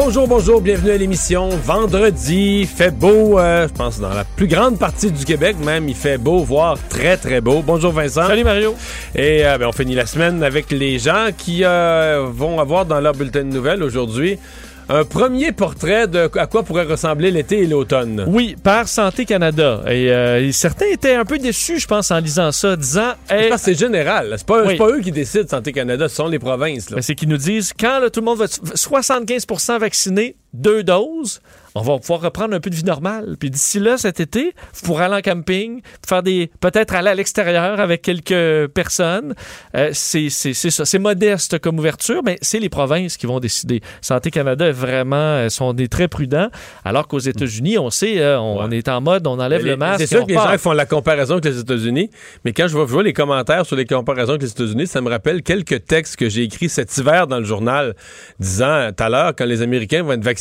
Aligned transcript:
Bonjour, 0.00 0.28
bonjour, 0.28 0.60
bienvenue 0.60 0.92
à 0.92 0.96
l'émission. 0.96 1.48
Vendredi, 1.48 2.66
fait 2.66 2.92
beau, 2.92 3.36
euh, 3.36 3.66
je 3.66 3.72
pense 3.74 3.98
dans 3.98 4.14
la 4.14 4.22
plus 4.22 4.46
grande 4.46 4.78
partie 4.78 5.10
du 5.10 5.24
Québec 5.24 5.56
même, 5.60 5.88
il 5.88 5.94
fait 5.96 6.18
beau, 6.18 6.38
voire 6.38 6.78
très 6.88 7.16
très 7.16 7.40
beau. 7.40 7.62
Bonjour 7.66 7.90
Vincent. 7.90 8.28
Salut 8.28 8.44
Mario. 8.44 8.76
Et 9.16 9.44
euh, 9.44 9.58
ben, 9.58 9.66
on 9.66 9.72
finit 9.72 9.96
la 9.96 10.06
semaine 10.06 10.44
avec 10.44 10.70
les 10.70 11.00
gens 11.00 11.30
qui 11.36 11.64
euh, 11.64 12.28
vont 12.30 12.60
avoir 12.60 12.86
dans 12.86 13.00
leur 13.00 13.12
bulletin 13.12 13.40
de 13.40 13.52
nouvelles 13.52 13.82
aujourd'hui 13.82 14.38
un 14.88 15.04
premier 15.04 15.52
portrait 15.52 16.06
de 16.06 16.30
à 16.38 16.46
quoi 16.46 16.62
pourrait 16.62 16.84
ressembler 16.84 17.30
l'été 17.30 17.62
et 17.62 17.66
l'automne. 17.66 18.24
Oui, 18.26 18.56
par 18.62 18.88
Santé 18.88 19.24
Canada. 19.24 19.82
Et, 19.90 20.50
certains 20.52 20.86
étaient 20.86 21.14
un 21.14 21.24
peu 21.24 21.38
déçus, 21.38 21.78
je 21.78 21.86
pense, 21.86 22.10
en 22.10 22.18
lisant 22.18 22.52
ça, 22.52 22.76
disant... 22.76 23.12
Hey, 23.28 23.52
c'est 23.58 23.78
général. 23.78 24.34
C'est 24.36 24.46
pas, 24.46 24.62
pas, 24.76 24.88
eux 24.88 25.00
qui 25.00 25.12
décident, 25.12 25.48
Santé 25.48 25.72
Canada, 25.72 26.08
ce 26.08 26.16
sont 26.16 26.28
les 26.28 26.38
provinces. 26.38 26.88
C'est 27.00 27.14
qu'ils 27.14 27.28
nous 27.28 27.36
disent, 27.36 27.72
quand 27.78 28.00
tout 28.12 28.20
le 28.20 28.26
monde 28.26 28.38
va... 28.38 28.46
75% 28.46 29.78
vacciné, 29.78 30.36
deux 30.52 30.82
doses, 30.82 31.40
on 31.74 31.82
va 31.82 31.98
pouvoir 31.98 32.20
reprendre 32.22 32.54
un 32.54 32.60
peu 32.60 32.70
de 32.70 32.74
vie 32.74 32.84
normale. 32.84 33.36
Puis 33.38 33.50
d'ici 33.50 33.78
là, 33.78 33.98
cet 33.98 34.20
été, 34.20 34.54
vous 34.74 34.86
pourrez 34.86 35.04
aller 35.04 35.16
en 35.16 35.20
camping, 35.20 35.80
faire 36.06 36.22
des, 36.22 36.50
peut-être 36.60 36.94
aller 36.94 37.10
à 37.10 37.14
l'extérieur 37.14 37.78
avec 37.78 38.02
quelques 38.02 38.68
personnes. 38.68 39.34
Euh, 39.76 39.90
c'est 39.92 40.28
ça. 40.30 40.84
C'est 40.84 40.98
modeste 40.98 41.58
comme 41.58 41.78
ouverture, 41.78 42.22
mais 42.24 42.38
c'est 42.42 42.58
les 42.58 42.68
provinces 42.68 43.16
qui 43.16 43.26
vont 43.26 43.38
décider. 43.40 43.80
Santé 44.00 44.30
Canada 44.30 44.66
est 44.66 44.72
vraiment, 44.72 45.16
euh, 45.16 45.48
sont 45.50 45.72
des 45.72 45.88
très 45.88 46.08
prudents, 46.08 46.48
alors 46.84 47.06
qu'aux 47.06 47.18
États-Unis, 47.18 47.78
on 47.78 47.90
sait, 47.90 48.20
euh, 48.20 48.40
on, 48.40 48.70
est 48.70 48.88
en 48.88 49.00
mode, 49.00 49.26
on 49.26 49.38
enlève 49.38 49.64
le 49.64 49.76
masque. 49.76 50.00
C'est 50.00 50.06
sûr 50.06 50.24
que 50.24 50.32
les 50.32 50.34
gens 50.34 50.58
font 50.58 50.72
la 50.72 50.86
comparaison 50.86 51.34
avec 51.34 51.44
les 51.44 51.60
États-Unis, 51.60 52.10
mais 52.44 52.52
quand 52.52 52.66
je 52.66 52.72
vois, 52.72 52.86
je 52.86 52.92
vois 52.92 53.02
les 53.02 53.12
commentaires 53.12 53.66
sur 53.66 53.76
les 53.76 53.86
comparaisons 53.86 54.32
avec 54.32 54.42
les 54.42 54.50
États-Unis, 54.50 54.86
ça 54.86 55.00
me 55.00 55.10
rappelle 55.10 55.42
quelques 55.42 55.84
textes 55.84 56.16
que 56.16 56.28
j'ai 56.28 56.42
écrits 56.42 56.68
cet 56.68 56.96
hiver 56.96 57.26
dans 57.26 57.38
le 57.38 57.44
journal, 57.44 57.94
disant 58.40 58.90
tout 58.96 59.04
à 59.04 59.08
l'heure, 59.08 59.32
quand 59.36 59.46
les 59.46 59.62
Américains 59.62 60.02
vont 60.02 60.12
être 60.12 60.24
vaccinés, 60.24 60.37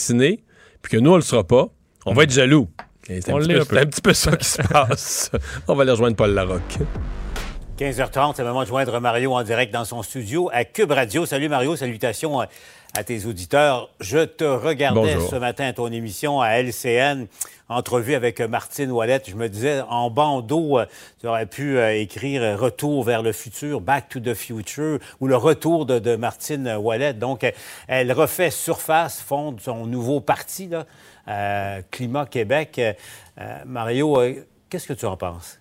puis 0.82 0.92
que 0.92 0.98
nous, 0.98 1.12
on 1.12 1.16
le 1.16 1.22
sera 1.22 1.44
pas, 1.46 1.68
on 2.06 2.14
va 2.14 2.24
être 2.24 2.32
jaloux. 2.32 2.68
C'est 3.06 3.30
un, 3.30 3.36
un, 3.38 3.86
petit 3.86 4.02
peu 4.02 4.14
ça 4.14 4.36
qui 4.36 4.48
se 4.48 4.62
passe. 4.62 5.32
on 5.68 5.76
va 5.76 5.84
aller 5.84 5.92
rejoindre 5.92 6.18
Paul 6.18 6.34
Larocque. 6.34 6.80
15h30, 7.78 8.34
c'est 8.36 8.42
le 8.42 8.50
moment 8.50 8.64
de 8.64 8.68
joindre 8.68 9.00
Mario 9.00 9.34
en 9.34 9.44
direct 9.44 9.72
dans 9.72 9.86
son 9.86 10.02
studio 10.02 10.50
à 10.52 10.66
Cube 10.66 10.92
Radio. 10.92 11.26
Salut 11.26 11.48
Mario, 11.48 11.76
salutations 11.76 12.42
à 12.96 13.04
tes 13.04 13.26
auditeurs. 13.26 13.90
Je 14.00 14.26
te 14.26 14.44
regardais 14.44 15.18
ce 15.20 15.36
matin 15.36 15.66
à 15.66 15.74
ton 15.74 15.92
émission 15.92 16.42
à 16.42 16.50
LCN, 16.62 17.28
entrevue 17.70 18.16
avec 18.16 18.42
Martine 18.42 18.92
Ouellette. 18.92 19.30
Je 19.30 19.36
me 19.36 19.50
disais, 19.50 19.82
en 19.90 20.10
bandeau, 20.10 20.80
euh, 20.80 20.86
tu 21.20 21.28
aurais 21.28 21.46
pu 21.46 21.78
euh, 21.78 22.00
écrire 22.00 22.58
Retour 22.60 23.04
vers 23.04 23.22
le 23.22 23.32
futur, 23.32 23.82
Back 23.82 24.10
to 24.10 24.20
the 24.20 24.34
Future, 24.34 25.00
ou 25.20 25.28
le 25.28 25.36
retour 25.36 25.86
de, 25.86 26.16
Martine 26.16 26.68
Ouellette. 26.76 27.20
Donc, 27.20 27.46
elle 27.88 28.12
refait 28.12 28.50
surface, 28.50 29.22
fonde 29.22 29.60
son 29.62 29.86
nouveau 29.86 30.20
parti, 30.20 30.68
là, 30.68 30.86
euh, 31.28 31.82
Climat 31.92 32.26
Québec. 32.26 32.82
Mario, 33.66 34.18
qu'est-ce 34.70 34.88
que 34.88 34.94
tu 34.94 35.06
en 35.06 35.18
penses? 35.18 35.60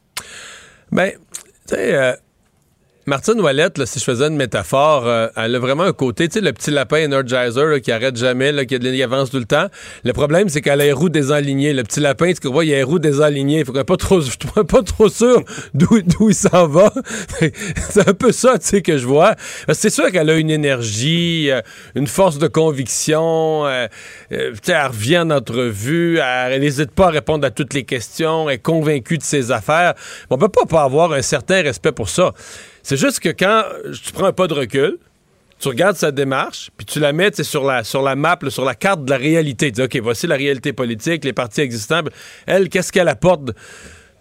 Bien, 0.91 1.11
tu 1.69 1.75
sais, 1.75 2.17
Martine 3.09 3.41
Ouellette, 3.41 3.79
là, 3.79 3.87
si 3.87 4.01
je 4.01 4.05
faisais 4.05 4.27
une 4.27 4.35
métaphore, 4.35 5.07
euh, 5.07 5.29
elle 5.37 5.55
a 5.55 5.61
vraiment 5.61 5.85
un 5.85 5.93
côté, 5.93 6.27
tu 6.27 6.35
sais, 6.35 6.41
le 6.41 6.53
petit 6.53 6.73
lapin 6.73 7.05
Energizer 7.05 7.81
qui 7.81 7.93
arrête 7.93 8.17
jamais, 8.17 8.51
là, 8.51 8.65
qui, 8.65 8.75
avance 9.01 9.31
tout 9.31 9.39
le 9.39 9.45
temps. 9.45 9.69
Le 10.03 10.13
problème, 10.13 10.49
c'est 10.49 10.61
qu'elle 10.61 10.81
a 10.81 10.87
les 10.87 10.93
roues 10.93 11.09
désalignées. 11.09 11.73
Le 11.73 11.85
petit 11.85 12.01
lapin, 12.01 12.33
tu 12.33 12.49
vois, 12.49 12.65
il 12.65 12.73
a 12.73 12.79
les 12.79 12.83
roues 12.83 12.99
désalignées. 12.99 13.65
Faut 13.65 13.73
pas 13.73 13.97
trop, 13.97 14.21
je 14.21 14.31
suis 14.31 14.65
pas 14.67 14.83
trop 14.83 15.09
sûr 15.09 15.41
d'où 15.73 16.01
il 16.29 16.35
s'en 16.35 16.67
va. 16.67 16.93
c'est 17.91 18.09
un 18.09 18.13
peu 18.13 18.33
ça, 18.33 18.59
tu 18.59 18.67
sais, 18.67 18.83
que 18.83 18.99
je 18.99 19.07
vois. 19.07 19.37
C'est 19.73 19.91
sûr 19.91 20.11
qu'elle 20.11 20.29
a 20.29 20.37
une 20.37 20.51
énergie, 20.51 21.49
euh, 21.53 21.61
une 21.95 22.09
force 22.09 22.39
de 22.39 22.49
conviction. 22.49 23.67
Euh, 23.67 23.87
sais, 24.31 24.73
elle 24.73 24.87
revient 24.89 25.19
en 25.19 25.31
entrevue, 25.31 26.19
elle 26.19 26.61
n'hésite 26.61 26.91
pas 26.91 27.07
à 27.07 27.11
répondre 27.11 27.47
à 27.47 27.53
toutes 27.53 27.73
les 27.73 27.85
questions, 27.85 28.51
elle 28.51 28.57
est 28.57 28.59
convaincue 28.59 29.19
de 29.19 29.23
ses 29.23 29.53
affaires. 29.53 29.95
On 30.29 30.39
peut 30.39 30.49
pas 30.49 30.67
pas 30.69 30.83
avoir 30.83 31.13
un 31.13 31.23
certain 31.23 31.63
respect 31.63 31.93
pour 31.93 32.09
ça. 32.09 32.33
C'est 32.89 32.97
juste 32.97 33.19
que 33.19 33.31
quand 33.31 33.65
tu 33.93 34.13
prends 34.13 34.27
un 34.27 34.33
pas 34.33 34.47
de 34.47 34.55
recul, 34.55 34.99
tu 35.59 35.67
regardes 35.67 35.97
sa 35.97 36.13
démarche, 36.13 36.71
puis 36.77 36.87
tu 36.87 37.01
la 37.01 37.13
mets 37.13 37.33
sur 37.43 37.65
la, 37.65 37.83
sur 37.83 38.01
la 38.01 38.15
map, 38.15 38.39
sur 38.49 38.65
la 38.65 38.77
carte 38.77 39.05
de 39.05 39.11
la 39.11 39.17
réalité. 39.17 39.73
Tu 39.73 39.73
dis, 39.73 39.83
OK, 39.83 39.99
voici 40.05 40.29
la 40.29 40.37
réalité 40.37 40.73
politique, 40.73 41.25
les 41.25 41.33
partis 41.33 41.63
existants. 41.63 42.03
Elle, 42.47 42.69
qu'est-ce 42.69 42.93
qu'elle 42.93 43.09
apporte? 43.09 43.51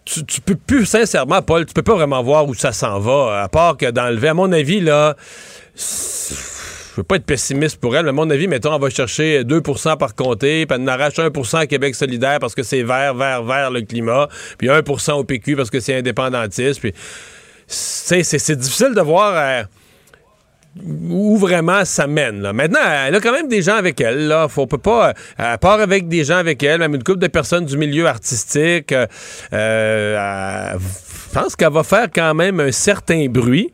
Tu, 0.03 0.41
peux 0.41 0.55
plus, 0.55 0.87
sincèrement, 0.87 1.43
Paul, 1.43 1.67
tu 1.67 1.75
peux 1.75 1.83
pas 1.83 1.93
vraiment 1.93 2.23
voir 2.23 2.47
où 2.47 2.55
ça 2.55 2.71
s'en 2.71 2.97
va, 2.99 3.43
à 3.43 3.49
part 3.49 3.77
que 3.77 3.91
d'enlever. 3.91 4.29
À 4.29 4.33
mon 4.33 4.51
avis, 4.51 4.81
là, 4.81 5.15
je 5.75 6.95
veux 6.97 7.03
pas 7.03 7.17
être 7.17 7.25
pessimiste 7.25 7.79
pour 7.79 7.95
elle, 7.95 8.05
mais 8.05 8.09
à 8.09 8.13
mon 8.13 8.31
avis, 8.31 8.47
mettons, 8.47 8.73
on 8.73 8.79
va 8.79 8.89
chercher 8.89 9.43
2% 9.43 9.97
par 9.97 10.15
comté, 10.15 10.65
puis 10.65 10.77
on 10.81 10.87
arrache 10.87 11.13
1% 11.13 11.57
à 11.57 11.67
Québec 11.67 11.93
solidaire 11.93 12.39
parce 12.39 12.55
que 12.55 12.63
c'est 12.63 12.81
vert, 12.81 13.13
vert, 13.13 13.43
vert 13.43 13.69
le 13.69 13.81
climat, 13.81 14.27
puis 14.57 14.69
1% 14.69 15.11
au 15.11 15.23
PQ 15.23 15.55
parce 15.55 15.69
que 15.69 15.79
c'est 15.79 15.95
indépendantiste, 15.95 16.79
puis 16.79 16.93
c'est 17.67 18.55
difficile 18.55 18.93
de 18.95 19.01
voir 19.01 19.33
euh, 19.35 19.63
où 21.09 21.37
vraiment 21.37 21.85
ça 21.85 22.07
mène. 22.07 22.41
Là. 22.41 22.53
Maintenant, 22.53 22.79
elle 23.07 23.15
a 23.15 23.19
quand 23.19 23.31
même 23.31 23.47
des 23.47 23.61
gens 23.61 23.75
avec 23.75 23.99
elle. 24.01 24.27
Là. 24.27 24.47
Faut, 24.47 24.67
peut 24.67 24.77
pas, 24.77 25.09
euh, 25.09 25.13
à 25.37 25.57
part 25.57 25.79
avec 25.79 26.07
des 26.07 26.23
gens 26.23 26.37
avec 26.37 26.61
elle, 26.63 26.79
même 26.79 26.95
une 26.95 27.03
couple 27.03 27.19
de 27.19 27.27
personnes 27.27 27.65
du 27.65 27.77
milieu 27.77 28.07
artistique. 28.07 28.93
Euh, 29.53 30.77
je 30.77 31.33
pense 31.33 31.55
qu'elle 31.55 31.71
va 31.73 31.83
faire 31.83 32.07
quand 32.13 32.33
même 32.33 32.59
un 32.59 32.71
certain 32.71 33.25
bruit. 33.27 33.71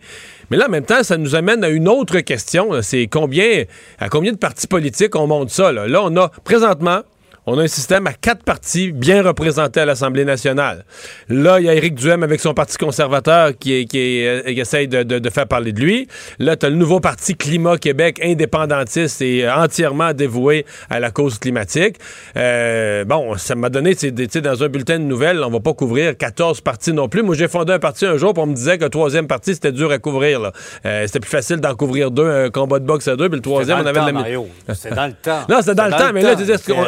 Mais 0.49 0.57
là, 0.57 0.65
en 0.67 0.69
même 0.69 0.83
temps, 0.83 1.03
ça 1.03 1.17
nous 1.17 1.35
amène 1.35 1.63
à 1.63 1.69
une 1.69 1.87
autre 1.87 2.19
question. 2.19 2.81
C'est 2.81 3.07
combien, 3.07 3.63
à 3.99 4.09
combien 4.09 4.33
de 4.33 4.37
partis 4.37 4.67
politiques 4.67 5.15
on 5.15 5.27
monte 5.27 5.49
ça? 5.49 5.71
Là 5.71 6.01
on 6.03 6.15
a 6.17 6.29
présentement 6.43 7.01
on 7.47 7.57
a 7.57 7.63
un 7.63 7.67
système 7.67 8.05
à 8.05 8.13
quatre 8.13 8.43
partis 8.43 8.91
bien 8.91 9.23
représentés 9.23 9.79
à 9.79 9.85
l'Assemblée 9.85 10.25
nationale. 10.25 10.85
Là, 11.27 11.59
il 11.59 11.65
y 11.65 11.69
a 11.69 11.73
Éric 11.73 11.95
Duhem 11.95 12.21
avec 12.21 12.39
son 12.39 12.53
parti 12.53 12.77
conservateur 12.77 13.57
qui, 13.57 13.85
qui, 13.87 14.25
euh, 14.25 14.43
essaye 14.45 14.87
de, 14.87 15.29
faire 15.29 15.47
parler 15.47 15.71
de 15.71 15.79
lui. 15.79 16.07
Là, 16.37 16.55
tu 16.55 16.67
as 16.67 16.69
le 16.69 16.75
nouveau 16.75 16.99
parti 16.99 17.35
Climat 17.35 17.77
Québec, 17.77 18.19
indépendantiste 18.23 19.21
et 19.23 19.45
euh, 19.45 19.55
entièrement 19.55 20.13
dévoué 20.13 20.65
à 20.89 20.99
la 20.99 21.09
cause 21.09 21.39
climatique. 21.39 21.97
Euh, 22.37 23.05
bon, 23.05 23.35
ça 23.37 23.55
m'a 23.55 23.69
donné, 23.69 23.95
tu 23.95 24.13
sais, 24.29 24.41
dans 24.41 24.63
un 24.63 24.67
bulletin 24.67 24.99
de 24.99 25.05
nouvelles, 25.05 25.43
on 25.43 25.49
va 25.49 25.59
pas 25.59 25.73
couvrir 25.73 26.15
14 26.15 26.61
partis 26.61 26.93
non 26.93 27.09
plus. 27.09 27.23
Moi, 27.23 27.33
j'ai 27.33 27.47
fondé 27.47 27.73
un 27.73 27.79
parti 27.79 28.05
un 28.05 28.17
jour, 28.17 28.33
pour 28.33 28.43
on 28.43 28.47
me 28.47 28.55
disait 28.55 28.77
que 28.77 28.83
le 28.83 28.89
troisième 28.89 29.27
parti, 29.27 29.53
c'était 29.53 29.71
dur 29.71 29.91
à 29.91 29.97
couvrir. 29.97 30.51
c'était 30.83 31.19
plus 31.19 31.29
facile 31.29 31.57
d'en 31.57 31.75
couvrir 31.75 32.11
deux, 32.11 32.27
un 32.27 32.49
combat 32.49 32.79
de 32.79 32.85
boxe 32.85 33.07
à 33.07 33.15
deux, 33.15 33.29
puis 33.29 33.37
le 33.37 33.41
troisième, 33.41 33.79
on 33.79 33.85
avait 33.85 33.99
de 33.99 34.17
la... 34.17 34.73
C'est 34.73 34.93
dans 34.93 35.07
le 35.07 35.13
temps. 35.13 35.41
Non, 35.49 35.59
c'est 35.61 35.75
dans, 35.75 35.85
le 35.85 35.91
temps, 35.91 36.11
mais 36.13 36.21
là, 36.21 36.35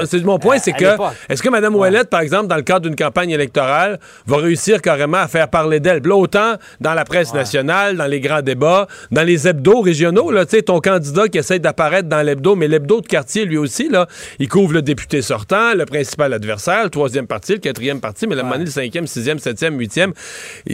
c'est 0.05 0.23
mon 0.23 0.39
point, 0.43 0.59
c'est 0.59 0.73
que 0.73 0.85
est-ce 1.29 1.41
que 1.41 1.49
Mme 1.49 1.75
Ouellette, 1.75 2.09
par 2.09 2.21
exemple, 2.21 2.47
dans 2.47 2.55
le 2.55 2.61
cadre 2.61 2.87
d'une 2.87 2.95
campagne 2.95 3.31
électorale, 3.31 3.99
va 4.27 4.37
réussir 4.37 4.81
carrément 4.81 5.17
à 5.17 5.27
faire 5.27 5.49
parler 5.49 5.79
d'elle? 5.79 6.01
autant 6.11 6.55
dans 6.79 6.93
la 6.93 7.05
presse 7.05 7.33
nationale, 7.33 7.97
dans 7.97 8.05
les 8.05 8.19
grands 8.19 8.41
débats, 8.41 8.87
dans 9.11 9.23
les 9.23 9.47
hebdos 9.47 9.81
régionaux, 9.81 10.31
là, 10.31 10.45
tu 10.45 10.57
sais, 10.57 10.63
ton 10.63 10.79
candidat 10.79 11.27
qui 11.27 11.37
essaie 11.37 11.59
d'apparaître 11.59 12.09
dans 12.09 12.21
l'hebdo, 12.21 12.55
mais 12.55 12.67
l'hebdo 12.67 13.01
de 13.01 13.07
quartier, 13.07 13.45
lui 13.45 13.57
aussi, 13.57 13.89
là, 13.89 14.07
il 14.39 14.47
couvre 14.47 14.73
le 14.73 14.81
député 14.81 15.21
sortant, 15.21 15.73
le 15.73 15.85
principal 15.85 16.33
adversaire, 16.33 16.83
le 16.83 16.89
troisième 16.89 17.27
parti, 17.27 17.53
le 17.53 17.59
quatrième 17.59 17.99
parti, 17.99 18.27
mais 18.27 18.35
la 18.35 18.43
le 18.57 18.65
cinquième, 18.67 19.07
sixième, 19.07 19.39
septième, 19.39 19.77
huitième. 19.79 20.13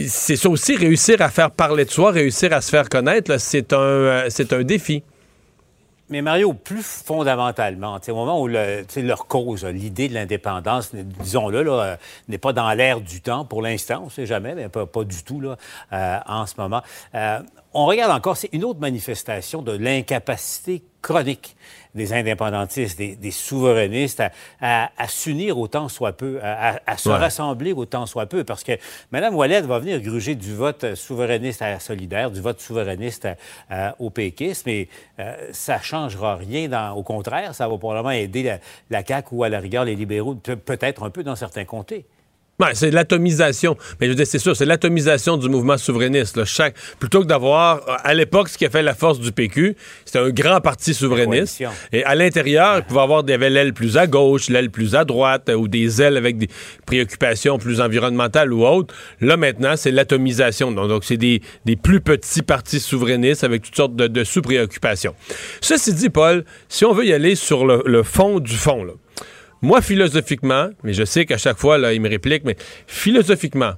C'est 0.06 0.36
ça 0.36 0.48
aussi, 0.48 0.76
réussir 0.76 1.22
à 1.22 1.28
faire 1.28 1.50
parler 1.50 1.84
de 1.84 1.90
soi, 1.90 2.10
réussir 2.10 2.52
à 2.52 2.60
se 2.60 2.70
faire 2.70 2.88
connaître, 2.88 3.38
c'est 3.38 3.72
un, 3.72 3.78
euh, 3.78 4.26
c'est 4.28 4.52
un 4.52 4.62
défi. 4.62 5.02
Mais 6.10 6.22
Mario, 6.22 6.52
plus 6.52 6.82
fondamentalement, 6.82 7.98
au 8.08 8.14
moment 8.14 8.42
où 8.42 8.48
le, 8.48 8.84
leur 8.96 9.28
cause, 9.28 9.64
l'idée 9.64 10.08
de 10.08 10.14
l'indépendance, 10.14 10.92
disons-le, 10.92 11.62
là, 11.62 11.98
n'est 12.28 12.38
pas 12.38 12.52
dans 12.52 12.72
l'air 12.72 13.00
du 13.00 13.20
temps 13.20 13.44
pour 13.44 13.62
l'instant, 13.62 14.00
on 14.02 14.06
ne 14.06 14.10
sait 14.10 14.26
jamais, 14.26 14.56
mais 14.56 14.68
pas, 14.68 14.86
pas 14.86 15.04
du 15.04 15.22
tout 15.22 15.40
là, 15.40 15.56
euh, 15.92 16.18
en 16.26 16.46
ce 16.46 16.54
moment. 16.58 16.82
Euh, 17.14 17.38
on 17.72 17.86
regarde 17.86 18.10
encore, 18.10 18.36
c'est 18.36 18.50
une 18.52 18.64
autre 18.64 18.80
manifestation 18.80 19.62
de 19.62 19.70
l'incapacité 19.70 20.82
chronique 21.00 21.56
des 21.94 22.12
indépendantistes, 22.12 22.98
des, 22.98 23.30
souverainistes 23.30 24.22
à, 24.60 24.90
s'unir 25.08 25.58
autant 25.58 25.88
soit 25.88 26.12
peu, 26.12 26.40
à, 26.42 26.96
se 26.96 27.08
rassembler 27.08 27.72
autant 27.72 28.06
soit 28.06 28.26
peu, 28.26 28.44
parce 28.44 28.64
que 28.64 28.72
Mme 29.12 29.34
Ouellette 29.34 29.66
va 29.66 29.78
venir 29.78 30.00
gruger 30.00 30.34
du 30.34 30.54
vote 30.54 30.94
souverainiste 30.94 31.62
à 31.62 31.78
solidaire, 31.80 32.30
du 32.30 32.40
vote 32.40 32.60
souverainiste 32.60 33.28
au 33.98 34.10
péquisme, 34.10 34.62
mais 34.66 34.88
euh, 35.18 35.48
ça 35.52 35.78
ne 35.78 35.82
changera 35.82 36.36
rien. 36.36 36.68
Dans, 36.68 36.92
au 36.92 37.02
contraire, 37.02 37.54
ça 37.54 37.68
va 37.68 37.76
probablement 37.78 38.10
aider 38.10 38.42
la, 38.42 38.58
la 38.90 39.04
CAQ 39.04 39.28
ou 39.32 39.44
à 39.44 39.48
la 39.48 39.60
rigueur 39.60 39.84
les 39.84 39.96
libéraux, 39.96 40.34
peut-être 40.34 41.02
un 41.02 41.10
peu 41.10 41.22
dans 41.22 41.36
certains 41.36 41.64
comtés. 41.64 42.06
Ouais, 42.60 42.74
c'est 42.74 42.90
l'atomisation. 42.90 43.76
Mais 44.00 44.06
je 44.06 44.10
veux 44.12 44.16
dire, 44.16 44.26
c'est 44.26 44.38
sûr, 44.38 44.54
c'est 44.54 44.66
l'atomisation 44.66 45.36
du 45.38 45.48
mouvement 45.48 45.78
souverainiste. 45.78 46.36
là. 46.36 46.44
Chaque, 46.44 46.74
plutôt 46.98 47.20
que 47.22 47.26
d'avoir, 47.26 47.76
euh, 47.88 47.94
à 48.04 48.12
l'époque, 48.14 48.48
ce 48.50 48.58
qui 48.58 48.66
a 48.66 48.70
fait 48.70 48.82
la 48.82 48.94
force 48.94 49.18
du 49.18 49.32
PQ, 49.32 49.76
c'était 50.04 50.18
un 50.18 50.30
grand 50.30 50.60
parti 50.60 50.92
souverainiste. 50.92 51.62
Et 51.92 52.04
à 52.04 52.14
l'intérieur, 52.14 52.78
il 52.78 52.84
pouvait 52.84 53.00
avoir 53.00 53.24
des 53.24 53.38
l'aile 53.38 53.72
plus 53.72 53.96
à 53.96 54.06
gauche, 54.06 54.50
l'aile 54.50 54.70
plus 54.70 54.94
à 54.94 55.04
droite, 55.06 55.48
euh, 55.48 55.54
ou 55.54 55.68
des 55.68 56.02
ailes 56.02 56.18
avec 56.18 56.36
des 56.36 56.48
préoccupations 56.84 57.58
plus 57.58 57.80
environnementales 57.80 58.52
ou 58.52 58.66
autres. 58.66 58.94
Là, 59.20 59.36
maintenant, 59.38 59.74
c'est 59.76 59.90
l'atomisation. 59.90 60.70
Donc, 60.72 60.88
donc, 60.88 61.04
c'est 61.04 61.16
des, 61.16 61.40
des 61.64 61.76
plus 61.76 62.00
petits 62.00 62.42
partis 62.42 62.80
souverainistes 62.80 63.42
avec 63.44 63.62
toutes 63.62 63.76
sortes 63.76 63.96
de, 63.96 64.06
de 64.06 64.22
sous-préoccupations. 64.24 65.14
Ceci 65.62 65.94
dit, 65.94 66.10
Paul, 66.10 66.44
si 66.68 66.84
on 66.84 66.92
veut 66.92 67.06
y 67.06 67.12
aller 67.12 67.34
sur 67.34 67.64
le, 67.64 67.82
le 67.86 68.02
fond 68.02 68.38
du 68.40 68.54
fond, 68.54 68.84
là, 68.84 68.92
moi, 69.62 69.82
philosophiquement, 69.82 70.68
mais 70.82 70.92
je 70.92 71.04
sais 71.04 71.26
qu'à 71.26 71.38
chaque 71.38 71.58
fois, 71.58 71.78
là, 71.78 71.92
il 71.92 72.00
me 72.00 72.08
réplique, 72.08 72.44
mais 72.44 72.56
philosophiquement, 72.86 73.72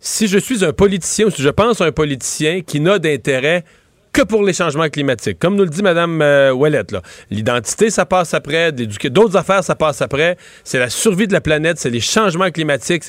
si 0.00 0.28
je 0.28 0.38
suis 0.38 0.64
un 0.64 0.72
politicien 0.72 1.26
ou 1.26 1.30
si 1.30 1.42
je 1.42 1.48
pense 1.48 1.80
à 1.80 1.86
un 1.86 1.92
politicien 1.92 2.60
qui 2.60 2.80
n'a 2.80 2.98
d'intérêt 2.98 3.64
que 4.12 4.22
pour 4.22 4.42
les 4.42 4.52
changements 4.52 4.88
climatiques. 4.88 5.38
Comme 5.38 5.56
nous 5.56 5.64
le 5.64 5.70
dit 5.70 5.82
Mme 5.82 6.22
euh, 6.22 6.52
Ouellette, 6.52 6.92
là, 6.92 7.02
l'identité, 7.30 7.90
ça 7.90 8.06
passe 8.06 8.34
après, 8.34 8.72
d'autres 8.72 9.36
affaires, 9.36 9.62
ça 9.62 9.76
passe 9.76 10.02
après, 10.02 10.36
c'est 10.64 10.78
la 10.78 10.88
survie 10.88 11.26
de 11.26 11.32
la 11.32 11.40
planète, 11.40 11.78
c'est 11.78 11.90
les 11.90 12.00
changements 12.00 12.50
climatiques. 12.50 13.04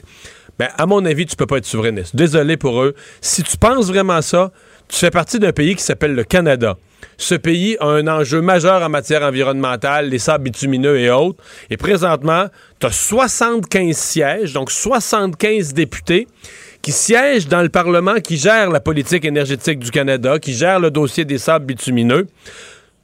Ben, 0.57 0.68
à 0.78 0.86
mon 0.86 1.04
avis, 1.06 1.25
tu 1.25 1.36
peux 1.36 1.45
pas 1.45 1.57
être 1.57 1.66
souverainiste. 1.66 2.16
Désolé 2.16 2.57
pour 2.57 2.84
eux. 2.84 2.94
Si 3.22 3.44
tu 3.44 3.57
penses 3.57 3.88
vraiment 3.88 4.22
ça, 4.22 4.52
tu 4.90 4.98
fais 4.98 5.10
partie 5.10 5.40
d'un 5.40 5.54
pays 5.54 5.75
qui 5.75 5.84
s'appelle 5.84 6.16
le 6.16 6.24
Canada. 6.25 6.78
Ce 7.21 7.36
pays 7.36 7.75
a 7.81 7.86
un 7.88 8.07
enjeu 8.07 8.39
majeur 8.42 8.81
en 8.81 8.88
matière 8.88 9.24
environnementale, 9.24 10.07
les 10.07 10.19
sables 10.19 10.45
bitumineux 10.45 10.98
et 10.98 11.10
autres. 11.12 11.44
Et 11.69 11.75
présentement, 11.75 12.45
tu 12.80 12.88
as 12.88 12.92
75 12.92 13.95
sièges, 13.95 14.54
donc 14.54 14.71
75 14.71 15.74
députés 15.74 16.27
qui 16.81 16.94
siègent 16.94 17.50
dans 17.50 17.62
le 17.62 17.68
Parlement, 17.68 18.16
qui 18.24 18.38
gèrent 18.38 18.69
la 18.71 18.80
politique 18.80 19.25
énergétique 19.25 19.80
du 19.80 19.92
Canada, 19.92 20.39
qui 20.39 20.54
gèrent 20.54 20.80
le 20.80 20.92
dossier 20.92 21.25
des 21.25 21.38
sables 21.38 21.66
bitumineux. 21.66 22.25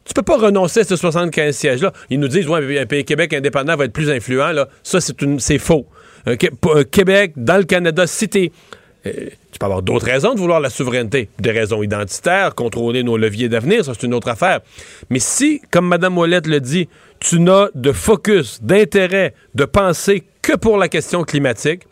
Tu 0.06 0.14
peux 0.14 0.22
pas 0.22 0.38
renoncer 0.38 0.80
à 0.80 0.84
ces 0.86 0.96
75 0.96 1.54
sièges-là. 1.54 1.92
Ils 2.10 2.20
nous 2.20 2.30
disent, 2.30 2.48
ouais, 2.48 2.80
un 2.80 2.86
pays 2.86 3.04
Québec 3.04 3.34
indépendant 3.34 3.76
va 3.76 3.84
être 3.84 3.92
plus 3.92 4.10
influent. 4.10 4.54
Là. 4.54 4.70
Ça, 4.82 5.00
c'est, 5.02 5.58
faux. 5.58 5.88
Qué- 6.40 6.52
un 6.74 6.84
Québec, 6.86 7.34
dans 7.36 7.58
le 7.58 7.64
Canada, 7.66 8.08
si 8.08 8.30
euh, 8.36 8.48
tu 9.06 9.60
peux 9.60 9.66
avoir 9.66 9.82
d'autres 9.82 10.06
raisons 10.06 10.34
de 10.34 10.40
vouloir 10.40 10.60
la 10.60 10.70
souveraineté. 10.70 11.30
Des 11.40 11.52
raisons 11.52 11.84
identitaires, 11.84 12.56
contrôler 12.56 13.04
nos 13.04 13.18
leviers 13.18 13.50
d'avenir, 13.50 13.86
ça, 13.86 13.94
c'est 13.94 14.06
une 14.06 14.14
autre 14.14 14.30
affaire. 14.30 14.62
Mais 15.10 15.20
si, 15.20 15.62
comme 15.72 15.88
Mme 15.88 16.18
Ouellette 16.18 16.48
le 16.48 16.60
dit, 16.60 16.90
tu 17.20 17.40
n'as 17.40 17.68
de 17.76 17.92
focus, 17.92 18.62
d'intérêt, 18.62 19.34
de 19.54 19.66
pensée 19.66 20.24
que 20.42 20.56
pour 20.56 20.78
la 20.78 20.90
question 20.90 21.24
climatique, 21.24 21.84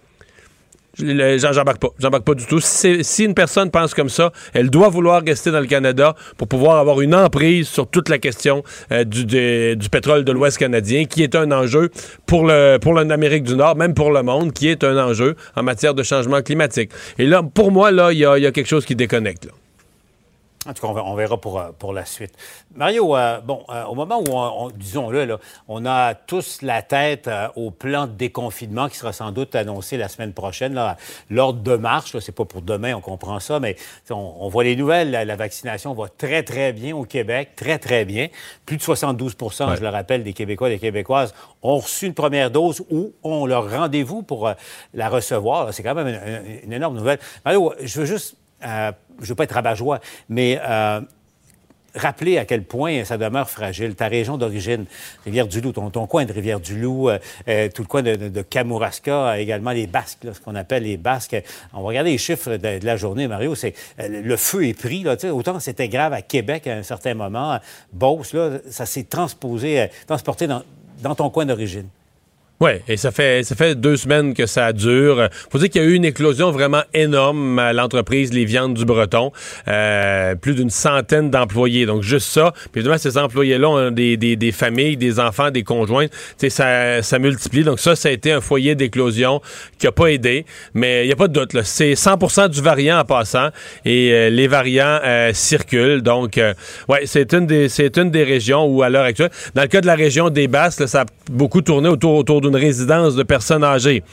J'embarque 0.96 1.80
pas. 1.80 1.90
J'embarque 1.98 2.24
pas 2.24 2.36
du 2.36 2.46
tout. 2.46 2.60
Si, 2.62 3.24
une 3.24 3.34
personne 3.34 3.72
pense 3.72 3.94
comme 3.94 4.10
ça, 4.10 4.32
elle 4.54 4.70
doit 4.70 4.90
vouloir 4.90 5.24
rester 5.26 5.50
dans 5.50 5.60
le 5.60 5.66
Canada 5.66 6.16
pour 6.38 6.48
pouvoir 6.48 6.78
avoir 6.78 7.02
une 7.02 7.16
emprise 7.16 7.68
sur 7.68 7.88
toute 7.88 8.10
la 8.10 8.20
question 8.20 8.64
euh, 8.92 9.04
du, 9.04 9.90
pétrole 9.90 10.24
de 10.24 10.32
l'Ouest 10.32 10.58
canadien, 10.58 11.06
qui 11.06 11.24
est 11.24 11.36
un 11.36 11.52
enjeu 11.52 11.90
pour 12.28 12.46
l'Amérique 12.46 13.44
du 13.44 13.56
Nord, 13.56 13.76
même 13.76 13.94
pour 13.96 14.12
le 14.12 14.22
monde, 14.22 14.54
qui 14.54 14.68
est 14.68 14.84
un 14.84 14.98
enjeu 14.98 15.36
en 15.56 15.64
matière 15.64 15.96
de 15.96 16.04
changement 16.04 16.42
climatique. 16.42 16.92
Et 17.18 17.26
là, 17.26 17.42
pour 17.42 17.72
moi, 17.72 17.92
là, 17.92 18.12
il 18.12 18.20
y 18.20 18.26
a, 18.26 18.52
quelque 18.52 18.68
chose 18.68 18.86
qui 18.86 18.96
déconnecte. 18.96 19.48
En 20.66 20.74
tout 20.74 20.82
cas, 20.88 20.94
on 21.02 21.14
verra, 21.16 21.36
pour, 21.42 21.60
euh, 21.60 21.72
pour 21.78 21.92
la 21.92 22.06
suite. 22.06 22.34
Mario, 22.74 23.18
euh, 23.18 23.42
bon, 23.42 23.64
euh, 23.70 23.84
au 23.84 23.96
moment 23.96 24.20
où, 24.20 24.32
on, 24.32 24.66
on- 24.66 24.70
disons-le, 24.70 25.26
là, 25.26 25.38
on 25.68 25.86
a 25.86 26.14
tous 26.16 26.62
la 26.62 26.82
tête 26.82 27.28
euh, 27.28 27.50
au 27.58 27.70
plan 27.70 28.08
de 28.08 28.14
déconfinement 28.14 28.88
qui 28.88 28.96
sera 28.98 29.12
sans 29.12 29.32
doute 29.32 29.56
annoncé 29.56 29.98
la 29.98 30.08
semaine 30.08 30.32
prochaine. 30.32 30.74
là, 30.74 30.96
L'ordre 31.30 31.60
de 31.62 31.76
marche, 31.76 32.14
là, 32.14 32.22
c'est 32.22 32.32
pas 32.32 32.46
pour 32.46 32.62
demain, 32.62 32.94
on 32.94 33.02
comprend 33.02 33.42
ça, 33.42 33.60
mais 33.60 33.76
on, 34.10 34.36
on 34.40 34.48
voit 34.48 34.64
les 34.64 34.78
nouvelles. 34.78 35.12
La, 35.12 35.26
la 35.26 35.36
vaccination 35.36 35.94
va 35.94 36.08
très, 36.08 36.44
très 36.44 36.72
bien 36.72 36.96
au 36.96 37.04
Québec, 37.04 37.52
très, 37.58 37.78
très 37.78 38.06
bien. 38.06 38.30
Plus 38.66 38.78
de 38.78 38.82
72% 38.84 39.76
je 39.76 39.82
le 39.82 39.90
rappelle, 39.90 40.24
des 40.24 40.34
Québécois 40.34 40.70
et 40.70 40.76
des 40.76 40.80
Québécoises 40.80 41.34
ont 41.62 41.78
reçu 41.80 42.06
une 42.06 42.14
première 42.14 42.52
dose 42.52 42.84
ou 42.90 43.12
ont 43.24 43.46
leur 43.46 43.70
rendez-vous 43.70 44.24
pour 44.24 44.50
la 44.94 45.10
recevoir. 45.10 45.74
C'est 45.74 45.84
quand 45.84 45.96
même 45.96 46.08
une, 46.08 46.16
une- 46.16 46.60
une 46.68 46.74
énorme 46.74 46.96
nouvelle. 46.96 47.20
Mario, 47.44 47.74
je 47.82 48.00
veux 48.00 48.06
juste 48.06 48.38
euh, 48.66 48.94
je 49.22 49.28
veux 49.28 49.36
pas 49.36 49.44
être 49.44 49.54
rabat-joie, 49.54 50.00
mais 50.30 50.60
euh, 50.64 51.02
rappeler 51.96 52.38
à 52.38 52.46
quel 52.46 52.64
point 52.64 53.04
ça 53.06 53.18
demeure 53.18 53.50
fragile. 53.50 53.96
Ta 53.96 54.08
région 54.08 54.38
d'origine, 54.38 54.86
Rivière-du-Loup, 55.26 55.72
ton, 55.72 55.90
ton 55.90 56.08
coin 56.08 56.26
de 56.26 56.34
Rivière-du-Loup, 56.34 57.10
euh, 57.10 57.20
euh, 57.48 57.70
tout 57.74 57.84
le 57.84 57.88
coin 57.88 58.02
de, 58.02 58.42
Kamouraska, 58.42 59.40
également 59.40 59.72
les 59.72 59.88
Basques, 59.88 60.20
ce 60.34 60.40
qu'on 60.40 60.56
appelle 60.56 60.84
les 60.84 60.98
Basques. 60.98 61.42
On 61.74 61.82
va 61.82 61.88
regarder 61.88 62.12
les 62.12 62.18
chiffres 62.18 62.56
de, 62.58 62.86
la 62.86 62.98
journée, 62.98 63.28
Mario. 63.28 63.56
C'est 63.56 63.74
euh, 64.00 64.22
le 64.24 64.38
feu 64.38 64.68
est 64.68 64.74
pris. 64.74 65.06
Autant 65.08 65.60
c'était 65.60 65.90
grave 65.90 66.14
à 66.14 66.22
Québec 66.22 66.68
à 66.68 66.74
un 66.74 66.84
certain 66.84 67.14
moment, 67.14 67.60
Beauce, 67.92 68.36
ça 68.70 68.86
s'est 68.86 69.04
transposé, 69.04 69.88
transporté 70.08 70.48
dans 70.48 71.16
ton 71.16 71.30
coin 71.30 71.46
d'origine. 71.46 71.88
Oui, 72.64 72.72
et 72.88 72.96
ça 72.96 73.12
fait, 73.12 73.44
ça 73.44 73.58
fait 73.58 73.76
deux 73.76 73.98
semaines 73.98 74.34
que 74.34 74.46
ça 74.46 74.72
dure. 74.72 75.28
faut 75.52 75.58
dire 75.58 75.70
qu'il 75.70 75.82
y 75.82 75.86
a 75.86 75.88
eu 75.90 75.96
une 75.96 76.06
éclosion 76.06 76.50
vraiment 76.50 76.84
énorme 76.94 77.60
à 77.60 77.74
l'entreprise 77.74 78.32
Les 78.32 78.46
Viandes 78.46 78.74
du 78.74 78.86
Breton. 78.86 79.34
Euh, 79.68 80.36
plus 80.36 80.56
d'une 80.56 80.70
centaine 80.70 81.30
d'employés. 81.30 81.86
Donc, 81.86 82.04
juste 82.04 82.30
ça. 82.30 82.54
Puis 82.72 82.80
évidemment, 82.80 82.98
ces 82.98 83.18
employés-là 83.18 83.70
ont 83.70 83.92
des, 83.92 84.16
des, 84.16 84.52
familles, 84.54 84.96
des 84.96 85.20
enfants, 85.20 85.52
des 85.52 85.64
conjoints. 85.64 86.06
Tu 86.40 86.50
ça, 86.50 87.02
ça 87.02 87.20
multiplie. 87.20 87.66
Donc, 87.66 87.82
ça, 87.82 87.98
ça 87.98 88.08
a 88.08 88.14
été 88.14 88.32
un 88.32 88.40
foyer 88.40 88.76
d'éclosion 88.76 89.42
qui 89.78 89.86
a 89.88 89.92
pas 89.92 90.08
aidé. 90.08 90.46
Mais 90.74 91.04
il 91.04 91.08
n'y 91.08 91.14
a 91.14 91.18
pas 91.18 91.28
de 91.28 91.34
doute. 91.34 91.62
C'est 91.64 91.96
100% 91.96 92.48
du 92.48 92.62
variant 92.62 92.98
en 92.98 93.04
passant. 93.04 93.50
Et 93.84 94.14
euh, 94.14 94.30
les 94.30 94.48
variants 94.48 95.02
euh, 95.04 95.34
circulent. 95.34 96.02
Donc, 96.02 96.40
ouais, 96.88 97.02
c'est 97.08 97.34
une, 97.34 97.46
des, 97.46 97.68
une 97.98 98.10
des 98.10 98.24
régions 98.24 98.64
où, 98.68 98.84
à 98.84 98.90
l'heure 98.90 99.04
actuelle, 99.04 99.32
dans 99.54 99.64
le 99.64 99.68
cas 99.68 99.82
de 99.82 99.88
la 99.88 99.96
région 99.96 100.30
des 100.30 100.48
Basses, 100.48 100.86
ça 100.86 101.02
a 101.02 101.06
beaucoup 101.30 101.62
tourné 101.62 101.90
autour, 101.90 102.16
autour 102.16 102.40
d'une 102.40 102.53
résidence 102.56 103.16
de 103.16 103.24
personnes 103.24 103.64
âgées. 103.64 104.04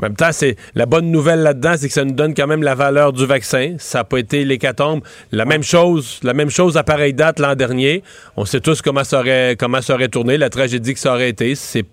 En 0.00 0.06
même 0.06 0.16
temps, 0.16 0.32
c'est 0.32 0.56
la 0.74 0.86
bonne 0.86 1.10
nouvelle 1.10 1.40
là-dedans, 1.40 1.74
c'est 1.78 1.86
que 1.86 1.94
ça 1.94 2.04
nous 2.04 2.14
donne 2.14 2.34
quand 2.34 2.48
même 2.48 2.62
la 2.62 2.74
valeur 2.74 3.12
du 3.12 3.26
vaccin. 3.26 3.76
Ça 3.78 3.98
n'a 3.98 4.04
pas 4.04 4.18
été 4.18 4.44
l'hécatombe. 4.44 5.02
La 5.30 5.44
même 5.44 5.62
chose, 5.62 6.18
la 6.22 6.34
même 6.34 6.50
chose 6.50 6.76
à 6.76 6.82
pareille 6.82 7.14
date 7.14 7.38
l'an 7.38 7.54
dernier. 7.54 8.02
On 8.36 8.44
sait 8.44 8.60
tous 8.60 8.82
comment 8.82 9.04
ça 9.04 9.20
aurait, 9.20 9.56
aurait 9.90 10.08
tourné, 10.08 10.36
la 10.36 10.50
tragédie 10.50 10.94
que 10.94 11.00
ça 11.00 11.12
aurait 11.12 11.28
été. 11.28 11.54
C'est 11.54 11.84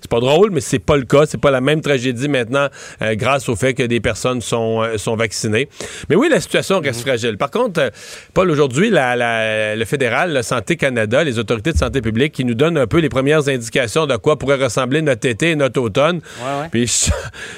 c'est 0.00 0.10
pas 0.10 0.20
drôle, 0.20 0.50
mais 0.50 0.60
c'est 0.60 0.78
pas 0.78 0.96
le 0.96 1.04
cas. 1.04 1.24
C'est 1.26 1.40
pas 1.40 1.50
la 1.50 1.60
même 1.60 1.80
tragédie 1.80 2.28
maintenant 2.28 2.68
euh, 3.02 3.14
grâce 3.14 3.48
au 3.48 3.56
fait 3.56 3.74
que 3.74 3.82
des 3.82 4.00
personnes 4.00 4.40
sont, 4.40 4.82
euh, 4.82 4.98
sont 4.98 5.16
vaccinées. 5.16 5.68
Mais 6.08 6.16
oui, 6.16 6.28
la 6.30 6.40
situation 6.40 6.80
reste 6.80 7.00
fragile. 7.02 7.36
Par 7.36 7.50
contre, 7.50 7.80
euh, 7.80 7.90
Paul, 8.32 8.50
aujourd'hui, 8.50 8.90
la, 8.90 9.16
la- 9.16 9.76
le 9.76 9.84
fédéral, 9.84 10.32
le 10.34 10.42
Santé 10.42 10.76
Canada, 10.76 11.24
les 11.24 11.38
autorités 11.38 11.72
de 11.72 11.78
santé 11.78 12.00
publique 12.00 12.32
qui 12.32 12.44
nous 12.44 12.54
donnent 12.54 12.78
un 12.78 12.86
peu 12.86 12.98
les 12.98 13.08
premières 13.08 13.48
indications 13.48 14.06
de 14.06 14.16
quoi 14.16 14.38
pourrait 14.38 14.62
ressembler 14.62 15.02
notre 15.02 15.26
été 15.28 15.50
et 15.50 15.56
notre 15.56 15.80
automne. 15.80 16.20
Ouais, 16.40 16.62
ouais. 16.62 16.68
Puis 16.70 16.86
je, 16.86 17.10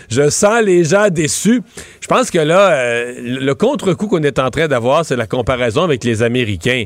je 0.23 0.31
sens 0.31 0.63
les 0.63 0.85
gens 0.85 1.09
déçus. 1.11 1.63
Je 2.01 2.06
pense 2.07 2.31
que 2.31 2.39
là, 2.39 2.73
euh, 2.73 3.15
le 3.19 3.55
contre-coup 3.55 4.07
qu'on 4.09 4.23
est 4.23 4.39
en 4.39 4.51
train 4.51 4.69
d'avoir, 4.69 5.05
c'est 5.05 5.17
la 5.17 5.27
comparaison 5.27 5.83
avec 5.85 6.05
les 6.05 6.23
Américains. 6.23 6.85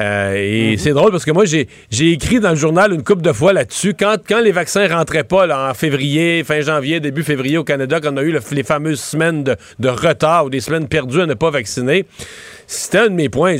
Euh, 0.00 0.34
et 0.36 0.76
c'est 0.76 0.92
drôle 0.92 1.10
parce 1.10 1.24
que 1.24 1.30
moi, 1.32 1.44
j'ai 1.44 1.68
j'ai 1.90 2.12
écrit 2.12 2.38
dans 2.40 2.50
le 2.50 2.56
journal 2.56 2.92
une 2.92 3.02
couple 3.02 3.22
de 3.22 3.32
fois 3.32 3.52
là-dessus. 3.52 3.94
Quand, 3.98 4.16
quand 4.28 4.40
les 4.40 4.52
vaccins 4.52 4.86
rentraient 4.88 5.24
pas 5.24 5.46
là, 5.46 5.70
en 5.70 5.74
février, 5.74 6.44
fin 6.44 6.60
janvier, 6.60 7.00
début 7.00 7.22
février 7.24 7.58
au 7.58 7.64
Canada, 7.64 8.00
quand 8.00 8.12
on 8.14 8.16
a 8.18 8.22
eu 8.22 8.30
le- 8.32 8.40
les 8.52 8.62
fameuses 8.62 9.00
semaines 9.00 9.42
de, 9.44 9.56
de 9.78 9.88
retard 9.88 10.44
ou 10.46 10.50
des 10.50 10.60
semaines 10.60 10.86
perdues 10.88 11.22
à 11.22 11.26
ne 11.26 11.34
pas 11.34 11.50
vacciner, 11.50 12.04
c'était 12.72 12.98
un 12.98 13.08
de 13.08 13.14
mes 13.14 13.28
points. 13.28 13.56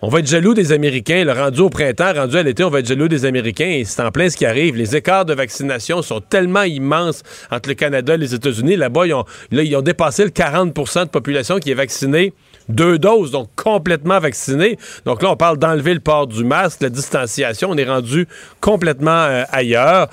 On 0.00 0.08
va 0.08 0.20
être 0.20 0.26
jaloux 0.26 0.54
des 0.54 0.72
Américains. 0.72 1.22
Le 1.22 1.32
rendu 1.32 1.60
au 1.60 1.68
printemps, 1.68 2.14
rendu 2.14 2.38
à 2.38 2.42
l'été, 2.42 2.64
on 2.64 2.70
va 2.70 2.78
être 2.78 2.86
jaloux 2.86 3.08
des 3.08 3.26
Américains. 3.26 3.68
Et 3.68 3.84
c'est 3.84 4.00
en 4.00 4.10
plein 4.10 4.30
ce 4.30 4.38
qui 4.38 4.46
arrive. 4.46 4.74
Les 4.74 4.96
écarts 4.96 5.26
de 5.26 5.34
vaccination 5.34 6.00
sont 6.00 6.22
tellement 6.22 6.62
immenses 6.62 7.22
entre 7.50 7.68
le 7.68 7.74
Canada 7.74 8.14
et 8.14 8.16
les 8.16 8.34
États-Unis. 8.34 8.76
Là-bas, 8.76 9.06
ils 9.06 9.12
ont, 9.12 9.26
là, 9.50 9.62
ils 9.62 9.76
ont 9.76 9.82
dépassé 9.82 10.24
le 10.24 10.30
40% 10.30 11.04
de 11.04 11.10
population 11.10 11.58
qui 11.58 11.72
est 11.72 11.74
vaccinée 11.74 12.32
deux 12.68 12.98
doses, 12.98 13.30
donc 13.30 13.48
complètement 13.56 14.18
vaccinée. 14.18 14.78
Donc 15.04 15.22
là, 15.22 15.30
on 15.30 15.36
parle 15.36 15.58
d'enlever 15.58 15.94
le 15.94 16.00
port 16.00 16.26
du 16.26 16.44
masque, 16.44 16.82
la 16.82 16.90
distanciation. 16.90 17.70
On 17.70 17.76
est 17.76 17.88
rendu 17.88 18.26
complètement 18.60 19.10
euh, 19.10 19.44
ailleurs. 19.52 20.08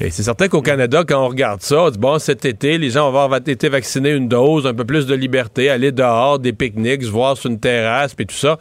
Et 0.00 0.10
c'est 0.10 0.22
certain 0.22 0.48
qu'au 0.48 0.62
Canada, 0.62 1.04
quand 1.06 1.24
on 1.24 1.28
regarde 1.28 1.62
ça, 1.62 1.82
on 1.82 1.90
dit, 1.90 1.98
bon, 1.98 2.18
cet 2.18 2.44
été, 2.44 2.78
les 2.78 2.90
gens 2.90 3.10
vont 3.10 3.20
avoir 3.20 3.40
été 3.46 3.68
vaccinés 3.68 4.12
une 4.12 4.28
dose, 4.28 4.66
un 4.66 4.74
peu 4.74 4.84
plus 4.84 5.06
de 5.06 5.14
liberté, 5.14 5.70
aller 5.70 5.92
dehors, 5.92 6.38
des 6.38 6.52
pique-niques, 6.52 7.02
se 7.02 7.10
voir 7.10 7.36
sur 7.36 7.50
une 7.50 7.60
terrasse, 7.60 8.14
puis 8.14 8.26
tout 8.26 8.34
ça. 8.34 8.58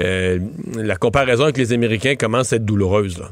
Euh, 0.00 0.38
la 0.76 0.96
comparaison 0.96 1.44
avec 1.44 1.58
les 1.58 1.72
Américains 1.72 2.16
commence 2.16 2.52
à 2.52 2.56
être 2.56 2.64
douloureuse. 2.64 3.22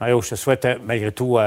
Mario, 0.00 0.20
je 0.22 0.30
te 0.30 0.34
souhaite 0.34 0.64
euh, 0.64 0.76
malgré 0.86 1.12
tout 1.12 1.38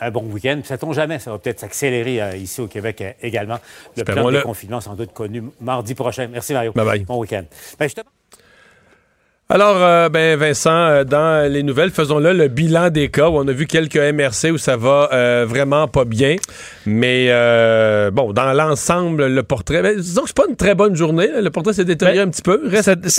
un 0.00 0.10
bon 0.10 0.24
week-end. 0.24 0.60
Tombe 0.78 0.94
jamais, 0.94 1.18
ça 1.18 1.30
va 1.30 1.38
peut-être 1.38 1.60
s'accélérer 1.60 2.22
euh, 2.22 2.36
ici 2.36 2.60
au 2.60 2.66
Québec 2.66 3.00
euh, 3.00 3.12
également. 3.22 3.58
Le 3.96 4.04
plan 4.04 4.30
de 4.30 4.36
déconfinement 4.36 4.80
sans 4.80 4.94
doute 4.94 5.12
connu 5.12 5.42
mardi 5.60 5.94
prochain. 5.94 6.28
Merci 6.30 6.52
Mario. 6.52 6.72
Bye 6.72 6.84
bye. 6.84 7.04
Bon 7.04 7.18
week-end. 7.18 7.44
Ben, 7.78 7.88
Alors, 9.52 9.78
euh, 9.82 10.08
ben 10.08 10.38
Vincent, 10.38 10.70
euh, 10.70 11.02
dans 11.02 11.50
les 11.52 11.64
nouvelles, 11.64 11.90
faisons-le 11.90 12.32
le 12.32 12.46
bilan 12.46 12.88
des 12.88 13.08
cas 13.08 13.28
où 13.28 13.36
on 13.36 13.48
a 13.48 13.52
vu 13.52 13.66
quelques 13.66 13.96
MRC 13.96 14.52
où 14.52 14.58
ça 14.58 14.76
va 14.76 15.08
euh, 15.12 15.44
vraiment 15.48 15.88
pas 15.88 16.04
bien. 16.04 16.36
Mais 16.86 17.26
bon, 18.12 18.32
dans 18.32 18.52
l'ensemble, 18.52 19.26
le 19.26 19.42
portrait, 19.42 19.82
ben, 19.82 19.96
disons 19.96 20.22
que 20.22 20.28
c'est 20.28 20.36
pas 20.36 20.46
une 20.48 20.54
très 20.54 20.76
bonne 20.76 20.94
journée. 20.94 21.26
là. 21.32 21.40
Le 21.40 21.50
portrait 21.50 21.72
s'est 21.72 21.84
détérioré 21.84 22.18
Ben, 22.18 22.28
un 22.28 22.30
petit 22.30 22.42
peu. 22.42 22.60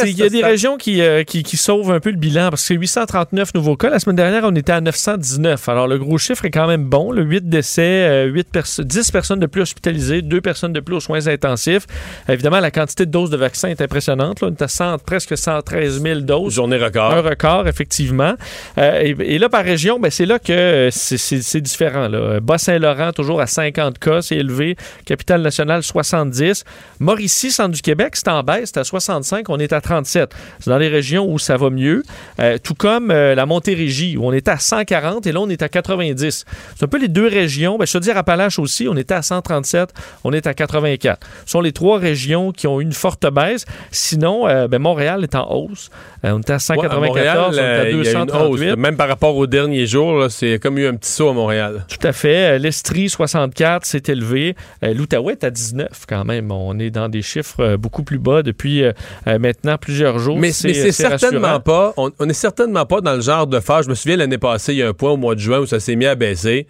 Il 0.05 0.17
y 0.17 0.23
a 0.23 0.29
des 0.29 0.41
régions 0.41 0.77
qui, 0.77 1.01
qui, 1.27 1.43
qui 1.43 1.57
sauvent 1.57 1.91
un 1.91 2.00
peu 2.00 2.11
le 2.11 2.17
bilan 2.17 2.50
parce 2.50 2.61
que 2.61 2.67
c'est 2.69 2.75
839 2.75 3.53
nouveaux 3.53 3.75
cas. 3.75 3.89
La 3.89 4.00
semaine 4.00 4.15
dernière, 4.15 4.43
on 4.45 4.55
était 4.55 4.71
à 4.71 4.79
919. 4.79 5.67
Alors, 5.67 5.89
le 5.89 5.97
gros 5.97 6.17
chiffre 6.17 6.45
est 6.45 6.51
quand 6.51 6.67
même 6.67 6.85
bon. 6.85 7.11
Le 7.11 7.23
8 7.23 7.50
décès, 7.50 7.81
euh, 7.81 8.25
8 8.27 8.47
perso- 8.50 8.83
10 8.83 9.11
personnes 9.11 9.39
de 9.39 9.47
plus 9.47 9.63
hospitalisées, 9.63 10.21
2 10.21 10.39
personnes 10.39 10.71
de 10.73 10.79
plus 10.79 10.95
aux 10.95 11.00
soins 11.01 11.27
intensifs. 11.27 11.88
Évidemment, 12.29 12.61
la 12.61 12.71
quantité 12.71 13.05
de 13.05 13.11
doses 13.11 13.29
de 13.31 13.38
vaccins 13.38 13.67
est 13.67 13.81
impressionnante. 13.81 14.39
Là. 14.41 14.47
On 14.47 14.51
est 14.51 14.61
à 14.61 14.69
100 14.69 14.97
presque 15.00 15.38
113 15.38 16.01
000 16.01 16.21
doses. 16.25 16.54
Journée 16.54 16.78
record. 16.78 17.12
Un 17.13 17.22
record, 17.22 17.68
effectivement. 17.68 18.34
Euh, 18.78 19.00
et, 19.01 19.36
et 19.36 19.38
là, 19.40 19.50
par 19.50 19.63
région, 19.63 20.00
ben, 20.00 20.10
c'est 20.12 20.25
là 20.25 20.40
que 20.40 20.90
c'est- 20.92 21.62
différent. 21.62 22.10
Bas-Saint-Laurent, 22.42 23.12
toujours 23.13 23.42
à 23.42 23.48
50 23.48 24.00
cas, 24.00 24.22
c'est 24.22 24.38
élevé. 24.38 24.75
Capitale-Nationale, 25.06 25.84
70. 25.84 26.63
Mauricie, 27.00 27.51
centre 27.51 27.72
du 27.72 27.82
Québec, 27.82 28.13
c'est 28.16 28.28
en 28.30 28.42
baisse, 28.44 28.72
c'est 28.74 28.80
à 28.80 28.84
65, 28.84 29.50
on 29.50 29.58
est 29.60 29.74
à 29.74 29.82
37. 29.82 30.32
C'est 30.60 30.70
dans 30.70 30.78
les 30.78 30.88
régions 30.88 31.25
où 31.32 31.38
ça 31.40 31.58
va 31.58 31.70
mieux. 31.70 32.04
Euh, 32.40 32.58
tout 32.63 32.74
comme 32.75 33.12
euh, 33.12 33.36
la 33.36 33.46
Montérégie, 33.46 34.18
où 34.18 34.25
on 34.25 34.34
était 34.34 34.51
à 34.51 34.58
140 34.60 35.28
et 35.28 35.32
là, 35.32 35.40
on 35.42 35.50
est 35.50 35.62
à 35.62 35.70
90. 35.70 36.46
C'est 36.75 36.84
un 36.84 36.88
peu 36.88 36.98
les 37.00 37.08
deux 37.08 37.28
régions. 37.28 37.78
Ben, 37.78 37.86
je 37.86 37.94
te 37.94 37.98
dis, 37.98 38.12
Appalaches 38.12 38.60
aussi, 38.60 38.88
on 38.88 38.96
était 38.96 39.13
à 39.13 39.22
137, 39.22 39.90
on 40.24 40.34
est 40.34 40.48
à 40.48 40.54
84. 40.54 41.25
Ce 41.46 41.51
sont 41.51 41.62
les 41.62 41.72
trois 41.72 41.98
régions 42.00 42.51
qui 42.51 42.68
ont 42.68 42.80
eu 42.80 42.84
une 42.84 42.94
forte 42.94 43.25
baisse. 43.32 43.66
Sinon, 43.92 44.48
euh, 44.48 44.68
ben, 44.68 44.80
Montréal 44.80 45.24
est 45.24 45.36
en 45.36 45.50
hausse. 45.51 45.90
Euh, 46.24 46.32
on 46.34 46.40
était 46.40 46.51
à 46.54 46.56
Ouais, 46.56 46.58
à 46.58 46.60
194, 46.60 47.08
Montréal, 47.08 47.38
on 47.50 47.54
est 47.54 47.60
à 47.60 47.63
euh, 47.63 47.90
il 47.90 48.04
y 48.04 48.08
a 48.08 48.12
une 48.12 48.25
238. 48.25 48.70
hausse. 48.72 48.78
Même 48.78 48.96
par 48.98 49.08
rapport 49.08 49.36
aux 49.36 49.48
derniers 49.48 49.88
jours, 49.88 50.30
c'est 50.30 50.60
comme 50.60 50.78
eu 50.78 50.86
un 50.88 50.96
petit 50.96 51.12
saut 51.12 51.30
à 51.30 51.34
Montréal. 51.34 51.86
Tout 51.88 52.06
à 52.06 52.13
fait. 52.13 52.56
Euh, 52.56 52.58
L'Estrie, 52.60 53.10
64, 53.10 53.86
c'est 53.86 54.08
élevé. 54.10 54.56
Euh, 54.84 54.94
L'Outaouais 54.94 55.34
est 55.34 55.44
à 55.44 55.50
19 55.50 55.88
quand 56.08 56.24
même. 56.25 56.51
On 56.51 56.78
est 56.78 56.92
dans 56.92 57.10
des 57.10 57.22
chiffres 57.22 57.60
euh, 57.62 57.78
beaucoup 57.78 58.04
plus 58.04 58.20
bas 58.20 58.44
depuis 58.44 58.84
euh, 58.84 58.92
euh, 59.28 59.40
maintenant 59.40 59.78
plusieurs 59.78 60.20
jours. 60.20 60.36
Mais 60.38 60.51
mais 60.63 60.74
c'est 60.74 60.92
certainement 60.92 61.42
rassurant. 61.42 61.60
pas. 61.62 61.94
On, 61.98 62.12
on 62.20 62.30
est 62.30 62.34
certainement 62.34 62.86
pas 62.86 63.01
dans 63.01 63.16
le 63.16 63.22
genre 63.22 63.48
de 63.48 63.60
phase. 63.60 63.86
Je 63.86 63.90
me 63.90 63.96
souviens 63.96 64.18
l'année 64.18 64.38
passée, 64.38 64.74
il 64.74 64.78
y 64.78 64.84
a 64.84 64.88
un 64.90 64.94
point 64.94 65.12
au 65.12 65.18
mois 65.18 65.34
de 65.36 65.40
juin 65.40 65.60
où 65.60 65.66
ça 65.66 65.80
s'est 65.80 65.96
mis 65.96 66.06
à 66.06 66.16
baisser. 66.16 66.68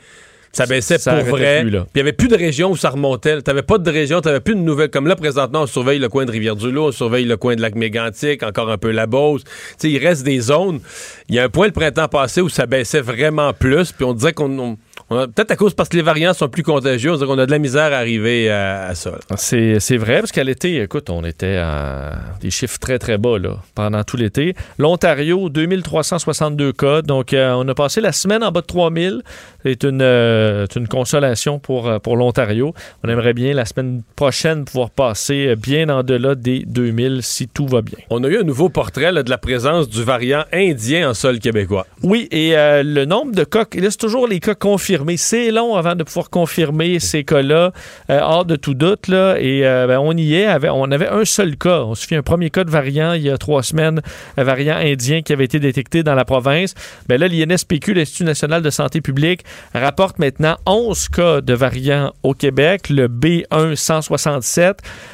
Ça 0.53 0.65
baissait 0.65 0.97
Ça 0.97 1.15
pour 1.15 1.37
vrai. 1.37 1.63
Puis 1.63 1.71
il 1.71 1.87
n'y 1.95 2.01
avait 2.01 2.13
plus 2.13 2.27
de 2.27 2.35
région 2.35 2.71
où 2.71 2.75
ça 2.75 2.89
remontait. 2.89 3.41
Tu 3.41 3.43
n'avais 3.47 3.61
pas 3.61 3.77
de 3.77 3.89
région, 3.89 4.21
tu 4.21 4.27
n'avais 4.27 4.41
plus 4.41 4.55
de 4.55 4.59
nouvelles. 4.59 4.89
Comme 4.89 5.07
là, 5.07 5.15
présentement, 5.15 5.61
on 5.61 5.67
surveille 5.67 5.99
le 5.99 6.09
coin 6.09 6.25
de 6.25 6.31
Rivière-du-Loup, 6.31 6.87
on 6.87 6.91
surveille 6.91 7.25
le 7.25 7.37
coin 7.37 7.55
de 7.55 7.61
Lac-Mégantic, 7.61 8.43
encore 8.43 8.69
un 8.69 8.77
peu 8.77 8.91
la 8.91 9.07
Beauce. 9.07 9.43
Tu 9.43 9.51
sais, 9.77 9.91
il 9.91 9.97
reste 9.97 10.23
des 10.23 10.39
zones. 10.39 10.79
Il 11.29 11.35
y 11.35 11.39
a 11.39 11.43
un 11.43 11.49
point 11.49 11.67
le 11.67 11.71
printemps 11.71 12.07
passé 12.07 12.41
où 12.41 12.49
ça 12.49 12.65
baissait 12.65 13.01
vraiment 13.01 13.53
plus. 13.53 13.91
Puis 13.91 14.03
on 14.03 14.13
disait 14.13 14.33
qu'on. 14.33 14.77
Peut-être 15.09 15.51
à 15.51 15.55
cause 15.55 15.73
parce 15.73 15.89
que 15.89 15.97
les 15.97 16.03
variants 16.03 16.33
sont 16.33 16.47
plus 16.47 16.63
contagieux, 16.63 17.11
on 17.11 17.37
a 17.37 17.45
de 17.45 17.51
la 17.51 17.59
misère 17.59 17.91
à 17.93 17.97
arriver 17.97 18.49
à, 18.49 18.87
à 18.87 18.95
ça. 18.95 19.11
C'est 19.35 19.97
vrai, 19.97 20.19
parce 20.19 20.31
qu'à 20.31 20.43
l'été, 20.43 20.81
écoute, 20.81 21.09
on 21.09 21.23
était 21.25 21.57
à 21.57 22.13
des 22.39 22.49
chiffres 22.49 22.79
très, 22.79 22.97
très 22.97 23.17
bas 23.17 23.37
là, 23.37 23.57
pendant 23.75 24.03
tout 24.03 24.17
l'été. 24.17 24.55
L'Ontario, 24.77 25.49
2362 25.49 26.73
cas. 26.73 27.01
Donc, 27.01 27.33
euh, 27.33 27.53
on 27.57 27.67
a 27.67 27.75
passé 27.75 28.01
la 28.01 28.11
semaine 28.11 28.43
en 28.43 28.51
bas 28.51 28.61
de 28.61 28.67
3000. 28.67 29.21
C'est 29.63 29.83
une, 29.83 30.01
euh, 30.01 30.65
une 30.75 30.87
consolation 30.87 31.59
pour, 31.59 31.87
euh, 31.87 31.99
pour 31.99 32.15
l'Ontario. 32.15 32.73
On 33.03 33.09
aimerait 33.09 33.33
bien 33.33 33.53
la 33.53 33.65
semaine 33.65 34.01
prochaine 34.15 34.65
pouvoir 34.65 34.89
passer 34.89 35.55
bien 35.55 35.89
en 35.89 36.03
delà 36.03 36.35
des 36.35 36.63
2000 36.65 37.19
si 37.21 37.47
tout 37.47 37.67
va 37.67 37.81
bien. 37.81 37.97
On 38.09 38.23
a 38.23 38.27
eu 38.27 38.39
un 38.39 38.43
nouveau 38.43 38.69
portrait 38.69 39.11
là, 39.11 39.23
de 39.23 39.29
la 39.29 39.37
présence 39.37 39.89
du 39.89 40.03
variant 40.03 40.45
indien 40.53 41.09
en 41.09 41.13
sol 41.13 41.39
québécois. 41.39 41.85
Oui, 42.01 42.27
et 42.31 42.57
euh, 42.57 42.81
le 42.83 43.05
nombre 43.05 43.33
de 43.35 43.43
cas, 43.43 43.65
là, 43.75 43.91
c'est 43.91 43.97
toujours 43.97 44.27
les 44.27 44.39
cas 44.39 44.55
confirmés. 44.55 44.80
C'est 45.17 45.51
long 45.51 45.75
avant 45.75 45.95
de 45.95 46.03
pouvoir 46.03 46.29
confirmer 46.29 46.99
ces 46.99 47.23
cas-là, 47.23 47.71
euh, 48.09 48.19
hors 48.21 48.45
de 48.45 48.55
tout 48.55 48.73
doute. 48.73 49.07
Là, 49.07 49.35
et 49.39 49.65
euh, 49.65 49.87
ben, 49.87 49.99
on 49.99 50.15
y 50.17 50.35
est. 50.35 50.45
Avec- 50.45 50.71
on 50.73 50.89
avait 50.91 51.07
un 51.07 51.25
seul 51.25 51.55
cas. 51.55 51.81
On 51.81 51.95
se 51.95 52.07
fait 52.07 52.15
un 52.15 52.23
premier 52.23 52.49
cas 52.49 52.63
de 52.63 52.69
variant 52.69 53.13
il 53.13 53.21
y 53.21 53.29
a 53.29 53.37
trois 53.37 53.63
semaines, 53.63 54.01
un 54.37 54.43
variant 54.43 54.75
indien 54.75 55.21
qui 55.21 55.33
avait 55.33 55.45
été 55.45 55.59
détecté 55.59 56.03
dans 56.03 56.15
la 56.15 56.25
province. 56.25 56.73
Ben, 57.07 57.19
là, 57.19 57.27
l'INSPQ, 57.27 57.93
l'Institut 57.93 58.23
national 58.23 58.61
de 58.61 58.69
santé 58.69 59.01
publique, 59.01 59.43
rapporte 59.73 60.19
maintenant 60.19 60.57
11 60.65 61.09
cas 61.09 61.41
de 61.41 61.53
variants 61.53 62.13
au 62.23 62.33
Québec. 62.33 62.89
Le 62.89 63.07
B1-167, 63.07 64.73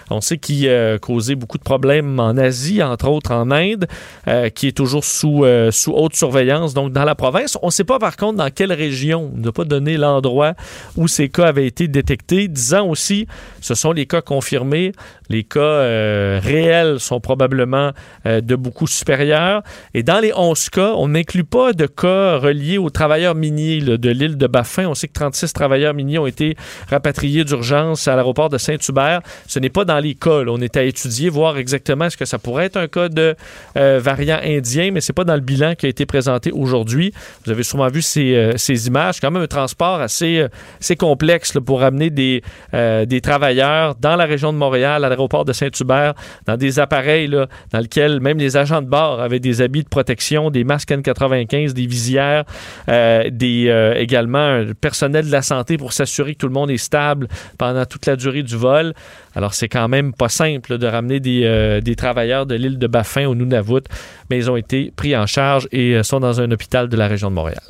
on 0.09 0.21
sait 0.21 0.37
qu'il 0.37 0.67
euh, 0.67 0.97
causait 0.97 1.35
beaucoup 1.35 1.57
de 1.57 1.63
problèmes 1.63 2.19
en 2.19 2.37
Asie, 2.37 2.81
entre 2.81 3.09
autres 3.09 3.31
en 3.31 3.51
Inde, 3.51 3.87
euh, 4.27 4.49
qui 4.49 4.67
est 4.67 4.77
toujours 4.77 5.03
sous, 5.03 5.45
sous 5.71 5.91
haute 5.93 6.15
surveillance, 6.15 6.73
donc 6.73 6.91
dans 6.93 7.03
la 7.03 7.15
province. 7.15 7.57
On 7.61 7.67
ne 7.67 7.71
sait 7.71 7.83
pas 7.83 7.99
par 7.99 8.15
contre 8.17 8.37
dans 8.37 8.49
quelle 8.49 8.73
région, 8.73 9.31
on 9.35 9.39
n'a 9.39 9.51
pas 9.65 9.97
l'endroit 9.97 10.53
où 10.95 11.07
ces 11.07 11.29
cas 11.29 11.47
avaient 11.47 11.67
été 11.67 11.87
détectés, 11.87 12.47
disant 12.47 12.87
aussi 12.87 13.27
ce 13.61 13.75
sont 13.75 13.91
les 13.91 14.05
cas 14.05 14.21
confirmés, 14.21 14.91
les 15.29 15.43
cas 15.43 15.59
euh, 15.59 16.39
réels 16.41 16.99
sont 16.99 17.19
probablement 17.19 17.91
euh, 18.25 18.41
de 18.41 18.55
beaucoup 18.55 18.87
supérieurs. 18.87 19.61
Et 19.93 20.03
dans 20.03 20.19
les 20.19 20.33
11 20.33 20.69
cas, 20.69 20.93
on 20.95 21.09
n'inclut 21.09 21.43
pas 21.43 21.73
de 21.73 21.85
cas 21.85 22.37
reliés 22.37 22.77
aux 22.77 22.89
travailleurs 22.89 23.35
miniers 23.35 23.81
de 23.81 24.09
l'île 24.09 24.37
de 24.37 24.47
Baffin. 24.47 24.87
On 24.87 24.95
sait 24.95 25.07
que 25.07 25.13
36 25.13 25.53
travailleurs 25.53 25.93
miniers 25.93 26.19
ont 26.19 26.27
été 26.27 26.55
rapatriés 26.89 27.43
d'urgence 27.43 28.07
à 28.07 28.15
l'aéroport 28.15 28.49
de 28.49 28.57
Saint-Hubert. 28.57 29.21
Ce 29.47 29.59
n'est 29.59 29.69
pas 29.69 29.85
dans 29.85 29.99
les 29.99 30.15
cas. 30.15 30.43
On 30.47 30.61
est 30.61 30.77
à 30.77 30.83
étudier, 30.83 31.29
voir 31.29 31.57
exactement 31.57 32.05
est-ce 32.05 32.17
que 32.17 32.25
ça 32.25 32.39
pourrait 32.39 32.65
être 32.65 32.77
un 32.77 32.87
cas 32.87 33.09
de 33.09 33.35
euh, 33.77 33.99
variant 34.01 34.39
indien, 34.43 34.91
mais 34.91 35.01
c'est 35.01 35.13
pas 35.13 35.23
dans 35.23 35.35
le 35.35 35.41
bilan 35.41 35.75
qui 35.75 35.85
a 35.85 35.89
été 35.89 36.05
présenté 36.05 36.51
aujourd'hui. 36.51 37.13
Vous 37.45 37.51
avez 37.51 37.63
sûrement 37.63 37.87
vu 37.87 38.01
ces, 38.01 38.53
ces 38.55 38.87
images. 38.87 39.19
Quand 39.19 39.31
même 39.31 39.43
un 39.43 39.47
transport 39.47 39.99
assez, 40.01 40.47
complexe 40.97 41.53
pour 41.65 41.83
amener 41.83 42.09
des, 42.09 42.41
des 42.73 43.21
travailleurs 43.21 43.95
dans 43.95 44.15
la 44.15 44.25
région 44.25 44.53
de 44.53 44.57
Montréal, 44.57 45.03
à 45.03 45.09
l'aéroport 45.17 45.45
de 45.45 45.53
Saint-Hubert, 45.53 46.13
dans 46.45 46.57
des 46.57 46.79
appareils 46.79 47.27
là, 47.27 47.47
dans 47.71 47.79
lesquels 47.79 48.19
même 48.19 48.37
les 48.37 48.55
agents 48.55 48.81
de 48.81 48.87
bord 48.87 49.19
avaient 49.19 49.39
des 49.39 49.61
habits 49.61 49.83
de 49.83 49.89
protection, 49.89 50.51
des 50.51 50.63
masques 50.63 50.91
N95, 50.91 51.73
des 51.73 51.87
visières, 51.87 52.43
euh, 52.89 53.29
des, 53.31 53.67
euh, 53.67 53.95
également 53.95 54.37
un 54.37 54.73
personnel 54.79 55.25
de 55.25 55.31
la 55.31 55.41
santé 55.41 55.77
pour 55.77 55.93
s'assurer 55.93 56.33
que 56.33 56.39
tout 56.39 56.47
le 56.47 56.53
monde 56.53 56.69
est 56.69 56.77
stable 56.77 57.27
pendant 57.57 57.85
toute 57.85 58.05
la 58.05 58.15
durée 58.15 58.43
du 58.43 58.55
vol. 58.55 58.93
Alors, 59.35 59.53
c'est 59.53 59.69
quand 59.69 59.87
même 59.87 60.13
pas 60.13 60.29
simple 60.29 60.77
de 60.77 60.87
ramener 60.87 61.19
des, 61.19 61.41
euh, 61.45 61.81
des 61.81 61.95
travailleurs 61.95 62.45
de 62.45 62.55
l'île 62.55 62.77
de 62.77 62.87
Baffin 62.87 63.25
au 63.25 63.35
Nunavut, 63.35 63.83
mais 64.29 64.37
ils 64.37 64.51
ont 64.51 64.57
été 64.57 64.91
pris 64.95 65.15
en 65.15 65.25
charge 65.25 65.67
et 65.71 66.01
sont 66.03 66.19
dans 66.19 66.41
un 66.41 66.51
hôpital 66.51 66.89
de 66.89 66.97
la 66.97 67.07
région 67.07 67.29
de 67.29 67.35
Montréal. 67.35 67.61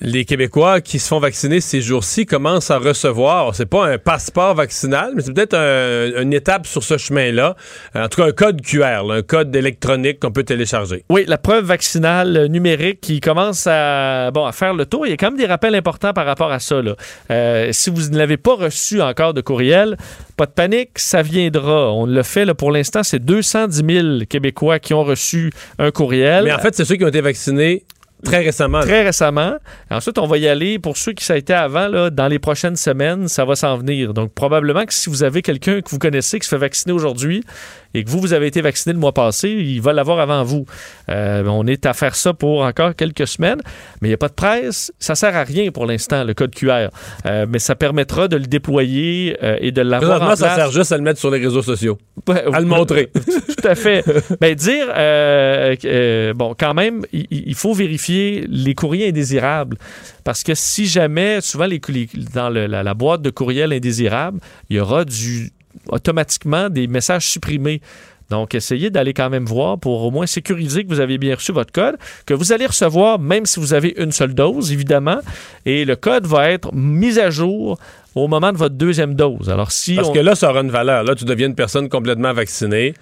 Les 0.00 0.24
Québécois 0.24 0.80
qui 0.80 1.00
se 1.00 1.08
font 1.08 1.18
vacciner 1.18 1.60
ces 1.60 1.80
jours-ci 1.80 2.24
commencent 2.24 2.70
à 2.70 2.78
recevoir, 2.78 3.52
c'est 3.54 3.66
pas 3.66 3.86
un 3.86 3.98
passeport 3.98 4.54
vaccinal, 4.54 5.12
mais 5.16 5.22
c'est 5.22 5.32
peut-être 5.32 5.54
un- 5.54 6.22
une 6.22 6.32
étape 6.32 6.68
sur 6.68 6.84
ce 6.84 6.96
chemin-là. 6.98 7.56
Euh, 7.96 8.04
En 8.04 8.08
tout 8.08 8.20
cas, 8.22 8.28
un 8.28 8.32
code 8.32 8.62
QR, 8.62 9.02
là, 9.04 9.14
un 9.14 9.22
code 9.22 9.54
électronique 9.56 10.20
qu'on 10.20 10.30
peut 10.30 10.44
télécharger. 10.44 11.04
Oui, 11.10 11.24
la 11.26 11.36
preuve 11.36 11.64
vaccinale 11.64 12.36
euh, 12.36 12.46
numérique 12.48 13.00
qui 13.00 13.18
commence 13.20 13.66
à, 13.66 14.30
bon, 14.30 14.46
à 14.46 14.52
faire 14.52 14.72
le 14.74 14.86
tour. 14.86 15.04
Il 15.06 15.10
y 15.10 15.12
a 15.12 15.16
quand 15.16 15.30
même 15.32 15.38
des 15.38 15.46
rappels 15.46 15.74
importants 15.74 16.12
par 16.12 16.26
rapport 16.26 16.52
à 16.52 16.60
ça. 16.60 16.80
là. 16.80 16.94
Euh, 17.32 17.68
si 17.72 17.90
vous 17.90 18.08
ne 18.10 18.16
l'avez 18.18 18.36
pas 18.36 18.54
reçu 18.54 19.02
encore 19.02 19.34
de 19.34 19.40
courriel, 19.40 19.96
pas 20.36 20.46
de 20.46 20.52
panique, 20.52 20.90
ça 20.98 21.22
viendra. 21.22 21.92
On 21.92 22.06
le 22.06 22.22
fait 22.22 22.44
là, 22.44 22.54
pour 22.54 22.70
l'instant, 22.70 23.02
c'est 23.02 23.18
210 23.18 23.82
000 23.84 24.06
Québécois 24.28 24.78
qui 24.78 24.94
ont 24.94 25.02
reçu 25.02 25.52
un 25.80 25.90
courriel. 25.90 26.44
Mais 26.44 26.52
en 26.52 26.58
fait, 26.60 26.74
c'est 26.76 26.84
ceux 26.84 26.94
qui 26.94 27.04
ont 27.04 27.08
été 27.08 27.20
vaccinés 27.20 27.82
très 28.24 28.42
récemment. 28.42 28.80
très 28.80 29.04
récemment. 29.04 29.56
Ensuite, 29.90 30.18
on 30.18 30.26
va 30.26 30.38
y 30.38 30.48
aller 30.48 30.78
pour 30.78 30.96
ceux 30.96 31.12
qui 31.12 31.24
ça 31.24 31.34
a 31.34 31.36
été 31.36 31.52
avant, 31.52 31.88
là, 31.88 32.10
dans 32.10 32.28
les 32.28 32.38
prochaines 32.38 32.76
semaines, 32.76 33.28
ça 33.28 33.44
va 33.44 33.56
s'en 33.56 33.76
venir. 33.76 34.14
Donc, 34.14 34.32
probablement 34.32 34.84
que 34.84 34.94
si 34.94 35.08
vous 35.10 35.22
avez 35.22 35.42
quelqu'un 35.42 35.80
que 35.80 35.90
vous 35.90 35.98
connaissez 35.98 36.38
qui 36.38 36.44
se 36.44 36.54
fait 36.54 36.60
vacciner 36.60 36.92
aujourd'hui 36.92 37.44
et 37.94 38.04
que 38.04 38.10
vous, 38.10 38.20
vous 38.20 38.32
avez 38.32 38.46
été 38.46 38.60
vacciné 38.60 38.92
le 38.92 38.98
mois 38.98 39.12
passé, 39.14 39.48
il 39.50 39.80
va 39.80 39.92
l'avoir 39.92 40.20
avant 40.20 40.44
vous. 40.44 40.66
Euh, 41.08 41.44
on 41.46 41.66
est 41.66 41.86
à 41.86 41.94
faire 41.94 42.14
ça 42.14 42.34
pour 42.34 42.60
encore 42.62 42.94
quelques 42.94 43.26
semaines, 43.26 43.60
mais 44.00 44.08
il 44.08 44.10
n'y 44.10 44.14
a 44.14 44.18
pas 44.18 44.28
de 44.28 44.34
presse. 44.34 44.92
Ça 44.98 45.14
sert 45.14 45.34
à 45.36 45.44
rien 45.44 45.70
pour 45.70 45.86
l'instant, 45.86 46.24
le 46.24 46.34
code 46.34 46.54
QR. 46.54 46.88
Euh, 47.26 47.46
mais 47.48 47.58
ça 47.58 47.74
permettra 47.74 48.28
de 48.28 48.36
le 48.36 48.46
déployer 48.46 49.36
euh, 49.42 49.56
et 49.60 49.72
de 49.72 49.80
l'avoir 49.82 50.22
en 50.22 50.36
ça 50.36 50.54
sert 50.54 50.70
juste 50.70 50.92
à 50.92 50.96
le 50.96 51.02
mettre 51.02 51.18
sur 51.18 51.30
les 51.30 51.38
réseaux 51.38 51.62
sociaux, 51.62 51.98
Ouais, 52.28 52.44
à 52.52 52.60
le 52.60 52.66
montrer. 52.66 53.10
tout 53.14 53.66
à 53.68 53.74
fait. 53.74 54.04
Ben, 54.40 54.54
dire, 54.54 54.86
bon, 56.34 56.54
quand 56.58 56.74
même, 56.74 57.02
il, 57.12 57.26
il 57.30 57.54
faut 57.54 57.72
vérifier 57.74 58.44
les 58.48 58.74
courriers 58.74 59.08
indésirables. 59.08 59.76
Parce 60.24 60.42
que 60.42 60.52
si 60.54 60.86
jamais, 60.86 61.40
souvent, 61.40 61.66
les, 61.66 61.80
les- 61.88 62.08
dans 62.34 62.50
le- 62.50 62.66
la, 62.66 62.82
la 62.82 62.94
boîte 62.94 63.22
de 63.22 63.30
courriel 63.30 63.72
indésirable, 63.72 64.40
il 64.68 64.76
y 64.76 64.80
aura 64.80 65.04
du, 65.04 65.50
automatiquement 65.88 66.68
des 66.70 66.86
messages 66.86 67.28
supprimés. 67.28 67.80
Donc, 68.30 68.54
essayez 68.54 68.90
d'aller 68.90 69.14
quand 69.14 69.30
même 69.30 69.46
voir 69.46 69.78
pour 69.78 70.02
au 70.02 70.10
moins 70.10 70.26
sécuriser 70.26 70.84
que 70.84 70.88
vous 70.88 71.00
avez 71.00 71.16
bien 71.16 71.34
reçu 71.34 71.50
votre 71.52 71.72
code, 71.72 71.96
que 72.26 72.34
vous 72.34 72.52
allez 72.52 72.66
recevoir 72.66 73.18
même 73.18 73.46
si 73.46 73.58
vous 73.58 73.72
avez 73.72 73.94
une 73.96 74.12
seule 74.12 74.34
dose, 74.34 74.70
évidemment. 74.70 75.20
Et 75.64 75.86
le 75.86 75.96
code 75.96 76.26
va 76.26 76.50
être 76.50 76.74
mis 76.74 77.18
à 77.18 77.30
jour 77.30 77.78
au 78.14 78.28
moment 78.28 78.52
de 78.52 78.58
votre 78.58 78.74
deuxième 78.74 79.14
dose. 79.14 79.48
Alors, 79.48 79.72
si 79.72 79.94
Parce 79.94 80.08
on- 80.08 80.12
que 80.12 80.18
là, 80.18 80.34
ça 80.34 80.50
aura 80.50 80.60
une 80.60 80.70
valeur. 80.70 81.04
Là, 81.04 81.14
tu 81.14 81.24
deviens 81.24 81.46
une 81.46 81.54
personne 81.54 81.88
complètement 81.88 82.34
vaccinée. 82.34 82.92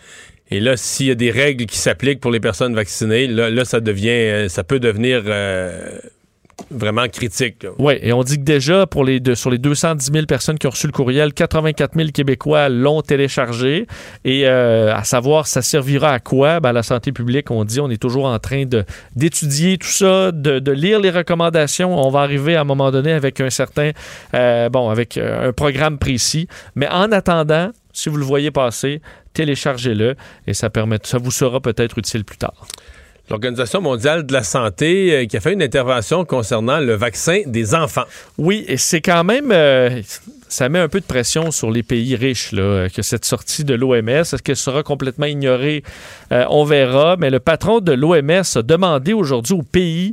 Et 0.51 0.61
là, 0.61 0.77
s'il 0.77 1.07
y 1.07 1.11
a 1.11 1.17
des 1.17 1.33
règles 1.33 1.67
qui 1.67 1.77
s'appliquent 1.77 2.21
pour 2.21 2.31
les 2.31 2.39
personnes 2.39 2.75
vaccinées, 2.75 3.27
là, 3.27 3.51
là 3.51 3.65
ça 3.65 3.81
devient, 3.81 4.11
euh, 4.11 4.49
ça 4.49 4.63
peut 4.63 4.79
devenir 4.79 5.23
euh, 5.27 5.99
vraiment 6.71 7.07
critique. 7.09 7.67
Oui, 7.79 7.95
et 8.03 8.13
on 8.13 8.23
dit 8.23 8.39
que 8.39 8.43
déjà, 8.43 8.87
pour 8.87 9.05
les 9.05 9.21
deux- 9.21 9.35
sur 9.35 9.51
les 9.51 9.59
210 9.59 10.11
000 10.13 10.27
personnes 10.27 10.59
qui 10.59 10.67
ont 10.67 10.71
reçu 10.71 10.87
le 10.87 10.93
courriel, 10.93 11.33
84 11.33 11.95
000 11.95 12.11
Québécois 12.11 12.69
l'ont 12.69 13.03
téléchargé. 13.03 13.87
Et 14.25 14.47
euh, 14.47 14.95
à 14.95 15.05
savoir, 15.05 15.47
ça 15.47 15.63
servira 15.63 16.13
à 16.13 16.19
quoi? 16.19 16.61
Ben, 16.61 16.71
à 16.71 16.73
la 16.73 16.83
santé 16.83 17.13
publique, 17.13 17.51
on 17.51 17.65
dit, 17.65 17.81
on 17.81 17.91
est 17.91 18.01
toujours 18.01 18.27
en 18.27 18.39
train 18.39 18.65
d'étudier 19.15 19.79
tout 19.79 19.89
ça, 19.89 20.33
de, 20.33 20.73
lire 20.73 21.01
les 21.01 21.11
recommandations. 21.11 21.97
On 21.99 22.11
va 22.11 22.21
arriver 22.21 22.57
à 22.57 22.63
un 22.63 22.65
moment 22.65 22.91
donné 22.91 23.13
avec 23.13 23.41
un 23.41 23.51
certain, 23.51 23.93
euh, 24.35 24.69
bon, 24.69 24.91
avec 24.91 25.17
euh, 25.17 25.49
un 25.49 25.53
programme 25.53 25.99
précis. 25.99 26.49
Mais 26.75 26.89
en 26.89 27.13
attendant, 27.13 27.71
si 27.93 28.09
vous 28.09 28.17
le 28.17 28.25
voyez 28.25 28.51
passer, 28.51 29.01
téléchargez-le 29.33 30.17
et 30.47 30.55
ça, 30.55 30.71
ça 31.03 31.19
vous 31.19 31.31
sera 31.31 31.61
peut-être 31.61 31.99
utile 31.99 32.25
plus 32.25 32.39
tard. 32.39 32.67
L'Organisation 33.29 33.81
mondiale 33.81 34.25
de 34.25 34.33
la 34.33 34.43
santé 34.43 35.13
euh, 35.13 35.27
qui 35.27 35.37
a 35.37 35.41
fait 35.41 35.53
une 35.53 35.63
intervention 35.63 36.25
concernant 36.25 36.79
le 36.79 36.95
vaccin 36.95 37.41
des 37.47 37.75
enfants. 37.75 38.05
Oui, 38.39 38.65
et 38.69 38.77
c'est 38.77 39.01
quand 39.01 39.25
même. 39.25 39.51
euh, 39.53 40.01
ça 40.49 40.69
met 40.69 40.79
un 40.79 40.89
peu 40.89 41.01
de 41.01 41.05
pression 41.05 41.51
sur 41.51 41.71
les 41.71 41.83
pays 41.83 42.15
riches, 42.15 42.53
là, 42.53 42.89
que 42.89 43.03
cette 43.03 43.25
sortie 43.25 43.65
de 43.65 43.75
l'OMS. 43.75 44.09
Est-ce 44.09 44.37
qu'elle 44.43 44.57
sera 44.57 44.83
complètement 44.85 45.27
ignorée? 45.27 45.83
Euh, 46.33 46.45
on 46.51 46.65
verra. 46.65 47.17
Mais 47.19 47.31
le 47.31 47.41
patron 47.41 47.81
de 47.81 47.93
l'OMS 47.93 48.43
a 48.55 48.63
demandé 48.63 49.13
aujourd'hui 49.13 49.55
aux 49.55 49.63
pays 49.65 50.13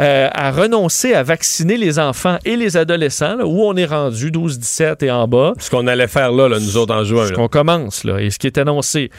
euh, 0.00 0.28
à 0.32 0.50
renoncer 0.50 1.14
à 1.14 1.22
vacciner 1.22 1.76
les 1.76 1.98
enfants 1.98 2.38
et 2.44 2.56
les 2.56 2.76
adolescents, 2.76 3.36
là, 3.36 3.46
où 3.46 3.62
on 3.62 3.74
est 3.76 3.86
rendu, 3.86 4.30
12, 4.30 4.58
17 4.58 5.02
et 5.04 5.10
en 5.10 5.26
bas. 5.26 5.54
Ce 5.58 5.70
qu'on 5.70 5.86
allait 5.86 6.08
faire 6.08 6.32
là, 6.32 6.48
là, 6.48 6.58
nous 6.58 6.76
autres 6.76 6.94
en 6.94 7.04
juin. 7.04 7.26
Ce 7.26 7.32
qu'on 7.32 7.48
commence, 7.48 8.04
là, 8.04 8.20
et 8.20 8.30
ce 8.30 8.38
qui 8.38 8.46
est 8.46 8.58
annoncé. 8.58 9.10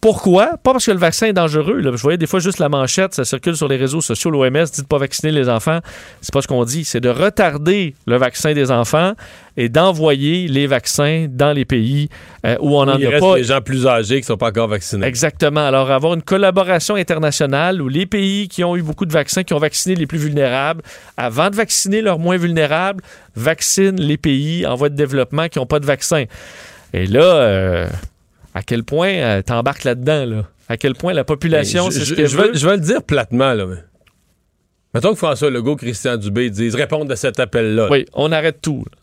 Pourquoi? 0.00 0.56
Pas 0.62 0.72
parce 0.72 0.86
que 0.86 0.92
le 0.92 0.98
vaccin 0.98 1.26
est 1.26 1.34
dangereux. 1.34 1.80
Là. 1.80 1.90
Je 1.94 2.00
voyais 2.00 2.16
des 2.16 2.26
fois 2.26 2.40
juste 2.40 2.58
la 2.58 2.70
manchette, 2.70 3.12
ça 3.14 3.24
circule 3.26 3.54
sur 3.54 3.68
les 3.68 3.76
réseaux 3.76 4.00
sociaux. 4.00 4.30
L'OMS 4.30 4.64
dit 4.72 4.80
de 4.80 4.86
pas 4.86 4.96
vacciner 4.96 5.30
les 5.30 5.48
enfants. 5.50 5.80
C'est 6.22 6.32
pas 6.32 6.40
ce 6.40 6.46
qu'on 6.48 6.64
dit. 6.64 6.84
C'est 6.86 7.00
de 7.00 7.10
retarder 7.10 7.94
le 8.06 8.16
vaccin 8.16 8.54
des 8.54 8.70
enfants 8.70 9.12
et 9.58 9.68
d'envoyer 9.68 10.48
les 10.48 10.66
vaccins 10.66 11.26
dans 11.28 11.52
les 11.52 11.66
pays 11.66 12.08
euh, 12.46 12.56
où 12.60 12.78
on 12.78 12.86
n'en 12.86 12.96
Il 12.96 13.06
a 13.06 13.10
reste 13.10 13.20
pas. 13.20 13.36
les 13.36 13.44
gens 13.44 13.60
plus 13.60 13.86
âgés 13.86 14.20
qui 14.22 14.26
sont 14.26 14.38
pas 14.38 14.48
encore 14.48 14.68
vaccinés. 14.68 15.06
Exactement. 15.06 15.66
Alors, 15.66 15.90
avoir 15.90 16.14
une 16.14 16.22
collaboration 16.22 16.94
internationale 16.94 17.82
où 17.82 17.88
les 17.88 18.06
pays 18.06 18.48
qui 18.48 18.64
ont 18.64 18.76
eu 18.76 18.82
beaucoup 18.82 19.04
de 19.04 19.12
vaccins, 19.12 19.42
qui 19.42 19.52
ont 19.52 19.58
vacciné 19.58 19.96
les 19.96 20.06
plus 20.06 20.18
vulnérables, 20.18 20.80
avant 21.18 21.50
de 21.50 21.56
vacciner 21.56 22.00
leurs 22.00 22.18
moins 22.18 22.38
vulnérables, 22.38 23.02
vaccinent 23.36 24.00
les 24.00 24.16
pays 24.16 24.66
en 24.66 24.76
voie 24.76 24.88
de 24.88 24.96
développement 24.96 25.48
qui 25.48 25.58
n'ont 25.58 25.66
pas 25.66 25.78
de 25.80 25.86
vaccin. 25.86 26.24
Et 26.94 27.06
là, 27.06 27.20
euh, 27.22 27.86
à 28.54 28.62
quel 28.62 28.84
point 28.84 29.08
euh, 29.12 29.42
t'embarques 29.42 29.84
là-dedans, 29.84 30.26
là? 30.26 30.48
À 30.68 30.76
quel 30.76 30.94
point 30.94 31.12
la 31.12 31.24
population, 31.24 31.90
c'est 31.90 32.00
je, 32.00 32.04
ce 32.04 32.14
qu'elle 32.14 32.28
je 32.28 32.36
vais, 32.36 32.48
veut? 32.48 32.54
je 32.54 32.66
vais 32.66 32.76
le 32.76 32.82
dire 32.82 33.02
platement, 33.02 33.54
là. 33.54 33.66
Mais... 33.66 33.76
Mettons 34.94 35.10
que 35.12 35.18
François 35.18 35.50
Legault, 35.50 35.76
Christian 35.76 36.16
Dubé 36.16 36.50
disent 36.50 36.74
répondre 36.74 37.10
à 37.12 37.16
cet 37.16 37.38
appel-là. 37.40 37.88
Oui, 37.90 38.06
on 38.12 38.30
arrête 38.32 38.60
tout. 38.60 38.84
là. 38.90 38.96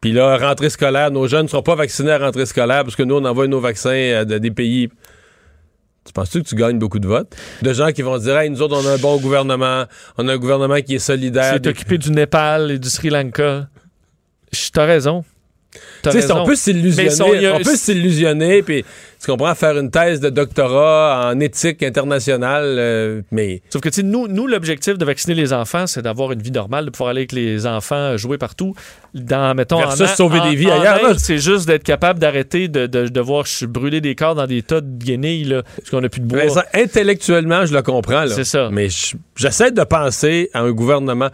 Puis 0.00 0.12
là, 0.12 0.36
rentrée 0.38 0.70
scolaire, 0.70 1.10
nos 1.12 1.28
jeunes 1.28 1.44
ne 1.44 1.48
seront 1.48 1.62
pas 1.62 1.76
vaccinés 1.76 2.10
à 2.10 2.18
rentrée 2.18 2.46
scolaire 2.46 2.82
parce 2.82 2.96
que 2.96 3.02
nous, 3.04 3.14
on 3.16 3.24
envoie 3.24 3.46
nos 3.46 3.60
vaccins 3.60 4.14
à 4.20 4.24
de- 4.24 4.38
des 4.38 4.50
pays. 4.50 4.88
Tu 6.04 6.12
penses-tu 6.12 6.42
que 6.42 6.48
tu 6.48 6.56
gagnes 6.56 6.80
beaucoup 6.80 6.98
de 6.98 7.06
votes? 7.06 7.32
De 7.62 7.72
gens 7.72 7.92
qui 7.92 8.02
vont 8.02 8.18
dire, 8.18 8.36
hey, 8.36 8.50
nous 8.50 8.60
autres, 8.62 8.76
on 8.76 8.84
a 8.88 8.94
un 8.94 8.98
bon 8.98 9.18
gouvernement, 9.18 9.84
on 10.18 10.26
a 10.26 10.32
un 10.32 10.36
gouvernement 10.38 10.80
qui 10.80 10.96
est 10.96 10.98
solidaire. 10.98 11.52
C'est 11.54 11.60
Des- 11.60 11.70
occupé 11.70 11.98
du 11.98 12.10
Népal 12.10 12.72
et 12.72 12.78
du 12.80 12.90
Sri 12.90 13.10
Lanka. 13.10 13.68
T'as 14.72 14.84
raison. 14.84 15.24
T'as 16.02 16.10
Tu 16.10 16.18
sais, 16.20 16.26
raison. 16.26 16.40
on 16.40 16.46
peut 16.46 16.54
s'illusionner, 16.56 17.46
a- 17.46 17.54
on 17.54 17.60
peut 17.62 17.76
s'illusionner, 17.76 18.62
puis 18.62 18.84
tu 19.22 19.30
comprends, 19.30 19.54
faire 19.54 19.78
une 19.78 19.90
thèse 19.90 20.20
de 20.20 20.28
doctorat 20.30 21.30
en 21.32 21.40
éthique 21.40 21.82
internationale, 21.82 22.64
euh, 22.78 23.22
mais 23.30 23.62
Sauf 23.70 23.80
que, 23.80 23.88
tu 23.88 24.04
nous, 24.04 24.28
nous 24.28 24.46
l'objectif 24.46 24.98
de 24.98 25.04
vacciner 25.04 25.34
les 25.34 25.52
enfants, 25.52 25.86
c'est 25.86 26.02
d'avoir 26.02 26.32
une 26.32 26.42
vie 26.42 26.50
normale, 26.50 26.84
de 26.86 26.90
pouvoir 26.90 27.10
aller 27.10 27.20
avec 27.20 27.32
les 27.32 27.66
enfants 27.66 28.16
jouer 28.18 28.36
partout. 28.36 28.74
Dans, 29.14 29.54
mettons, 29.54 29.78
Versus 29.78 30.02
en, 30.10 30.14
sauver 30.14 30.40
en- 30.40 30.50
des 30.50 30.56
vies 30.56 30.70
en 30.70 30.80
ailleurs. 30.80 31.18
C'est 31.20 31.38
juste 31.38 31.66
d'être 31.66 31.84
capable 31.84 32.18
d'arrêter 32.18 32.68
de, 32.68 32.86
de, 32.86 33.08
de 33.08 33.20
voir 33.20 33.46
ch- 33.46 33.68
brûler 33.68 34.00
des 34.00 34.14
corps 34.14 34.34
dans 34.34 34.46
des 34.46 34.62
tas 34.62 34.80
de 34.80 35.04
guenilles, 35.04 35.44
là, 35.44 35.62
parce 35.76 35.88
qu'on 35.90 36.00
n'a 36.00 36.08
plus 36.08 36.20
de 36.20 36.26
bois. 36.26 36.48
Ça, 36.48 36.64
intellectuellement, 36.74 37.64
je 37.66 37.72
le 37.74 37.82
comprends. 37.82 38.24
là. 38.24 38.28
C'est 38.34 38.44
ça. 38.44 38.68
Mais 38.72 38.88
je- 38.88 39.16
j'essaie 39.36 39.70
de 39.70 39.84
penser 39.84 40.50
à 40.52 40.60
un 40.60 40.72
gouvernement. 40.72 41.28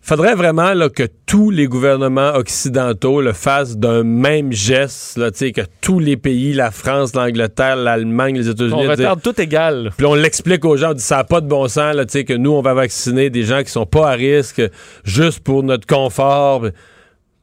Faudrait 0.00 0.34
vraiment 0.36 0.72
là, 0.72 0.88
que 0.88 1.02
tous 1.26 1.50
les 1.50 1.66
gouvernements 1.66 2.32
occidentaux 2.34 3.20
le 3.20 3.32
fassent 3.32 3.76
d'un 3.76 4.04
même 4.04 4.52
geste, 4.52 5.18
là, 5.18 5.30
que 5.30 5.60
tous 5.82 5.98
les 5.98 6.16
pays, 6.16 6.54
la 6.54 6.70
France, 6.70 7.14
l'Angleterre, 7.14 7.76
l'Allemagne, 7.76 8.36
les 8.38 8.48
États-Unis, 8.48 8.72
on 8.74 8.88
retarde 8.88 9.20
tout 9.22 9.38
égal. 9.40 9.90
puis 9.96 10.06
on 10.06 10.14
l'explique 10.14 10.64
aux 10.64 10.76
gens, 10.76 10.90
on 10.92 10.94
dit 10.94 11.02
ça 11.02 11.16
n'a 11.16 11.24
pas 11.24 11.40
de 11.42 11.46
bon 11.48 11.68
sens, 11.68 11.94
là, 11.94 12.06
que 12.24 12.32
nous, 12.32 12.52
on 12.52 12.62
va 12.62 12.72
vacciner 12.74 13.28
des 13.28 13.42
gens 13.42 13.62
qui 13.62 13.70
sont 13.70 13.86
pas 13.86 14.10
à 14.10 14.14
risque 14.14 14.62
juste 15.04 15.40
pour 15.40 15.62
notre 15.62 15.86
confort. 15.86 16.62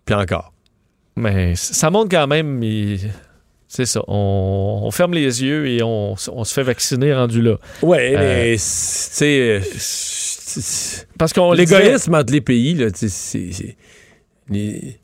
Puis- 0.05 0.15
encore. 0.15 0.51
Mais 1.17 1.53
ça 1.55 1.89
montre 1.89 2.09
quand 2.09 2.27
même. 2.27 2.63
il- 2.63 2.99
C'est 3.67 3.85
ça. 3.85 4.01
On, 4.07 4.81
on 4.83 4.91
ferme 4.91 5.13
les 5.13 5.43
yeux 5.43 5.67
et 5.67 5.81
on, 5.83 6.15
se 6.15 6.53
fait 6.53 6.63
vacciner 6.63 7.13
rendu 7.13 7.41
là. 7.41 7.57
Ouais, 7.81 8.13
Euh, 8.15 8.19
mais, 8.19 8.51
tu 8.53 8.59
sais, 8.59 9.61
Parce 11.17 11.33
qu'on 11.33 11.51
L'égoïsme 11.53 12.13
entre 12.15 12.31
les 12.33 12.41
pays, 12.41 12.73
là, 12.75 12.87
c'est. 12.93 13.75
les- 14.49 14.99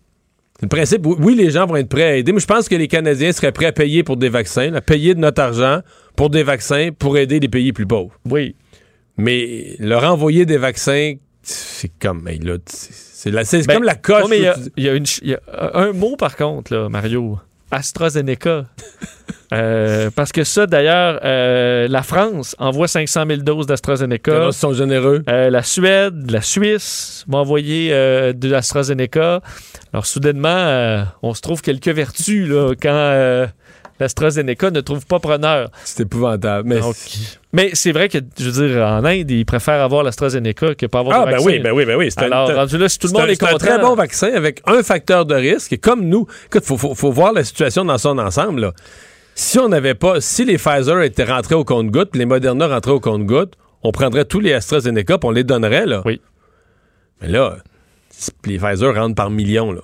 Le 0.62 0.68
principe, 0.68 1.06
oui, 1.06 1.34
les 1.36 1.50
gens 1.50 1.66
vont 1.66 1.76
être 1.78 1.90
prêts 1.90 2.04
à 2.04 2.16
aider, 2.18 2.32
mais 2.34 2.40
je 2.40 2.46
pense 2.46 2.70
que 2.70 2.76
les 2.76 2.88
Canadiens 2.88 3.32
seraient 3.32 3.52
prêts 3.52 3.66
à 3.66 3.72
payer 3.72 4.04
pour 4.04 4.18
des 4.18 4.30
vaccins, 4.30 4.74
à 4.76 4.82
payer 4.82 5.16
de 5.16 5.20
notre 5.20 5.42
argent 5.42 5.82
pour 6.16 6.30
des 6.30 6.44
vaccins 6.44 6.90
pour 6.98 7.18
aider 7.18 7.40
les 7.40 7.50
pays 7.50 7.74
plus 7.74 7.88
pauvres. 7.88 8.14
Oui. 8.30 8.56
Mais 9.18 9.76
leur 9.80 10.04
envoyer 10.04 10.46
des 10.46 10.58
vaccins, 10.58 11.14
c'est 11.42 11.92
comme, 12.00 12.28
hey, 12.28 12.38
là, 12.40 12.58
c'est 12.68 13.32
Ben, 13.32 13.44
comme 13.76 13.84
la 13.84 13.96
coche. 13.96 14.24
Ouais, 14.30 14.40
mais 14.40 14.52
il 14.78 14.84
y 14.84 15.30
y 15.30 15.34
a 15.34 15.40
un 15.74 15.92
mot, 15.94 16.16
par 16.16 16.36
contre, 16.38 16.74
là, 16.74 16.90
Mario. 16.90 17.40
AstraZeneca. 17.72 18.68
Euh, 19.54 20.10
parce 20.16 20.32
que 20.32 20.44
ça, 20.44 20.66
d'ailleurs, 20.66 21.20
euh, 21.24 21.88
la 21.90 22.04
France 22.04 22.56
envoie 22.60 22.88
500 22.88 23.24
000 23.28 23.42
doses 23.42 23.60
les 23.60 23.66
d'AstraZeneca. 23.68 24.46
Russes 24.46 24.56
sont 24.58 24.74
généreux. 24.74 25.24
Euh, 25.30 25.50
la 25.50 25.64
Suède, 25.64 26.32
la 26.32 26.42
Suisse 26.42 27.26
m'ont 27.28 27.40
envoyé 27.40 27.90
de 27.92 28.48
l'AstraZeneca. 28.50 29.42
Alors, 29.94 30.06
soudainement, 30.06 31.06
on 31.22 31.34
se 31.34 31.42
trouve 31.42 31.62
quelques 31.62 31.90
vertus 31.90 32.48
là, 32.50 32.74
quand 32.82 33.48
l'AstraZeneca 34.02 34.72
ne 34.72 34.82
trouve 34.82 35.06
pas 35.06 35.20
preneur. 35.20 35.70
C'est 35.84 36.04
épouvantable. 36.04 36.68
Mais 36.68 36.80
Donc, 36.80 36.96
mais 37.54 37.70
c'est 37.74 37.92
vrai 37.92 38.10
que, 38.10 38.18
je 38.40 38.50
veux 38.50 38.68
dire, 38.70 38.82
en 38.86 39.04
Inde, 39.06 39.30
ils 39.30 39.46
préfèrent 39.46 39.82
avoir 39.82 40.04
l'AstraZeneca 40.04 40.76
que 40.76 40.86
pas 40.88 41.00
avoir 41.00 41.18
ah, 41.18 41.20
de 41.22 41.26
ben 41.26 41.32
vaccin. 41.34 41.46
oui, 41.46 41.60
ben 41.60 41.72
oui, 41.72 41.86
ben 41.86 41.96
oui. 41.98 42.10
C'est 42.10 42.22
un- 42.22 42.28
Alors, 42.28 42.50
un- 42.50 42.56
rendu 42.56 42.78
là, 42.78 42.90
si 42.90 42.98
tout 42.98 43.08
le 43.08 43.14
monde 43.14 43.24
un- 43.24 43.28
est 43.28 43.36
c'est 43.36 43.54
un 43.54 43.58
très 43.58 43.80
bon 43.80 43.96
vaccin 43.96 44.32
avec 44.34 44.62
un 44.66 44.82
facteur 44.82 45.26
de 45.26 45.36
risque. 45.36 45.74
Et 45.74 45.78
comme 45.78 46.06
nous, 46.08 46.26
écoute, 46.48 46.66
faut, 46.66 46.78
faut, 46.78 46.96
faut 46.96 47.12
voir 47.12 47.34
la 47.34 47.44
situation 47.44 47.86
dans 47.86 47.98
son 47.98 48.18
ensemble. 48.18 48.62
là. 48.62 48.72
Si 49.36 49.60
on 49.60 49.70
n'avait 49.70 49.96
pas, 49.96 50.22
si 50.22 50.46
les 50.46 50.58
Pfizer 50.58 51.02
étaient 51.02 51.24
rentrés 51.24 51.56
au 51.56 51.64
compte-gouttes, 51.64 52.16
les 52.16 52.26
Moderna 52.26 52.68
rentraient 52.68 52.92
au 52.92 53.00
compte-gouttes, 53.00 53.54
on 53.84 53.92
prendrait 53.92 54.26
tous 54.26 54.40
les 54.40 54.54
AstraZeneca, 54.54 55.18
puis 55.18 55.28
on 55.28 55.32
les 55.32 55.44
donnerait 55.44 55.86
là. 55.86 56.02
Oui. 56.06 56.22
Mais 57.22 57.28
là, 57.30 57.58
les 58.46 58.58
Pfizer 58.60 58.94
rentrent 58.94 59.16
par 59.16 59.30
millions 59.30 59.72
là, 59.72 59.82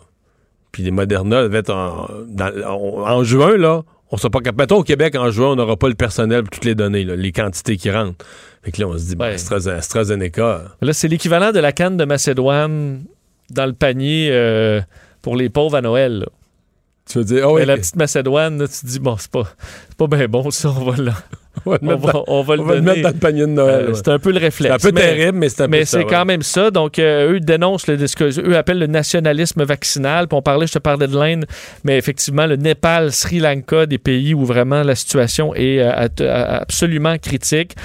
puis 0.72 0.84
les 0.84 0.92
Moderna 0.92 1.42
être 1.54 1.70
en, 1.74 2.08
dans- 2.28 2.52
en, 2.66 3.10
en 3.10 3.24
juin 3.24 3.58
là. 3.58 3.84
On 4.10 4.16
sera 4.16 4.30
pas 4.30 4.40
capable. 4.40 4.62
Mettons 4.62 4.78
au 4.78 4.84
Québec, 4.84 5.16
en 5.18 5.30
juin, 5.32 5.48
on 5.48 5.56
n'aura 5.58 5.76
pas 5.76 5.90
le 5.90 5.94
personnel 5.96 6.44
pour 6.44 6.52
toutes 6.52 6.64
les 6.64 6.76
données, 6.76 7.04
là, 7.04 7.18
les 7.18 7.34
quantités 7.34 7.76
qui 7.76 7.92
rentrent. 7.92 8.24
Fait 8.64 8.72
que 8.72 8.80
là, 8.80 8.88
on 8.88 8.98
se 8.98 9.04
dit, 9.04 9.16
ben, 9.18 9.26
AstraZeneca. 9.36 10.62
Là, 10.82 10.94
c'est 10.94 11.10
l'équivalent 11.10 11.52
de 11.52 11.60
la 11.60 11.74
canne 11.74 11.98
de 11.98 12.06
Macédoine 12.06 13.04
dans 13.50 13.66
le 13.66 13.74
panier 13.74 14.30
euh, 14.32 14.80
pour 15.22 15.36
les 15.36 15.50
pauvres 15.50 15.76
à 15.76 15.82
Noël. 15.82 16.20
là. 16.20 16.26
Tu 17.10 17.20
veux 17.20 17.24
dire, 17.24 17.44
oh, 17.48 17.56
Mais 17.56 17.62
oui, 17.62 17.66
la 17.68 17.78
petite 17.78 17.96
Macédoine, 17.96 18.60
là, 18.60 18.68
tu 18.68 18.82
te 18.82 18.86
dis, 18.86 19.00
bon, 19.00 19.16
c'est 19.18 19.32
pas, 19.32 19.44
pas 19.98 20.08
bien 20.08 20.28
bon, 20.28 20.52
ça, 20.52 20.70
on 20.70 20.92
va, 20.92 20.98
le- 20.98 21.12
on 21.66 21.72
va 21.72 21.78
le 21.82 21.88
on 21.88 21.88
mettre 21.88 22.02
va, 22.06 22.12
dans- 22.12 22.24
on 22.28 22.42
va 22.44 22.56
le 22.58 22.62
on 22.62 22.66
va 22.66 22.74
le 22.76 22.80
donner. 22.82 22.92
mettre 22.92 23.02
dans 23.04 23.14
le 23.14 23.20
panier 23.20 23.42
de 23.42 23.46
Noël. 23.48 23.76
Euh, 23.86 23.88
ouais. 23.88 23.94
c'est 23.96 24.08
un 24.10 24.20
peu 24.20 24.32
le 24.32 24.40
réflexe. 24.40 24.76
C'est 24.82 24.88
un 24.88 24.92
peu 24.92 24.94
mais- 24.94 25.16
terrible, 25.16 25.38
mais 25.38 25.48
c'est 25.50 25.62
un 25.62 25.66
peu 25.66 25.72
Mais 25.72 25.86
ça, 25.86 25.98
c'est 26.00 26.04
ouais. 26.04 26.10
quand 26.10 26.26
même 26.26 26.42
ça. 26.42 26.70
Donc, 26.70 27.00
euh, 27.00 27.32
eux 27.34 27.40
dénoncent 27.40 27.88
le, 27.88 28.06
ce 28.06 28.16
que 28.16 28.26
eux 28.42 28.58
appellent 28.58 28.80
le 28.80 28.88
nationalisme 28.88 29.64
vaccinal. 29.64 30.28
Puis 30.28 30.38
on 30.38 30.42
parlait, 30.42 30.68
je 30.68 30.74
te 30.74 30.80
parlais 30.80 31.08
de 31.08 31.18
l'Inde, 31.18 31.46
mais 31.86 31.98
effectivement, 31.98 32.46
le 32.46 32.58
Népal, 32.58 33.12
Sri 33.14 33.40
Lanka, 33.40 33.86
des 33.86 33.98
pays 34.00 34.34
où 34.34 34.44
vraiment 34.46 34.84
la 34.84 34.96
situation 34.96 35.56
est 35.56 35.80
euh, 35.80 35.92
absolument 36.60 37.18
critique. 37.18 37.76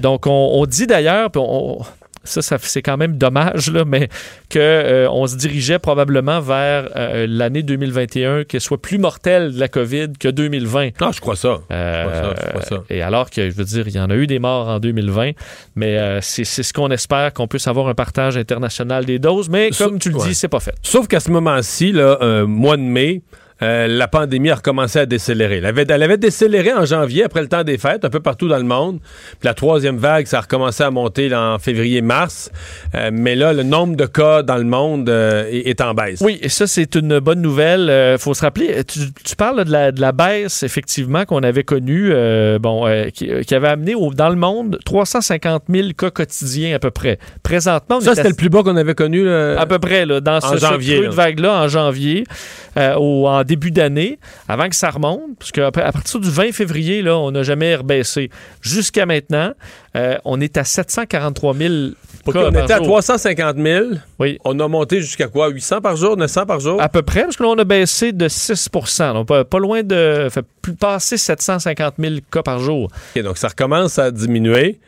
Donc, 0.00 0.26
on, 0.28 0.30
on 0.54 0.66
dit 0.66 0.86
d'ailleurs, 0.86 1.30
puis 1.32 1.42
on- 1.44 1.80
ça, 2.24 2.42
ça 2.42 2.56
c'est 2.60 2.82
quand 2.82 2.96
même 2.96 3.18
dommage, 3.18 3.70
là, 3.70 3.84
mais 3.84 4.08
qu'on 4.52 5.08
on 5.10 5.26
se 5.26 5.36
dirigeait 5.36 5.78
probablement 5.78 6.40
vers 6.40 6.88
euh, 6.96 7.26
l'année 7.28 7.62
2021, 7.62 8.44
qu'elle 8.44 8.60
soit 8.60 8.80
plus 8.80 8.98
mortelle 8.98 9.54
de 9.54 9.60
la 9.60 9.68
COVID 9.68 10.12
que 10.18 10.28
2020. 10.28 11.00
Non, 11.00 11.12
je 11.12 11.20
crois 11.20 11.36
ça. 11.36 11.60
Euh, 11.70 12.04
crois 12.04 12.14
ça, 12.14 12.34
je 12.40 12.50
crois 12.50 12.62
ça. 12.62 12.84
Et 12.90 13.02
alors 13.02 13.30
que, 13.30 13.50
je 13.50 13.54
veux 13.54 13.64
dire, 13.64 13.88
il 13.88 13.94
y 13.94 14.00
en 14.00 14.10
a 14.10 14.14
eu 14.14 14.26
des 14.26 14.38
morts 14.38 14.68
en 14.68 14.78
2020, 14.78 15.32
mais 15.76 15.98
euh, 15.98 16.20
c'est 16.20 16.44
ce 16.44 16.72
qu'on 16.72 16.90
espère, 16.90 17.32
qu'on 17.32 17.46
puisse 17.46 17.66
avoir 17.66 17.88
un 17.88 17.94
partage 17.94 18.36
international 18.36 19.04
des 19.04 19.18
doses, 19.18 19.48
mais 19.48 19.70
comme 19.76 19.98
tu 19.98 20.10
le 20.10 20.16
ouais. 20.16 20.28
dis, 20.28 20.34
c'est 20.34 20.48
pas 20.48 20.60
fait. 20.60 20.74
Sauf 20.82 21.08
qu'à 21.08 21.20
ce 21.20 21.30
moment-ci, 21.30 21.92
là, 21.92 22.18
euh, 22.22 22.46
mois 22.46 22.76
de 22.76 22.82
mai, 22.82 23.22
euh, 23.62 23.86
la 23.86 24.08
pandémie 24.08 24.50
a 24.50 24.56
recommencé 24.56 24.98
à 24.98 25.06
décélérer. 25.06 25.58
Elle 25.58 25.66
avait, 25.66 25.86
elle 25.88 26.02
avait, 26.02 26.16
décéléré 26.16 26.72
en 26.72 26.84
janvier, 26.84 27.24
après 27.24 27.42
le 27.42 27.48
temps 27.48 27.62
des 27.62 27.78
fêtes, 27.78 28.04
un 28.04 28.10
peu 28.10 28.20
partout 28.20 28.48
dans 28.48 28.56
le 28.56 28.64
monde. 28.64 28.98
Puis 29.00 29.44
la 29.44 29.54
troisième 29.54 29.98
vague, 29.98 30.26
ça 30.26 30.38
a 30.38 30.40
recommencé 30.42 30.82
à 30.82 30.90
monter 30.90 31.28
là, 31.28 31.54
en 31.54 31.58
février-mars. 31.58 32.50
Euh, 32.94 33.10
mais 33.12 33.36
là, 33.36 33.52
le 33.52 33.62
nombre 33.62 33.96
de 33.96 34.06
cas 34.06 34.42
dans 34.42 34.56
le 34.56 34.64
monde 34.64 35.08
euh, 35.08 35.48
est, 35.50 35.68
est, 35.68 35.80
en 35.80 35.94
baisse. 35.94 36.20
Oui, 36.20 36.38
et 36.42 36.48
ça, 36.48 36.66
c'est 36.66 36.94
une 36.96 37.20
bonne 37.20 37.40
nouvelle. 37.40 38.14
Il 38.14 38.18
faut 38.18 38.34
se 38.34 38.42
rappeler, 38.42 38.84
tu, 38.84 39.00
tu 39.24 39.36
parles 39.36 39.64
de 39.64 39.70
la, 39.70 39.92
de 39.92 40.00
la, 40.00 40.12
baisse, 40.12 40.62
effectivement, 40.62 41.24
qu'on 41.24 41.42
avait 41.42 41.64
connue, 41.64 42.12
bon, 42.60 42.86
qui, 43.14 43.30
qui, 43.46 43.54
avait 43.54 43.68
amené 43.68 43.94
au, 43.94 44.12
dans 44.12 44.28
le 44.28 44.36
monde 44.36 44.78
350 44.84 45.64
000 45.68 45.88
cas 45.96 46.10
quotidiens 46.10 46.74
à 46.74 46.78
peu 46.78 46.90
près. 46.90 47.18
Présentement, 47.42 48.00
ça, 48.00 48.14
c'était 48.14 48.28
le 48.28 48.34
plus 48.34 48.50
bas 48.50 48.62
qu'on 48.62 48.76
avait 48.76 48.94
connu. 48.94 49.24
Là, 49.24 49.60
à 49.60 49.66
peu 49.66 49.78
près, 49.78 50.04
là, 50.04 50.20
dans 50.20 50.40
ce, 50.40 50.56
janvier, 50.58 51.02
ce 51.04 51.14
vague-là, 51.14 51.62
en 51.62 51.68
janvier, 51.68 52.24
au, 52.76 53.28
en 53.28 53.44
début 53.52 53.70
d'année, 53.70 54.18
avant 54.48 54.68
que 54.68 54.76
ça 54.76 54.88
remonte, 54.88 55.36
parce 55.38 55.52
qu'à 55.52 55.70
partir 55.70 56.20
du 56.20 56.30
20 56.30 56.52
février, 56.52 57.02
là, 57.02 57.18
on 57.18 57.30
n'a 57.30 57.42
jamais 57.42 57.76
rebaissé. 57.76 58.30
Jusqu'à 58.62 59.04
maintenant, 59.04 59.52
euh, 59.94 60.16
on 60.24 60.40
est 60.40 60.56
à 60.56 60.64
743 60.64 61.54
000 61.54 61.74
cas 62.32 62.44
On 62.46 62.50
était 62.50 62.72
à 62.72 62.80
350 62.80 63.56
000. 63.58 63.86
Oui. 64.18 64.38
On 64.44 64.58
a 64.58 64.68
monté 64.68 65.00
jusqu'à 65.00 65.28
quoi? 65.28 65.48
800 65.48 65.82
par 65.82 65.96
jour? 65.96 66.16
900 66.16 66.46
par 66.46 66.60
jour? 66.60 66.80
À 66.80 66.88
peu 66.88 67.02
près, 67.02 67.22
parce 67.22 67.36
que 67.36 67.42
là, 67.42 67.50
on 67.50 67.58
a 67.58 67.64
baissé 67.64 68.12
de 68.12 68.26
6% 68.26 69.12
donc 69.12 69.28
pas, 69.28 69.44
pas, 69.44 69.58
loin 69.58 69.82
de... 69.82 70.28
fait 70.30 70.44
plus 70.62 70.74
passer 70.74 71.18
750 71.18 71.94
000 71.98 72.14
cas 72.30 72.42
par 72.42 72.58
jour. 72.58 72.88
OK, 73.16 73.22
donc 73.22 73.36
ça 73.36 73.48
recommence 73.48 73.98
à 73.98 74.10
diminuer 74.10 74.80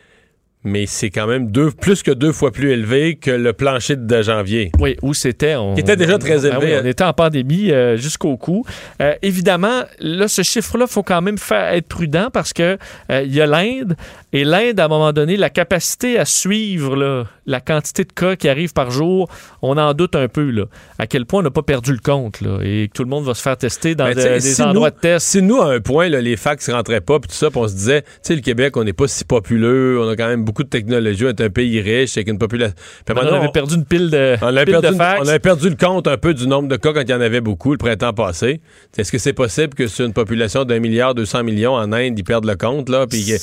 mais 0.65 0.85
c'est 0.87 1.09
quand 1.09 1.27
même 1.27 1.51
deux, 1.51 1.71
plus 1.71 2.03
que 2.03 2.11
deux 2.11 2.31
fois 2.31 2.51
plus 2.51 2.71
élevé 2.71 3.15
que 3.15 3.31
le 3.31 3.53
plancher 3.53 3.95
de 3.95 4.21
janvier. 4.21 4.71
Oui, 4.79 4.97
où 5.01 5.13
c'était. 5.13 5.55
On, 5.55 5.75
Qui 5.75 5.81
était 5.81 5.95
déjà 5.95 6.17
très 6.17 6.45
élevé. 6.45 6.51
Ah 6.53 6.59
oui, 6.61 6.71
on 6.83 6.85
était 6.85 7.03
en 7.03 7.13
pandémie 7.13 7.71
euh, 7.71 7.95
jusqu'au 7.97 8.35
cou. 8.37 8.65
Euh, 9.01 9.13
évidemment, 9.21 9.83
là, 9.99 10.27
ce 10.27 10.41
chiffre-là, 10.41 10.85
il 10.89 10.91
faut 10.91 11.03
quand 11.03 11.21
même 11.21 11.37
faire, 11.37 11.73
être 11.73 11.87
prudent 11.87 12.29
parce 12.33 12.51
que 12.53 12.77
euh, 13.11 13.21
il 13.23 13.33
y 13.33 13.41
a 13.41 13.45
l'Inde 13.45 13.95
et 14.33 14.43
l'Inde, 14.43 14.79
à 14.79 14.85
un 14.85 14.87
moment 14.89 15.13
donné, 15.13 15.37
la 15.37 15.49
capacité 15.49 16.17
à 16.19 16.25
suivre 16.25 16.95
là, 16.95 17.23
la 17.45 17.61
quantité 17.61 18.03
de 18.03 18.11
cas 18.11 18.35
qui 18.35 18.49
arrivent 18.49 18.73
par 18.73 18.91
jour, 18.91 19.29
on 19.61 19.77
en 19.77 19.93
doute 19.93 20.15
un 20.15 20.27
peu. 20.27 20.49
Là, 20.49 20.65
à 20.99 21.07
quel 21.07 21.25
point 21.25 21.39
on 21.41 21.43
n'a 21.43 21.51
pas 21.51 21.61
perdu 21.63 21.91
le 21.91 21.99
compte 21.99 22.41
là, 22.41 22.59
et 22.63 22.87
que 22.87 22.93
tout 22.93 23.03
le 23.03 23.09
monde 23.09 23.23
va 23.25 23.33
se 23.33 23.41
faire 23.41 23.57
tester 23.57 23.95
dans 23.95 24.05
Ben, 24.05 24.15
de- 24.15 24.21
des 24.21 24.39
si 24.41 24.61
endroits 24.61 24.89
nous- 24.89 24.95
de 24.95 24.99
test. 24.99 25.27
Si 25.27 25.41
nous, 25.41 25.61
à 25.61 25.71
un 25.73 25.79
point, 25.79 26.09
là, 26.09 26.21
les 26.21 26.37
fax 26.37 26.67
ne 26.69 26.73
rentraient 26.73 27.01
pas, 27.01 27.19
puis 27.19 27.29
tout 27.29 27.35
ça, 27.35 27.49
puis 27.49 27.59
on 27.59 27.67
se 27.67 27.73
disait, 27.75 28.01
tu 28.01 28.07
sais, 28.23 28.35
le 28.35 28.41
Québec, 28.41 28.75
on 28.77 28.83
n'est 28.83 28.93
pas 28.93 29.07
si 29.07 29.23
populeux, 29.25 29.99
on 30.01 30.09
a 30.09 30.15
quand 30.15 30.27
même 30.27 30.43
beaucoup 30.43 30.54
de 30.63 30.69
technologie, 30.69 31.25
on 31.25 31.29
est 31.29 31.41
un 31.41 31.49
pays 31.49 31.81
riche, 31.81 32.17
avec 32.17 32.27
une 32.29 32.37
population. 32.37 32.75
On 33.09 33.17
avait 33.17 33.49
perdu 33.49 33.75
une 33.75 33.85
pile 33.85 34.09
de, 34.09 34.35
on 34.41 34.47
avait 34.47 34.65
pile 34.65 34.73
perdu, 34.79 34.87
de 34.89 34.93
fax. 34.95 35.21
on 35.23 35.27
avait 35.27 35.39
perdu 35.39 35.69
le 35.69 35.75
compte 35.75 36.07
un 36.07 36.17
peu 36.17 36.33
du 36.33 36.47
nombre 36.47 36.67
de 36.67 36.75
cas 36.75 36.93
quand 36.93 37.01
il 37.01 37.09
y 37.09 37.13
en 37.13 37.21
avait 37.21 37.41
beaucoup 37.41 37.71
le 37.71 37.77
printemps 37.77 38.13
passé. 38.13 38.61
Est-ce 38.97 39.11
que 39.11 39.17
c'est 39.17 39.33
possible 39.33 39.73
que 39.73 39.87
sur 39.87 40.05
une 40.05 40.13
population 40.13 40.63
d'un 40.65 40.79
milliard, 40.79 41.13
200 41.15 41.43
millions 41.43 41.73
en 41.73 41.91
Inde, 41.91 42.17
ils 42.17 42.23
perdent 42.23 42.45
le 42.45 42.55
compte, 42.55 42.89
là? 42.89 43.05
Puis 43.07 43.33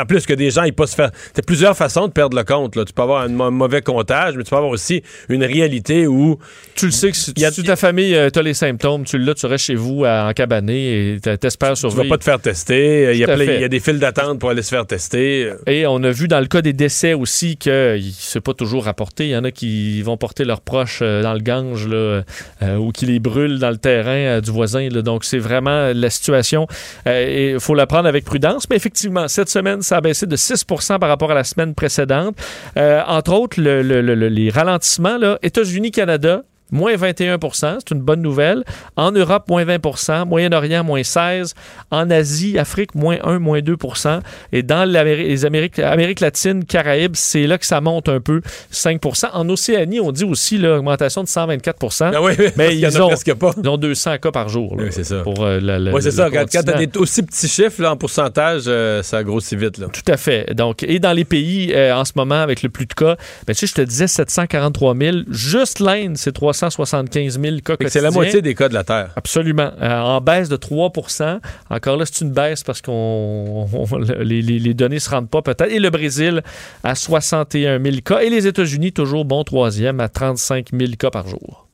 en 0.00 0.06
plus 0.06 0.26
que 0.26 0.34
des 0.34 0.50
gens, 0.50 0.62
ils 0.64 0.72
peuvent 0.72 0.88
se 0.88 0.94
faire. 0.94 1.10
T'as 1.34 1.42
plusieurs 1.42 1.76
façons 1.76 2.06
de 2.08 2.12
perdre 2.12 2.36
le 2.36 2.44
compte, 2.44 2.76
là. 2.76 2.84
Tu 2.84 2.92
peux 2.92 3.02
avoir 3.02 3.22
un 3.22 3.28
mauvais 3.28 3.82
comptage, 3.82 4.36
mais 4.36 4.44
tu 4.44 4.50
peux 4.50 4.56
avoir 4.56 4.70
aussi 4.72 5.02
une 5.28 5.44
réalité 5.44 6.06
où. 6.06 6.38
Tu 6.74 6.86
le 6.86 6.92
sais 6.92 7.10
que 7.10 7.16
si, 7.16 7.32
y 7.36 7.44
a- 7.44 7.50
si 7.50 7.62
ta 7.62 7.76
famille, 7.76 8.16
tu 8.32 8.38
as 8.38 8.42
les 8.42 8.54
symptômes, 8.54 9.04
tu 9.04 9.18
l'as, 9.18 9.34
tu 9.34 9.46
restes 9.46 9.64
chez 9.66 9.74
vous 9.74 10.04
à- 10.04 10.28
en 10.28 10.32
cabané 10.32 11.14
et 11.14 11.20
t'espères 11.20 11.74
Tu 11.74 11.82
vas 11.82 11.90
survivre. 11.90 12.08
pas 12.08 12.18
te 12.18 12.24
faire 12.24 12.40
tester. 12.40 13.10
Il 13.12 13.18
y, 13.18 13.24
a 13.24 13.26
plein- 13.34 13.44
il 13.44 13.60
y 13.60 13.64
a 13.64 13.68
des 13.68 13.80
files 13.80 13.98
d'attente 13.98 14.38
pour 14.38 14.50
aller 14.50 14.62
se 14.62 14.68
faire 14.70 14.86
tester. 14.86 15.50
Et 15.66 15.86
on 15.86 16.02
a 16.02 16.10
vu 16.10 16.28
dans 16.28 16.40
le 16.42 16.48
cas 16.48 16.60
des 16.62 16.72
décès 16.74 17.14
aussi 17.14 17.56
que 17.56 17.98
c'est 18.12 18.40
pas 18.40 18.52
toujours 18.54 18.84
rapporté. 18.84 19.24
Il 19.26 19.30
y 19.30 19.36
en 19.36 19.44
a 19.44 19.50
qui 19.50 20.02
vont 20.02 20.16
porter 20.16 20.44
leurs 20.44 20.60
proches 20.60 21.00
euh, 21.02 21.22
dans 21.22 21.32
le 21.32 21.40
Gange 21.40 21.88
là, 21.88 22.22
euh, 22.62 22.76
ou 22.76 22.92
qui 22.92 23.06
les 23.06 23.18
brûlent 23.18 23.58
dans 23.58 23.70
le 23.70 23.78
terrain 23.78 24.10
euh, 24.10 24.40
du 24.40 24.50
voisin. 24.50 24.88
là. 24.90 25.02
Donc 25.02 25.24
c'est 25.24 25.38
vraiment 25.38 25.92
la 25.94 26.10
situation. 26.10 26.66
euh, 27.06 27.52
il 27.54 27.60
faut 27.60 27.74
la 27.74 27.86
prendre 27.86 28.08
avec 28.08 28.24
prudence. 28.24 28.68
Mais 28.68 28.76
effectivement, 28.76 29.26
cette 29.28 29.48
semaine, 29.48 29.82
ça 29.82 29.96
a 29.96 30.00
baissé 30.00 30.26
de 30.26 30.36
6% 30.36 30.98
par 30.98 31.08
rapport 31.08 31.30
à 31.30 31.34
la 31.34 31.44
semaine 31.44 31.74
précédente. 31.74 32.36
Euh, 32.76 33.00
entre 33.06 33.32
autres, 33.32 33.60
le- 33.60 33.82
le- 33.82 34.02
le- 34.02 34.14
le- 34.14 34.28
les 34.28 34.50
ralentissements, 34.50 35.18
États-Unis, 35.42 35.90
Canada. 35.90 36.42
Moins 36.72 36.94
21% 36.96 37.76
c'est 37.78 37.94
une 37.94 38.00
bonne 38.00 38.20
nouvelle. 38.22 38.64
En 38.96 39.12
Europe, 39.12 39.44
moins 39.48 39.64
20% 39.64 40.26
Moyen-Orient, 40.26 40.82
moins 40.82 41.02
16 41.04 41.54
En 41.92 42.10
Asie, 42.10 42.58
Afrique, 42.58 42.94
moins 42.94 43.18
1, 43.22 43.38
moins 43.38 43.60
2% 43.60 44.20
Et 44.52 44.62
dans 44.64 44.84
les 44.84 45.44
Amériques, 45.44 45.78
Amérique 45.78 46.20
latine, 46.20 46.64
Caraïbes, 46.64 47.14
c'est 47.14 47.46
là 47.46 47.58
que 47.58 47.66
ça 47.66 47.80
monte 47.80 48.08
un 48.08 48.20
peu, 48.20 48.40
5% 48.72 49.26
En 49.34 49.48
Océanie, 49.48 50.00
on 50.00 50.10
dit 50.12 50.24
aussi 50.24 50.58
l'augmentation 50.58 51.22
de 51.22 51.28
124 51.28 52.02
Ah 52.14 52.22
oui, 52.22 52.32
Mais 52.56 52.76
ils 52.76 52.84
a 52.84 53.02
ont, 53.02 53.08
presque 53.08 53.34
pas. 53.34 53.52
ils 53.62 53.68
ont 53.68 53.76
200 53.76 54.18
cas 54.18 54.30
par 54.32 54.48
jour. 54.48 54.76
là, 54.76 54.84
Oui, 54.84 54.88
c'est 54.92 55.04
ça. 55.04 55.20
Pour, 55.22 55.44
euh, 55.44 55.60
la- 55.60 55.78
la- 55.78 55.92
Oui, 55.92 56.02
c'est 56.02 56.10
ça. 56.10 56.28
Quand, 56.30 56.44
des 56.76 56.88
aussi 56.98 57.22
petits 57.22 57.48
chiffres 57.48 57.82
là, 57.82 57.92
en 57.92 57.96
pourcentage, 57.96 58.62
euh, 58.66 59.02
ça 59.02 59.22
grossit 59.22 59.58
vite. 59.58 59.78
Là. 59.78 59.88
Tout 59.92 60.10
à 60.12 60.16
fait. 60.16 60.54
Donc, 60.54 60.82
et 60.82 60.98
dans 60.98 61.12
les 61.12 61.24
pays 61.24 61.72
euh, 61.74 61.94
en 61.94 62.04
ce 62.04 62.12
moment 62.16 62.40
avec 62.40 62.62
le 62.62 62.68
plus 62.68 62.86
de 62.86 62.94
cas, 62.94 63.16
ben, 63.46 63.54
tu 63.54 63.60
sais, 63.60 63.66
je 63.66 63.74
te 63.74 63.82
disais 63.82 64.06
743 64.06 64.94
000. 64.96 65.16
Juste 65.30 65.80
l'Inde, 65.80 66.16
c'est 66.16 66.32
375 66.70 67.40
000 67.40 67.56
cas 67.64 67.74
C'est 67.88 68.00
la 68.00 68.10
moitié 68.10 68.42
des 68.42 68.54
cas 68.54 68.68
de 68.68 68.74
la 68.74 68.84
Terre. 68.84 69.10
Absolument. 69.16 69.70
Euh, 69.80 70.00
en 70.00 70.20
baisse 70.20 70.48
de 70.48 70.56
3% 70.56 71.40
Encore 71.70 71.96
là, 71.96 72.04
c'est 72.06 72.20
une 72.24 72.30
baisse 72.32 72.62
parce 72.62 72.80
qu'on 72.80 73.66
on- 73.72 73.98
les, 73.98 74.42
les- 74.42 74.58
les 74.58 74.74
données 74.74 74.96
ne 74.96 75.00
se 75.00 75.10
rendent 75.10 75.28
pas 75.30 75.42
peut-être. 75.42 75.70
Et 75.70 75.78
le 75.78 75.90
Brésil 75.90 76.42
à 76.84 76.94
61 76.94 77.82
000 77.82 77.96
cas. 78.04 78.20
Et 78.20 78.30
les 78.30 78.46
États-Unis, 78.46 78.92
toujours 78.92 79.24
bon 79.24 79.42
troisième, 79.44 80.00
à 80.00 80.08
35 80.08 80.68
000 80.72 80.92
cas 80.98 81.10
par 81.10 81.26
jour. 81.28 81.66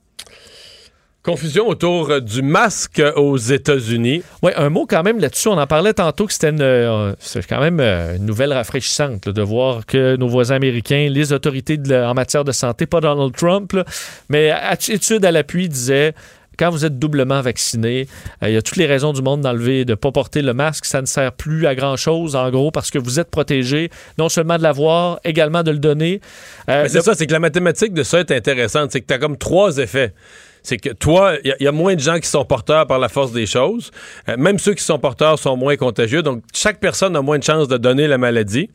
Confusion 1.28 1.68
autour 1.68 2.08
euh, 2.10 2.20
du 2.20 2.40
masque 2.40 3.02
aux 3.16 3.36
États-Unis. 3.36 4.22
Oui, 4.42 4.52
un 4.56 4.70
mot 4.70 4.86
quand 4.86 5.02
même 5.02 5.18
là-dessus. 5.18 5.48
On 5.48 5.58
en 5.58 5.66
parlait 5.66 5.92
tantôt 5.92 6.26
que 6.26 6.32
c'était 6.32 6.48
une, 6.48 6.62
euh, 6.62 7.12
c'est 7.18 7.46
quand 7.46 7.60
même 7.60 7.80
euh, 7.80 8.16
une 8.16 8.24
nouvelle 8.24 8.50
rafraîchissante 8.50 9.26
là, 9.26 9.32
de 9.32 9.42
voir 9.42 9.84
que 9.84 10.16
nos 10.16 10.26
voisins 10.26 10.54
américains, 10.54 11.08
les 11.10 11.34
autorités 11.34 11.76
de 11.76 11.94
en 11.94 12.14
matière 12.14 12.44
de 12.44 12.52
santé, 12.52 12.86
pas 12.86 13.02
Donald 13.02 13.36
Trump, 13.36 13.74
là, 13.74 13.84
mais 14.30 14.54
études 14.88 15.22
à 15.26 15.30
l'appui 15.30 15.68
disaient 15.68 16.14
quand 16.58 16.70
vous 16.70 16.86
êtes 16.86 16.98
doublement 16.98 17.42
vacciné, 17.42 18.08
euh, 18.42 18.48
il 18.48 18.54
y 18.54 18.56
a 18.56 18.62
toutes 18.62 18.78
les 18.78 18.86
raisons 18.86 19.12
du 19.12 19.20
monde 19.20 19.42
d'enlever, 19.42 19.84
de 19.84 19.92
ne 19.92 19.96
pas 19.96 20.10
porter 20.10 20.40
le 20.40 20.54
masque. 20.54 20.86
Ça 20.86 21.02
ne 21.02 21.06
sert 21.06 21.32
plus 21.32 21.66
à 21.66 21.74
grand-chose, 21.74 22.36
en 22.36 22.50
gros, 22.50 22.70
parce 22.70 22.90
que 22.90 22.98
vous 22.98 23.20
êtes 23.20 23.30
protégé, 23.30 23.90
non 24.16 24.30
seulement 24.30 24.56
de 24.56 24.62
l'avoir, 24.62 25.20
également 25.24 25.62
de 25.62 25.72
le 25.72 25.78
donner. 25.78 26.20
Euh, 26.70 26.86
c'est 26.88 26.98
le- 26.98 27.04
ça, 27.04 27.14
c'est 27.14 27.26
que 27.26 27.32
la 27.32 27.38
mathématique 27.38 27.92
de 27.92 28.02
ça 28.02 28.18
est 28.18 28.32
intéressante. 28.32 28.92
C'est 28.92 29.02
que 29.02 29.06
tu 29.06 29.12
as 29.14 29.18
comme 29.18 29.36
trois 29.36 29.76
effets. 29.76 30.14
C'est 30.62 30.76
que 30.76 30.90
toi, 30.90 31.34
il 31.44 31.54
y, 31.60 31.66
a 31.66 31.72
moins 31.72 31.94
de 31.94 32.00
gens 32.00 32.18
qui 32.18 32.28
sont 32.28 32.44
porteurs 32.44 32.86
par 32.86 32.98
la 32.98 33.08
force 33.08 33.32
des 33.32 33.46
choses. 33.46 33.90
Euh, 34.28 34.36
même 34.36 34.58
ceux 34.58 34.74
qui 34.74 34.84
sont 34.84 34.98
porteurs 34.98 35.38
sont 35.38 35.56
moins 35.56 35.76
contagieux. 35.76 36.22
Donc, 36.22 36.42
chaque 36.54 36.80
personne 36.80 37.16
a 37.16 37.22
moins 37.22 37.38
de 37.38 37.44
chances 37.44 37.68
de 37.68 37.76
donner 37.76 38.06
la 38.08 38.18
maladie. 38.18 38.68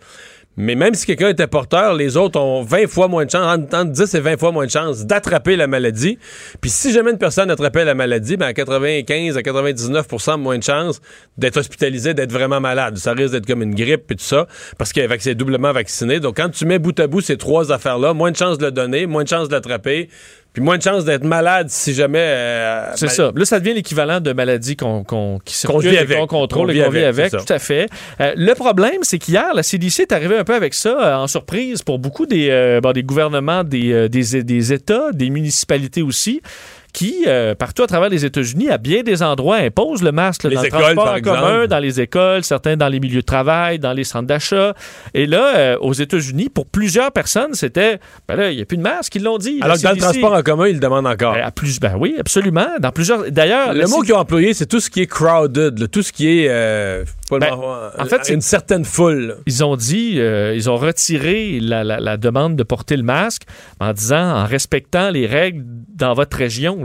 Mais 0.55 0.75
même 0.75 0.93
si 0.93 1.07
quelqu'un 1.07 1.29
était 1.29 1.47
porteur, 1.47 1.95
les 1.95 2.15
autres 2.15 2.39
ont 2.39 2.61
20 2.61 2.87
fois 2.87 3.07
moins 3.07 3.25
de 3.25 3.31
chances, 3.31 3.57
entre 3.57 3.75
entre 3.75 3.91
10 3.91 4.13
et 4.13 4.19
20 4.19 4.39
fois 4.39 4.51
moins 4.51 4.65
de 4.65 4.71
chances 4.71 5.05
d'attraper 5.05 5.55
la 5.55 5.65
maladie. 5.65 6.19
Puis 6.61 6.69
si 6.69 6.91
jamais 6.91 7.11
une 7.11 7.17
personne 7.17 7.49
attrapait 7.49 7.85
la 7.85 7.95
maladie, 7.95 8.37
ben 8.37 8.45
à 8.47 8.53
95 8.53 9.35
à 9.35 9.41
99% 9.41 10.37
moins 10.37 10.59
de 10.59 10.63
chances 10.63 11.01
d'être 11.39 11.57
hospitalisé, 11.57 12.13
d'être 12.13 12.31
vraiment 12.31 12.59
malade. 12.59 12.97
Ça 12.97 13.13
risque 13.13 13.31
d'être 13.31 13.47
comme 13.47 13.63
une 13.63 13.73
grippe 13.73 14.11
et 14.11 14.15
tout 14.15 14.23
ça, 14.23 14.47
parce 14.77 14.93
que 14.93 15.05
fait 15.07 15.17
que 15.17 15.23
c'est 15.23 15.35
doublement 15.35 15.71
vacciné. 15.71 16.19
Donc 16.19 16.37
quand 16.37 16.49
tu 16.49 16.65
mets 16.67 16.77
bout 16.77 16.97
à 16.99 17.07
bout 17.07 17.21
ces 17.21 17.37
trois 17.37 17.71
affaires-là, 17.71 18.13
moins 18.13 18.29
de 18.29 18.37
chances 18.37 18.59
de 18.59 18.65
le 18.65 18.71
donner, 18.71 19.07
moins 19.07 19.23
de 19.23 19.29
chances 19.29 19.47
de 19.47 19.53
l'attraper, 19.53 20.09
puis 20.53 20.61
moins 20.61 20.77
de 20.77 20.83
chances 20.83 21.03
d'être 21.03 21.23
malade 21.23 21.67
si 21.69 21.93
jamais... 21.93 22.19
euh, 22.19 22.91
C'est 22.95 23.09
ça. 23.09 23.31
Là, 23.35 23.43
ça 23.45 23.59
devient 23.59 23.73
l'équivalent 23.73 24.19
de 24.19 24.31
maladies 24.33 24.75
qu'on, 24.75 25.03
qu'on, 25.03 25.39
qui 25.43 25.55
circulent 25.55 25.97
avec. 25.97 26.17
qu'on 26.19 26.27
contrôle 26.27 26.67
Qu'on 26.67 26.73
et 26.73 26.75
vit 26.75 26.83
qu'on 26.83 26.89
vit 26.91 27.03
avec. 27.03 27.31
Tout 27.31 27.37
à 27.49 27.59
fait. 27.59 27.89
Euh, 28.21 28.33
le 28.37 28.53
problème, 28.53 28.99
c'est 29.01 29.17
qu'hier, 29.17 29.53
la 29.55 29.63
CDC 29.63 30.03
est 30.03 30.11
arrivée 30.11 30.37
un 30.37 30.43
peu 30.43 30.53
avec 30.53 30.73
ça 30.75 30.89
euh, 30.89 31.15
en 31.23 31.27
surprise 31.27 31.81
pour 31.81 31.97
beaucoup 31.97 32.25
des, 32.27 32.49
euh, 32.51 32.81
bon, 32.81 32.91
des 32.91 33.03
gouvernements, 33.03 33.63
des, 33.63 33.91
euh, 33.91 34.07
des, 34.09 34.43
des 34.43 34.73
États, 34.73 35.11
des 35.11 35.29
municipalités 35.31 36.01
aussi 36.03 36.41
qui, 36.93 37.23
euh, 37.27 37.55
partout 37.55 37.81
à 37.83 37.87
travers 37.87 38.07
les 38.09 38.23
États-Unis, 38.23 38.69
à 38.69 38.77
bien 38.77 39.01
des 39.01 39.23
endroits, 39.23 39.55
imposent 39.57 40.03
le 40.03 40.11
masque 40.11 40.43
là, 40.43 40.51
Les 40.51 40.55
dans 40.57 40.61
écoles, 40.63 40.79
le 40.79 40.85
transport 40.95 41.13
en 41.15 41.21
commun, 41.21 41.67
dans 41.67 41.79
les 41.79 41.99
écoles, 41.99 42.43
certains 42.43 42.77
dans 42.77 42.87
les 42.87 42.99
milieux 42.99 43.21
de 43.21 43.25
travail, 43.25 43.79
dans 43.79 43.93
les 43.93 44.03
centres 44.03 44.27
d'achat. 44.27 44.75
Et 45.15 45.25
là, 45.25 45.55
euh, 45.57 45.77
aux 45.81 45.93
États-Unis, 45.93 46.49
pour 46.49 46.67
plusieurs 46.67 47.11
personnes, 47.11 47.53
c'était, 47.55 47.99
ben 48.27 48.35
là, 48.35 48.51
il 48.51 48.57
n'y 48.57 48.61
a 48.61 48.65
plus 48.65 48.77
de 48.77 48.83
masque, 48.83 49.15
ils 49.15 49.23
l'ont 49.23 49.39
dit. 49.39 49.57
Alors 49.61 49.75
que 49.77 49.81
dans 49.81 49.91
le 49.91 49.97
transport 49.97 50.33
en 50.33 50.41
commun, 50.43 50.67
ils 50.67 50.75
le 50.75 50.79
demandent 50.79 51.07
encore. 51.07 51.33
Ben, 51.33 51.41
à 51.43 51.51
plus, 51.51 51.79
ben 51.79 51.95
oui, 51.97 52.15
absolument. 52.19 52.67
Dans 52.79 52.91
plusieurs. 52.91 53.29
D'ailleurs, 53.31 53.73
Le 53.73 53.87
mot 53.87 54.01
qu'ils 54.01 54.13
ont 54.13 54.17
employé, 54.19 54.53
c'est 54.53 54.67
tout 54.67 54.79
ce 54.79 54.89
qui 54.91 55.01
est 55.01 55.07
crowded, 55.07 55.79
là, 55.79 55.87
tout 55.87 56.03
ce 56.03 56.11
qui 56.13 56.37
est 56.39 56.47
euh, 56.49 57.03
pas 57.29 57.39
Ben, 57.39 57.53
en 57.97 58.05
fait, 58.05 58.19
c'est- 58.23 58.33
une 58.35 58.41
certaine 58.41 58.85
foule. 58.85 59.37
ils 59.47 59.63
ont 59.65 59.75
dit, 59.75 60.19
ils 60.19 60.69
ont 60.69 60.77
retiré 60.77 61.59
la, 61.59 61.83
la- 61.83 61.99
la 61.99 62.17
demande 62.17 62.55
de 62.55 62.63
porter 62.63 62.97
le 62.97 63.03
masque 63.03 63.43
en 63.79 63.93
disant, 63.93 64.41
en 64.43 64.45
respectant 64.45 65.09
les 65.09 65.25
règles 65.25 65.63
dans 65.95 66.13
votre 66.13 66.37
région. 66.37 66.82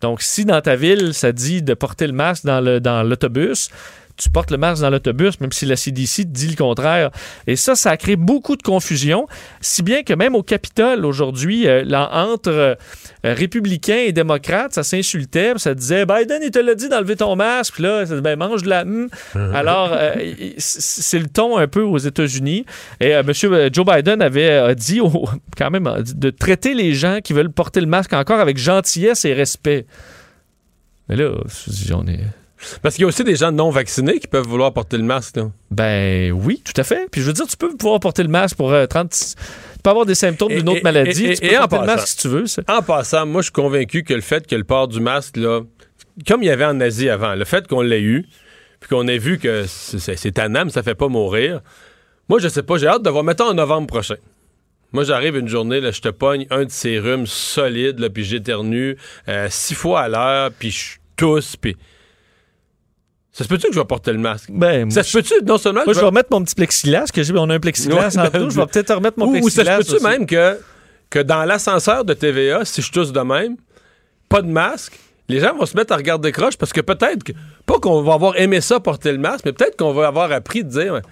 Donc, 0.00 0.22
si 0.22 0.44
dans 0.44 0.60
ta 0.60 0.76
ville, 0.76 1.14
ça 1.14 1.32
dit 1.32 1.62
de 1.62 1.74
porter 1.74 2.06
le 2.06 2.12
masque 2.12 2.44
dans 2.44 3.02
l'autobus, 3.02 3.70
tu 4.16 4.30
portes 4.30 4.50
le 4.50 4.56
masque 4.56 4.82
dans 4.82 4.90
l'autobus, 4.90 5.40
même 5.40 5.52
si 5.52 5.66
la 5.66 5.76
CDC 5.76 6.24
dit 6.24 6.48
le 6.48 6.56
contraire. 6.56 7.10
Et 7.46 7.56
ça, 7.56 7.74
ça 7.74 7.90
a 7.90 7.96
créé 7.96 8.16
beaucoup 8.16 8.56
de 8.56 8.62
confusion, 8.62 9.26
si 9.60 9.82
bien 9.82 10.02
que 10.02 10.14
même 10.14 10.34
au 10.34 10.42
Capitole 10.42 11.04
aujourd'hui, 11.04 11.66
euh, 11.66 11.84
entre 12.12 12.50
euh, 12.50 12.74
républicains 13.22 14.04
et 14.06 14.12
démocrates, 14.12 14.72
ça 14.72 14.82
s'insultait, 14.82 15.52
ça 15.56 15.74
disait 15.74 16.06
Biden, 16.06 16.40
il 16.42 16.50
te 16.50 16.58
l'a 16.58 16.74
dit 16.74 16.88
d'enlever 16.88 17.16
ton 17.16 17.36
masque, 17.36 17.74
puis 17.74 17.82
là, 17.82 18.04
ben, 18.20 18.36
mange 18.36 18.62
de 18.62 18.68
la. 18.68 18.84
Hmm. 18.84 19.08
Alors, 19.54 19.90
euh, 19.92 20.14
c'est 20.58 21.18
le 21.18 21.28
ton 21.28 21.58
un 21.58 21.68
peu 21.68 21.82
aux 21.82 21.98
États-Unis. 21.98 22.64
Et 23.00 23.10
M. 23.10 23.32
Joe 23.72 23.86
Biden 23.86 24.22
avait 24.22 24.74
dit, 24.74 25.00
quand 25.56 25.70
même, 25.70 26.02
de 26.14 26.30
traiter 26.30 26.74
les 26.74 26.94
gens 26.94 27.18
qui 27.22 27.32
veulent 27.32 27.50
porter 27.50 27.80
le 27.80 27.86
masque 27.86 28.12
encore 28.12 28.40
avec 28.40 28.56
gentillesse 28.56 29.24
et 29.24 29.34
respect. 29.34 29.86
Mais 31.08 31.16
là, 31.16 31.30
on 31.94 32.06
est. 32.06 32.20
Parce 32.82 32.94
qu'il 32.94 33.02
y 33.02 33.04
a 33.04 33.08
aussi 33.08 33.24
des 33.24 33.36
gens 33.36 33.52
non 33.52 33.70
vaccinés 33.70 34.18
qui 34.18 34.26
peuvent 34.26 34.46
vouloir 34.46 34.72
porter 34.72 34.96
le 34.96 35.04
masque. 35.04 35.38
Ben 35.70 36.32
oui, 36.32 36.62
tout 36.64 36.78
à 36.80 36.84
fait. 36.84 37.08
Puis 37.10 37.20
je 37.20 37.26
veux 37.26 37.32
dire, 37.32 37.46
tu 37.46 37.56
peux 37.56 37.74
pouvoir 37.76 38.00
porter 38.00 38.22
le 38.22 38.28
masque 38.28 38.56
pour 38.56 38.70
30. 38.70 38.72
Euh, 38.72 39.08
tu 39.08 39.82
peux 39.82 39.90
avoir 39.90 40.06
des 40.06 40.14
symptômes 40.14 40.52
d'une 40.52 40.68
autre 40.68 40.82
maladie. 40.82 41.34
tu 41.34 41.48
peux 41.48 41.56
porter 41.56 41.78
le 41.78 41.86
masque 41.86 42.08
si 42.08 42.16
tu 42.16 42.28
veux. 42.28 42.44
En 42.68 42.82
passant, 42.82 43.26
moi, 43.26 43.42
je 43.42 43.46
suis 43.46 43.52
convaincu 43.52 44.02
que 44.02 44.14
le 44.14 44.20
fait 44.20 44.46
que 44.46 44.56
le 44.56 44.64
port 44.64 44.88
du 44.88 45.00
masque, 45.00 45.36
là, 45.36 45.60
comme 46.26 46.42
il 46.42 46.46
y 46.46 46.50
avait 46.50 46.64
en 46.64 46.80
Asie 46.80 47.08
avant, 47.08 47.34
le 47.34 47.44
fait 47.44 47.66
qu'on 47.66 47.82
l'ait 47.82 48.02
eu, 48.02 48.26
puis 48.80 48.88
qu'on 48.88 49.06
ait 49.08 49.18
vu 49.18 49.38
que 49.38 49.64
c'est 49.66 50.38
un 50.38 50.54
âme, 50.54 50.70
ça 50.70 50.82
fait 50.82 50.94
pas 50.94 51.08
mourir. 51.08 51.60
Moi, 52.28 52.40
je 52.40 52.48
sais 52.48 52.62
pas, 52.62 52.78
j'ai 52.78 52.88
hâte 52.88 53.02
de 53.02 53.10
voir, 53.10 53.22
mettons 53.22 53.48
en 53.48 53.54
novembre 53.54 53.86
prochain. 53.86 54.16
Moi, 54.92 55.04
j'arrive 55.04 55.36
une 55.36 55.48
journée, 55.48 55.80
là, 55.80 55.90
je 55.90 56.00
te 56.00 56.08
pogne 56.08 56.46
un 56.50 56.64
de 56.64 56.70
ces 56.70 56.98
rhumes 56.98 57.26
solides, 57.26 57.98
là, 57.98 58.08
puis 58.08 58.24
j'éternue 58.24 58.96
euh, 59.28 59.48
six 59.50 59.74
fois 59.74 60.02
à 60.02 60.08
l'heure, 60.08 60.50
puis 60.58 60.70
je 60.70 60.96
tousse, 61.16 61.56
puis... 61.56 61.76
Ça 63.36 63.44
se 63.44 63.48
peut-tu 63.50 63.66
que 63.66 63.74
je 63.74 63.78
vais 63.78 63.84
porter 63.84 64.12
le 64.12 64.18
masque? 64.18 64.48
Ben, 64.50 64.90
ça 64.90 65.02
se 65.02 65.14
peut-tu, 65.14 65.34
non 65.44 65.58
seulement. 65.58 65.82
Moi, 65.84 65.92
je 65.92 66.00
vais 66.00 66.06
remettre 66.06 66.30
mon 66.30 66.42
petit 66.42 66.54
plexiglas, 66.54 67.10
que 67.12 67.22
j'ai, 67.22 67.34
on 67.36 67.50
a 67.50 67.56
un 67.56 67.60
plexiglas 67.60 68.16
en 68.16 68.30
tout, 68.30 68.48
je 68.48 68.58
vais 68.58 68.64
peut-être 68.64 68.94
remettre 68.94 69.18
mon 69.18 69.30
plexiglas. 69.30 69.62
Ou 69.62 69.82
ça 69.82 69.84
se 69.84 69.92
peut-tu 69.92 70.02
même 70.02 70.24
que, 70.24 70.58
que 71.10 71.18
dans 71.18 71.44
l'ascenseur 71.44 72.06
de 72.06 72.14
TVA, 72.14 72.64
si 72.64 72.80
je 72.80 72.90
tousse 72.90 73.12
de 73.12 73.20
même, 73.20 73.56
pas 74.30 74.40
de 74.40 74.46
masque, 74.46 74.98
les 75.28 75.40
gens 75.40 75.54
vont 75.54 75.66
se 75.66 75.76
mettre 75.76 75.92
à 75.92 75.96
regarder 75.96 76.32
croche 76.32 76.56
parce 76.56 76.72
que 76.72 76.80
peut-être, 76.80 77.24
que, 77.24 77.32
pas 77.66 77.78
qu'on 77.78 78.00
va 78.00 78.14
avoir 78.14 78.40
aimé 78.40 78.62
ça 78.62 78.80
porter 78.80 79.12
le 79.12 79.18
masque, 79.18 79.44
mais 79.44 79.52
peut-être 79.52 79.76
qu'on 79.76 79.92
va 79.92 80.06
avoir 80.06 80.32
appris 80.32 80.64
de 80.64 80.70
dire. 80.70 81.02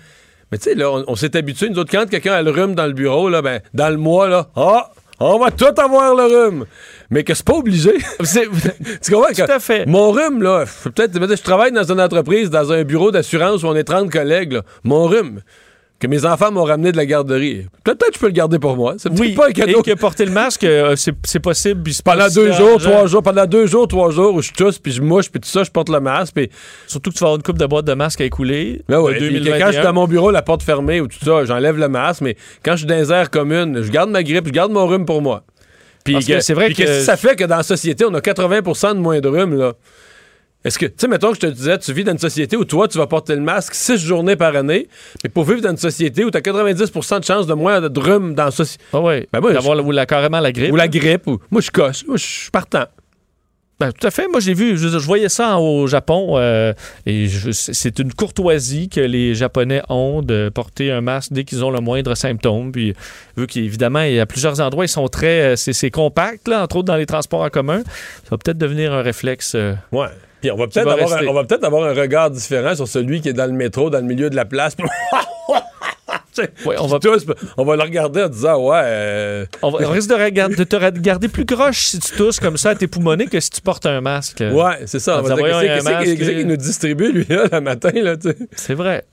Mais 0.51 0.57
tu 0.57 0.65
sais, 0.65 0.75
là, 0.75 0.91
on, 1.07 1.17
s'est 1.17 1.37
habitué, 1.37 1.69
nous 1.69 1.79
autres, 1.79 1.93
quand 1.93 2.09
quelqu'un 2.09 2.33
a 2.33 2.41
le 2.41 2.51
rhume 2.51 2.75
dans 2.75 2.87
le 2.87 2.95
bureau, 2.95 3.29
là, 3.29 3.43
ben, 3.43 3.61
dans 3.75 3.91
le 3.91 3.99
mois, 3.99 4.29
là, 4.29 4.49
ah! 4.57 4.93
On 5.21 5.39
va 5.39 5.51
tout 5.51 5.81
avoir 5.81 6.15
le 6.15 6.25
rhume. 6.25 6.65
Mais 7.11 7.23
que 7.23 7.35
c'est 7.35 7.47
pas 7.47 7.55
obligé. 7.55 7.93
tu 9.03 9.13
comprends? 9.13 9.33
Tout 9.33 9.43
à 9.51 9.61
fait. 9.61 9.87
Mon 9.87 10.11
rhume, 10.11 10.43
là, 10.43 10.65
peut-être, 10.85 11.13
je 11.15 11.43
travaille 11.43 11.73
dans 11.73 11.85
une 11.85 12.01
entreprise, 12.01 12.51
dans 12.51 12.73
un 12.73 12.83
bureau 12.83 13.11
d'assurance 13.11 13.63
où 13.63 13.69
on 13.69 13.77
est 13.77 13.85
30 13.85 14.11
collègues, 14.11 14.61
Mon 14.83 15.07
rhume, 15.07 15.41
que 16.01 16.07
mes 16.07 16.25
enfants 16.27 16.51
m'ont 16.51 16.65
ramené 16.65 16.93
de 16.93 16.97
la 16.97 17.07
garderie. 17.07 17.67
Peut-être 17.85 18.09
que 18.09 18.15
je 18.15 18.19
peux 18.19 18.27
le 18.27 18.33
garder 18.33 18.59
pour 18.59 18.77
moi. 18.77 18.95
C'est 18.99 19.11
oui, 19.19 19.35
pas 19.35 19.49
un 19.49 19.53
cadeau. 19.53 19.81
Et 19.81 19.83
que 19.83 19.99
porter 19.99 20.25
le 20.25 20.33
masque, 20.33 20.65
euh, 20.65 20.97
c'est 20.97 21.41
possible. 21.41 21.91
pendant 22.05 22.29
deux 22.29 22.53
jours, 22.53 22.79
trois 22.79 23.07
jours, 23.07 23.23
pendant 23.23 23.47
deux 23.47 23.67
jours, 23.67 23.89
trois 23.89 24.11
jours 24.11 24.35
où 24.35 24.43
je 24.43 24.53
tousse, 24.53 24.79
puis 24.79 24.93
je 24.93 25.01
mouche, 25.01 25.31
puis 25.31 25.41
tout 25.41 25.49
ça, 25.49 25.65
je 25.65 25.71
porte 25.71 25.89
le 25.89 26.01
masque. 26.01 26.35
Puis... 26.35 26.51
Surtout 26.87 27.11
que 27.11 27.17
tu 27.17 27.21
vas 27.21 27.29
avoir 27.29 27.37
une 27.37 27.43
coupe 27.43 27.59
de 27.59 27.67
boîtes 27.67 27.87
de 27.87 27.95
masque 27.95 28.21
à 28.21 28.25
écouler. 28.25 28.83
Ben 28.89 29.01
ouais, 29.01 29.19
quand 29.59 29.67
je 29.69 29.73
suis 29.73 29.83
dans 29.83 29.93
mon 29.93 30.07
bureau, 30.07 30.31
la 30.31 30.43
porte 30.43 30.63
fermée 30.63 31.01
ou 31.01 31.07
tout 31.07 31.25
ça, 31.25 31.45
j'enlève 31.45 31.79
le 31.79 31.89
masque. 31.89 32.23
Mais 32.23 32.37
quand 32.63 32.73
je 32.73 32.79
suis 32.79 32.87
dans 32.87 32.97
les 32.97 33.13
airs 33.13 33.31
communes, 33.31 33.83
je 33.83 33.91
garde 33.91 34.11
ma 34.11 34.23
grippe, 34.23 34.47
je 34.47 34.53
garde 34.53 34.73
mon 34.73 34.87
rhume 34.87 35.07
pour 35.07 35.23
moi. 35.23 35.45
Puis 36.05 36.17
c'est 36.23 36.55
vrai 36.55 36.73
que, 36.73 36.83
que 36.83 37.01
ça 37.01 37.17
fait 37.17 37.35
que 37.35 37.45
dans 37.45 37.57
la 37.57 37.63
société, 37.63 38.05
on 38.05 38.13
a 38.13 38.21
80% 38.21 38.95
de 38.95 38.99
moins 38.99 39.21
de 39.21 39.29
rhume, 39.29 39.57
là. 39.57 39.73
Est-ce 40.65 40.79
que, 40.79 40.87
tu 40.87 40.95
sais, 40.97 41.09
mettons 41.09 41.29
que 41.29 41.35
je 41.35 41.41
te 41.41 41.47
disais, 41.47 41.79
tu 41.79 41.93
vis 41.93 42.05
dans 42.05 42.13
une 42.13 42.19
société 42.19 42.57
où 42.57 42.65
toi, 42.65 42.89
tu 42.89 42.97
vas 42.97 43.07
porter 43.07 43.35
le 43.35 43.43
masque 43.43 43.75
six 43.75 43.99
journées 43.99 44.37
par 44.37 44.57
année, 44.57 44.89
mais 45.23 45.29
pour 45.29 45.45
vivre 45.45 45.61
dans 45.61 45.71
une 45.71 45.77
société 45.77 46.25
où 46.25 46.31
tu 46.31 46.39
as 46.39 46.41
90% 46.41 47.21
de 47.21 47.25
chances 47.25 47.47
de 47.47 47.55
moins 47.55 47.83
de 47.83 48.01
rhume 48.01 48.35
dans 48.35 48.47
la 48.47 48.51
société. 48.51 48.83
Ah 48.95 49.01
oui. 49.01 49.27
Ben 49.31 49.41
D'avoir 49.41 49.75
la, 49.77 50.07
carrément 50.07 50.41
la 50.41 50.53
grippe. 50.53 50.73
Ou 50.73 50.77
la 50.77 50.89
grippe. 50.89 51.27
Ou, 51.27 51.39
moi, 51.51 51.61
je 51.61 51.71
coche. 51.71 52.07
Moi, 52.07 52.17
je 52.17 52.25
suis 52.25 52.51
partant. 52.51 52.87
Ben, 53.79 53.93
tout 53.93 54.07
à 54.07 54.11
fait. 54.11 54.27
Moi, 54.29 54.41
j'ai 54.41 54.55
vu, 54.55 54.79
je, 54.79 54.97
voyais 54.99 55.29
ça 55.29 55.59
au 55.59 55.87
Japon 55.87 56.39
euh, 56.39 56.73
et 57.05 57.27
c'est 57.29 57.99
une 57.99 58.15
courtoisie 58.15 58.89
que 58.89 59.01
les 59.01 59.35
Japonais 59.35 59.83
ont 59.89 60.23
de 60.23 60.49
porter 60.49 60.93
un 60.93 61.01
masque 61.01 61.33
dès 61.33 61.45
qu'ils 61.45 61.65
ont 61.65 61.71
le 61.71 61.81
moindre 61.81 62.15
symptôme. 62.15 62.73
Puis, 62.73 62.95
vu 63.37 63.47
qu'évidemment, 63.47 64.03
il 64.03 64.15
y 64.15 64.21
a 64.21 64.27
plusieurs 64.27 64.61
endroits, 64.61 64.85
ils 64.85 64.89
sont 64.89 65.09
très. 65.09 65.53
Euh, 65.53 65.57
c'est 65.57 65.91
compact, 65.91 66.49
là, 66.49 66.63
entre 66.63 66.77
autres 66.77 66.87
dans 66.87 66.97
les 66.97 67.07
transports 67.07 67.43
en 67.43 67.51
commun. 67.51 67.83
Ça 68.23 68.31
va 68.31 68.39
peut-être 68.39 68.59
devenir 68.59 68.95
un 68.95 69.03
réflexe. 69.03 69.55
Euh, 69.57 69.75
ouais 69.93 70.07
on 70.51 70.57
va 70.57 70.67
peut-être 70.67 70.89
avoir, 70.89 71.47
peut 71.47 71.59
avoir, 71.63 71.85
un 71.85 71.95
regard 71.95 72.31
différent 72.31 72.75
sur 72.75 72.89
celui 72.89 73.21
qui 73.21 73.29
est 73.29 73.35
dans 73.35 73.47
le 73.47 73.53
métro, 73.53 73.91
dans 73.91 73.99
le 73.99 74.05
milieu 74.05 74.31
de 74.31 74.37
la 74.37 74.45
place. 74.45 74.77
on, 76.67 76.87
va... 76.87 76.99
on 77.57 77.65
va 77.65 77.77
le 77.77 77.83
regarder 77.83 78.23
en 78.23 78.29
disant 78.29 78.57
ouais. 78.59 78.81
Euh, 78.85 79.47
on, 79.63 79.71
risque 79.71 80.09
de, 80.09 80.15
regarder, 80.15 80.57
de 80.57 80.65
te 80.65 80.77
regarder 80.77 81.29
plus 81.29 81.47
croche 81.47 81.87
si 81.89 81.99
tu 81.99 82.17
tousses 82.17 82.41
comme 82.41 82.57
ça 82.57 82.71
à 82.71 82.75
tes 82.75 82.87
poumonnés 82.87 83.27
que 83.27 83.41
si 83.41 83.51
tu 83.51 83.61
portes 83.61 83.87
un 83.87 84.01
masque. 84.01 84.41
Ouais, 84.41 84.81
c'est 84.87 85.01
ça. 85.01 85.23
Qu'est-ce 85.23 86.31
qu'il 86.31 86.47
nous 86.47 86.57
distribue, 86.57 87.13
lui, 87.13 87.27
là, 87.29 87.47
le 87.53 87.61
matin? 87.61 87.91
Là, 87.95 88.17
c'est 88.57 88.75
vrai. 88.75 89.05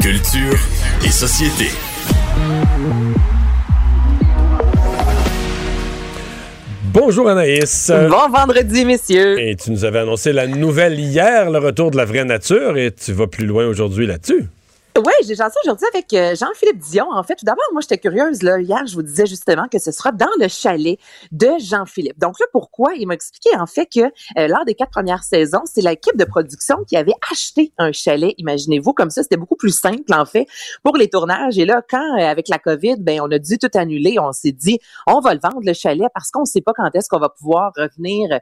Culture 0.00 0.58
et 1.04 1.10
société. 1.10 1.68
Bonjour 6.92 7.26
Anaïs. 7.26 7.90
Bon 8.10 8.28
vendredi, 8.28 8.84
messieurs. 8.84 9.40
Et 9.40 9.56
tu 9.56 9.70
nous 9.70 9.86
avais 9.86 10.00
annoncé 10.00 10.30
la 10.30 10.46
nouvelle 10.46 11.00
hier, 11.00 11.50
le 11.50 11.58
retour 11.58 11.90
de 11.90 11.96
la 11.96 12.04
vraie 12.04 12.24
nature, 12.24 12.76
et 12.76 12.92
tu 12.92 13.12
vas 13.12 13.26
plus 13.26 13.46
loin 13.46 13.66
aujourd'hui 13.66 14.06
là-dessus. 14.06 14.44
Oui, 14.98 15.12
j'ai 15.26 15.36
ça 15.36 15.48
aujourd'hui 15.64 15.86
avec 15.94 16.12
euh, 16.12 16.34
Jean-Philippe 16.34 16.78
Dion. 16.78 17.10
En 17.10 17.22
fait, 17.22 17.34
tout 17.36 17.46
d'abord, 17.46 17.64
moi, 17.72 17.80
j'étais 17.80 17.96
curieuse. 17.96 18.42
Là, 18.42 18.60
hier, 18.60 18.86
je 18.86 18.94
vous 18.94 19.02
disais 19.02 19.24
justement 19.24 19.66
que 19.66 19.78
ce 19.78 19.90
sera 19.90 20.12
dans 20.12 20.28
le 20.38 20.48
chalet 20.48 20.98
de 21.30 21.48
Jean-Philippe. 21.60 22.18
Donc 22.18 22.38
là, 22.38 22.44
pourquoi? 22.52 22.92
Il 22.96 23.06
m'a 23.06 23.14
expliqué 23.14 23.48
en 23.58 23.66
fait 23.66 23.86
que 23.86 24.00
euh, 24.00 24.48
lors 24.48 24.66
des 24.66 24.74
quatre 24.74 24.90
premières 24.90 25.24
saisons, 25.24 25.62
c'est 25.64 25.80
l'équipe 25.80 26.16
de 26.18 26.26
production 26.26 26.84
qui 26.86 26.98
avait 26.98 27.14
acheté 27.30 27.72
un 27.78 27.90
chalet. 27.90 28.34
Imaginez-vous, 28.36 28.92
comme 28.92 29.08
ça, 29.08 29.22
c'était 29.22 29.38
beaucoup 29.38 29.56
plus 29.56 29.74
simple 29.74 30.12
en 30.12 30.26
fait 30.26 30.46
pour 30.82 30.98
les 30.98 31.08
tournages. 31.08 31.58
Et 31.58 31.64
là, 31.64 31.80
quand 31.88 32.18
euh, 32.18 32.26
avec 32.26 32.48
la 32.48 32.58
COVID, 32.58 32.96
ben 32.98 33.22
on 33.22 33.30
a 33.30 33.38
dû 33.38 33.56
tout 33.56 33.70
annuler. 33.72 34.18
On 34.20 34.32
s'est 34.32 34.52
dit, 34.52 34.78
on 35.06 35.20
va 35.20 35.32
le 35.32 35.40
vendre 35.42 35.62
le 35.64 35.72
chalet 35.72 36.06
parce 36.12 36.30
qu'on 36.30 36.42
ne 36.42 36.46
sait 36.46 36.60
pas 36.60 36.72
quand 36.76 36.90
est-ce 36.94 37.08
qu'on 37.08 37.18
va 37.18 37.30
pouvoir 37.30 37.72
revenir 37.78 38.40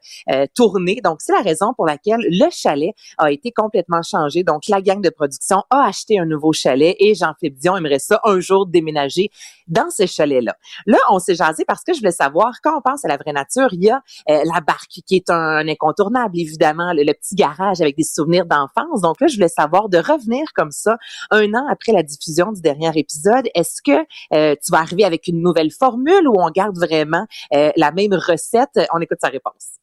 tourner. 0.57 1.01
Donc 1.05 1.21
c'est 1.21 1.33
la 1.33 1.43
raison 1.43 1.75
pour 1.75 1.87
laquelle 1.87 2.21
le 2.29 2.51
chalet 2.51 2.93
a 3.19 3.31
été 3.31 3.53
complètement 3.53 4.03
changé. 4.03 4.43
Donc 4.43 4.63
la 4.69 4.83
gang 4.83 5.01
de 5.01 5.11
production 5.11 5.63
a 5.71 5.87
acheté 5.87 6.19
un 6.19 6.27
nouveau 6.27 6.39
chalet 6.53 6.96
et 6.98 7.14
Jean-Philippe 7.14 7.59
Dion 7.59 7.76
aimerait 7.76 7.98
ça 7.98 8.20
un 8.24 8.40
jour 8.40 8.66
déménager 8.66 9.31
dans 9.68 9.90
ce 9.90 10.07
chalet-là. 10.07 10.57
Là, 10.87 10.98
on 11.11 11.18
s'est 11.18 11.35
jasé 11.35 11.64
parce 11.64 11.85
que 11.85 11.92
je 11.94 12.00
voulais 12.00 12.11
savoir, 12.11 12.55
quand 12.62 12.76
on 12.76 12.81
pense 12.81 13.05
à 13.05 13.09
la 13.09 13.16
vraie 13.16 13.33
nature, 13.33 13.68
il 13.72 13.85
y 13.85 13.90
a 13.90 14.03
euh, 14.29 14.42
la 14.44 14.61
barque 14.61 15.00
qui 15.07 15.16
est 15.16 15.31
un, 15.31 15.66
incontournable, 15.68 16.38
évidemment, 16.38 16.92
le, 16.92 17.11
petit 17.12 17.35
garage 17.35 17.81
avec 17.81 17.96
des 17.96 18.05
souvenirs 18.05 18.46
d'enfance. 18.46 19.03
Donc 19.03 19.20
là, 19.20 19.26
je 19.26 19.35
voulais 19.35 19.48
savoir 19.48 19.88
de 19.88 19.98
revenir 19.98 20.44
comme 20.55 20.70
ça 20.70 20.96
un 21.31 21.53
an 21.55 21.66
après 21.70 21.92
la 21.92 22.03
diffusion 22.03 22.53
du 22.53 22.61
dernier 22.61 22.90
épisode. 22.94 23.48
Est-ce 23.55 23.83
que 23.83 24.07
euh, 24.35 24.55
tu 24.64 24.72
vas 24.72 24.79
arriver 24.79 25.05
avec 25.05 25.26
une 25.29 25.40
nouvelle 25.40 25.70
formule 25.70 26.29
ou 26.29 26.35
on 26.38 26.50
garde 26.50 26.76
vraiment 26.79 27.26
euh, 27.55 27.70
la 27.76 27.92
même 27.92 28.14
recette? 28.14 28.81
On 28.92 29.00
écoute 29.00 29.18
sa 29.20 29.29
réponse 29.29 29.81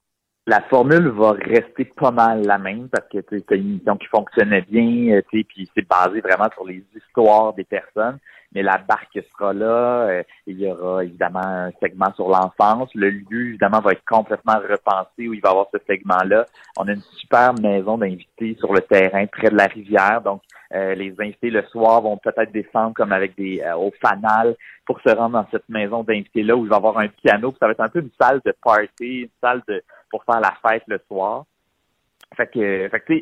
la 0.48 0.62
formule 0.62 1.10
va 1.10 1.34
rester 1.34 1.84
pas 1.86 2.12
mal 2.12 2.46
la 2.46 2.58
même 2.58 2.88
parce 2.88 3.08
que 3.10 3.18
c'est 3.30 3.56
une 3.56 3.72
émission 3.72 3.98
qui 3.98 4.08
fonctionnait 4.08 4.62
bien, 4.62 5.18
euh, 5.18 5.22
puis 5.30 5.70
c'est 5.76 5.88
basé 5.88 6.22
vraiment 6.22 6.50
sur 6.54 6.66
les 6.66 6.84
histoires 6.96 7.54
des 7.54 7.66
personnes. 7.66 8.18
Mais 8.58 8.64
la 8.64 8.80
barque 8.80 9.20
sera 9.32 9.54
là. 9.54 10.08
Euh, 10.10 10.24
il 10.48 10.60
y 10.60 10.68
aura 10.68 11.04
évidemment 11.04 11.46
un 11.46 11.70
segment 11.80 12.12
sur 12.16 12.28
l'enfance. 12.28 12.90
Le 12.96 13.12
lieu, 13.12 13.50
évidemment, 13.50 13.82
va 13.82 13.92
être 13.92 14.04
complètement 14.04 14.58
repensé 14.68 15.28
où 15.28 15.34
il 15.36 15.42
va 15.42 15.50
y 15.50 15.52
avoir 15.52 15.68
ce 15.72 15.78
segment-là. 15.86 16.48
On 16.76 16.88
a 16.88 16.94
une 16.94 17.04
super 17.20 17.54
maison 17.62 18.00
d'invités 18.00 18.56
sur 18.58 18.74
le 18.74 18.82
terrain 18.82 19.28
près 19.28 19.52
de 19.52 19.56
la 19.56 19.68
rivière. 19.68 20.24
Donc, 20.24 20.42
euh, 20.74 20.96
les 20.96 21.14
invités 21.20 21.52
le 21.52 21.62
soir 21.66 22.02
vont 22.02 22.18
peut-être 22.18 22.52
descendre 22.52 22.96
comme 22.96 23.12
avec 23.12 23.36
des 23.38 23.62
au 23.78 23.94
fanal 24.02 24.56
pour 24.88 25.00
se 25.02 25.16
rendre 25.16 25.34
dans 25.34 25.48
cette 25.52 25.70
maison 25.70 26.04
d'invités-là 26.04 26.56
où 26.56 26.66
il 26.66 26.70
va 26.70 26.78
y 26.78 26.80
avoir 26.80 26.98
un 26.98 27.10
piano. 27.10 27.54
ça 27.60 27.68
va 27.68 27.74
être 27.74 27.82
un 27.82 27.90
peu 27.90 28.00
une 28.00 28.10
salle 28.20 28.42
de 28.44 28.56
party, 28.64 29.22
une 29.22 29.30
salle 29.40 29.62
de 29.68 29.84
pour 30.10 30.24
faire 30.24 30.40
la 30.40 30.56
fête 30.68 30.84
le 30.88 31.00
soir. 31.08 31.46
Fait 32.36 32.48
que, 32.48 32.90
fait 32.90 33.00
que 33.02 33.14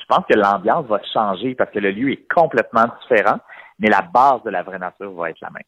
je 0.00 0.06
pense 0.08 0.24
que 0.28 0.36
l'ambiance 0.36 0.86
va 0.86 1.00
changer 1.12 1.54
parce 1.54 1.70
que 1.70 1.78
le 1.78 1.90
lieu 1.90 2.12
est 2.12 2.32
complètement 2.32 2.86
différent, 3.02 3.38
mais 3.80 3.88
la 3.88 4.02
base 4.02 4.42
de 4.44 4.50
la 4.50 4.62
vraie 4.62 4.78
nature 4.78 5.12
va 5.12 5.30
être 5.30 5.40
la 5.40 5.50
même. 5.50 5.62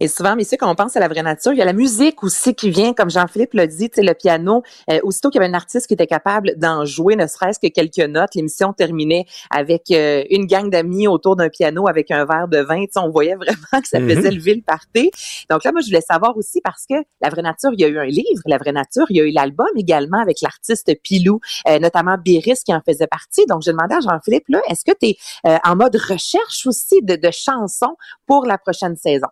Et 0.00 0.06
souvent, 0.06 0.36
messieurs, 0.36 0.56
quand 0.60 0.70
on 0.70 0.76
pense 0.76 0.96
à 0.96 1.00
la 1.00 1.08
vraie 1.08 1.24
nature, 1.24 1.52
il 1.52 1.58
y 1.58 1.62
a 1.62 1.64
la 1.64 1.72
musique 1.72 2.22
aussi 2.22 2.54
qui 2.54 2.70
vient, 2.70 2.92
comme 2.92 3.10
Jean-Philippe 3.10 3.52
l'a 3.54 3.66
dit, 3.66 3.90
le 3.96 4.12
piano. 4.12 4.62
Euh, 4.90 5.00
aussitôt 5.02 5.28
qu'il 5.28 5.40
y 5.40 5.44
avait 5.44 5.52
un 5.52 5.56
artiste 5.56 5.88
qui 5.88 5.94
était 5.94 6.06
capable 6.06 6.52
d'en 6.56 6.84
jouer, 6.84 7.16
ne 7.16 7.26
serait-ce 7.26 7.58
que 7.58 7.66
quelques 7.66 7.98
notes, 8.08 8.36
l'émission 8.36 8.72
terminait 8.72 9.24
avec 9.50 9.90
euh, 9.90 10.22
une 10.30 10.46
gang 10.46 10.70
d'amis 10.70 11.08
autour 11.08 11.34
d'un 11.34 11.48
piano 11.48 11.88
avec 11.88 12.12
un 12.12 12.24
verre 12.26 12.46
de 12.46 12.58
vin. 12.58 12.84
On 12.96 13.10
voyait 13.10 13.34
vraiment 13.34 13.82
que 13.82 13.88
ça 13.88 13.98
Mhm. 13.98 14.08
faisait 14.08 14.30
lever 14.30 14.54
le 14.54 14.62
party. 14.62 15.10
Donc 15.50 15.64
là, 15.64 15.72
moi, 15.72 15.80
je 15.80 15.86
voulais 15.88 16.00
savoir 16.00 16.36
aussi 16.36 16.60
parce 16.62 16.84
que 16.88 16.94
la 17.20 17.28
vraie 17.30 17.42
nature, 17.42 17.70
il 17.72 17.80
y 17.80 17.84
a 17.84 17.88
eu 17.88 17.98
un 17.98 18.04
livre, 18.04 18.42
la 18.46 18.58
vraie 18.58 18.72
nature, 18.72 19.06
il 19.10 19.16
y 19.16 19.20
a 19.20 19.24
eu 19.24 19.32
l'album 19.32 19.66
également 19.76 20.20
avec 20.20 20.40
l'artiste 20.42 20.92
Pilou, 21.02 21.40
euh, 21.66 21.80
notamment 21.80 22.16
Béris 22.24 22.60
qui 22.64 22.72
en 22.72 22.80
faisait 22.86 23.08
partie. 23.08 23.46
Donc, 23.46 23.62
je 23.64 23.72
demandais 23.72 23.96
à 23.96 24.00
Jean-Philippe, 24.00 24.44
là, 24.48 24.60
est-ce 24.70 24.84
que 24.84 24.96
tu 24.96 25.08
es 25.08 25.16
en 25.64 25.74
mode 25.74 25.96
recherche 25.96 26.66
aussi 26.66 27.02
de, 27.02 27.16
de 27.16 27.30
chansons 27.32 27.96
pour 28.26 28.46
la 28.46 28.58
prochaine 28.58 28.94
saison? 28.96 29.26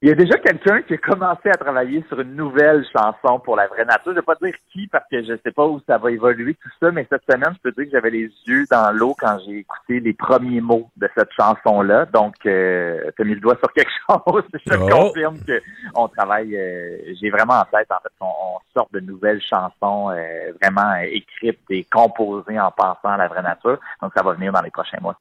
Il 0.00 0.08
y 0.08 0.12
a 0.12 0.14
déjà 0.14 0.38
quelqu'un 0.38 0.80
qui 0.82 0.94
a 0.94 0.98
commencé 0.98 1.48
à 1.50 1.54
travailler 1.56 2.04
sur 2.06 2.20
une 2.20 2.36
nouvelle 2.36 2.86
chanson 2.96 3.40
pour 3.40 3.56
la 3.56 3.66
vraie 3.66 3.84
nature. 3.84 4.12
Je 4.12 4.16
vais 4.20 4.22
pas 4.22 4.36
dire 4.40 4.54
qui 4.70 4.86
parce 4.86 5.04
que 5.10 5.24
je 5.24 5.32
sais 5.44 5.50
pas 5.50 5.66
où 5.66 5.80
ça 5.88 5.98
va 5.98 6.12
évoluer 6.12 6.54
tout 6.54 6.68
ça, 6.80 6.92
mais 6.92 7.04
cette 7.10 7.24
semaine, 7.28 7.52
je 7.56 7.60
peux 7.62 7.72
dire 7.72 7.86
que 7.86 7.90
j'avais 7.90 8.10
les 8.10 8.30
yeux 8.46 8.64
dans 8.70 8.92
l'eau 8.96 9.16
quand 9.18 9.38
j'ai 9.44 9.58
écouté 9.58 9.98
les 9.98 10.12
premiers 10.12 10.60
mots 10.60 10.88
de 10.96 11.08
cette 11.16 11.32
chanson-là. 11.32 12.06
Donc, 12.12 12.34
euh, 12.46 13.10
t'as 13.16 13.24
mis 13.24 13.34
le 13.34 13.40
doigt 13.40 13.56
sur 13.58 13.72
quelque 13.72 13.90
chose. 14.08 14.44
je 14.54 14.70
te 14.70 14.76
Oh. 14.80 14.88
confirme 14.88 15.40
que 15.44 15.60
on 15.96 16.06
travaille. 16.06 16.56
euh, 16.56 16.98
j'ai 17.20 17.30
vraiment 17.30 17.54
en 17.54 17.64
tête 17.64 17.90
en 17.90 17.98
fait 18.00 18.12
qu'on 18.20 18.26
on 18.26 18.58
sort 18.76 18.88
de 18.92 19.00
nouvelles 19.00 19.42
chansons 19.42 20.10
euh, 20.10 20.52
vraiment 20.62 20.94
écrites 21.10 21.58
et 21.70 21.82
composées 21.82 22.60
en 22.60 22.70
pensant 22.70 23.08
à 23.10 23.16
la 23.16 23.26
vraie 23.26 23.42
nature. 23.42 23.80
Donc, 24.00 24.12
ça 24.16 24.22
va 24.22 24.32
venir 24.34 24.52
dans 24.52 24.62
les 24.62 24.70
prochains 24.70 24.98
mois. 25.00 25.16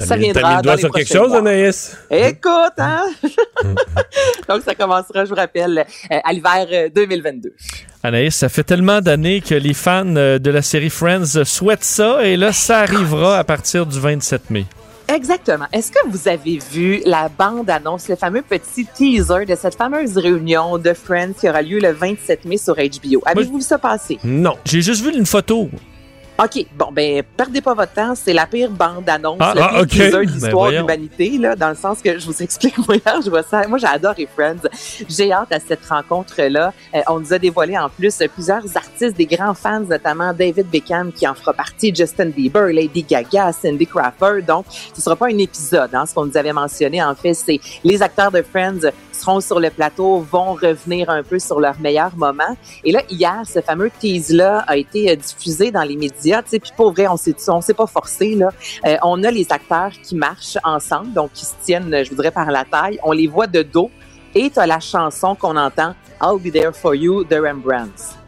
Ça 0.00 0.16
mis, 0.16 0.32
t'as 0.32 0.40
viendra 0.40 0.50
mis 0.50 0.56
le 0.56 0.62
doigt 0.62 0.78
sur 0.78 0.90
quelque 0.90 1.12
chose, 1.12 1.28
mois. 1.28 1.38
Anaïs? 1.38 1.96
Écoute, 2.10 2.72
hein? 2.78 3.06
Donc, 4.48 4.62
ça 4.62 4.74
commencera, 4.74 5.24
je 5.24 5.30
vous 5.30 5.36
rappelle, 5.36 5.84
euh, 6.10 6.18
à 6.24 6.32
l'hiver 6.32 6.66
euh, 6.72 6.88
2022. 6.94 7.52
Anaïs, 8.02 8.34
ça 8.34 8.48
fait 8.48 8.64
tellement 8.64 9.00
d'années 9.00 9.40
que 9.40 9.54
les 9.54 9.74
fans 9.74 10.16
euh, 10.16 10.38
de 10.38 10.50
la 10.50 10.62
série 10.62 10.90
Friends 10.90 11.44
souhaitent 11.44 11.84
ça 11.84 12.24
et 12.24 12.36
là, 12.36 12.52
ça 12.52 12.80
arrivera 12.80 13.38
à 13.38 13.44
partir 13.44 13.86
du 13.86 13.98
27 13.98 14.50
mai. 14.50 14.66
Exactement. 15.12 15.66
Est-ce 15.72 15.90
que 15.90 15.98
vous 16.08 16.28
avez 16.28 16.60
vu 16.70 17.02
la 17.04 17.28
bande-annonce, 17.28 18.08
le 18.08 18.14
fameux 18.14 18.42
petit 18.42 18.86
teaser 18.86 19.44
de 19.44 19.56
cette 19.56 19.74
fameuse 19.74 20.16
réunion 20.16 20.78
de 20.78 20.92
Friends 20.92 21.32
qui 21.38 21.48
aura 21.48 21.62
lieu 21.62 21.80
le 21.80 21.90
27 21.90 22.44
mai 22.44 22.56
sur 22.56 22.76
HBO? 22.76 23.20
Avez-vous 23.26 23.56
vu 23.56 23.62
ça 23.62 23.78
passer? 23.78 24.18
Non. 24.22 24.54
J'ai 24.64 24.82
juste 24.82 25.02
vu 25.02 25.12
une 25.12 25.26
photo. 25.26 25.68
OK, 26.42 26.66
bon, 26.74 26.88
ben, 26.92 27.22
perdez 27.36 27.60
pas 27.60 27.74
votre 27.74 27.92
temps. 27.92 28.14
C'est 28.14 28.32
la 28.32 28.46
pire 28.46 28.70
bande-annonce, 28.70 29.36
Ah, 29.40 29.52
ah, 29.60 29.68
pire 29.68 29.80
ok. 29.82 29.88
teaser 29.88 30.06
de 30.10 30.10
Ben, 30.12 30.20
l'histoire 30.22 30.50
de 30.50 30.50
voyons. 30.52 30.80
l'humanité, 30.82 31.38
là, 31.38 31.54
dans 31.56 31.68
le 31.68 31.74
sens 31.74 32.00
que 32.00 32.18
je 32.18 32.24
vous 32.26 32.42
explique, 32.42 32.78
moi, 32.78 32.96
je 33.22 33.28
vois 33.28 33.42
ça. 33.42 33.66
Moi, 33.68 33.78
j'ai 33.78 33.86
adoré 33.86 34.26
Friends. 34.34 34.66
J'ai 35.08 35.32
hâte 35.32 35.52
à 35.52 35.60
cette 35.60 35.84
rencontre-là. 35.86 36.72
Euh, 36.94 37.00
on 37.08 37.20
nous 37.20 37.32
a 37.34 37.38
dévoilé, 37.38 37.76
en 37.76 37.88
plus, 37.90 38.16
plusieurs 38.34 38.64
artistes, 38.76 39.16
des 39.16 39.26
grands 39.26 39.54
fans, 39.54 39.80
notamment 39.80 40.32
David 40.32 40.68
Beckham, 40.70 41.12
qui 41.12 41.26
en 41.28 41.34
fera 41.34 41.52
partie, 41.52 41.94
Justin 41.94 42.26
Bieber, 42.30 42.68
Lady 42.72 43.02
Gaga, 43.02 43.52
Cindy 43.52 43.86
Crawford. 43.86 44.42
Donc, 44.46 44.64
ce 44.94 45.00
sera 45.02 45.16
pas 45.16 45.26
un 45.26 45.38
épisode, 45.38 45.94
hein. 45.94 46.06
Ce 46.06 46.14
qu'on 46.14 46.24
nous 46.26 46.36
avait 46.36 46.52
mentionné, 46.52 47.02
en 47.02 47.14
fait, 47.14 47.34
c'est 47.34 47.60
les 47.84 48.02
acteurs 48.02 48.30
de 48.30 48.42
Friends 48.42 48.90
seront 49.20 49.40
sur 49.40 49.60
le 49.60 49.70
plateau, 49.70 50.20
vont 50.20 50.54
revenir 50.54 51.10
un 51.10 51.22
peu 51.22 51.38
sur 51.38 51.60
leur 51.60 51.78
meilleur 51.80 52.16
moment. 52.16 52.56
Et 52.84 52.92
là, 52.92 53.02
hier, 53.08 53.42
ce 53.46 53.60
fameux 53.60 53.90
tease-là 54.00 54.64
a 54.66 54.76
été 54.76 55.10
euh, 55.10 55.16
diffusé 55.16 55.70
dans 55.70 55.82
les 55.82 55.96
médias. 55.96 56.42
Puis 56.42 56.60
pour 56.76 56.92
vrai, 56.92 57.06
on 57.06 57.16
s'est, 57.16 57.36
on 57.48 57.60
s'est 57.60 57.74
pas 57.74 57.86
forcé 57.86 58.34
là. 58.34 58.50
Euh, 58.86 58.96
on 59.02 59.22
a 59.24 59.30
les 59.30 59.46
acteurs 59.50 59.92
qui 60.02 60.14
marchent 60.14 60.58
ensemble, 60.64 61.12
donc 61.12 61.32
qui 61.32 61.44
se 61.44 61.54
tiennent, 61.62 62.04
je 62.04 62.10
voudrais 62.10 62.30
par 62.30 62.50
la 62.50 62.64
taille. 62.64 62.98
On 63.02 63.12
les 63.12 63.26
voit 63.26 63.46
de 63.46 63.62
dos. 63.62 63.90
Et 64.34 64.50
tu 64.50 64.58
as 64.58 64.66
la 64.66 64.80
chanson 64.80 65.34
qu'on 65.34 65.56
entend, 65.56 65.94
I'll 66.22 66.38
Be 66.38 66.52
There 66.52 66.72
For 66.72 66.94
You 66.94 67.24
de 67.24 67.36
Rembrandt. 67.36 68.19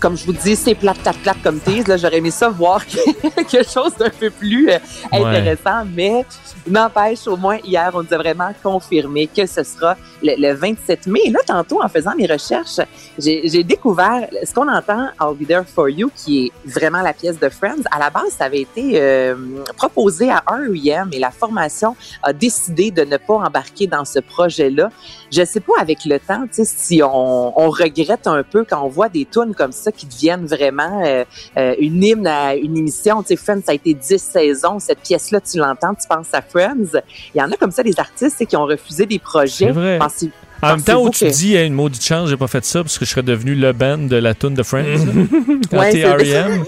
Comme 0.00 0.16
je 0.16 0.24
vous 0.24 0.32
dis, 0.32 0.56
c'est 0.56 0.74
plate, 0.74 0.98
plate, 0.98 1.18
plate 1.18 1.42
comme 1.42 1.60
tease. 1.60 1.86
Là, 1.86 1.98
j'aurais 1.98 2.16
aimé 2.18 2.30
ça 2.30 2.48
voir 2.48 2.82
quelque 3.50 3.62
chose 3.68 3.94
d'un 3.98 4.08
peu 4.08 4.30
plus 4.30 4.70
euh, 4.70 4.78
Ouais. 5.12 5.24
intéressant, 5.24 5.84
mais 5.94 6.24
n'empêche, 6.66 7.26
au 7.26 7.36
moins 7.36 7.58
hier, 7.62 7.90
on 7.94 8.02
nous 8.02 8.14
a 8.14 8.16
vraiment 8.16 8.50
confirmé 8.62 9.26
que 9.26 9.44
ce 9.44 9.62
sera 9.62 9.96
le, 10.22 10.32
le 10.38 10.54
27 10.54 11.06
mai. 11.06 11.20
Et 11.26 11.30
là, 11.30 11.40
tantôt, 11.46 11.82
en 11.82 11.88
faisant 11.88 12.14
mes 12.16 12.26
recherches, 12.26 12.80
j'ai 13.18 13.62
découvert 13.62 14.26
ce 14.42 14.54
qu'on 14.54 14.68
entend 14.68 15.08
I'll 15.20 15.36
Be 15.36 15.46
There 15.46 15.64
For 15.66 15.90
You, 15.90 16.10
qui 16.16 16.46
est 16.46 16.52
vraiment 16.64 17.02
la 17.02 17.12
pièce 17.12 17.38
de 17.38 17.48
Friends. 17.50 17.82
À 17.90 17.98
la 17.98 18.08
base, 18.08 18.30
ça 18.38 18.44
avait 18.44 18.62
été 18.62 19.00
euh, 19.00 19.34
proposé 19.76 20.30
à 20.30 20.38
R.E.M. 20.46 21.10
et 21.12 21.18
la 21.18 21.30
formation 21.30 21.94
a 22.22 22.32
décidé 22.32 22.90
de 22.90 23.02
ne 23.04 23.18
pas 23.18 23.34
embarquer 23.34 23.86
dans 23.86 24.04
ce 24.06 24.20
projet-là. 24.20 24.88
Je 25.30 25.44
sais 25.44 25.60
pas 25.60 25.74
avec 25.78 26.04
le 26.06 26.18
temps, 26.18 26.44
si 26.52 27.02
on, 27.02 27.60
on 27.60 27.68
regrette 27.70 28.26
un 28.26 28.42
peu 28.42 28.64
quand 28.64 28.82
on 28.82 28.88
voit 28.88 29.08
des 29.10 29.26
tunes 29.26 29.54
comme 29.54 29.72
ça 29.72 29.89
qui 29.90 30.06
deviennent 30.06 30.46
vraiment 30.46 31.02
euh, 31.04 31.24
euh, 31.56 31.74
une 31.78 32.02
hymne 32.02 32.26
à 32.26 32.54
une 32.54 32.76
émission. 32.76 33.22
Tu 33.22 33.28
sais, 33.28 33.36
Friends, 33.36 33.62
ça 33.64 33.72
a 33.72 33.74
été 33.74 33.94
10 33.94 34.18
saisons. 34.18 34.78
Cette 34.78 35.00
pièce-là, 35.00 35.40
tu 35.40 35.58
l'entends, 35.58 35.94
tu 35.94 36.06
penses 36.08 36.28
à 36.32 36.42
Friends. 36.42 37.00
Il 37.34 37.38
y 37.38 37.42
en 37.42 37.50
a 37.50 37.56
comme 37.56 37.70
ça 37.72 37.82
des 37.82 37.98
artistes 37.98 38.44
qui 38.46 38.56
ont 38.56 38.66
refusé 38.66 39.06
des 39.06 39.18
projets. 39.18 39.66
C'est 39.66 39.70
vrai. 39.70 39.98
Pensez- 39.98 40.30
En 40.62 40.68
même 40.76 40.82
temps 40.82 41.02
où 41.02 41.10
tu 41.10 41.24
que- 41.24 41.30
dis, 41.30 41.54
hey, 41.56 41.66
une 41.66 41.74
maudite 41.74 42.04
chance, 42.04 42.28
j'ai 42.28 42.36
pas 42.36 42.46
fait 42.48 42.64
ça 42.64 42.82
parce 42.82 42.98
que 42.98 43.04
je 43.04 43.10
serais 43.10 43.22
devenu 43.22 43.54
le 43.54 43.72
band 43.72 43.98
de 43.98 44.16
la 44.16 44.34
tune 44.34 44.54
de 44.54 44.62
Friends. 44.62 44.84
Ouais, 45.72 46.04
R.E.M. 46.04 46.64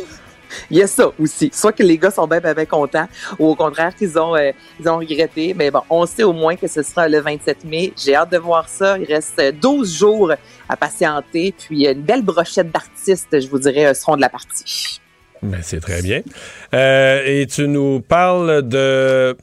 Il 0.70 0.76
y 0.76 0.82
a 0.82 0.86
ça 0.86 1.10
aussi. 1.18 1.48
Soit 1.52 1.72
que 1.72 1.82
les 1.82 1.96
gars 1.96 2.10
sont 2.10 2.26
bien, 2.26 2.38
bien, 2.38 2.52
bien 2.52 2.66
contents, 2.66 3.06
ou 3.38 3.48
au 3.48 3.54
contraire 3.54 3.94
qu'ils 3.96 4.18
ont, 4.18 4.36
euh, 4.36 4.50
ils 4.78 4.86
ont 4.86 4.98
regretté. 4.98 5.54
Mais 5.56 5.70
bon, 5.70 5.80
on 5.88 6.04
sait 6.04 6.24
au 6.24 6.34
moins 6.34 6.56
que 6.56 6.66
ce 6.68 6.82
sera 6.82 7.08
le 7.08 7.20
27 7.20 7.64
mai. 7.64 7.94
J'ai 7.96 8.14
hâte 8.14 8.30
de 8.32 8.36
voir 8.36 8.68
ça. 8.68 8.98
Il 8.98 9.06
reste 9.06 9.38
euh, 9.40 9.50
12 9.50 9.90
jours 9.96 10.30
à 10.72 10.76
patienter. 10.76 11.54
Puis 11.56 11.86
une 11.86 12.02
belle 12.02 12.22
brochette 12.22 12.70
d'artistes, 12.70 13.40
je 13.40 13.48
vous 13.48 13.58
dirais, 13.58 13.86
euh, 13.86 13.94
seront 13.94 14.16
de 14.16 14.20
la 14.22 14.28
partie. 14.28 15.00
Ben, 15.42 15.60
c'est 15.62 15.80
très 15.80 16.02
bien. 16.02 16.22
Euh, 16.72 17.22
et 17.26 17.46
tu 17.46 17.66
nous 17.68 18.00
parles 18.00 18.62
de 18.62 19.36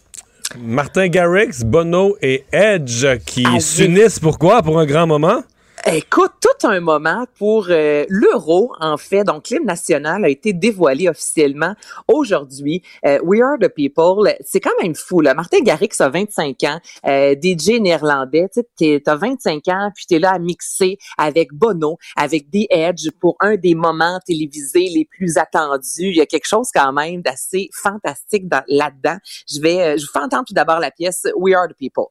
Martin 0.58 1.08
Garrix, 1.08 1.64
Bono 1.64 2.18
et 2.22 2.46
Edge 2.52 3.06
qui 3.26 3.44
Ah 3.46 3.60
s'unissent. 3.60 4.20
Pourquoi? 4.20 4.64
Pour 4.64 4.80
un 4.80 4.86
grand 4.86 5.08
moment? 5.08 5.44
Écoute, 5.86 6.34
tout 6.42 6.68
un 6.68 6.82
moment 6.82 7.26
pour 7.38 7.68
euh, 7.70 8.06
l'euro, 8.10 8.74
en 8.80 8.98
fait. 8.98 9.24
Donc, 9.24 9.50
l'hymne 9.50 9.66
national 9.66 10.26
a 10.26 10.30
été 10.30 10.52
dévoilé 10.52 11.08
officiellement 11.08 11.74
aujourd'hui. 12.08 12.84
Euh, 13.06 13.20
We 13.24 13.42
Are 13.42 13.58
the 13.60 13.70
People, 13.70 14.30
c'est 14.46 14.60
quand 14.60 14.74
même 14.82 14.94
fou. 14.94 15.22
Là. 15.22 15.34
Martin 15.34 15.60
Garrix 15.62 15.90
a 16.00 16.10
25 16.10 16.64
ans, 16.66 16.80
euh, 17.08 17.34
DJ 17.42 17.80
néerlandais. 17.80 18.48
Tu 18.78 19.02
as 19.06 19.16
25 19.16 19.68
ans, 19.70 19.90
puis 19.96 20.06
tu 20.08 20.16
es 20.16 20.20
là 20.20 20.32
à 20.34 20.40
mixer 20.40 20.98
avec 21.18 21.54
Bono, 21.54 21.98
avec 22.18 22.52
The 22.52 22.66
Edge 22.70 23.10
pour 23.20 23.38
un 23.40 23.56
des 23.56 23.74
moments 23.74 24.20
télévisés 24.26 24.90
les 24.94 25.06
plus 25.10 25.38
attendus. 25.38 26.10
Il 26.10 26.16
y 26.18 26.22
a 26.22 26.26
quelque 26.26 26.48
chose 26.48 26.68
quand 26.74 26.92
même 26.92 27.22
d'assez 27.22 27.70
fantastique 27.74 28.48
dans- 28.50 28.64
là-dedans. 28.68 29.18
Je 29.50 29.62
vais, 29.62 29.82
euh, 29.82 29.98
je 29.98 30.06
vous 30.06 30.12
fais 30.12 30.20
entendre 30.20 30.44
tout 30.46 30.54
d'abord 30.54 30.80
la 30.80 30.92
pièce 30.92 31.26
We 31.38 31.56
Are 31.56 31.68
the 31.68 31.76
People. 31.78 32.08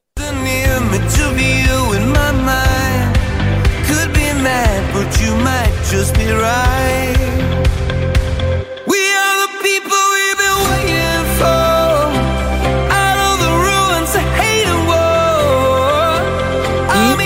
Mad, 4.41 4.93
but 4.93 5.21
you 5.21 5.35
might 5.35 5.73
just 5.89 6.15
be 6.15 6.29
right. 6.31 7.58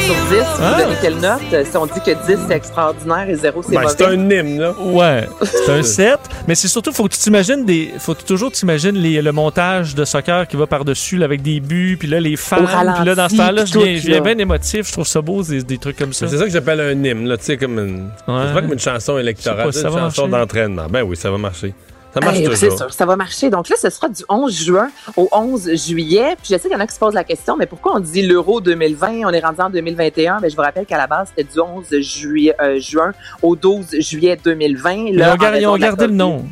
Sur 0.06 0.14
10, 0.16 0.20
vous 0.58 0.64
Ah. 0.64 0.78
donnez 0.80 0.96
quelle 1.02 1.16
note? 1.20 1.42
Euh, 1.54 1.64
Si 1.70 1.78
on 1.78 1.86
dit 1.86 2.00
que 2.06 2.12
10, 2.28 2.38
c'est 2.48 2.56
extraordinaire 2.56 3.30
et 3.30 3.36
0, 3.36 3.62
c'est 3.64 3.72
Ben, 3.72 3.82
mauvais. 3.82 3.94
c'est 3.98 4.06
un 4.06 4.14
hymne, 4.30 4.60
là. 4.60 4.74
Ouais, 4.80 5.28
c'est 5.44 5.70
un 5.72 5.84
7. 5.84 6.20
Mais 6.48 6.56
c'est 6.56 6.68
surtout, 6.68 6.92
faut 6.92 7.06
que 7.08 7.14
tu 7.14 7.20
t'imagines 7.20 7.66
des. 7.66 7.92
Faut 8.00 8.14
que 8.14 8.24
toujours 8.24 8.52
t'imagines 8.52 8.96
les- 8.96 9.22
le 9.22 9.32
montage 9.32 9.96
de 9.96 10.04
soccer 10.06 10.48
qui 10.48 10.58
va 10.58 10.68
par-dessus 10.68 11.18
là, 11.18 11.26
avec 11.26 11.42
des 11.42 11.60
buts, 11.60 11.98
puis 11.98 12.08
là, 12.08 12.20
les 12.20 12.36
fans. 12.36 12.58
Puis 12.66 13.06
là, 13.06 13.16
dans 13.16 13.30
ce 13.30 13.38
temps-là, 13.38 13.66
je 13.66 13.80
viens, 14.08 14.22
bien 14.22 14.38
émotif. 14.38 14.88
Je 14.88 14.92
trouve 14.94 15.08
ça 15.08 15.22
beau, 15.22 15.42
des, 15.44 15.64
des 15.64 15.78
trucs 15.78 15.98
comme 15.98 16.14
ça. 16.14 16.28
C'est 16.28 16.38
ça 16.38 16.46
que 16.46 16.52
j'appelle 16.52 16.82
un 16.82 16.92
hymne, 17.04 17.28
là, 17.28 17.38
tu 17.38 17.46
sais, 17.46 17.58
comme 17.58 17.80
une. 17.80 18.10
Ouais. 18.28 18.44
C'est 18.48 18.54
pas 18.54 18.62
comme 18.62 18.74
une 18.74 18.80
chanson 18.80 19.18
électorale, 19.18 19.70
pas 19.72 19.78
une 19.80 19.94
chanson 19.94 20.28
d'entraînement. 20.28 20.88
Ben 20.90 21.04
oui, 21.04 21.16
ça 21.16 21.32
va 21.32 21.38
marcher. 21.38 21.74
Ça 22.14 22.20
marche 22.20 22.38
Hey, 22.38 22.44
c'est 22.56 22.68
toujours. 22.68 22.78
sûr, 22.78 22.94
ça 22.94 23.06
va 23.06 23.16
marcher. 23.16 23.50
Donc 23.50 23.70
là, 23.70 23.76
ce 23.76 23.90
sera 23.90 24.08
du 24.08 24.24
11 24.30 24.54
juin 24.66 24.90
au 25.18 25.28
11 25.32 25.74
juillet. 25.76 26.36
Puis 26.38 26.50
je 26.52 26.56
sais 26.56 26.60
qu'il 26.62 26.72
y 26.72 26.76
en 26.76 26.80
a 26.80 26.86
qui 26.88 26.94
se 26.94 27.00
posent 27.00 27.14
la 27.16 27.24
question, 27.24 27.58
mais 27.58 27.66
pourquoi 27.66 27.96
on 27.96 28.00
dit 28.00 28.22
l'Euro 28.22 28.62
2020? 28.62 29.22
On 29.26 29.30
est 29.32 29.40
rendu 29.40 29.62
en 29.62 29.70
2021. 29.70 30.40
Mais 30.42 30.50
je 30.50 30.56
vous 30.56 30.62
rappelle 30.62 30.86
qu'à 30.86 30.98
la 30.98 31.08
base, 31.08 31.30
c'était 31.36 31.52
du 31.52 31.60
11 31.60 31.86
juillet, 32.02 32.54
euh, 32.62 32.80
juin 32.80 33.14
au 33.42 33.56
12 33.56 33.88
juillet 34.00 34.38
2020. 34.44 34.92
Ils 34.94 35.16
Là, 35.18 35.32
ont, 35.32 35.36
ils 35.36 35.82
gardé 35.82 36.08
le 36.08 36.14
nom. 36.14 36.46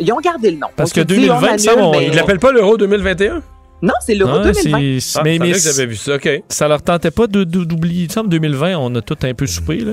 Ils 0.00 0.12
ont 0.12 0.18
gardé 0.20 0.50
le 0.50 0.56
nom. 0.58 0.66
Parce 0.74 0.90
On 0.90 0.94
que 0.94 1.00
se 1.02 1.06
dit, 1.06 1.14
2020, 1.14 1.36
on 1.54 1.58
ça, 1.58 1.70
annule, 1.72 1.84
on- 1.84 1.90
mais- 1.92 2.06
Ils 2.08 2.14
l'appellent 2.16 2.40
pas 2.40 2.50
l'Euro 2.50 2.76
2021? 2.76 3.40
Non, 3.84 3.92
c'est 4.00 4.14
l'Euro 4.14 4.36
Ah, 4.36 4.42
2020. 4.50 4.98
c'est- 5.00 5.18
Ah, 5.18 5.22
mais, 5.22 5.38
mais 5.38 5.52
j'avais 5.54 5.84
vu 5.86 5.96
ça, 5.96 6.14
OK. 6.14 6.28
ça 6.48 6.68
leur 6.68 6.80
tentait 6.82 7.10
pas 7.10 7.26
de- 7.26 7.44
de- 7.44 7.64
d'oublier. 7.64 8.04
Il 8.04 8.08
me 8.08 8.12
semble 8.12 8.30
2020, 8.30 8.76
on 8.78 8.94
a 8.94 9.02
tout 9.02 9.16
un 9.22 9.34
peu 9.34 9.46
soupé. 9.46 9.76
Là. 9.80 9.92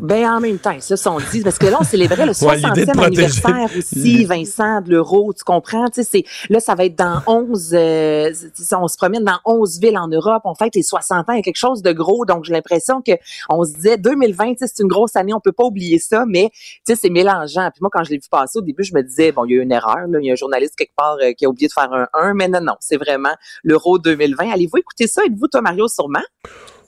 Ben, 0.00 0.28
en 0.28 0.40
même 0.40 0.58
temps, 0.58 0.74
ça, 0.80 0.96
sont 0.96 1.18
dit, 1.30 1.42
parce 1.42 1.56
que 1.56 1.66
là, 1.66 1.76
on 1.80 1.84
célébrait 1.84 2.26
le 2.26 2.32
Ouais, 2.44 2.56
l'idée 2.56 2.84
de 2.84 2.90
60e 2.90 2.96
protéger- 2.96 3.06
anniversaire 3.06 3.68
aussi, 3.78 4.24
Vincent, 4.24 4.80
de 4.80 4.90
l'euro, 4.90 5.32
tu 5.36 5.44
comprends? 5.44 5.86
Tu 5.88 6.02
sais, 6.02 6.08
c'est, 6.10 6.24
là, 6.50 6.58
ça 6.58 6.74
va 6.74 6.84
être 6.84 6.96
dans 6.96 7.22
11, 7.28 7.70
euh, 7.74 8.32
on 8.72 8.88
se 8.88 8.96
promène 8.96 9.22
dans 9.24 9.38
11 9.44 9.78
villes 9.78 9.98
en 9.98 10.08
Europe, 10.08 10.42
on 10.44 10.54
fête 10.56 10.74
les 10.74 10.82
60 10.82 11.28
ans, 11.28 11.32
il 11.32 11.36
y 11.36 11.38
a 11.38 11.42
quelque 11.42 11.54
chose 11.56 11.80
de 11.82 11.92
gros, 11.92 12.24
donc 12.24 12.44
j'ai 12.44 12.52
l'impression 12.52 13.02
que 13.02 13.12
on 13.48 13.64
se 13.64 13.72
disait 13.74 13.98
2020, 13.98 14.54
tu 14.54 14.58
sais, 14.66 14.72
c'est 14.74 14.82
une 14.82 14.88
grosse 14.88 15.14
année, 15.14 15.32
on 15.32 15.40
peut 15.40 15.52
pas 15.52 15.64
oublier 15.64 16.00
ça, 16.00 16.24
mais, 16.26 16.50
tu 16.52 16.58
sais, 16.88 16.96
c'est 16.96 17.10
mélangeant. 17.10 17.70
Puis 17.72 17.80
moi, 17.82 17.90
quand 17.92 18.02
je 18.02 18.10
l'ai 18.10 18.16
vu 18.16 18.28
passer 18.30 18.58
au 18.58 18.62
début, 18.62 18.82
je 18.82 18.94
me 18.94 19.02
disais, 19.02 19.30
bon, 19.30 19.44
il 19.44 19.52
y 19.52 19.54
a 19.54 19.56
eu 19.58 19.62
une 19.62 19.72
erreur, 19.72 20.06
là, 20.08 20.18
il 20.20 20.26
y 20.26 20.30
a 20.30 20.32
un 20.32 20.36
journaliste 20.36 20.74
quelque 20.76 20.94
part 20.96 21.16
euh, 21.22 21.32
qui 21.32 21.46
a 21.46 21.48
oublié 21.48 21.68
de 21.68 21.72
faire 21.72 21.92
un 21.92 22.08
1, 22.14 22.34
mais 22.34 22.48
non, 22.48 22.60
non, 22.60 22.74
c'est 22.80 22.96
vraiment 22.96 23.27
l'euro 23.64 23.98
2020. 23.98 24.50
Allez-vous 24.52 24.78
écouter 24.78 25.06
ça? 25.06 25.22
Êtes-vous, 25.24 25.48
toi, 25.48 25.60
Mario, 25.62 25.88
sûrement? 25.88 26.22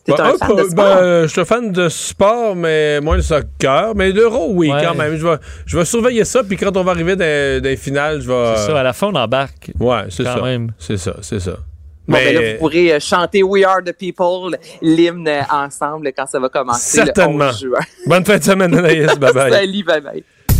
T'es 0.05 0.13
Ben, 0.17 0.25
un 0.25 0.29
un 0.35 0.39
fan 0.39 0.49
peu, 0.49 0.57
de 0.57 0.63
ben, 0.63 0.71
sport? 0.71 0.87
euh, 0.87 1.23
je 1.25 1.29
suis 1.29 1.41
un 1.43 1.45
fan 1.45 1.73
de 1.73 1.89
sport, 1.91 2.57
mais 2.57 3.01
moins 3.01 3.17
le 3.17 3.23
soccer. 3.23 3.93
Mais 3.95 4.11
l'euro, 4.13 4.49
oui, 4.53 4.73
Ouais. 4.73 4.83
quand 4.83 4.95
même. 4.95 5.17
Je 5.17 5.27
vais, 5.27 5.37
je 5.67 5.77
vais 5.77 5.85
surveiller 5.85 6.25
ça, 6.25 6.43
puis 6.43 6.57
quand 6.57 6.75
on 6.77 6.83
va 6.83 6.93
arriver 6.93 7.17
dans, 7.17 7.63
dans 7.63 7.69
les 7.69 7.77
finales, 7.77 8.21
je 8.23 8.29
vais... 8.29 8.57
C'est 8.57 8.67
ça, 8.69 8.81
à 8.81 8.83
la 8.83 8.93
fin, 8.95 9.09
on 9.09 9.15
embarque. 9.15 9.71
Ouais, 9.79 10.05
c'est 10.09 10.25
Quand 10.25 10.37
ça. 10.37 10.43
même. 10.43 10.73
C'est 10.79 10.97
ça, 10.97 11.17
c'est 11.21 11.39
ça. 11.41 11.53
Bon, 12.09 12.17
ben 12.17 12.35
là, 12.35 12.41
mais 12.41 12.53
vous 12.55 12.59
pourrez 12.61 12.95
euh, 12.95 12.99
chanter 12.99 13.43
We 13.43 13.63
Are 13.65 13.85
the 13.85 13.93
People, 13.93 14.59
l'hymne 14.83 15.29
euh, 15.29 15.43
ensemble 15.51 16.11
quand 16.17 16.27
ça 16.27 16.41
va 16.41 16.49
commencer 16.49 16.97
Certainement. 17.05 17.45
le 17.45 17.51
11 17.51 17.61
juin. 17.61 17.79
bonne 18.07 18.25
fin 18.25 18.39
de 18.39 18.43
semaine, 18.43 18.75
Anaïs. 18.75 19.15
Bye 19.19 19.33
bye. 19.35 19.53
Salut, 19.53 19.85
bye 19.85 20.01
bye. 20.01 20.25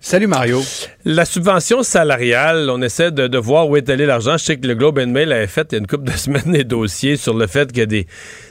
Salut 0.00 0.28
Mario. 0.28 0.62
La 1.04 1.24
subvention 1.24 1.82
salariale, 1.82 2.70
on 2.70 2.80
essaie 2.82 3.10
de, 3.10 3.36
voir 3.36 3.68
où 3.68 3.76
est 3.76 3.90
allé 3.90 4.06
l'argent. 4.06 4.38
Je 4.38 4.44
sais 4.44 4.56
que 4.56 4.66
le 4.66 4.74
Globe 4.76 5.00
and 5.00 5.08
Mail 5.08 5.32
avait 5.32 5.48
fait 5.48 5.66
il 5.72 5.74
y 5.74 5.76
a 5.76 5.78
une 5.80 5.88
couple 5.88 6.04
de 6.04 6.12
semaines 6.16 6.52
des 6.52 6.62
dossiers 6.62 7.16
sur 7.16 7.34
le 7.34 7.48
fait 7.48 7.72
que 7.72 7.82
des, 7.82 8.06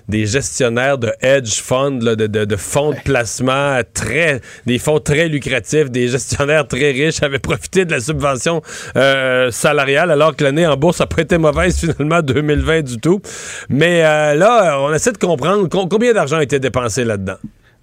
des 0.10 0.26
gestionnaires 0.26 0.98
de 0.98 1.12
hedge 1.22 1.62
funds, 1.62 1.92
de, 1.92 2.56
fonds 2.58 2.92
de 2.92 3.00
placement 3.00 3.80
très, 3.94 4.42
des 4.66 4.78
fonds 4.78 5.00
très 5.00 5.30
lucratifs, 5.30 5.90
des 5.90 6.10
gestionnaires 6.10 6.68
très 6.68 6.92
riches 6.92 7.24
avaient 7.24 7.40
profité 7.40 7.86
de 7.86 7.92
la 7.92 8.02
subvention 8.02 8.62
euh, 8.98 9.50
salariale 9.50 10.12
alors 10.12 10.36
que 10.36 10.44
l'année 10.44 10.68
en 10.68 10.76
bourse 10.76 11.00
n'a 11.00 11.08
pas 11.08 11.22
été 11.22 11.38
mauvaise 11.38 11.80
finalement 11.80 12.22
2020 12.22 12.82
du 12.82 12.98
tout. 13.00 13.22
Mais 13.70 14.04
euh, 14.04 14.36
là, 14.36 14.80
on 14.82 14.94
essaie 14.94 15.14
de 15.14 15.18
comprendre 15.18 15.70
com- 15.70 15.88
combien 15.90 16.14
d'argent 16.14 16.38
a 16.38 16.44
été 16.44 16.60
dépensé 16.60 17.06
là-dedans? 17.06 17.38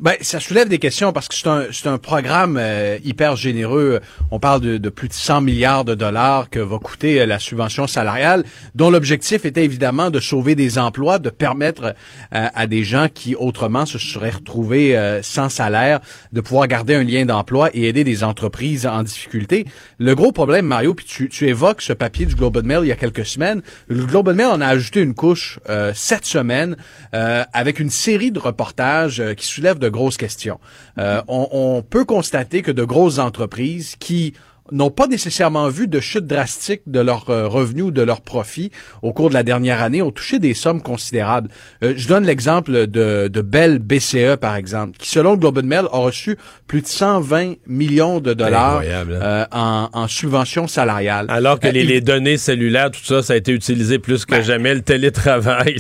Ben, 0.05 0.17
ça 0.21 0.39
soulève 0.39 0.69
des 0.69 0.79
questions 0.79 1.15
parce 1.15 1.29
que 1.29 1.35
c'est 1.35 1.49
un, 1.49 1.65
c'est 1.73 1.87
un 1.87 1.97
programme 1.97 2.59
euh, 2.61 2.99
hyper 3.05 3.37
généreux. 3.37 4.03
On 4.31 4.39
parle 4.39 4.61
de, 4.61 4.77
de 4.77 4.89
plus 4.91 5.09
de 5.09 5.15
100 5.15 5.41
milliards 5.41 5.87
de 5.87 5.95
dollars 5.95 6.51
que 6.51 6.59
va 6.59 6.79
coûter 6.79 7.23
euh, 7.23 7.25
la 7.25 7.39
subvention 7.39 7.87
salariale, 7.87 8.45
dont 8.75 8.91
l'objectif 8.91 9.47
était 9.47 9.65
évidemment 9.65 10.11
de 10.11 10.21
sauver 10.21 10.57
des 10.57 10.77
emplois, 10.79 11.19
de 11.19 11.31
permettre 11.31 11.95
euh, 12.35 12.49
à 12.55 12.67
des 12.67 12.85
gens 12.85 13.09
qui 13.09 13.35
autrement 13.35 13.87
se 13.87 13.97
seraient 13.97 14.29
retrouvés 14.29 14.95
euh, 14.95 15.23
sans 15.23 15.49
salaire, 15.49 16.01
de 16.35 16.43
pouvoir 16.43 16.69
garder 16.69 16.95
un 16.97 17.05
lien 17.05 17.25
d'emploi 17.25 17.71
et 17.73 17.89
aider 17.89 18.05
des 18.05 18.25
entreprises 18.25 18.87
en 18.87 19.05
difficulté. 19.05 19.65
Le 19.99 20.15
gros 20.15 20.33
problème, 20.33 20.67
Mario, 20.67 20.93
puis 20.93 21.07
tu, 21.07 21.31
tu 21.31 21.49
évoques 21.49 21.81
ce 21.81 21.95
papier 21.95 22.27
du 22.27 22.35
Globe 22.35 22.59
and 22.59 22.67
Mail 22.67 22.81
il 22.83 22.89
y 22.89 22.93
a 22.93 22.97
quelques 22.97 23.25
semaines. 23.25 23.63
Le 23.89 24.05
Globe 24.05 24.29
and 24.29 24.35
Mail 24.35 24.49
en 24.49 24.61
a 24.61 24.67
ajouté 24.67 25.01
une 25.01 25.15
couche 25.15 25.61
euh, 25.71 25.93
cette 25.95 26.27
semaine 26.27 26.77
avec 27.13 27.79
une 27.79 27.91
série 27.91 28.33
de 28.33 28.41
reportages 28.41 29.23
qui 29.37 29.47
soulèvent 29.47 29.79
de 29.79 29.89
grosses 29.99 30.19
questions. 30.19 30.59
Euh, 30.99 31.23
on, 31.29 31.49
on 31.53 31.83
peut 31.83 32.05
constater 32.05 32.61
que 32.63 32.73
de 32.81 32.85
grosses 32.85 33.19
entreprises 33.19 33.95
qui 33.99 34.35
n'ont 34.73 34.91
pas 35.01 35.07
nécessairement 35.09 35.69
vu 35.69 35.87
de 35.89 36.01
chute 36.01 36.27
drastique 36.27 36.81
de 36.87 37.01
leurs 37.09 37.29
euh, 37.29 37.47
revenus 37.47 37.85
ou 37.85 37.91
de 37.91 38.01
leurs 38.01 38.23
profits 38.23 38.71
au 39.03 39.13
cours 39.13 39.29
de 39.29 39.35
la 39.35 39.43
dernière 39.43 39.83
année 39.83 40.01
ont 40.01 40.11
touché 40.11 40.39
des 40.39 40.55
sommes 40.55 40.81
considérables. 40.81 41.51
Euh, 41.83 41.93
je 41.99 42.09
donne 42.09 42.25
l'exemple 42.25 42.87
de, 42.87 43.29
de 43.29 43.41
Bell 43.43 43.79
BCE, 43.79 44.37
par 44.41 44.57
exemple, 44.57 44.97
qui, 44.99 45.11
selon 45.11 45.37
Globe 45.37 45.59
and 45.59 45.67
Mail, 45.67 45.85
a 45.93 45.99
reçu 45.99 46.39
plus 46.67 46.81
de 46.81 46.87
120 46.87 47.57
millions 47.67 48.21
de 48.21 48.33
dollars 48.33 48.79
hein? 48.79 49.07
euh, 49.11 49.45
en, 49.53 49.91
en 49.93 50.09
subvention 50.09 50.67
salariale. 50.67 51.27
Alors 51.29 51.61
que 51.61 51.69
Euh, 51.69 51.73
les, 51.73 51.83
il- 51.83 51.89
les 51.89 52.01
données 52.01 52.39
cellulaires, 52.39 52.91
tout 52.91 53.05
ça, 53.05 53.23
ça 53.23 53.35
a 53.35 53.37
été 53.37 53.53
utilisé 53.53 53.99
plus 53.99 54.25
que 54.25 54.41
jamais, 54.41 54.75
le 54.75 54.81
télétravail. 54.81 55.77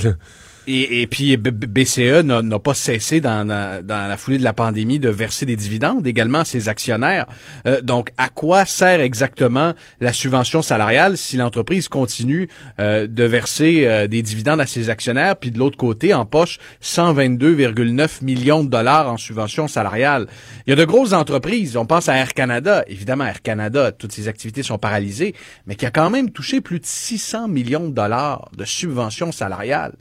Et, 0.67 1.03
et 1.03 1.07
puis 1.07 1.37
BCE 1.37 2.23
n'a 2.25 2.59
pas 2.59 2.75
cessé 2.75 3.21
dans, 3.21 3.47
la- 3.47 3.83
dans 3.83 4.09
la 4.09 4.17
foulée 4.17 4.39
de 4.39 4.45
la 4.45 4.53
pandémie 4.55 4.99
de 4.99 5.11
verser 5.11 5.45
des 5.45 5.57
dividendes 5.57 6.07
également 6.07 6.39
à 6.41 6.45
ses 6.45 6.69
actionnaires. 6.69 7.27
Euh, 7.67 7.81
donc, 7.83 8.13
à 8.17 8.29
quoi 8.31 8.65
sert 8.65 9.01
exactement 9.01 9.75
la 10.01 10.13
subvention 10.13 10.63
salariale 10.63 11.19
si 11.19 11.37
l'entreprise 11.37 11.89
continue 11.89 12.49
euh, 12.81 13.07
de 13.07 13.25
verser 13.25 13.87
euh, 13.87 14.07
des 14.07 14.23
dividendes 14.23 14.61
à 14.61 14.67
ses 14.67 14.89
actionnaires, 14.91 15.37
puis 15.37 15.51
de 15.51 15.59
l'autre 15.59 15.77
côté 15.77 16.15
empoche 16.15 16.59
122,9 16.83 18.25
millions 18.25 18.65
de 18.65 18.71
dollars 18.71 19.11
en 19.11 19.17
subvention 19.17 19.69
salariale? 19.69 20.27
Il 20.67 20.71
y 20.71 20.73
a 20.73 20.77
de 20.77 20.85
grosses 20.85 21.13
entreprises, 21.13 21.77
on 21.77 21.87
pense 21.87 22.09
à 22.09 22.17
Air 22.17 22.33
Canada, 22.35 22.85
évidemment 22.87 23.25
Air 23.25 23.43
Canada, 23.43 23.93
toutes 23.93 24.13
ses 24.13 24.29
activités 24.29 24.63
sont 24.63 24.79
paralysées, 24.79 25.35
mais 25.67 25.75
qui 25.75 25.87
a 25.87 25.91
quand 25.91 26.11
même 26.11 26.31
touché 26.31 26.61
plus 26.61 26.81
de 26.81 26.87
600 26.87 27.49
millions 27.49 27.89
de 27.89 27.95
dollars 27.95 28.51
de 28.57 28.65
subvention 28.65 29.33
salariale. 29.33 29.95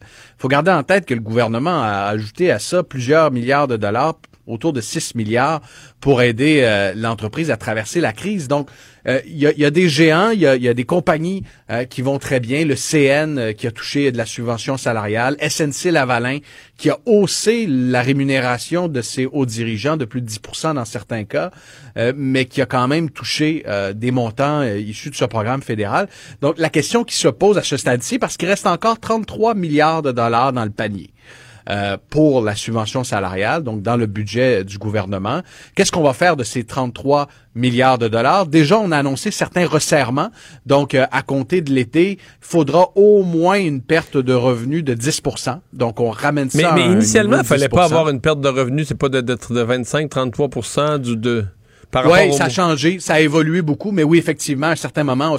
Faut 0.43 0.49
garder 0.49 0.71
en 0.71 0.83
tête 0.83 1.05
que 1.05 1.13
le 1.13 1.21
gouvernement 1.21 1.81
a 1.81 2.07
ajouté 2.07 2.51
à 2.51 2.59
ça 2.59 2.83
plusieurs 2.83 3.31
milliards 3.31 3.69
de 3.69 3.77
dollars 3.77 4.15
autour 4.45 4.73
de 4.73 4.81
6 4.81 5.15
milliards 5.15 5.61
pour 6.01 6.21
aider 6.21 6.63
euh, 6.63 6.91
l'entreprise 6.97 7.49
à 7.49 7.55
traverser 7.55 8.01
la 8.01 8.11
crise. 8.11 8.49
Donc, 8.49 8.69
euh, 9.07 9.19
il 9.25 9.37
y, 9.37 9.47
a, 9.47 9.51
il 9.51 9.59
y 9.59 9.65
a 9.65 9.71
des 9.71 9.89
géants, 9.89 10.29
il 10.31 10.39
y 10.39 10.47
a, 10.47 10.73
des 10.73 10.83
compagnies 10.83 11.43
euh, 11.69 11.85
qui 11.85 12.01
vont 12.01 12.19
très 12.19 12.39
bien. 12.39 12.65
Le 12.65 12.75
CN 12.75 13.37
euh, 13.37 13.53
qui 13.53 13.67
a 13.67 13.71
touché 13.71 14.11
de 14.11 14.17
la 14.17 14.25
subvention 14.25 14.77
salariale, 14.77 15.37
SNC 15.41 15.91
Lavalin 15.91 16.39
qui 16.77 16.89
a 16.89 16.99
haussé 17.05 17.65
la 17.67 18.01
rémunération 18.01 18.87
de 18.87 19.01
ses 19.01 19.25
hauts 19.25 19.45
dirigeants 19.45 19.95
de 19.95 20.05
plus 20.05 20.21
de 20.21 20.25
10 20.25 20.39
dans 20.75 20.85
certains 20.85 21.23
cas, 21.23 21.51
euh, 21.97 22.13
mais 22.15 22.45
qui 22.45 22.61
a 22.61 22.65
quand 22.65 22.87
même 22.87 23.09
touché 23.09 23.63
euh, 23.67 23.93
des 23.93 24.11
montants 24.11 24.61
euh, 24.61 24.79
issus 24.79 25.09
de 25.09 25.15
ce 25.15 25.25
programme 25.25 25.61
fédéral. 25.61 26.09
Donc, 26.41 26.57
la 26.57 26.69
question 26.69 27.03
qui 27.03 27.15
se 27.15 27.27
pose 27.27 27.57
à 27.57 27.63
ce 27.63 27.77
stade-ci, 27.77 28.19
parce 28.19 28.37
qu'il 28.37 28.49
reste 28.49 28.67
encore 28.67 28.99
33 28.99 29.53
milliards 29.53 30.01
de 30.01 30.11
dollars 30.11 30.51
dans 30.51 30.65
le 30.65 30.71
panier 30.71 31.11
euh, 31.69 31.97
pour 32.09 32.41
la 32.41 32.55
subvention 32.55 33.03
salariale, 33.03 33.63
donc 33.63 33.81
dans 33.81 33.95
le 33.95 34.05
budget 34.05 34.63
du 34.63 34.77
gouvernement. 34.77 35.41
Qu'est-ce 35.75 35.91
qu'on 35.91 36.03
va 36.03 36.13
faire 36.13 36.35
de 36.35 36.43
ces 36.43 36.63
33 36.63 37.27
milliards 37.55 37.97
de 37.97 38.07
dollars? 38.07 38.47
Déjà, 38.47 38.77
on 38.79 38.91
a 38.91 38.97
annoncé 38.97 39.31
certains 39.31 39.65
resserrements. 39.67 40.29
Donc, 40.65 40.95
euh, 40.95 41.05
à 41.11 41.21
compter 41.21 41.61
de 41.61 41.71
l'été, 41.71 42.13
il 42.13 42.17
faudra 42.41 42.89
au 42.95 43.23
moins 43.23 43.55
une 43.59 43.81
perte 43.81 44.17
de 44.17 44.33
revenus 44.33 44.83
de 44.83 44.93
10% 44.93 45.59
Donc, 45.73 45.99
on 45.99 46.09
ramène 46.09 46.49
ça 46.49 46.57
Mais, 46.57 46.63
à 46.65 46.73
mais 46.73 46.85
initialement, 46.91 47.37
il 47.37 47.43
de 47.43 47.47
fallait 47.47 47.67
10 47.67 47.75
pas 47.75 47.85
avoir 47.85 48.09
une 48.09 48.19
perte 48.21 48.41
de 48.41 48.49
revenus, 48.49 48.87
c'est 48.87 48.97
pas 48.97 49.09
de- 49.09 49.21
d'être 49.21 49.53
de 49.53 49.61
25-33% 49.63 50.97
du 50.99 51.15
de 51.17 51.45
par 51.93 52.07
au 52.07 52.31
ça 52.33 52.45
a 52.45 52.49
changé, 52.49 52.99
ça 52.99 53.13
a 53.13 53.19
évolué 53.19 53.61
beaucoup, 53.61 53.91
mais 53.91 54.03
oui, 54.03 54.17
effectivement, 54.17 54.67
à 54.67 54.71
un 54.71 54.75
certain 54.75 55.03
moment, 55.03 55.37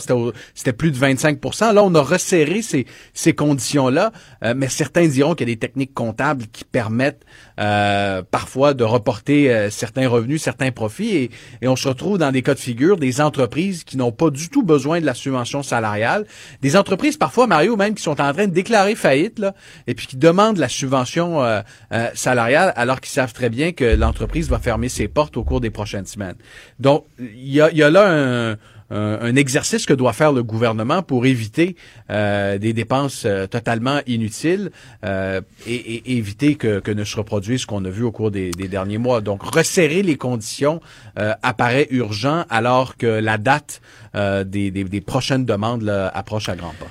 c'était 0.55 0.73
plus 0.73 0.93
de 0.93 0.97
25% 0.97 1.75
Là, 1.75 1.83
on 1.83 1.95
a 1.95 2.01
resserré 2.01 2.63
ces, 2.63 2.87
ces 3.13 3.35
conditions-là, 3.35 4.13
euh, 4.45 4.55
mais 4.57 4.69
certains 4.69 5.09
diront 5.09 5.35
qu'il 5.35 5.49
y 5.49 5.53
a 5.53 5.55
des 5.55 5.59
techniques 5.59 5.93
comptables 5.93 6.45
qui 6.53 6.65
permettent 6.65 7.25
euh, 7.61 8.23
parfois 8.31 8.75
de 8.75 8.85
reporter 8.85 9.51
euh, 9.51 9.71
certains 9.71 10.09
revenus, 10.09 10.43
certains 10.43 10.73
profits, 10.73 11.17
et, 11.17 11.31
et 11.63 11.69
on 11.69 11.77
se 11.77 11.89
retrouve 11.89 12.19
dans 12.19 12.33
des 12.33 12.43
cas 12.43 12.55
de 12.55 12.59
figure 12.59 12.97
des 12.97 13.21
entreprises 13.21 13.85
qui 13.85 13.97
n'ont 13.97 14.13
pas 14.13 14.31
du 14.31 14.49
tout 14.49 14.63
besoin 14.63 15.01
de 15.01 15.07
la 15.07 15.15
subvention 15.15 15.63
salariale, 15.63 16.27
des 16.63 16.77
entreprises 16.77 17.17
parfois, 17.17 17.47
Mario, 17.47 17.77
même 17.77 17.95
qui 17.95 18.03
sont 18.03 18.21
en 18.21 18.33
train 18.33 18.47
de 18.47 18.53
déclarer 18.53 18.95
faillite, 18.95 19.39
là, 19.39 19.55
et 19.87 19.95
puis 19.95 20.07
qui 20.07 20.17
demandent 20.17 20.59
la 20.59 20.69
subvention 20.69 21.43
euh, 21.43 21.63
euh, 21.93 22.09
salariale 22.15 22.73
alors 22.77 23.01
qu'ils 23.01 23.13
savent 23.13 23.33
très 23.33 23.51
bien 23.51 23.73
que 23.73 23.85
l'entreprise 23.97 24.49
va 24.49 24.59
fermer 24.59 24.89
ses 24.89 25.09
portes 25.09 25.37
au 25.37 25.45
cours 25.45 25.61
des 25.61 25.71
prochaines 25.71 26.07
semaines. 26.07 26.37
Donc, 26.79 27.05
il 27.19 27.53
y 27.53 27.61
a, 27.61 27.71
y 27.73 27.83
a 27.83 27.91
là 27.91 28.09
un, 28.09 28.57
un, 28.91 29.19
un 29.21 29.37
exercice 29.37 29.87
que 29.87 29.95
doit 29.95 30.13
faire 30.13 30.33
le 30.33 30.43
gouvernement 30.43 31.03
pour 31.03 31.27
éviter 31.27 31.77
euh, 32.11 32.59
des 32.59 32.73
dépenses 32.73 33.25
euh, 33.25 33.47
totalement 33.47 34.01
inutiles 34.07 34.71
euh, 35.05 35.41
et, 35.67 36.17
éviter 36.17 36.55
que, 36.57 36.91
ne 36.91 37.05
se 37.05 37.17
reproduise 37.17 37.63
ce 37.63 37.67
qu'on 37.67 37.85
a 37.85 37.91
vu 37.91 38.05
au 38.05 38.13
cours 38.13 38.31
des, 38.31 38.51
derniers 38.51 38.99
mois. 38.99 39.21
Donc, 39.21 39.43
resserrer 39.43 40.03
les 40.03 40.17
conditions 40.17 40.81
euh, 41.19 41.35
apparaît 41.43 41.89
urgent 41.91 42.45
alors 42.51 42.97
que 42.97 43.07
la 43.07 43.39
date 43.39 43.81
euh, 44.15 44.45
des, 44.45 45.01
prochaines 45.01 45.45
demandes 45.45 45.89
approche 45.89 46.49
à 46.49 46.57
grands 46.57 46.75
pas. 46.79 46.87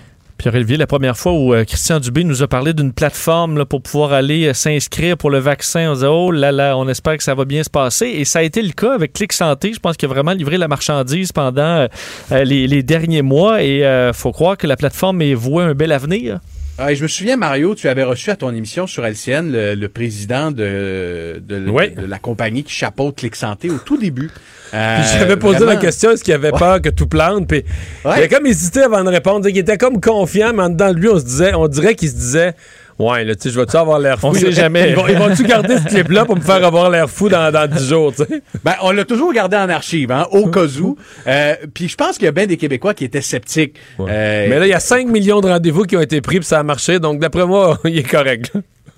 La 0.46 0.88
première 0.88 1.16
fois 1.16 1.32
où 1.32 1.54
euh, 1.54 1.64
Christian 1.64 2.02
Dubé 2.02 2.26
nous 2.26 2.44
a 2.44 2.50
parlé 2.50 2.74
d'une 2.74 2.92
plateforme 2.92 3.64
pour 3.64 3.82
pouvoir 3.82 4.12
aller 4.12 4.48
euh, 4.48 4.54
s'inscrire 4.54 5.16
pour 5.16 5.30
le 5.30 5.40
vaccin, 5.40 5.92
on 5.92 5.94
disait 5.94 6.08
oh 6.08 6.32
là 6.32 6.52
là, 6.52 6.78
on 6.78 6.90
espère 6.90 7.16
que 7.16 7.24
ça 7.24 7.34
va 7.34 7.46
bien 7.46 7.64
se 7.64 7.70
passer. 7.70 8.08
Et 8.08 8.26
ça 8.26 8.40
a 8.40 8.42
été 8.42 8.62
le 8.62 8.74
cas 8.74 8.94
avec 8.94 9.14
Clic 9.14 9.32
Santé. 9.32 9.72
Je 9.74 9.80
pense 9.80 9.96
qu'il 9.96 10.10
a 10.10 10.14
vraiment 10.14 10.34
livré 10.34 10.58
la 10.58 10.68
marchandise 10.68 11.32
pendant 11.32 11.88
euh, 12.32 12.44
les, 12.44 12.84
derniers 12.84 13.22
mois. 13.22 13.64
Et 13.64 13.84
faut 14.14 14.34
croire 14.34 14.58
que 14.58 14.68
la 14.68 14.76
plateforme 14.76 15.22
est 15.22 15.34
vouée 15.34 15.64
un 15.64 15.74
bel 15.74 15.92
avenir. 15.94 16.40
Ah, 16.86 16.94
je 16.94 17.02
me 17.02 17.08
souviens, 17.08 17.38
Mario, 17.38 17.76
tu 17.76 17.88
avais 17.88 18.04
reçu 18.04 18.30
à 18.30 18.36
ton 18.36 18.54
émission 18.54 18.88
sur 18.88 19.06
LCN 19.06 19.50
le, 19.52 19.74
le 19.76 19.88
président 19.90 20.52
de, 20.52 21.42
de, 21.42 21.70
Oui. 21.70 21.92
de 21.92 22.06
la 22.06 22.20
compagnie 22.20 22.64
qui 22.66 22.74
chapeaute 22.74 23.16
Clic 23.16 23.36
Santé 23.38 23.70
au 23.70 23.78
tout 23.78 23.96
début. 23.98 24.30
Euh, 24.74 24.98
Puis 25.00 25.10
j'avais 25.18 25.38
posé 25.38 25.60
vraiment- 25.60 25.72
la 25.74 25.78
question, 25.78 26.12
est-ce 26.12 26.24
qu'il 26.26 26.34
avait 26.34 26.52
Ouais. 26.52 26.60
peur 26.60 26.82
que 26.82 26.90
tout 26.90 27.08
plante? 27.08 27.48
Puis 27.48 27.64
il 28.04 28.10
avait 28.12 28.28
comme 28.28 28.46
hésité 28.48 28.82
avant 28.82 29.04
de 29.04 29.10
répondre. 29.10 29.48
Il 29.48 29.58
était 29.58 29.78
comme 29.78 30.02
confiant, 30.02 30.52
mais 30.54 30.64
en 30.64 30.70
dedans 30.72 30.92
de 30.94 31.00
lui, 31.00 31.08
on 31.08 31.20
se 31.20 31.24
disait, 31.24 31.54
on 31.54 31.68
dirait 31.70 31.96
qu'il 31.96 32.10
se 32.10 32.16
disait, 32.16 32.54
ouais, 33.00 33.24
là, 33.24 33.36
tu 33.36 33.42
sais, 33.44 33.50
je 33.50 33.60
vais-tu 33.60 33.76
avoir 33.78 34.00
l'air 34.00 34.20
fou? 34.20 34.28
On 34.28 34.34
sait 34.34 34.52
jamais. 34.52 34.90
Ils 34.92 34.96
vont- 34.96 35.08
Ils 35.08 35.18
vont-tu 35.18 35.44
garder 35.44 35.78
ce 35.78 35.88
clip-là 35.88 36.26
pour 36.26 36.36
me 36.36 36.42
faire 36.42 36.64
avoir 36.66 36.90
l'air 36.90 37.10
fou 37.10 37.30
dans, 37.30 37.52
dans 37.52 37.68
10 37.70 37.88
jours, 37.88 38.14
tu 38.16 38.24
sais? 38.26 38.42
Ben, 38.64 38.74
on 38.82 38.92
l'a 38.92 39.06
toujours 39.06 39.34
gardé 39.34 39.58
en 39.58 39.70
archive, 39.70 40.12
hein, 40.12 40.28
au 40.32 40.48
cas 40.48 40.66
où. 40.80 40.98
Euh, 41.28 41.56
Puis 41.74 41.88
je 41.88 41.96
pense 41.96 42.18
qu'il 42.18 42.26
y 42.26 42.28
a 42.28 42.32
bien 42.32 42.46
des 42.48 42.58
Québécois 42.58 42.94
qui 42.94 43.06
étaient 43.06 43.22
sceptiques. 43.22 43.76
Euh, 44.00 44.06
Mais 44.50 44.60
là, 44.60 44.66
il 44.66 44.70
y 44.70 44.74
a 44.74 44.80
5 44.80 45.08
millions 45.08 45.42
de 45.42 45.48
rendez-vous 45.48 45.84
qui 45.84 45.96
ont 45.96 46.02
été 46.02 46.20
pris, 46.22 46.38
puis 46.40 46.46
ça 46.46 46.60
a 46.60 46.64
marché. 46.64 47.00
Donc, 47.00 47.20
d'après 47.20 47.46
moi, 47.46 47.80
il 47.86 47.98
est 47.98 48.04
correct. 48.04 48.52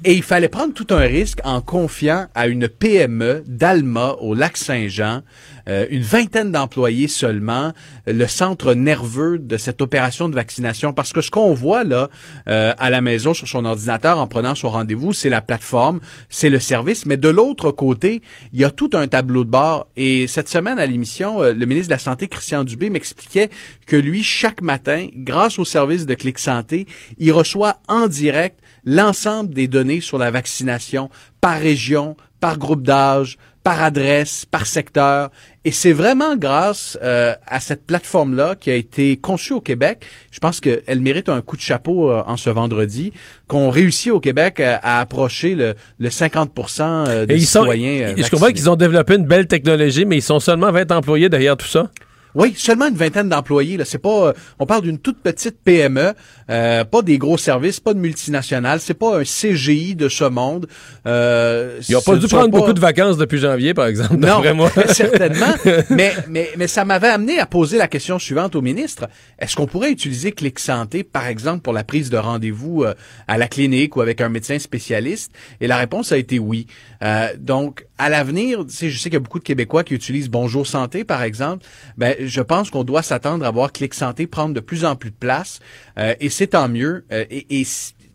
Et 0.03 0.13
il 0.13 0.23
fallait 0.23 0.49
prendre 0.49 0.73
tout 0.73 0.87
un 0.89 0.99
risque 0.99 1.39
en 1.45 1.61
confiant 1.61 2.27
à 2.35 2.47
une 2.47 2.67
PME 2.67 3.43
d'Alma 3.47 4.17
au 4.19 4.35
lac 4.35 4.57
Saint-Jean, 4.57 5.21
euh, 5.69 5.85
une 5.89 6.01
vingtaine 6.01 6.51
d'employés 6.51 7.07
seulement, 7.07 7.71
le 8.05 8.27
centre 8.27 8.73
nerveux 8.73 9.39
de 9.39 9.55
cette 9.55 9.81
opération 9.81 10.27
de 10.27 10.35
vaccination. 10.35 10.91
Parce 10.91 11.13
que 11.13 11.21
ce 11.21 11.31
qu'on 11.31 11.53
voit 11.53 11.85
là 11.85 12.09
euh, 12.49 12.73
à 12.77 12.89
la 12.89 12.99
maison 12.99 13.33
sur 13.33 13.47
son 13.47 13.63
ordinateur 13.63 14.19
en 14.19 14.27
prenant 14.27 14.53
son 14.53 14.69
rendez-vous, 14.69 15.13
c'est 15.13 15.29
la 15.29 15.41
plateforme, 15.41 16.01
c'est 16.29 16.49
le 16.49 16.59
service. 16.59 17.05
Mais 17.05 17.17
de 17.17 17.29
l'autre 17.29 17.71
côté, 17.71 18.21
il 18.51 18.59
y 18.59 18.65
a 18.65 18.71
tout 18.71 18.89
un 18.93 19.07
tableau 19.07 19.45
de 19.45 19.49
bord. 19.49 19.87
Et 19.95 20.27
cette 20.27 20.49
semaine 20.49 20.77
à 20.77 20.85
l'émission, 20.85 21.41
euh, 21.41 21.53
le 21.53 21.65
ministre 21.65 21.87
de 21.87 21.93
la 21.93 21.99
Santé, 21.99 22.27
Christian 22.27 22.65
Dubé, 22.65 22.89
m'expliquait 22.89 23.49
que 23.87 23.95
lui, 23.95 24.23
chaque 24.23 24.61
matin, 24.61 25.07
grâce 25.15 25.57
au 25.57 25.63
service 25.63 26.05
de 26.05 26.15
Clic 26.15 26.37
Santé, 26.37 26.85
il 27.17 27.31
reçoit 27.31 27.77
en 27.87 28.07
direct 28.07 28.59
l'ensemble 28.85 29.53
des 29.53 29.67
données 29.67 30.01
sur 30.01 30.17
la 30.17 30.31
vaccination 30.31 31.09
par 31.41 31.59
région, 31.59 32.15
par 32.39 32.57
groupe 32.57 32.83
d'âge, 32.83 33.37
par 33.63 33.81
adresse, 33.81 34.45
par 34.45 34.67
secteur. 34.67 35.31
Et 35.63 35.71
c'est 35.71 35.91
vraiment 35.91 36.35
grâce 36.35 36.99
euh, 37.01 37.33
à 37.47 37.59
cette 37.59 37.83
plateforme-là 37.87 38.53
qui 38.55 38.69
a 38.69 38.75
été 38.75 39.17
conçue 39.17 39.53
au 39.53 39.61
Québec. 39.61 40.05
Je 40.29 40.37
pense 40.39 40.59
qu'elle 40.61 41.01
mérite 41.01 41.29
un 41.29 41.41
coup 41.41 41.55
de 41.55 41.61
chapeau 41.61 42.11
euh, 42.11 42.21
en 42.27 42.37
ce 42.37 42.51
vendredi, 42.51 43.11
qu'on 43.47 43.71
réussit 43.71 44.11
au 44.11 44.19
Québec 44.19 44.59
à, 44.59 44.75
à 44.77 44.99
approcher 44.99 45.55
le, 45.55 45.73
le 45.97 46.09
50% 46.09 46.81
euh, 47.07 47.25
des 47.25 47.33
Et 47.33 47.37
ils 47.37 47.47
sont, 47.47 47.61
citoyens. 47.61 48.09
euh, 48.09 48.13
je 48.17 48.29
comprends 48.29 48.51
qu'ils 48.51 48.69
ont 48.69 48.75
développé 48.75 49.15
une 49.15 49.25
belle 49.25 49.47
technologie, 49.47 50.05
mais 50.05 50.17
ils 50.17 50.21
sont 50.21 50.39
seulement 50.39 50.71
20 50.71 50.91
employés 50.91 51.29
derrière 51.29 51.57
tout 51.57 51.65
ça. 51.67 51.89
Oui, 52.35 52.53
seulement 52.57 52.87
une 52.89 52.95
vingtaine 52.97 53.29
d'employés. 53.29 53.77
Là, 53.77 53.85
c'est 53.85 53.97
pas. 53.97 54.27
euh, 54.27 54.33
on 54.59 54.65
parle 54.65 54.81
d'une 54.81 54.99
toute 54.99 55.19
petite 55.23 55.57
PME, 55.63 56.13
euh, 56.49 56.83
pas 56.83 57.01
des 57.01 57.17
gros 57.17 57.37
services, 57.37 57.79
pas 57.79 57.93
de 57.93 57.99
multinationales. 57.99 58.79
C'est 58.79 58.93
pas 58.93 59.19
un 59.19 59.23
CGI 59.23 59.95
de 59.95 60.09
ce 60.09 60.25
monde. 60.25 60.67
Euh, 61.07 61.79
Ils 61.87 61.93
n'ont 61.93 62.01
pas 62.01 62.15
dû 62.17 62.27
prendre 62.27 62.51
pas- 62.51 62.57
beaucoup 62.59 62.73
de 62.73 62.79
vacances 62.79 63.17
depuis 63.17 63.39
janvier, 63.39 63.73
par 63.73 63.87
exemple, 63.87 64.15
Non, 64.17 64.41
moi. 64.53 64.71
certainement. 64.93 65.53
mais, 65.89 66.13
mais, 66.29 66.49
mais 66.57 66.67
ça 66.67 66.85
m'avait 66.85 67.07
amené 67.07 67.39
à 67.39 67.45
poser 67.45 67.77
la 67.77 67.87
question 67.87 68.19
suivante 68.19 68.55
au 68.55 68.61
ministre. 68.61 69.07
Est-ce 69.39 69.55
qu'on 69.55 69.67
pourrait 69.67 69.91
utiliser 69.91 70.31
Clic 70.31 70.59
Santé, 70.59 71.03
par 71.03 71.27
exemple, 71.27 71.61
pour 71.61 71.73
la 71.73 71.83
prise 71.83 72.09
de 72.09 72.17
rendez-vous 72.17 72.83
euh, 72.83 72.93
à 73.27 73.37
la 73.37 73.47
clinique 73.47 73.95
ou 73.95 74.01
avec 74.01 74.21
un 74.21 74.29
médecin 74.29 74.59
spécialiste? 74.59 75.31
Et 75.61 75.67
la 75.67 75.77
réponse 75.77 76.11
a 76.11 76.17
été 76.17 76.39
oui. 76.39 76.67
Euh, 77.01 77.27
donc, 77.37 77.85
à 77.97 78.09
l'avenir, 78.09 78.65
je 78.69 78.89
sais 78.89 79.09
qu'il 79.09 79.13
y 79.13 79.17
a 79.17 79.19
beaucoup 79.19 79.39
de 79.39 79.43
Québécois 79.43 79.83
qui 79.83 79.93
utilisent 79.93 80.29
Bonjour 80.29 80.67
Santé, 80.67 81.03
par 81.03 81.23
exemple. 81.23 81.65
Ben, 81.97 82.15
je 82.19 82.41
pense 82.41 82.69
qu'on 82.69 82.83
doit 82.83 83.03
s'attendre 83.03 83.45
à 83.45 83.51
voir 83.51 83.71
Clic 83.71 83.93
Santé 83.93 84.27
prendre 84.27 84.53
de 84.53 84.59
plus 84.59 84.85
en 84.85 84.95
plus 84.95 85.11
de 85.11 85.15
place. 85.15 85.59
Euh, 85.97 86.13
et 86.19 86.29
c'est 86.35 86.47
tant 86.47 86.67
mieux. 86.69 87.05
Euh, 87.11 87.25
et, 87.29 87.61
et 87.61 87.63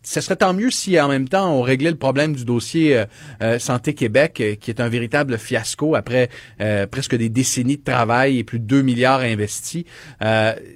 ce 0.03 0.21
serait 0.23 0.37
tant 0.37 0.55
mieux 0.55 0.71
si 0.71 0.99
en 0.99 1.09
même 1.09 1.29
temps 1.29 1.53
on 1.53 1.61
réglait 1.63 1.91
le 1.91 1.97
problème 1.99 2.35
du 2.35 2.45
dossier 2.45 2.97
euh, 2.97 3.05
euh, 3.43 3.59
Santé 3.59 3.95
Québec, 3.95 4.41
euh, 4.41 4.55
qui 4.55 4.71
est 4.71 4.81
un 4.81 4.89
véritable 4.89 5.37
fiasco 5.39 5.95
après 5.95 6.31
euh, 6.61 6.87
presque 6.87 7.15
des 7.17 7.29
décennies 7.29 7.77
de 7.77 7.85
travail 7.85 8.39
et 8.39 8.45
plus 8.45 8.59
de 8.59 8.65
2 8.65 8.83
milliards 8.83 9.21
investis. 9.21 9.85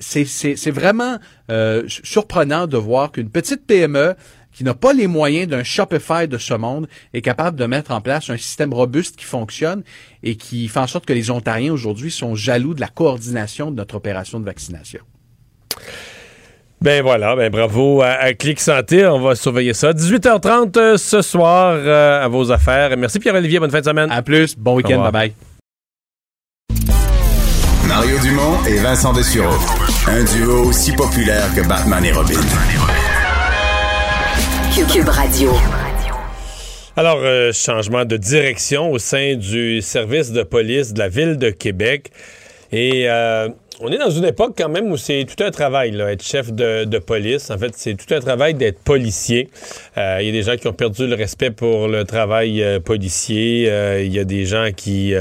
C'est- 0.00 0.70
vraiment 0.70 1.18
su- 1.88 2.02
surprenant 2.04 2.66
de 2.66 2.76
voir 2.76 3.12
qu'une 3.12 3.30
petite 3.30 3.66
PME 3.66 4.14
qui 4.52 4.62
n'a 4.62 4.74
pas 4.74 4.92
les 4.92 5.08
moyens 5.08 5.48
d'un 5.48 5.64
Shopify 5.64 6.28
de 6.28 6.38
ce 6.38 6.54
monde 6.54 6.86
est 7.12 7.22
capable 7.22 7.58
de 7.58 7.66
mettre 7.66 7.90
en 7.90 8.00
place 8.00 8.30
un 8.30 8.36
système 8.36 8.72
robuste 8.72 9.16
qui 9.16 9.24
fonctionne 9.24 9.82
et 10.22 10.36
qui 10.36 10.68
fait 10.68 10.78
en 10.78 10.86
sorte 10.86 11.06
que 11.06 11.12
les 11.12 11.30
Ontariens 11.32 11.72
aujourd'hui 11.72 12.10
sont 12.12 12.34
jaloux 12.36 12.72
de 12.74 12.80
la 12.80 12.86
coordination 12.88 13.70
de 13.72 13.76
notre 13.76 13.96
opération 13.96 14.38
de 14.38 14.44
vaccination. 14.44 15.00
Ben 16.84 17.02
voilà, 17.02 17.34
ben 17.34 17.50
bravo 17.50 18.02
à, 18.02 18.08
à 18.08 18.34
Clic 18.34 18.60
Santé. 18.60 19.06
On 19.06 19.18
va 19.18 19.34
surveiller 19.34 19.72
ça. 19.72 19.92
18h30 19.92 20.78
euh, 20.78 20.96
ce 20.98 21.22
soir 21.22 21.72
euh, 21.78 22.22
à 22.22 22.28
vos 22.28 22.52
affaires. 22.52 22.94
Merci 22.98 23.20
Pierre-Olivier. 23.20 23.58
Bonne 23.58 23.70
fin 23.70 23.80
de 23.80 23.86
semaine. 23.86 24.10
À 24.10 24.20
plus. 24.20 24.54
Bon 24.54 24.76
week-end. 24.76 25.00
Bye 25.00 25.10
bye. 25.10 25.32
Mario 27.88 28.18
Dumont 28.18 28.62
et 28.68 28.76
Vincent 28.76 29.14
Dessureau. 29.14 29.56
Un 30.08 30.24
duo 30.24 30.68
aussi 30.68 30.92
populaire 30.92 31.46
que 31.56 31.66
Batman 31.66 32.04
et 32.04 32.12
Robin. 32.12 32.34
Cube 34.92 35.08
Radio. 35.08 35.52
Alors, 36.98 37.20
euh, 37.22 37.50
changement 37.54 38.04
de 38.04 38.18
direction 38.18 38.92
au 38.92 38.98
sein 38.98 39.36
du 39.36 39.80
service 39.80 40.32
de 40.32 40.42
police 40.42 40.92
de 40.92 40.98
la 40.98 41.08
ville 41.08 41.38
de 41.38 41.48
Québec. 41.48 42.10
Et 42.76 43.08
euh, 43.08 43.48
on 43.80 43.92
est 43.92 43.98
dans 43.98 44.10
une 44.10 44.24
époque 44.24 44.54
quand 44.58 44.68
même 44.68 44.90
où 44.90 44.96
c'est 44.96 45.24
tout 45.24 45.44
un 45.44 45.52
travail, 45.52 45.92
là, 45.92 46.10
être 46.10 46.24
chef 46.24 46.52
de, 46.52 46.84
de 46.84 46.98
police. 46.98 47.50
En 47.52 47.58
fait, 47.58 47.70
c'est 47.76 47.94
tout 47.94 48.12
un 48.12 48.18
travail 48.18 48.54
d'être 48.54 48.80
policier. 48.80 49.48
Euh, 49.96 50.18
Il 50.20 50.26
y 50.26 50.28
a 50.30 50.32
des 50.32 50.42
gens 50.42 50.56
qui 50.56 50.66
ont 50.66 50.72
perdu 50.72 51.06
le 51.06 51.14
respect 51.14 51.52
pour 51.52 51.86
le 51.86 52.02
travail 52.04 52.62
euh, 52.62 52.80
policier. 52.80 53.70
Il 54.02 54.12
y 54.12 54.18
a 54.18 54.24
des 54.24 54.44
gens 54.44 54.70
qui... 54.76 55.14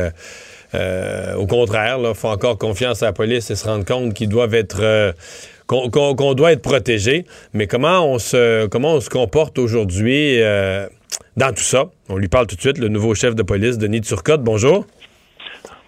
au 1.37 1.45
contraire, 1.45 1.99
là, 1.99 2.15
font 2.15 2.31
encore 2.31 2.57
confiance 2.57 3.03
à 3.03 3.07
la 3.07 3.13
police 3.13 3.51
et 3.51 3.55
se 3.55 3.65
rendent 3.67 3.85
compte 3.85 4.15
qu'ils 4.15 4.29
doivent 4.29 4.55
être 4.55 5.13
qu'on 5.67 6.33
doit 6.33 6.53
être 6.53 6.61
protégé. 6.63 7.25
Mais 7.53 7.67
comment 7.67 8.05
on 8.11 8.17
se 8.19 8.65
comment 8.65 8.95
on 8.95 9.01
se 9.01 9.09
comporte 9.09 9.59
aujourd'hui 9.59 10.41
euh, 10.41 10.87
dans 11.37 11.53
tout 11.53 11.63
ça? 11.63 11.85
On 12.09 12.17
lui 12.17 12.27
parle 12.27 12.47
tout 12.47 12.55
de 12.55 12.61
suite, 12.61 12.79
le 12.79 12.89
nouveau 12.89 13.13
chef 13.15 13.35
de 13.35 13.43
police, 13.43 13.77
Denis 13.77 14.01
Turcotte. 14.01 14.41
Bonjour. 14.41 14.85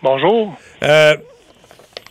Bonjour. 0.04 0.56
Euh, 0.84 1.16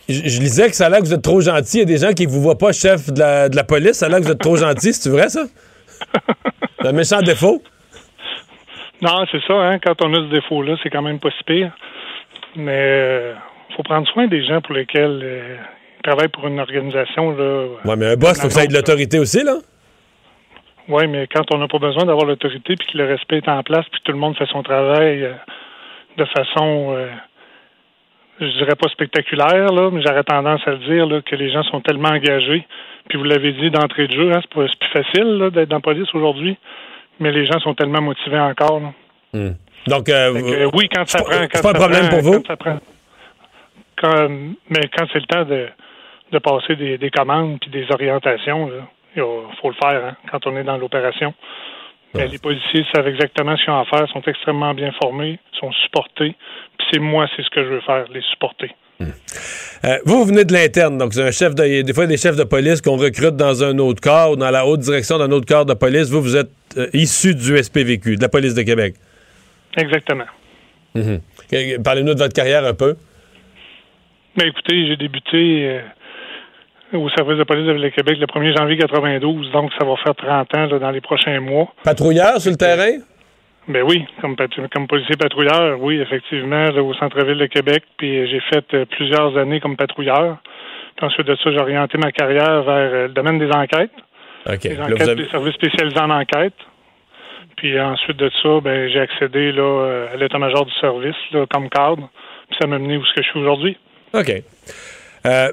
je 0.09 0.21
je 0.27 0.39
lisais 0.39 0.69
que 0.69 0.75
ça 0.75 0.87
a 0.87 0.89
l'air 0.89 0.99
que 0.99 1.05
vous 1.05 1.13
êtes 1.13 1.21
trop 1.21 1.41
gentil. 1.41 1.77
Il 1.77 1.79
y 1.79 1.83
a 1.83 1.85
des 1.85 1.97
gens 1.97 2.13
qui 2.13 2.27
ne 2.27 2.31
vous 2.31 2.41
voient 2.41 2.57
pas 2.57 2.71
chef 2.71 3.11
de 3.11 3.19
la, 3.19 3.49
de 3.49 3.55
la 3.55 3.63
police. 3.63 3.93
Ça 3.93 4.05
a 4.05 4.09
l'air 4.09 4.19
que 4.19 4.25
vous 4.25 4.31
êtes 4.31 4.39
trop 4.39 4.57
gentil. 4.57 4.93
C'est 4.93 5.09
vrai, 5.09 5.29
ça? 5.29 5.43
C'est 6.79 6.87
un 6.87 6.91
méchant 6.91 7.21
défaut? 7.21 7.61
Non, 9.01 9.25
c'est 9.31 9.41
ça, 9.45 9.53
hein, 9.53 9.79
quand 9.79 10.01
on 10.03 10.13
a 10.13 10.17
ce 10.17 10.31
défaut-là, 10.31 10.75
c'est 10.81 10.89
quand 10.89 11.01
même 11.01 11.19
pas 11.19 11.29
si 11.37 11.43
pire. 11.43 11.71
Mais 12.55 13.33
il 13.69 13.75
faut 13.75 13.83
prendre 13.83 14.07
soin 14.07 14.27
des 14.27 14.43
gens 14.45 14.61
pour 14.61 14.73
lesquels 14.73 15.19
euh, 15.23 15.57
ils 15.99 16.01
travaillent 16.01 16.29
pour 16.29 16.47
une 16.47 16.59
organisation. 16.59 17.31
Là. 17.31 17.65
Ouais, 17.83 17.95
mais 17.97 18.13
un 18.13 18.15
boss, 18.15 18.39
faut 18.39 18.47
que 18.47 18.53
ça 18.53 18.63
ait 18.63 18.67
de 18.67 18.73
l'autorité 18.73 19.19
aussi, 19.19 19.43
là. 19.43 19.55
Oui, 20.87 21.07
mais 21.07 21.27
quand 21.27 21.43
on 21.53 21.57
n'a 21.57 21.67
pas 21.67 21.79
besoin 21.79 22.05
d'avoir 22.05 22.25
l'autorité 22.25 22.75
puis 22.75 22.87
que 22.93 22.97
le 22.97 23.05
respect 23.05 23.37
est 23.37 23.49
en 23.49 23.63
place 23.63 23.85
puis 23.91 23.99
que 23.99 24.05
tout 24.05 24.11
le 24.11 24.19
monde 24.19 24.37
fait 24.37 24.45
son 24.45 24.61
travail 24.61 25.23
euh, 25.23 25.33
de 26.17 26.25
façon, 26.25 26.93
euh, 26.95 27.07
je 28.39 28.47
dirais 28.47 28.75
pas 28.75 28.87
spectaculaire, 28.89 29.71
là, 29.71 29.89
mais 29.91 30.01
j'aurais 30.01 30.23
tendance 30.23 30.61
à 30.67 30.71
le 30.71 30.77
dire 30.79 31.05
là, 31.05 31.21
que 31.21 31.35
les 31.35 31.49
gens 31.51 31.63
sont 31.63 31.81
tellement 31.81 32.09
engagés. 32.09 32.65
Puis 33.07 33.17
vous 33.17 33.23
l'avez 33.23 33.53
dit 33.53 33.69
d'entrée 33.71 34.07
de 34.07 34.13
jeu, 34.13 34.31
hein, 34.33 34.39
c'est 34.41 34.49
plus 34.79 34.89
facile 34.91 35.49
d'être 35.53 35.69
dans 35.69 35.77
la 35.77 35.81
police 35.81 36.13
aujourd'hui, 36.13 36.57
mais 37.19 37.31
les 37.31 37.45
gens 37.45 37.59
sont 37.59 37.73
tellement 37.75 38.01
motivés 38.01 38.39
encore. 38.39 38.79
là. 38.81 39.49
Donc, 39.87 40.09
euh, 40.09 40.33
que, 40.33 40.63
euh, 40.65 40.69
oui, 40.73 40.89
quand 40.93 41.07
ça 41.07 41.21
prend. 41.21 41.31
c'est 41.33 41.47
quand 41.49 41.61
pas 41.61 41.69
un 41.69 41.73
problème 41.73 42.07
prend- 42.09 42.17
pour 42.19 42.21
vous? 42.23 42.41
quand 42.41 42.47
ça 42.47 42.55
prend- 42.57 42.79
quand- 43.95 44.29
mais 44.69 44.89
quand 44.95 45.05
c'est 45.13 45.19
le 45.19 45.25
temps 45.27 45.45
de, 45.45 45.67
de 46.31 46.39
passer 46.39 46.75
des, 46.75 46.97
des 46.97 47.09
commandes 47.11 47.59
puis 47.59 47.69
des 47.69 47.85
orientations, 47.91 48.69
il 49.15 49.21
faut 49.61 49.69
le 49.69 49.75
faire 49.75 50.05
hein, 50.05 50.15
quand 50.31 50.45
on 50.47 50.57
est 50.57 50.63
dans 50.63 50.77
l'opération. 50.77 51.33
Mais 52.15 52.27
les 52.27 52.37
policiers 52.37 52.85
savent 52.93 53.07
exactement 53.07 53.55
ce 53.57 53.63
qu'ils 53.63 53.73
ont 53.73 53.79
à 53.79 53.85
faire, 53.85 54.07
sont 54.09 54.21
extrêmement 54.25 54.73
bien 54.73 54.91
formés, 55.01 55.39
sont 55.59 55.71
supportés. 55.71 56.35
Puis 56.77 56.87
c'est 56.91 56.99
moi, 56.99 57.27
c'est 57.35 57.43
ce 57.43 57.49
que 57.49 57.63
je 57.63 57.69
veux 57.69 57.81
faire, 57.81 58.05
les 58.13 58.21
supporter. 58.21 58.71
Euh, 59.01 59.97
vous, 60.05 60.19
vous 60.19 60.25
venez 60.25 60.45
de 60.45 60.53
l'interne, 60.53 60.97
donc 60.97 61.13
c'est 61.13 61.23
un 61.23 61.31
chef 61.31 61.53
de, 61.53 61.65
il 61.65 61.75
y 61.75 61.79
a 61.79 61.83
des 61.83 61.93
fois 61.93 62.07
des 62.07 62.17
chefs 62.17 62.37
de 62.37 62.43
police 62.43 62.81
qu'on 62.81 62.95
recrute 62.95 63.35
dans 63.35 63.63
un 63.63 63.77
autre 63.77 64.01
corps 64.01 64.31
ou 64.31 64.35
dans 64.35 64.49
la 64.49 64.65
haute 64.65 64.79
direction 64.79 65.17
d'un 65.17 65.31
autre 65.31 65.45
corps 65.45 65.65
de 65.65 65.73
police. 65.73 66.09
Vous, 66.09 66.21
vous 66.21 66.37
êtes 66.37 66.51
euh, 66.77 66.87
issu 66.93 67.35
du 67.35 67.57
SPVQ, 67.61 68.15
de 68.15 68.21
la 68.21 68.29
police 68.29 68.53
de 68.53 68.61
Québec. 68.61 68.95
Exactement. 69.77 70.25
Mhm. 70.95 71.19
Euh, 71.53 71.77
Parlez-nous 71.83 72.13
de 72.13 72.19
votre 72.19 72.33
carrière 72.33 72.65
un 72.65 72.73
peu. 72.73 72.95
Mais 74.37 74.47
écoutez, 74.47 74.87
j'ai 74.87 74.97
débuté 74.97 75.67
euh, 75.67 75.81
au 76.93 77.09
service 77.09 77.37
de 77.37 77.43
police 77.43 77.65
de 77.67 77.73
Ville-Québec 77.73 78.17
le 78.19 78.25
1er 78.27 78.57
janvier 78.57 78.77
92, 78.77 79.51
donc 79.51 79.71
ça 79.79 79.85
va 79.85 79.95
faire 79.97 80.15
30 80.15 80.55
ans 80.55 80.65
là, 80.67 80.79
dans 80.79 80.91
les 80.91 81.01
prochains 81.01 81.39
mois. 81.39 81.67
Patrouilleur 81.83 82.39
sur 82.39 82.51
le 82.51 82.57
terrain? 82.57 82.99
Ben 83.67 83.83
oui, 83.83 84.05
comme, 84.21 84.35
policier 84.87 85.15
patrouilleur, 85.17 85.81
oui, 85.81 85.99
effectivement, 85.99 86.65
là, 86.69 86.83
au 86.83 86.93
centre-ville 86.93 87.39
de 87.39 87.47
Québec. 87.47 87.83
Puis 87.97 88.19
euh, 88.19 88.27
j'ai 88.29 88.39
fait 88.53 88.63
euh, 88.75 88.85
plusieurs 88.85 89.35
années 89.37 89.59
comme 89.59 89.75
patrouilleur. 89.75 90.37
Puis 90.95 91.05
ensuite 91.05 91.25
de 91.25 91.35
ça, 91.35 91.51
j'ai 91.51 91.59
orienté 91.59 91.97
ma 91.97 92.11
carrière 92.11 92.61
vers 92.61 92.93
euh, 92.93 93.07
le 93.07 93.13
domaine 93.13 93.39
des 93.39 93.49
enquêtes. 93.51 93.89
Les 94.45 94.75
Là, 94.75 94.85
enquêtes 94.85 95.01
avez- 95.01 95.23
des 95.23 95.29
services 95.29 95.55
spécialisés 95.55 95.99
en 95.99 96.11
enquête. 96.11 96.53
Puis 97.57 97.79
ensuite 97.79 98.17
de 98.17 98.29
ça, 98.43 98.59
ben 98.61 98.87
j'ai 98.91 98.99
accédé 98.99 99.51
là, 99.51 100.07
à 100.13 100.17
l'état-major 100.17 100.65
du 100.65 100.73
service 100.79 101.15
là, 101.31 101.45
comme 101.51 101.67
cadre. 101.69 102.07
Puis 102.49 102.57
ça 102.61 102.67
m'a 102.67 102.77
mené 102.77 102.97
où 102.97 103.05
ce 103.05 103.13
que 103.15 103.23
je 103.23 103.29
suis 103.29 103.39
aujourd'hui. 103.39 103.77
OK. 104.13 104.29
Euh, 105.25 105.47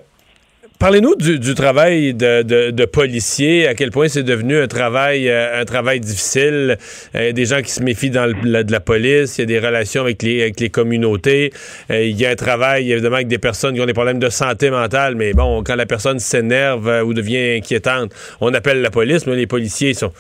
Parlez-nous 0.82 1.14
du, 1.14 1.54
travail 1.54 2.12
de, 2.12 2.42
de, 2.42 2.72
de 2.72 2.84
policier, 2.86 3.68
à 3.68 3.74
quel 3.74 3.92
point 3.92 4.08
c'est 4.08 4.24
devenu 4.24 4.58
un 4.58 4.66
travail, 4.66 5.28
euh, 5.30 5.98
difficile. 6.00 6.76
Euh, 7.14 7.30
des 7.30 7.44
gens 7.44 7.62
qui 7.62 7.70
se 7.70 7.84
méfient 7.84 8.10
de 8.10 8.72
la 8.72 8.80
police, 8.80 9.38
il 9.38 9.42
y 9.42 9.44
a 9.44 9.46
des 9.46 9.64
relations 9.64 10.02
avec 10.02 10.24
les, 10.24 10.70
communautés. 10.70 11.52
Euh, 11.88 12.02
il 12.02 12.20
y 12.20 12.26
a 12.26 12.30
un 12.30 12.34
travail, 12.34 12.90
évidemment, 12.90 13.14
avec 13.14 13.28
des 13.28 13.38
personnes 13.38 13.76
qui 13.76 13.80
ont 13.80 13.86
des 13.86 13.92
problèmes 13.92 14.18
de 14.18 14.28
santé 14.28 14.70
mentale, 14.70 15.14
mais 15.14 15.34
bon, 15.34 15.62
quand 15.62 15.76
la 15.76 15.86
personne 15.86 16.18
s'énerve 16.18 17.04
ou 17.06 17.14
devient 17.14 17.58
inquiétante, 17.58 18.12
on 18.40 18.52
appelle 18.52 18.82
la 18.82 18.90
police, 18.90 19.24
mais 19.28 19.36
les 19.36 19.46
policiers 19.46 19.94
sont 19.94 20.10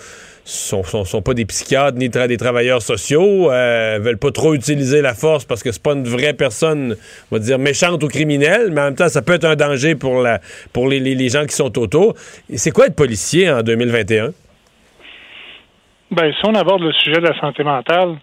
sont, 0.44 1.22
pas 1.22 1.34
des 1.34 1.44
psychiatres 1.44 1.96
ni 1.96 2.08
tra- 2.08 2.26
des 2.26 2.36
travailleurs 2.36 2.82
sociaux, 2.82 3.50
euh, 3.50 3.98
veulent 4.00 4.18
pas 4.18 4.30
trop 4.30 4.54
utiliser 4.54 5.00
la 5.00 5.14
force 5.14 5.44
parce 5.44 5.62
que 5.62 5.70
c'est 5.70 5.82
pas 5.82 5.92
une 5.92 6.04
vraie 6.04 6.34
personne, 6.34 6.96
on 7.30 7.36
va 7.36 7.38
dire, 7.38 7.58
méchante 7.58 8.02
ou 8.02 8.08
criminelle, 8.08 8.70
mais 8.72 8.80
en 8.80 8.84
même 8.84 8.94
temps, 8.94 9.08
ça 9.08 9.22
peut 9.22 9.34
être 9.34 9.44
un 9.44 9.56
danger 9.56 9.94
pour, 9.94 10.22
les, 10.88 11.28
gens 11.28 11.46
qui 11.46 11.54
sont 11.54 11.78
autour. 11.78 12.14
C'est 12.54 12.72
quoi 12.72 12.86
être 12.86 12.96
policier 12.96 13.50
en 13.50 13.62
2021? 13.62 14.30
Ben, 16.10 16.32
si 16.32 16.40
on 16.44 16.54
aborde 16.54 16.82
le 16.82 16.92
sujet 16.92 17.20
de 17.20 17.28
la 17.28 17.38
santé 17.40 17.62
mentale, 17.62 18.16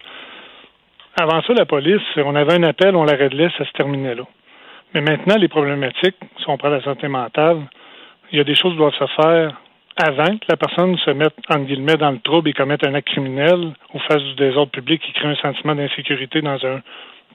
avant 1.20 1.42
ça, 1.42 1.52
la 1.54 1.66
police, 1.66 2.02
on 2.16 2.36
avait 2.36 2.54
un 2.54 2.62
appel, 2.62 2.94
on 2.94 3.04
la 3.04 3.16
réglait, 3.16 3.48
ça 3.58 3.64
se 3.64 3.72
terminait 3.72 4.14
là. 4.14 4.22
Mais 4.94 5.00
maintenant, 5.00 5.36
les 5.36 5.48
problématiques, 5.48 6.16
si 6.38 6.44
on 6.48 6.56
prend 6.56 6.68
la 6.68 6.82
santé 6.82 7.08
mentale, 7.08 7.58
il 8.32 8.38
y 8.38 8.40
a 8.40 8.44
des 8.44 8.54
choses 8.54 8.72
qui 8.72 8.78
doivent 8.78 8.92
se 8.94 9.22
faire 9.22 9.60
avant 10.00 10.36
que 10.36 10.46
la 10.48 10.56
personne 10.56 10.96
se 10.98 11.10
mette, 11.10 11.34
dans 11.48 12.10
le 12.10 12.18
trouble 12.20 12.48
et 12.48 12.52
commette 12.52 12.86
un 12.86 12.94
acte 12.94 13.08
criminel 13.08 13.72
ou 13.94 13.98
fasse 14.00 14.22
du 14.22 14.34
désordre 14.34 14.72
public 14.72 15.02
qui 15.02 15.12
crée 15.12 15.28
un 15.28 15.36
sentiment 15.36 15.74
d'insécurité 15.74 16.40
dans 16.40 16.64
un 16.64 16.80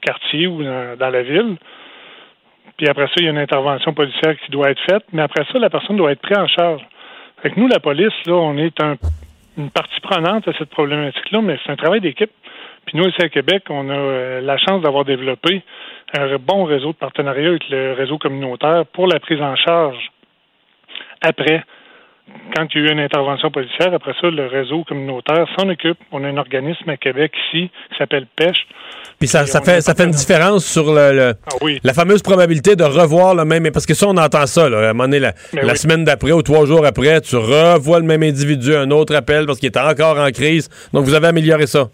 quartier 0.02 0.46
ou 0.46 0.62
dans, 0.62 1.10
la 1.10 1.22
ville. 1.22 1.56
Puis 2.76 2.88
après 2.88 3.06
ça, 3.06 3.14
il 3.18 3.24
y 3.24 3.28
a 3.28 3.30
une 3.30 3.38
intervention 3.38 3.94
policière 3.94 4.36
qui 4.44 4.50
doit 4.50 4.70
être 4.70 4.82
faite, 4.82 5.04
mais 5.12 5.22
après 5.22 5.44
ça, 5.52 5.58
la 5.58 5.70
personne 5.70 5.96
doit 5.96 6.12
être 6.12 6.20
prise 6.20 6.38
en 6.38 6.48
charge. 6.48 6.82
Fait 7.42 7.50
que 7.50 7.60
nous, 7.60 7.68
la 7.68 7.80
police, 7.80 8.14
là, 8.26 8.34
on 8.34 8.56
est 8.58 8.82
un 8.82 8.96
une 9.56 9.70
partie 9.70 10.00
prenante 10.00 10.46
à 10.48 10.52
cette 10.58 10.70
problématique-là, 10.70 11.40
mais 11.40 11.58
c'est 11.64 11.72
un 11.72 11.76
travail 11.76 12.00
d'équipe. 12.00 12.30
Puis 12.84 12.96
nous, 12.96 13.08
ici 13.08 13.22
à 13.22 13.28
Québec, 13.28 13.64
on 13.70 13.88
a 13.88 13.94
euh, 13.94 14.40
la 14.40 14.58
chance 14.58 14.82
d'avoir 14.82 15.04
développé 15.04 15.62
un 16.16 16.36
bon 16.36 16.64
réseau 16.64 16.92
de 16.92 16.96
partenariat 16.96 17.48
avec 17.48 17.68
le 17.68 17.94
réseau 17.94 18.18
communautaire 18.18 18.84
pour 18.86 19.06
la 19.06 19.18
prise 19.18 19.40
en 19.40 19.56
charge 19.56 20.12
après. 21.20 21.64
Quand 22.56 22.66
il 22.74 22.82
y 22.82 22.84
a 22.84 22.88
eu 22.88 22.92
une 22.92 23.00
intervention 23.00 23.50
policière, 23.50 23.92
après 23.94 24.12
ça, 24.20 24.28
le 24.30 24.46
réseau 24.46 24.82
communautaire 24.84 25.46
s'en 25.56 25.68
occupe. 25.68 25.98
On 26.10 26.24
a 26.24 26.28
un 26.28 26.36
organisme 26.38 26.88
à 26.90 26.96
Québec 26.96 27.32
ici 27.48 27.70
qui 27.90 27.96
s'appelle 27.98 28.26
Pêche. 28.34 28.66
Puis 29.18 29.28
ça, 29.28 29.44
fait, 29.62 29.80
ça 29.80 29.94
fait 29.94 30.04
une 30.04 30.10
différence 30.10 30.64
sur 30.64 30.92
le, 30.92 31.12
le- 31.14 31.34
Ah 31.46 31.56
oui. 31.62 31.78
la 31.84 31.92
fameuse 31.92 32.22
probabilité 32.22 32.74
de 32.74 32.82
revoir 32.84 33.34
le 33.34 33.44
même. 33.44 33.70
Parce 33.72 33.86
que 33.86 33.94
ça, 33.94 34.06
on 34.08 34.16
entend 34.16 34.46
ça. 34.46 34.68
Là, 34.68 34.78
à 34.78 34.90
un 34.90 34.92
moment 34.92 35.04
donné, 35.04 35.20
la, 35.20 35.32
oui. 35.52 35.76
semaine 35.76 36.04
d'après 36.04 36.32
ou 36.32 36.42
trois 36.42 36.66
jours 36.66 36.84
après, 36.84 37.20
tu 37.20 37.36
revois 37.36 38.00
le 38.00 38.06
même 38.06 38.22
individu, 38.22 38.74
un 38.74 38.90
autre 38.90 39.14
appel 39.14 39.46
parce 39.46 39.58
qu'il 39.60 39.68
est 39.68 39.78
encore 39.78 40.18
en 40.18 40.30
crise. 40.30 40.68
Donc, 40.92 41.04
vous 41.04 41.14
avez 41.14 41.28
amélioré 41.28 41.66
ça. 41.66 41.84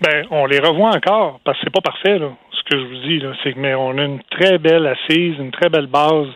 Ben, 0.00 0.26
on 0.30 0.46
les 0.46 0.58
revoit 0.58 0.90
encore 0.90 1.40
parce 1.44 1.56
que 1.58 1.64
c'est 1.66 1.72
pas 1.72 1.80
parfait, 1.80 2.18
là, 2.18 2.30
ce 2.50 2.62
que 2.70 2.80
je 2.80 2.86
vous 2.86 3.08
dis. 3.08 3.22
C'est 3.44 3.52
que 3.52 3.58
mais 3.60 3.74
on 3.74 3.96
a 3.98 4.02
une 4.04 4.20
très 4.30 4.58
belle 4.58 4.86
assise, 4.86 5.36
une 5.38 5.52
très 5.52 5.68
belle 5.68 5.86
base 5.86 6.26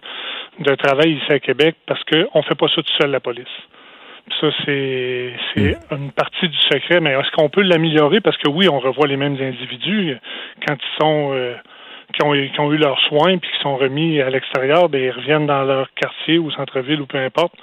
de 0.59 0.75
travail 0.75 1.13
ici 1.13 1.33
à 1.33 1.39
Québec 1.39 1.77
parce 1.87 2.03
qu'on 2.05 2.43
fait 2.43 2.55
pas 2.55 2.69
ça 2.69 2.83
tout 2.83 2.95
seul, 3.01 3.11
la 3.11 3.21
police. 3.21 3.47
Ça, 4.41 4.49
c'est 4.65 5.33
c'est 5.55 5.77
une 5.91 6.13
partie 6.13 6.49
du 6.49 6.59
secret, 6.59 7.01
mais 7.01 7.13
est-ce 7.13 7.31
qu'on 7.33 7.49
peut 7.49 7.63
l'améliorer? 7.63 8.21
Parce 8.21 8.37
que 8.37 8.49
oui, 8.49 8.69
on 8.69 8.79
revoit 8.79 9.07
les 9.07 9.17
mêmes 9.17 9.41
individus 9.41 10.17
quand 10.67 10.75
ils 10.75 11.01
sont 11.01 11.31
euh, 11.33 11.55
qui 12.13 12.23
ont, 12.23 12.33
qui 12.33 12.61
ont 12.61 12.73
eu 12.73 12.77
leurs 12.77 13.01
soins 13.01 13.39
puis 13.39 13.51
qui 13.51 13.63
sont 13.63 13.77
remis 13.77 14.21
à 14.21 14.31
l'extérieur, 14.31 14.89
ben 14.89 15.03
ils 15.03 15.11
reviennent 15.11 15.47
dans 15.47 15.65
leur 15.65 15.93
quartier 15.95 16.39
ou 16.39 16.51
centre-ville 16.51 17.01
ou 17.01 17.07
peu 17.07 17.19
importe, 17.19 17.55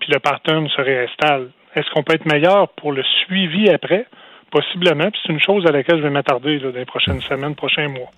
puis 0.00 0.10
le 0.12 0.18
pattern 0.18 0.68
se 0.68 0.80
réinstalle. 0.80 1.50
Est-ce 1.74 1.90
qu'on 1.90 2.02
peut 2.02 2.14
être 2.14 2.26
meilleur 2.26 2.68
pour 2.70 2.92
le 2.92 3.02
suivi 3.24 3.68
après? 3.68 4.06
Possiblement, 4.50 5.10
puis 5.10 5.20
c'est 5.26 5.32
une 5.32 5.40
chose 5.40 5.66
à 5.66 5.72
laquelle 5.72 5.98
je 5.98 6.02
vais 6.02 6.10
m'attarder 6.10 6.58
dans 6.58 6.70
les 6.70 6.84
prochaines 6.84 7.20
semaines, 7.20 7.54
prochains 7.54 7.88
mois. 7.88 8.10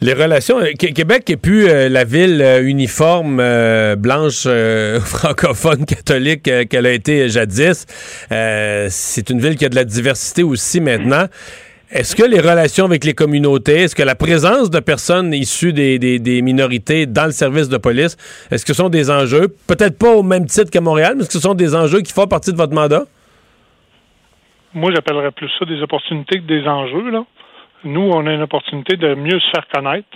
Les 0.00 0.12
relations. 0.12 0.60
euh, 0.60 0.72
Qué- 0.78 0.92
Québec 0.92 1.28
n'est 1.28 1.36
plus 1.36 1.68
euh, 1.68 1.88
la 1.88 2.04
ville 2.04 2.40
euh, 2.40 2.62
uniforme, 2.62 3.40
euh, 3.40 3.96
blanche, 3.96 4.46
francophone, 5.04 5.84
catholique 5.86 6.44
qu'elle 6.68 6.86
a 6.86 6.92
été 6.92 7.28
jadis. 7.28 7.86
C'est 8.30 9.30
une 9.30 9.40
ville 9.40 9.56
qui 9.56 9.64
a 9.64 9.68
de 9.68 9.74
la 9.74 9.84
diversité 9.84 10.42
aussi 10.42 10.80
maintenant. 10.80 11.26
Est-ce 11.90 12.14
que 12.14 12.22
les 12.22 12.38
relations 12.38 12.84
avec 12.84 13.02
les 13.04 13.14
communautés, 13.14 13.76
est-ce 13.84 13.96
que 13.96 14.02
la 14.02 14.14
présence 14.14 14.68
de 14.70 14.78
personnes 14.78 15.32
issues 15.32 15.72
des, 15.72 15.98
des- 15.98 16.18
des 16.18 16.42
minorités 16.42 17.06
dans 17.06 17.24
le 17.24 17.32
service 17.32 17.70
de 17.70 17.78
police, 17.78 18.18
est-ce 18.50 18.66
que 18.66 18.74
ce 18.74 18.82
sont 18.82 18.90
des 18.90 19.10
enjeux, 19.10 19.48
peut-être 19.66 19.96
pas 19.98 20.14
au 20.14 20.22
même 20.22 20.44
titre 20.44 20.70
qu'à 20.70 20.82
Montréal, 20.82 21.14
mais 21.16 21.22
est-ce 21.22 21.28
que 21.28 21.32
ce 21.32 21.40
sont 21.40 21.54
des 21.54 21.74
enjeux 21.74 22.02
qui 22.02 22.12
font 22.12 22.26
partie 22.26 22.52
de 22.52 22.58
votre 22.58 22.74
mandat? 22.74 23.04
Moi, 24.74 24.92
j'appellerais 24.94 25.30
plus 25.30 25.48
ça 25.58 25.64
des 25.64 25.80
opportunités 25.80 26.40
que 26.40 26.46
des 26.46 26.68
enjeux. 26.68 27.10
Là. 27.10 27.24
Nous, 27.84 28.00
on 28.00 28.26
a 28.26 28.32
une 28.32 28.42
opportunité 28.42 28.96
de 28.96 29.14
mieux 29.14 29.38
se 29.38 29.50
faire 29.50 29.68
connaître, 29.68 30.08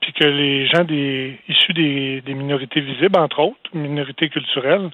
puis 0.00 0.12
que 0.12 0.24
les 0.24 0.66
gens 0.66 0.84
des, 0.84 1.38
issus 1.48 1.72
des, 1.72 2.20
des 2.22 2.34
minorités 2.34 2.80
visibles, 2.80 3.18
entre 3.18 3.38
autres, 3.40 3.58
minorités 3.72 4.28
culturelles, 4.28 4.90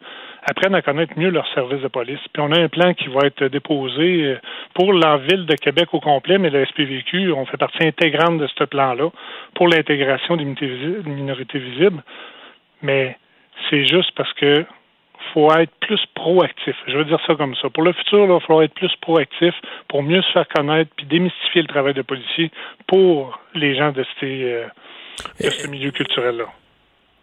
apprennent 0.48 0.74
à 0.74 0.82
connaître 0.82 1.18
mieux 1.18 1.30
leur 1.30 1.46
service 1.54 1.80
de 1.80 1.88
police. 1.88 2.20
Puis 2.32 2.42
on 2.42 2.52
a 2.52 2.60
un 2.60 2.68
plan 2.68 2.94
qui 2.94 3.08
va 3.08 3.26
être 3.26 3.44
déposé 3.44 4.24
euh, 4.24 4.40
pour 4.74 4.92
la 4.92 5.18
ville 5.18 5.46
de 5.46 5.54
Québec 5.54 5.88
au 5.92 6.00
complet, 6.00 6.38
mais 6.38 6.50
le 6.50 6.64
SPVQ, 6.66 7.32
on 7.32 7.46
fait 7.46 7.56
partie 7.56 7.86
intégrante 7.86 8.38
de 8.38 8.46
ce 8.46 8.64
plan-là 8.64 9.10
pour 9.54 9.68
l'intégration 9.68 10.36
des 10.36 10.44
minorités 10.44 11.58
visibles. 11.58 12.02
Mais 12.82 13.16
c'est 13.68 13.86
juste 13.86 14.12
parce 14.14 14.32
que 14.34 14.64
faut 15.34 15.52
être 15.54 15.72
plus 15.80 16.00
proactif. 16.14 16.74
Je 16.86 16.96
veux 16.96 17.04
dire 17.04 17.18
ça 17.26 17.34
comme 17.34 17.54
ça. 17.60 17.68
Pour 17.70 17.82
le 17.82 17.92
futur, 17.92 18.24
il 18.24 18.46
faut 18.46 18.60
être 18.62 18.74
plus 18.74 18.90
proactif 19.00 19.54
pour 19.88 20.02
mieux 20.02 20.22
se 20.22 20.32
faire 20.32 20.46
connaître 20.48 20.90
puis 20.96 21.06
démystifier 21.06 21.62
le 21.62 21.68
travail 21.68 21.94
de 21.94 22.02
policier 22.02 22.50
pour 22.86 23.38
les 23.54 23.76
gens 23.76 23.92
de, 23.92 24.04
ces, 24.20 24.42
euh, 24.44 24.64
de 25.42 25.50
ce 25.50 25.66
milieu 25.68 25.90
culturel-là. 25.90 26.46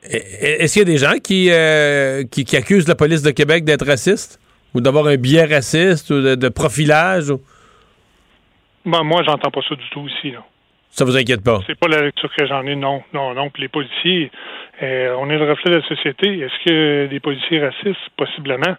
Est-ce 0.03 0.73
qu'il 0.73 0.81
y 0.81 0.89
a 0.89 0.91
des 0.91 0.97
gens 0.97 1.17
qui, 1.23 1.49
euh, 1.51 2.23
qui, 2.29 2.45
qui 2.45 2.55
accusent 2.57 2.87
la 2.87 2.95
police 2.95 3.23
de 3.23 3.31
Québec 3.31 3.63
d'être 3.65 3.85
raciste? 3.85 4.39
Ou 4.73 4.81
d'avoir 4.81 5.07
un 5.07 5.15
biais 5.15 5.45
raciste 5.45 6.09
ou 6.11 6.21
de, 6.21 6.35
de 6.35 6.49
profilage? 6.49 7.29
ou- 7.29 7.41
Moi, 8.83 9.01
moi, 9.03 9.23
j'entends 9.25 9.49
pas 9.49 9.61
ça 9.67 9.73
du 9.75 9.89
tout 9.89 10.07
ici. 10.07 10.31
Là. 10.31 10.43
Ça 10.95 11.03
vous 11.03 11.17
inquiète 11.17 11.43
pas? 11.43 11.59
C'est 11.67 11.77
pas 11.77 11.89
la 11.89 12.03
lecture 12.03 12.33
que 12.33 12.45
j'en 12.45 12.65
ai, 12.65 12.73
non. 12.73 13.03
Non, 13.11 13.33
non. 13.33 13.49
Puis 13.49 13.63
les 13.63 13.67
policiers, 13.67 14.31
euh, 14.81 15.13
on 15.19 15.29
est 15.29 15.37
le 15.37 15.43
reflet 15.43 15.71
de 15.71 15.79
la 15.79 15.87
société. 15.89 16.39
Est-ce 16.39 16.65
que 16.65 17.07
des 17.07 17.19
policiers 17.19 17.59
racistes? 17.59 17.99
Possiblement. 18.15 18.77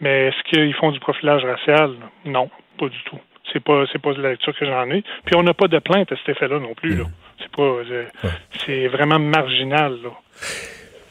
Mais 0.00 0.28
est-ce 0.28 0.42
qu'ils 0.48 0.72
font 0.72 0.90
du 0.90 0.98
profilage 1.00 1.44
racial? 1.44 1.90
Non, 2.24 2.48
pas 2.78 2.88
du 2.88 2.96
tout. 3.04 3.18
C'est 3.52 3.62
pas 3.62 3.84
c'est 3.92 4.00
pas 4.00 4.12
la 4.12 4.30
lecture 4.30 4.56
que 4.56 4.64
j'en 4.64 4.90
ai. 4.90 5.02
Puis 5.26 5.36
on 5.36 5.42
n'a 5.42 5.52
pas 5.52 5.68
de 5.68 5.78
plainte 5.80 6.10
à 6.10 6.16
cet 6.16 6.30
effet-là 6.30 6.60
non 6.60 6.72
plus. 6.72 6.96
Là. 6.96 7.04
C'est 7.38 7.54
pas 7.54 7.62
euh, 7.62 8.06
c'est 8.64 8.88
vraiment 8.88 9.18
marginal. 9.18 9.98
Là. 10.02 10.10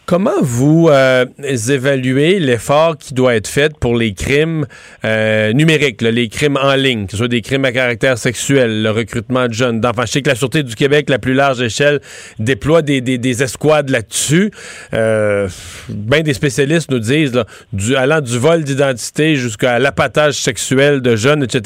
Comment 0.09 0.41
vous 0.41 0.89
euh, 0.89 1.23
évaluez 1.69 2.39
l'effort 2.39 2.97
qui 2.97 3.13
doit 3.13 3.35
être 3.35 3.47
fait 3.47 3.77
pour 3.77 3.95
les 3.95 4.15
crimes 4.15 4.65
euh, 5.05 5.53
numériques, 5.53 6.01
là, 6.01 6.09
les 6.09 6.29
crimes 6.29 6.57
en 6.59 6.73
ligne, 6.73 7.05
que 7.05 7.11
ce 7.11 7.17
soit 7.17 7.27
des 7.27 7.41
crimes 7.41 7.63
à 7.63 7.71
caractère 7.71 8.17
sexuel, 8.17 8.81
le 8.81 8.89
recrutement 8.89 9.47
de 9.47 9.53
jeunes, 9.53 9.79
d'enfants? 9.81 10.07
Je 10.07 10.13
sais 10.13 10.21
que 10.23 10.29
la 10.29 10.33
Sûreté 10.33 10.63
du 10.63 10.73
Québec, 10.73 11.11
la 11.11 11.19
plus 11.19 11.35
large 11.35 11.61
échelle, 11.61 11.99
déploie 12.39 12.81
des, 12.81 13.01
des, 13.01 13.19
des 13.19 13.43
escouades 13.43 13.91
là-dessus. 13.91 14.49
Euh, 14.95 15.47
ben 15.89 16.23
des 16.23 16.33
spécialistes 16.33 16.89
nous 16.89 16.97
disent, 16.97 17.35
là, 17.35 17.45
du, 17.71 17.95
allant 17.95 18.21
du 18.21 18.39
vol 18.39 18.63
d'identité 18.63 19.35
jusqu'à 19.35 19.77
l'appâtage 19.77 20.41
sexuel 20.41 21.01
de 21.01 21.15
jeunes, 21.15 21.43
etc., 21.43 21.61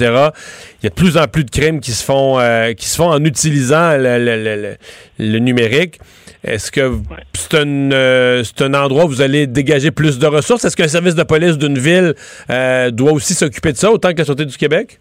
il 0.82 0.84
y 0.84 0.88
a 0.88 0.89
de 0.89 0.96
plus 0.96 1.16
en 1.16 1.30
plus 1.30 1.46
de 1.46 1.50
crimes 1.50 1.80
qui 1.80 1.94
se 1.94 2.04
font, 2.04 2.41
euh, 2.41 2.74
qui 2.74 2.89
se 2.89 2.98
font 2.98 3.08
en 3.10 3.24
utilisant 3.24 3.96
le, 3.96 4.18
le- 4.18 4.44
le- 4.44 4.62
le- 4.62 4.76
le 5.32 5.39
numérique. 5.39 6.02
Est-ce 6.46 6.74
que 6.74 6.91
c'est 7.34 7.54
un, 7.54 7.91
euh, 8.34 8.44
c'est 8.44 8.64
un 8.64 8.74
endroit 8.74 9.06
où 9.06 9.08
vous 9.08 9.22
allez 9.22 9.48
dégager 9.48 9.92
plus 9.92 10.20
de 10.20 10.28
ressources? 10.28 10.66
Est-ce 10.66 10.76
qu'un 10.76 10.88
service 10.88 11.16
de 11.16 11.24
police 11.24 11.58
d'une 11.58 11.78
ville 11.78 12.14
euh, 12.50 12.92
doit 12.92 13.12
aussi 13.12 13.34
s'occuper 13.34 13.72
de 13.72 13.78
ça 13.78 13.92
autant 13.92 14.12
que 14.12 14.18
la 14.18 14.26
Sûreté 14.26 14.46
du 14.46 14.58
Québec? 14.58 15.00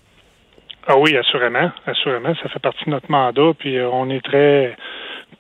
Ah 0.87 0.97
oui, 0.99 1.17
assurément, 1.17 1.71
assurément, 1.87 2.35
ça 2.43 2.49
fait 2.49 2.59
partie 2.59 2.85
de 2.87 2.91
notre 2.91 3.11
mandat, 3.11 3.53
puis 3.59 3.79
euh, 3.79 3.89
on 3.93 4.11
est 4.11 4.25
très 4.25 4.77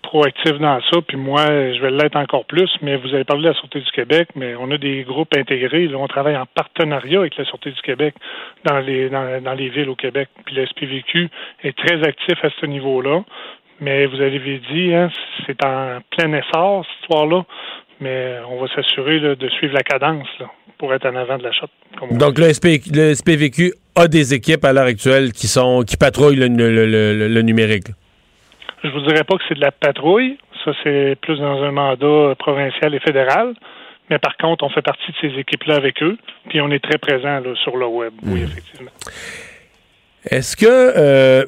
proactif 0.02 0.58
dans 0.58 0.80
ça, 0.90 1.00
puis 1.06 1.16
moi, 1.16 1.46
je 1.46 1.80
vais 1.80 1.90
l'être 1.90 2.16
encore 2.16 2.44
plus, 2.44 2.70
mais 2.80 2.96
vous 2.96 3.12
avez 3.14 3.24
parlé 3.24 3.44
de 3.44 3.48
la 3.48 3.54
Sûreté 3.54 3.80
du 3.80 3.90
Québec, 3.90 4.28
mais 4.36 4.54
on 4.54 4.70
a 4.70 4.78
des 4.78 5.02
groupes 5.02 5.34
intégrés, 5.36 5.88
là, 5.88 5.98
on 5.98 6.06
travaille 6.06 6.36
en 6.36 6.46
partenariat 6.46 7.20
avec 7.20 7.36
la 7.36 7.44
Sûreté 7.44 7.70
du 7.70 7.80
Québec 7.82 8.14
dans 8.64 8.78
les 8.78 9.08
dans, 9.08 9.54
les 9.56 9.68
villes 9.68 9.88
au 9.88 9.96
Québec. 9.96 10.28
Puis 10.44 10.54
le 10.54 10.66
SPVQ 10.66 11.28
est 11.64 11.76
très 11.76 12.02
actif 12.06 12.44
à 12.44 12.48
ce 12.60 12.66
niveau-là. 12.66 13.22
Mais 13.80 14.06
vous 14.06 14.20
avez 14.20 14.60
dit, 14.70 14.94
hein, 14.94 15.10
c'est 15.44 15.64
en 15.64 15.98
plein 16.16 16.32
essor, 16.34 16.84
cette 16.84 17.02
histoire-là, 17.02 17.44
mais 18.02 18.36
on 18.50 18.60
va 18.60 18.66
s'assurer 18.74 19.20
de 19.20 19.48
suivre 19.50 19.74
la 19.74 19.82
cadence 19.82 20.26
là, 20.40 20.46
pour 20.78 20.92
être 20.92 21.06
en 21.06 21.14
avant 21.16 21.38
de 21.38 21.44
la 21.44 21.52
shot. 21.52 21.66
Donc, 22.12 22.38
le, 22.38 22.52
SP 22.52 22.82
le 22.92 23.14
SPVQ 23.14 23.72
a 23.94 24.08
des 24.08 24.34
équipes 24.34 24.64
à 24.64 24.72
l'heure 24.72 24.86
actuelle 24.86 25.32
qui 25.32 25.46
sont 25.46 25.82
qui 25.82 25.96
patrouillent 25.96 26.36
le, 26.36 26.48
le- 26.48 26.70
le- 26.86 27.14
le- 27.14 27.28
le 27.28 27.42
numérique. 27.42 27.86
Je 28.84 28.88
vous 28.90 29.00
dirais 29.02 29.24
pas 29.24 29.36
que 29.36 29.42
c'est 29.48 29.54
de 29.54 29.60
la 29.60 29.70
patrouille. 29.70 30.38
Ça, 30.64 30.72
c'est 30.82 31.16
plus 31.20 31.38
dans 31.38 31.62
un 31.62 31.70
mandat 31.72 32.34
provincial 32.38 32.94
et 32.94 33.00
fédéral. 33.00 33.54
Mais 34.10 34.18
par 34.18 34.36
contre, 34.36 34.64
on 34.64 34.68
fait 34.70 34.82
partie 34.82 35.10
de 35.12 35.16
ces 35.30 35.38
équipes-là 35.38 35.76
avec 35.76 36.02
eux. 36.02 36.16
Puis 36.48 36.60
on 36.60 36.70
est 36.70 36.82
très 36.82 36.98
présent 36.98 37.40
sur 37.62 37.76
le 37.76 37.86
web. 37.86 38.12
Oui, 38.24 38.42
effectivement. 38.42 38.90
Est-ce 40.28 40.56
que 40.56 40.66
euh, 40.68 41.44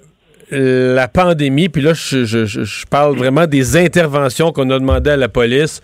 la 0.51 1.09
pandémie, 1.09 1.69
puis 1.69 1.83
là, 1.83 1.93
je, 1.95 2.25
je- 2.25 2.45
je- 2.47 2.65
je 2.65 2.87
parle 2.87 3.17
vraiment 3.17 3.47
des 3.47 3.77
interventions 3.77 4.53
qu'on 4.53 4.69
a 4.71 4.79
demandé 4.79 5.11
à 5.11 5.17
la 5.17 5.29
police 5.29 5.81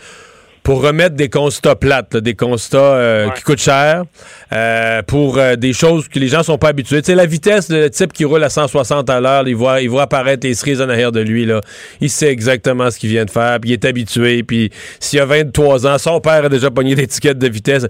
pour 0.62 0.82
remettre 0.82 1.16
des 1.16 1.28
constats 1.28 1.74
plates, 1.74 2.14
là, 2.14 2.20
des 2.20 2.34
constats 2.34 2.78
euh, 2.78 3.30
qui 3.30 3.42
coûtent 3.42 3.60
cher, 3.60 4.04
euh, 4.52 5.02
pour 5.02 5.38
euh, 5.38 5.56
des 5.56 5.72
choses 5.72 6.08
que 6.08 6.18
les 6.18 6.28
gens 6.28 6.42
sont 6.42 6.58
pas 6.58 6.68
habitués. 6.68 7.00
Tu 7.02 7.06
sais, 7.06 7.14
la 7.14 7.26
vitesse, 7.26 7.70
le 7.70 7.88
type 7.88 8.12
qui 8.12 8.24
roule 8.24 8.44
à 8.44 8.50
160 8.50 9.08
à 9.08 9.20
l'heure, 9.20 9.48
il 9.48 9.56
voit, 9.56 9.80
il 9.80 9.88
voit 9.88 10.02
apparaître 10.02 10.46
les 10.46 10.54
cerises 10.54 10.80
en 10.80 10.88
arrière 10.88 11.12
de 11.12 11.20
lui. 11.20 11.46
Là. 11.46 11.60
Il 12.00 12.10
sait 12.10 12.30
exactement 12.30 12.90
ce 12.90 12.98
qu'il 12.98 13.10
vient 13.10 13.24
de 13.24 13.30
faire, 13.30 13.58
puis 13.60 13.70
il 13.70 13.72
est 13.74 13.84
habitué. 13.84 14.42
Puis 14.42 14.70
s'il 14.98 15.20
a 15.20 15.26
23 15.26 15.86
ans, 15.86 15.98
son 15.98 16.20
père 16.20 16.44
a 16.44 16.48
déjà 16.48 16.70
pogné 16.70 16.94
l'étiquette 16.94 17.38
de 17.38 17.48
vitesse. 17.48 17.86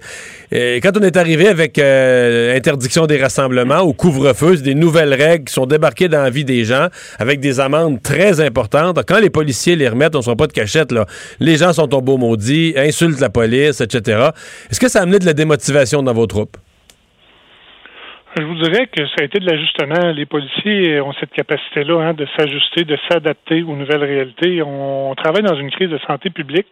Et 0.51 0.79
quand 0.81 0.97
on 0.97 1.01
est 1.01 1.17
arrivé 1.17 1.47
avec 1.47 1.77
interdiction 1.77 3.05
des 3.05 3.21
rassemblements 3.21 3.81
ou 3.81 3.93
couvre-feu, 3.93 4.57
c'est 4.57 4.63
des 4.63 4.75
nouvelles 4.75 5.13
règles 5.13 5.45
qui 5.45 5.53
sont 5.53 5.65
débarquées 5.65 6.07
dans 6.07 6.21
la 6.21 6.29
vie 6.29 6.45
des 6.45 6.65
gens 6.65 6.87
avec 7.19 7.39
des 7.39 7.59
amendes 7.59 8.01
très 8.01 8.39
importantes. 8.39 8.99
Quand 9.07 9.19
les 9.19 9.29
policiers 9.29 9.75
les 9.75 9.87
remettent, 9.87 10.15
on 10.15 10.19
ne 10.19 10.23
sera 10.23 10.35
pas 10.35 10.47
de 10.47 10.53
cachette. 10.53 10.91
Là. 10.91 11.05
Les 11.39 11.57
gens 11.57 11.73
sont 11.73 11.93
au 11.93 12.01
beau 12.01 12.17
maudit, 12.17 12.60
insultent 12.77 13.19
la 13.19 13.29
police, 13.29 13.81
etc. 13.81 14.29
Est-ce 14.69 14.79
que 14.79 14.87
ça 14.89 14.99
a 14.99 15.03
amené 15.03 15.19
de 15.19 15.25
la 15.25 15.33
démotivation 15.33 16.01
dans 16.03 16.13
vos 16.13 16.27
troupes? 16.27 16.57
Je 18.37 18.43
vous 18.43 18.55
dirais 18.55 18.87
que 18.87 19.05
ça 19.07 19.15
a 19.19 19.23
été 19.23 19.39
de 19.39 19.45
l'ajustement. 19.49 20.11
Les 20.13 20.25
policiers 20.25 21.01
ont 21.01 21.11
cette 21.19 21.31
capacité-là 21.33 21.99
hein, 22.01 22.13
de 22.13 22.25
s'ajuster, 22.37 22.85
de 22.85 22.97
s'adapter 23.09 23.61
aux 23.63 23.75
nouvelles 23.75 24.03
réalités. 24.05 24.61
On 24.61 25.13
travaille 25.15 25.43
dans 25.43 25.55
une 25.57 25.69
crise 25.71 25.89
de 25.89 25.99
santé 26.07 26.29
publique, 26.29 26.69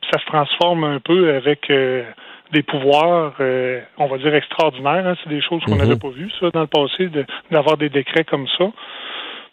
puis 0.00 0.10
ça 0.12 0.20
se 0.20 0.26
transforme 0.26 0.84
un 0.84 1.00
peu 1.00 1.34
avec 1.34 1.68
euh, 1.70 2.04
des 2.52 2.62
pouvoirs, 2.62 3.34
euh, 3.40 3.80
on 3.98 4.06
va 4.06 4.18
dire 4.18 4.34
extraordinaires. 4.36 5.04
hein. 5.06 5.16
C'est 5.24 5.30
des 5.30 5.42
choses 5.42 5.62
qu'on 5.64 5.72
Mhm. 5.74 5.78
n'avait 5.82 5.96
pas 5.98 6.10
vues, 6.10 6.30
ça, 6.38 6.50
dans 6.50 6.60
le 6.60 6.66
passé, 6.68 7.08
de- 7.08 7.26
d'avoir 7.50 7.76
des 7.76 7.88
décrets 7.88 8.24
comme 8.24 8.46
ça. 8.56 8.66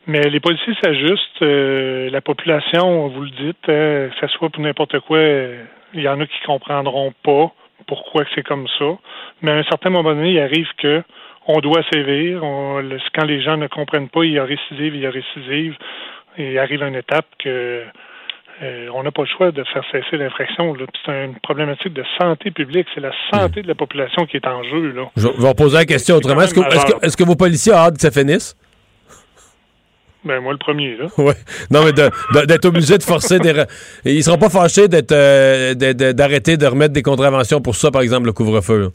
Mais 0.05 0.21
les 0.29 0.39
policiers 0.39 0.75
s'ajustent. 0.83 1.41
euh, 1.41 2.09
la 2.11 2.21
population, 2.21 3.07
vous 3.09 3.21
le 3.23 3.29
dites, 3.31 3.67
euh, 3.69 4.09
que 4.09 4.15
ce 4.21 4.27
soit 4.37 4.49
pour 4.49 4.61
n'importe 4.63 4.99
quoi, 5.01 5.17
il 5.93 6.01
y 6.01 6.07
en 6.09 6.19
a 6.19 6.25
qui 6.25 6.39
comprendront 6.45 7.13
pas 7.23 7.51
pourquoi 7.87 8.23
c'est 8.35 8.43
comme 8.43 8.67
ça. 8.79 8.97
Mais 9.41 9.51
à 9.51 9.55
un 9.55 9.63
certain 9.63 9.89
moment 9.89 10.13
donné, 10.13 10.31
il 10.31 10.39
arrive 10.39 10.67
que 10.77 11.03
on 11.47 11.59
doit 11.59 11.81
sévir. 11.93 12.43
On- 12.43 12.79
le- 12.79 12.99
quand 13.15 13.23
les 13.25 13.41
gens 13.41 13.55
ne 13.57 13.67
comprennent 13.67 14.09
pas, 14.09 14.23
il 14.25 14.33
y 14.33 14.39
a 14.39 14.43
récidive, 14.43 14.95
il 14.95 15.01
y 15.01 15.05
a 15.05 15.11
récidive. 15.11 15.75
Et 16.37 16.51
il 16.51 16.59
arrive 16.59 16.83
une 16.83 16.95
étape 16.95 17.25
que 17.39 17.83
euh, 18.63 18.89
on 18.93 19.03
n'a 19.03 19.11
pas 19.11 19.21
le 19.21 19.27
choix 19.27 19.51
de 19.51 19.63
faire 19.65 19.83
cesser 19.91 20.17
l'infraction. 20.17 20.75
C'est 21.05 21.25
une 21.25 21.35
problématique 21.39 21.93
de 21.93 22.03
santé 22.19 22.49
publique. 22.51 22.87
C'est 22.95 23.01
la 23.01 23.11
santé 23.31 23.61
de 23.61 23.67
la 23.67 23.75
population 23.75 24.25
qui 24.25 24.37
est 24.37 24.47
en 24.47 24.63
jeu. 24.63 24.91
Là. 24.93 25.03
Je 25.15 25.27
vais 25.27 25.33
vous 25.37 25.53
poser 25.53 25.77
la 25.77 25.85
question 25.85 26.15
autrement. 26.15 26.41
Est-ce 26.41 26.53
que, 26.55 27.23
que 27.23 27.27
vos 27.27 27.35
policiers 27.35 27.71
ont 27.73 27.77
hâte 27.77 27.95
que 27.95 28.01
ça 28.01 28.11
finisse? 28.11 28.55
Ben 30.27 30.39
moi 30.41 30.51
le 30.51 30.57
premier 30.59 30.95
là. 30.97 31.05
Oui. 31.17 31.33
Non, 31.71 31.81
mais 31.85 31.93
d'être 32.45 32.65
obligé 32.65 32.97
de 32.97 33.03
forcer 33.03 33.39
des. 33.39 33.53
Ils 34.05 34.23
seront 34.23 34.37
pas 34.37 34.49
fâchés 34.49 34.87
d'être 34.87 35.11
euh, 35.13 35.73
d'arrêter 35.73 36.57
de 36.57 36.65
remettre 36.65 36.93
des 36.93 37.01
contraventions 37.03 37.61
pour 37.61 37.75
ça, 37.75 37.89
par 37.91 38.01
exemple, 38.01 38.25
le 38.27 38.33
couvre-feu. 38.33 38.91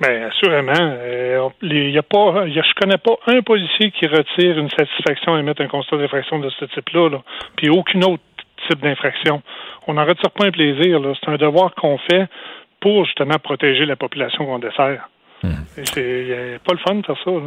Ben 0.00 0.22
assurément. 0.30 0.72
Euh, 0.78 1.48
il 1.62 1.90
y 1.90 1.98
a 1.98 2.02
pas, 2.02 2.44
il 2.46 2.54
y 2.54 2.58
a- 2.58 2.62
je 2.62 2.72
connais 2.80 2.96
pas 2.96 3.16
un 3.26 3.42
policier 3.42 3.90
qui 3.90 4.06
retire 4.06 4.58
une 4.58 4.70
satisfaction 4.70 5.34
à 5.34 5.40
émettre 5.40 5.60
un 5.60 5.68
constat 5.68 5.98
d'infraction 5.98 6.38
de 6.38 6.48
ce 6.58 6.64
type-là. 6.66 7.10
Là. 7.10 7.22
Puis 7.56 7.68
aucun 7.68 8.00
autre 8.02 8.22
type 8.68 8.80
d'infraction. 8.82 9.42
On 9.86 9.94
n'en 9.94 10.04
retire 10.06 10.30
pas 10.30 10.46
un 10.46 10.50
plaisir. 10.52 11.00
C'est 11.22 11.30
un 11.30 11.36
devoir 11.36 11.74
qu'on 11.74 11.98
fait 12.10 12.26
pour 12.80 13.04
justement 13.04 13.36
protéger 13.42 13.84
la 13.84 13.96
population 13.96 14.46
qu'on 14.46 14.58
dessert. 14.58 15.08
Et 15.44 15.84
C'est 15.84 16.58
pas 16.64 16.72
le 16.72 16.78
fun 16.78 16.94
de 16.96 17.02
faire 17.06 17.16
ça. 17.24 17.30
Là. 17.30 17.40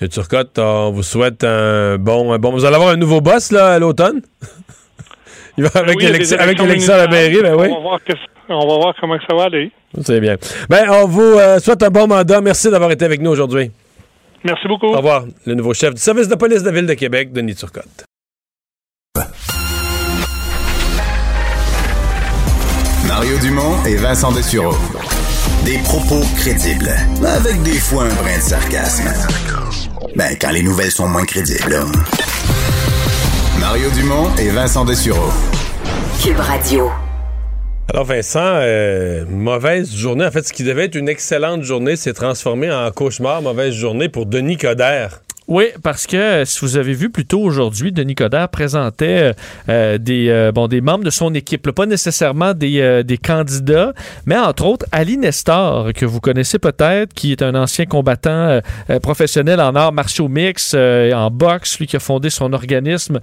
M. 0.00 0.08
Turcotte, 0.08 0.58
on 0.58 0.90
vous 0.90 1.02
souhaite 1.02 1.42
un 1.44 1.96
bon, 1.98 2.32
un 2.32 2.38
bon. 2.38 2.52
Vous 2.52 2.64
allez 2.64 2.74
avoir 2.76 2.90
un 2.90 2.96
nouveau 2.96 3.20
boss 3.20 3.50
là, 3.52 3.74
à 3.74 3.78
l'automne? 3.78 4.20
Il 5.58 5.64
va 5.64 5.70
avec 5.80 5.96
Oui, 5.96 6.04
a 6.04 6.10
des 6.10 6.18
l'élection 6.18 6.92
à 6.94 6.96
la 6.98 7.06
mairie, 7.08 7.40
ben 7.40 7.54
oui. 7.54 7.68
On 7.70 7.76
va 7.76 7.80
voir, 7.80 8.04
que- 8.04 8.12
on 8.50 8.60
va 8.68 8.74
voir 8.76 8.94
comment 9.00 9.16
que 9.16 9.24
ça 9.28 9.34
va 9.34 9.44
aller. 9.44 9.72
C'est 10.02 10.20
bien. 10.20 10.36
Ben, 10.68 10.84
on 10.90 11.06
vous 11.06 11.22
euh, 11.22 11.58
souhaite 11.60 11.82
un 11.82 11.88
bon 11.88 12.06
mandat. 12.06 12.42
Merci 12.42 12.70
d'avoir 12.70 12.90
été 12.90 13.06
avec 13.06 13.22
nous 13.22 13.30
aujourd'hui. 13.30 13.70
Merci 14.44 14.68
beaucoup. 14.68 14.88
Au 14.88 14.96
revoir. 14.98 15.24
Le 15.46 15.54
nouveau 15.54 15.72
chef 15.72 15.94
du 15.94 16.00
service 16.00 16.28
de 16.28 16.34
police 16.34 16.60
de 16.62 16.66
la 16.68 16.72
Ville 16.72 16.86
de 16.86 16.94
Québec, 16.94 17.32
Denis 17.32 17.54
Turcotte. 17.54 18.04
Mario 23.08 23.38
Dumont 23.38 23.82
et 23.86 23.96
Vincent 23.96 24.32
Dessureau. 24.32 24.74
Des 25.64 25.78
propos 25.78 26.20
crédibles, 26.36 26.90
avec 27.24 27.62
des 27.62 27.78
fois 27.78 28.04
un 28.04 28.14
brin 28.14 28.36
de 28.36 28.42
sarcasme. 28.42 29.08
Ben, 30.16 30.34
quand 30.40 30.50
les 30.50 30.62
nouvelles 30.62 30.90
sont 30.90 31.06
moins 31.06 31.26
crédibles. 31.26 31.76
Mario 33.60 33.90
Dumont 33.90 34.34
et 34.38 34.48
Vincent 34.48 34.86
Dessureau. 34.86 35.28
Cube 36.24 36.38
Radio. 36.38 36.90
Alors 37.92 38.06
Vincent, 38.06 38.40
euh, 38.42 39.26
mauvaise 39.28 39.94
journée. 39.94 40.24
En 40.24 40.30
fait, 40.30 40.48
ce 40.48 40.54
qui 40.54 40.64
devait 40.64 40.86
être 40.86 40.94
une 40.94 41.10
excellente 41.10 41.64
journée 41.64 41.96
s'est 41.96 42.14
transformé 42.14 42.72
en 42.72 42.90
cauchemar, 42.92 43.42
mauvaise 43.42 43.74
journée 43.74 44.08
pour 44.08 44.24
Denis 44.24 44.56
Coderre. 44.56 45.20
Oui, 45.48 45.66
parce 45.80 46.08
que 46.08 46.16
euh, 46.16 46.44
si 46.44 46.58
vous 46.60 46.76
avez 46.76 46.92
vu 46.92 47.08
plus 47.08 47.24
tôt 47.24 47.40
aujourd'hui, 47.40 47.92
Denis 47.92 48.16
Coderre 48.16 48.48
présentait 48.48 49.32
euh, 49.68 49.98
euh, 49.98 50.58
des, 50.58 50.80
membres 50.80 51.04
de 51.04 51.10
son 51.10 51.32
équipe, 51.34 51.70
pas 51.70 51.86
nécessairement 51.86 52.52
des, 52.52 53.18
candidats, 53.24 53.92
mais 54.24 54.36
entre 54.36 54.64
autres 54.66 54.86
Ali 54.90 55.16
Nestor, 55.16 55.92
que 55.94 56.04
vous 56.04 56.20
connaissez 56.20 56.58
peut-être, 56.58 57.14
qui 57.14 57.30
est 57.30 57.42
un 57.42 57.54
ancien 57.54 57.86
combattant 57.86 58.60
professionnel 59.02 59.60
en 59.60 59.74
arts 59.74 59.92
martiaux 59.92 60.28
mix, 60.28 60.74
en 60.74 61.30
boxe, 61.30 61.78
lui 61.78 61.86
qui 61.86 61.96
a 61.96 62.00
fondé 62.00 62.30
son 62.30 62.52
organisme 62.52 63.20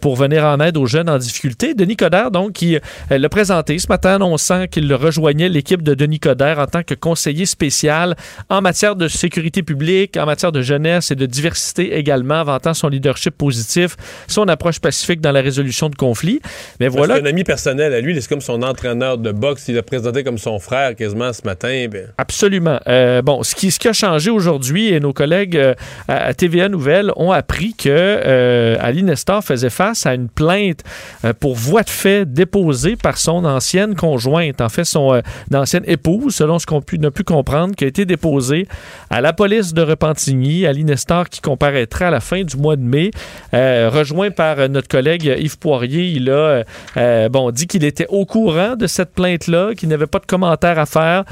pour 0.00 0.16
venir 0.16 0.44
en 0.44 0.60
aide 0.60 0.76
aux 0.76 0.86
jeunes 0.86 1.08
en 1.08 1.18
difficulté. 1.18 1.74
Denis 1.74 1.96
Coderre, 1.96 2.30
donc, 2.30 2.52
qui 2.52 2.78
l'a 3.10 3.28
présenté 3.28 3.78
ce 3.78 3.88
matin, 3.88 4.16
annonçant 4.16 4.66
qu'il 4.66 4.92
rejoignait 4.94 5.48
l'équipe 5.48 5.82
de 5.82 5.94
Denis 5.94 6.20
Coderre 6.20 6.58
en 6.58 6.66
tant 6.66 6.82
que 6.82 6.94
conseiller 6.94 7.46
spécial 7.46 8.16
en 8.48 8.60
matière 8.60 8.96
de 8.96 9.08
sécurité 9.08 9.62
publique, 9.62 10.16
en 10.16 10.26
matière 10.26 10.52
de 10.52 10.62
jeunesse 10.62 11.10
et 11.10 11.16
de 11.16 11.26
diversité 11.26 11.59
également, 11.78 12.42
vantant 12.44 12.74
son 12.74 12.88
leadership 12.88 13.36
positif, 13.36 13.96
son 14.26 14.48
approche 14.48 14.80
pacifique 14.80 15.20
dans 15.20 15.32
la 15.32 15.40
résolution 15.40 15.88
de 15.88 15.94
conflits. 15.94 16.40
Mais 16.78 16.88
voilà. 16.88 17.16
C'est 17.16 17.22
un 17.22 17.26
ami 17.26 17.44
personnel 17.44 17.94
à 17.94 18.00
lui, 18.00 18.20
c'est 18.20 18.28
comme 18.28 18.40
son 18.40 18.62
entraîneur 18.62 19.18
de 19.18 19.32
boxe. 19.32 19.68
Il 19.68 19.74
l'a 19.74 19.82
présenté 19.82 20.24
comme 20.24 20.38
son 20.38 20.58
frère 20.58 20.94
quasiment 20.94 21.32
ce 21.32 21.42
matin. 21.44 21.86
ben. 21.90 22.08
Absolument. 22.18 22.80
Euh, 22.86 23.22
bon, 23.22 23.42
ce 23.42 23.54
qui, 23.54 23.70
ce 23.70 23.78
qui 23.78 23.88
a 23.88 23.92
changé 23.92 24.30
aujourd'hui, 24.30 24.80
et 24.88 25.00
nos 25.00 25.12
collègues 25.12 25.56
euh, 25.56 25.74
à, 26.08 26.34
TVA 26.34 26.68
Nouvelles 26.68 27.12
ont 27.16 27.32
appris 27.32 27.74
que 27.74 27.88
euh, 27.88 28.76
Ali 28.80 29.02
Nestor 29.02 29.42
faisait 29.42 29.70
face 29.70 30.06
à 30.06 30.14
une 30.14 30.28
plainte 30.28 30.82
euh, 31.24 31.32
pour 31.38 31.54
voie 31.54 31.82
de 31.82 31.90
fait 31.90 32.30
déposée 32.30 32.96
par 32.96 33.18
son 33.18 33.44
ancienne 33.44 33.94
conjointe, 33.94 34.60
en 34.60 34.68
fait 34.68 34.84
son 34.84 35.20
ancienne 35.52 35.84
épouse, 35.86 36.34
selon 36.34 36.58
ce 36.58 36.66
qu'on 36.66 36.82
n'a 36.98 37.10
pu 37.10 37.24
comprendre, 37.24 37.74
qui 37.74 37.84
a 37.84 37.86
été 37.86 38.04
déposée 38.04 38.66
à 39.10 39.20
la 39.20 39.32
police 39.32 39.74
de 39.74 39.82
Repentigny. 39.82 40.66
Ali 40.66 40.84
Nestor 40.84 41.28
qui 41.28 41.40
comparaîtra 41.50 42.06
à 42.06 42.10
la 42.10 42.20
fin 42.20 42.42
du 42.44 42.56
mois 42.56 42.76
de 42.76 42.82
mai, 42.82 43.10
euh, 43.54 43.90
rejoint 43.92 44.30
par 44.30 44.60
euh, 44.60 44.68
notre 44.68 44.86
collègue 44.86 45.24
Yves 45.38 45.58
Poirier. 45.58 46.04
Il 46.04 46.30
a 46.30 46.62
euh, 46.96 47.28
bon, 47.28 47.50
dit 47.50 47.66
qu'il 47.66 47.82
était 47.84 48.06
au 48.08 48.24
courant 48.24 48.76
de 48.76 48.86
cette 48.86 49.12
plainte-là, 49.14 49.74
qu'il 49.76 49.88
n'avait 49.88 50.06
pas 50.06 50.20
de 50.20 50.26
commentaires 50.26 50.78
à 50.78 50.86
faire, 50.86 51.24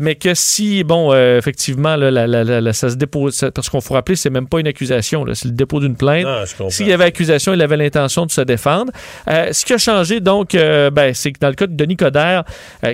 mais 0.00 0.16
que 0.16 0.34
si, 0.34 0.84
bon, 0.84 1.14
effectivement, 1.14 1.96
là, 1.96 2.10
la- 2.10 2.26
la- 2.26 2.44
la- 2.44 2.60
la- 2.60 2.72
ça 2.74 2.90
se 2.90 2.96
dépose, 2.96 3.50
parce 3.54 3.70
qu'on 3.70 3.80
faut 3.80 3.94
rappeler, 3.94 4.16
c'est 4.16 4.28
même 4.30 4.48
pas 4.48 4.60
une 4.60 4.66
accusation, 4.66 5.24
c'est 5.32 5.46
le 5.46 5.52
dépôt 5.54 5.80
d'une 5.80 5.96
plainte. 5.96 6.24
S'il 6.70 6.88
y 6.88 6.92
avait 6.92 7.04
accusation, 7.04 7.54
il 7.54 7.62
avait 7.62 7.76
l'intention 7.78 8.26
de 8.26 8.30
se 8.30 8.42
défendre. 8.42 8.92
Ce 9.26 9.64
qui 9.64 9.72
a 9.72 9.78
changé, 9.78 10.20
donc, 10.20 10.52
ben, 10.52 11.14
c'est 11.14 11.32
que 11.32 11.38
dans 11.40 11.48
le 11.48 11.54
cas 11.54 11.66
de 11.66 11.74
Denis 11.74 11.96
Coderre, 11.96 12.44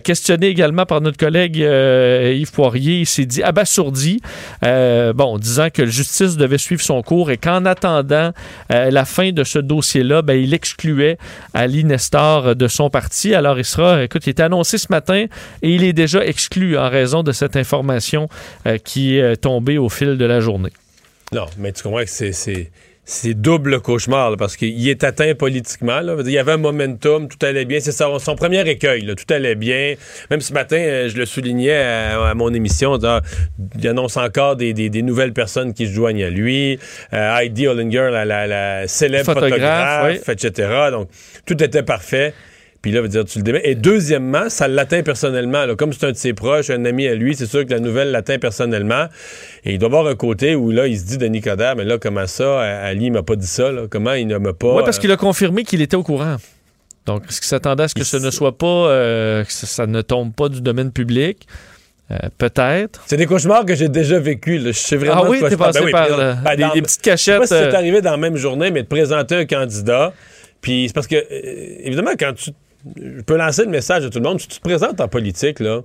questionné 0.04 0.46
également 0.46 0.86
par 0.86 1.00
notre 1.00 1.16
collègue 1.16 1.56
Yves 1.56 2.52
Poirier, 2.52 3.00
il 3.00 3.06
s'est 3.06 3.26
dit 3.26 3.42
abasourdi, 3.42 4.20
bon, 4.62 5.38
disant 5.38 5.68
que 5.72 5.82
la 5.82 5.88
justice 5.90 6.36
devait 6.36 6.58
suivre 6.60 6.82
son 6.82 7.02
cours 7.02 7.30
et 7.30 7.36
qu'en 7.36 7.64
attendant 7.64 8.32
euh, 8.72 8.90
la 8.90 9.04
fin 9.04 9.32
de 9.32 9.42
ce 9.44 9.58
dossier-là, 9.58 10.22
ben, 10.22 10.34
il 10.34 10.54
excluait 10.54 11.18
Ali 11.54 11.84
Nestor 11.84 12.54
de 12.54 12.68
son 12.68 12.90
parti. 12.90 13.34
Alors, 13.34 13.58
il 13.58 13.64
sera, 13.64 14.02
écoute, 14.04 14.26
il 14.26 14.30
était 14.30 14.42
annoncé 14.42 14.78
ce 14.78 14.86
matin 14.90 15.26
et 15.62 15.74
il 15.74 15.82
est 15.84 15.92
déjà 15.92 16.24
exclu 16.24 16.78
en 16.78 16.88
raison 16.88 17.22
de 17.22 17.32
cette 17.32 17.56
information 17.56 18.28
euh, 18.66 18.78
qui 18.78 19.16
est 19.18 19.36
tombée 19.36 19.78
au 19.78 19.88
fil 19.88 20.16
de 20.16 20.24
la 20.24 20.40
journée. 20.40 20.70
Non, 21.32 21.46
mais 21.58 21.72
tu 21.72 21.82
comprends 21.82 22.00
que 22.00 22.06
c'est- 22.06 22.70
c'est. 23.10 23.34
Double 23.34 23.80
cauchemar 23.80 24.30
là, 24.30 24.36
parce 24.36 24.56
qu'il 24.56 24.88
est 24.88 25.02
atteint 25.04 25.34
politiquement. 25.34 26.00
là. 26.00 26.16
Il 26.24 26.30
y 26.30 26.38
avait 26.38 26.52
un 26.52 26.56
momentum, 26.58 27.28
tout 27.28 27.44
allait 27.44 27.64
bien. 27.64 27.80
C'est 27.80 27.92
son, 27.92 28.18
son 28.18 28.36
premier 28.36 28.68
écueil, 28.68 29.02
là, 29.02 29.14
tout 29.14 29.32
allait 29.32 29.54
bien. 29.54 29.94
Même 30.30 30.40
ce 30.40 30.52
matin, 30.52 30.76
euh, 30.76 31.08
je 31.08 31.16
le 31.16 31.26
soulignais 31.26 31.76
à, 31.76 32.28
à 32.28 32.34
mon 32.34 32.52
émission, 32.52 32.98
il 33.78 33.88
annonce 33.88 34.16
encore 34.16 34.56
des, 34.56 34.72
des- 34.74 34.90
des 34.90 35.02
nouvelles 35.02 35.32
personnes 35.32 35.72
qui 35.74 35.86
se 35.86 35.92
joignent 35.92 36.24
à 36.24 36.30
lui. 36.30 36.78
Euh, 37.12 37.36
Heidi 37.38 37.66
Hollinger, 37.66 38.10
la, 38.12 38.24
la- 38.24 38.46
la 38.46 38.88
célèbre 38.88 39.32
Photographe, 39.32 40.18
photographe, 40.18 40.28
etc. 40.28 40.68
Donc, 40.90 41.08
tout 41.46 41.62
était 41.62 41.82
parfait. 41.82 42.34
Puis 42.82 42.92
là, 42.92 43.02
veut 43.02 43.08
dire, 43.08 43.26
tu 43.26 43.38
le 43.38 43.44
démets. 43.44 43.60
Et 43.64 43.74
deuxièmement, 43.74 44.48
ça 44.48 44.66
l'atteint 44.66 45.02
personnellement. 45.02 45.66
là. 45.66 45.74
Comme 45.76 45.92
c'est 45.92 46.06
un 46.06 46.12
de 46.12 46.16
ses 46.16 46.32
proches, 46.32 46.70
un 46.70 46.84
ami 46.86 47.06
à 47.06 47.14
lui, 47.14 47.34
c'est 47.34 47.44
sûr 47.46 47.66
que 47.66 47.70
la 47.72 47.78
nouvelle 47.80 48.10
l'atteint 48.10 48.38
personnellement. 48.38 49.06
Et 49.64 49.74
il 49.74 49.78
doit 49.78 49.88
avoir 49.88 50.06
un 50.06 50.14
côté 50.14 50.54
où 50.54 50.70
là, 50.70 50.86
il 50.86 50.98
se 50.98 51.04
dit, 51.04 51.18
Denis 51.18 51.42
Coderre, 51.42 51.76
mais 51.76 51.84
là, 51.84 51.98
comment 51.98 52.26
ça? 52.26 52.60
Ali 52.60 53.10
m'a 53.10 53.22
pas 53.22 53.36
dit 53.36 53.46
ça, 53.46 53.70
là? 53.70 53.82
Comment 53.90 54.14
il 54.14 54.26
ne 54.26 54.38
m'a 54.38 54.54
pas. 54.54 54.74
Oui, 54.76 54.82
parce 54.84 54.96
euh, 54.96 55.00
qu'il 55.02 55.12
a 55.12 55.16
confirmé 55.18 55.64
qu'il 55.64 55.82
était 55.82 55.96
au 55.96 56.02
courant. 56.02 56.36
Donc, 57.04 57.24
est-ce 57.28 57.40
qu'il 57.40 57.48
s'attendait 57.48 57.82
à 57.84 57.88
ce 57.88 57.94
que 57.94 58.04
ce 58.04 58.16
ne 58.16 58.30
soit 58.30 58.56
pas, 58.56 58.66
euh, 58.66 59.44
que 59.44 59.52
ça, 59.52 59.86
ne 59.86 60.00
tombe 60.00 60.32
pas 60.32 60.48
du 60.48 60.62
domaine 60.62 60.90
public? 60.90 61.46
Euh, 62.10 62.16
Peut-être. 62.38 63.02
C'est 63.06 63.16
des 63.18 63.26
cauchemars 63.26 63.64
que 63.66 63.74
j'ai 63.74 63.88
déjà 63.88 64.18
vécu. 64.18 64.58
Là. 64.58 64.72
Je 64.72 64.78
sais 64.78 64.96
vraiment 64.96 65.22
Ah 65.24 65.28
oui, 65.28 65.38
t'es 65.46 65.56
passé 65.56 65.80
Ben 65.80 65.84
oui, 65.86 65.92
par 65.92 66.08
le- 66.08 66.34
ben, 66.42 66.56
des- 66.56 66.62
dans- 66.62 66.72
des 66.72 66.82
petites 66.82 67.00
Je 67.10 67.16
sais 67.16 67.32
pas 67.32 67.38
cachettes, 67.40 67.58
si 67.58 67.70
c'est 67.70 67.74
arrivé 67.76 68.00
dans 68.00 68.10
la 68.12 68.16
même 68.16 68.36
journée, 68.36 68.70
mais 68.70 68.82
de 68.82 68.88
présenter 68.88 69.34
un 69.36 69.44
candidat. 69.44 70.12
Puis 70.60 70.86
c'est 70.88 70.92
parce 70.94 71.06
que, 71.06 71.16
évidemment, 71.84 72.12
quand 72.18 72.32
tu. 72.34 72.50
Je 72.96 73.20
peux 73.22 73.36
lancer 73.36 73.64
le 73.64 73.70
message 73.70 74.04
à 74.04 74.10
tout 74.10 74.18
le 74.18 74.24
monde. 74.24 74.40
Si 74.40 74.48
tu 74.48 74.58
te 74.58 74.62
présentes 74.62 75.00
en 75.00 75.08
politique, 75.08 75.60
là, 75.60 75.82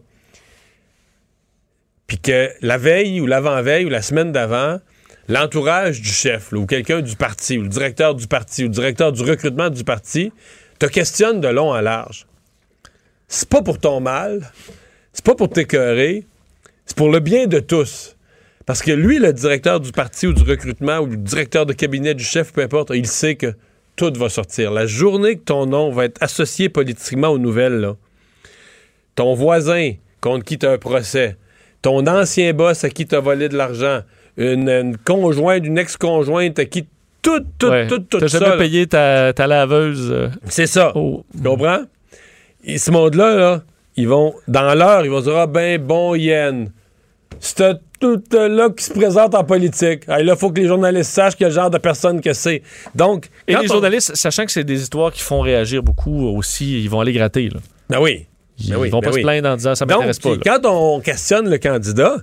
puis 2.08 2.20
que 2.20 2.50
la 2.62 2.78
veille 2.78 3.20
ou 3.20 3.26
l'avant-veille 3.26 3.86
ou 3.86 3.90
la 3.90 4.02
semaine 4.02 4.32
d'avant, 4.32 4.80
l'entourage 5.28 6.02
du 6.02 6.10
chef, 6.10 6.54
ou 6.54 6.66
quelqu'un 6.66 7.02
du 7.02 7.16
parti, 7.16 7.58
ou 7.58 7.64
le 7.64 7.70
directeur 7.70 8.16
du 8.16 8.28
parti, 8.28 8.64
ou 8.64 8.68
le 8.68 8.74
directeur 8.74 9.12
du 9.12 9.24
recrutement 9.24 9.70
du 9.70 9.84
parti, 9.84 10.32
te 10.80 10.86
questionne 10.86 11.42
de 11.42 11.48
long 11.48 11.72
en 11.72 11.82
large. 11.82 12.28
C'est 13.28 13.50
pas 13.50 13.62
pour 13.62 13.80
ton 13.80 14.00
mal, 14.00 14.52
c'est 15.14 15.26
pas 15.26 15.36
pour 15.36 15.50
t'écœurer, 15.50 16.26
c'est 16.86 16.96
pour 16.96 17.10
le 17.10 17.20
bien 17.20 17.48
de 17.48 17.60
tous. 17.60 18.16
Parce 18.66 18.82
que 18.82 18.92
lui, 18.92 19.20
le 19.20 19.34
directeur 19.34 19.80
du 19.80 19.92
parti 19.92 20.28
ou 20.28 20.34
du 20.34 20.44
recrutement 20.44 21.00
ou 21.00 21.08
le 21.08 21.18
directeur 21.18 21.66
de 21.66 21.74
cabinet 21.74 22.14
du 22.14 22.24
chef, 22.24 22.52
peu 22.52 22.62
importe, 22.62 22.92
il 22.94 23.08
sait 23.08 23.36
que 23.36 23.54
tout 23.96 24.14
va 24.16 24.30
sortir. 24.30 24.72
La 24.72 24.86
journée 24.86 25.36
que 25.38 25.44
ton 25.44 25.66
nom 25.66 25.92
va 25.92 26.06
être 26.06 26.22
associé 26.22 26.70
politiquement 26.70 27.30
aux 27.30 27.38
nouvelles, 27.38 27.80
là, 27.80 27.96
ton 29.16 29.34
voisin 29.34 29.92
contre 30.22 30.44
qui 30.46 30.58
tu 30.58 30.66
as 30.66 30.72
un 30.72 30.78
procès, 30.78 31.38
ton 31.82 32.06
ancien 32.08 32.54
boss 32.54 32.84
à 32.84 32.90
qui 32.90 33.06
tu 33.06 33.16
as 33.16 33.20
volé 33.20 33.48
de 33.50 33.56
l'argent, 33.58 34.02
une, 34.38 34.68
une 34.70 34.98
conjointe, 34.98 35.66
une 35.66 35.78
ex-conjointe 35.78 36.60
à 36.60 36.66
qui 36.66 36.86
tout, 37.22 37.44
tout, 37.58 37.68
Ouais. 37.70 37.88
tout, 37.88 38.00
tout 38.00 38.20
T'as 38.20 38.28
ça, 38.28 38.40
jamais 38.40 38.58
payé 38.58 38.86
ta, 38.88 39.34
ta 39.34 39.48
laveuse. 39.48 40.12
euh, 40.12 40.28
c'est 40.50 40.68
ça. 40.68 40.96
au- 40.96 41.24
Tu 41.36 41.42
comprends? 41.44 41.84
Et 42.64 42.78
ce 42.78 42.92
monde-là, 42.92 43.36
là, 43.36 43.64
ils 43.96 44.08
vont, 44.08 44.34
dans 44.48 44.74
l'heure, 44.76 45.06
ils 45.06 45.10
vont 45.12 45.22
dire, 45.22 45.36
ah 45.38 45.48
ben, 45.48 45.82
bon, 45.82 46.14
Yen, 46.16 46.70
c'est 47.40 47.62
tout 48.06 48.36
euh, 48.38 48.48
là 48.48 48.70
qui 48.70 48.84
se 48.84 48.94
présente 48.94 49.34
en 49.36 49.44
politique. 49.44 50.04
Ah, 50.08 50.22
là, 50.22 50.34
il 50.34 50.40
faut 50.40 50.52
que 50.52 50.60
les 50.62 50.68
journalistes 50.68 51.12
sachent 51.12 51.36
quel 51.36 51.52
genre 51.52 51.70
de 51.70 51.78
personne 51.78 52.22
que 52.22 52.34
c'est. 52.34 52.62
Donc, 52.94 53.30
Et 53.48 53.54
quand 53.54 53.62
les 53.62 53.70
on- 53.72 53.74
journalistes, 53.74 54.16
sachant 54.16 54.46
que 54.46 54.52
c'est 54.52 54.64
des 54.64 54.82
histoires 54.82 55.12
qui 55.12 55.22
font 55.22 55.42
réagir 55.42 55.82
beaucoup 55.84 56.28
aussi, 56.38 56.84
ils 56.84 56.90
vont 56.90 57.00
aller 57.02 57.14
gratter. 57.14 57.50
Là. 57.50 57.60
Ben 57.90 58.00
oui. 58.00 58.26
Ils, 58.58 58.70
Ben 58.70 58.78
oui, 58.78 58.90
vont 58.90 59.00
ben 59.02 59.10
pas 59.10 59.16
se 59.18 59.22
plaindre 59.22 59.50
en 59.50 59.56
disant 59.58 59.76
ça 59.76 59.86
m'intéresse 59.86 60.20
pas. 60.20 60.30
là. 60.30 60.38
quand 60.46 60.60
on 60.66 61.02
questionne 61.02 61.50
le 61.50 61.58
candidat, 61.58 62.16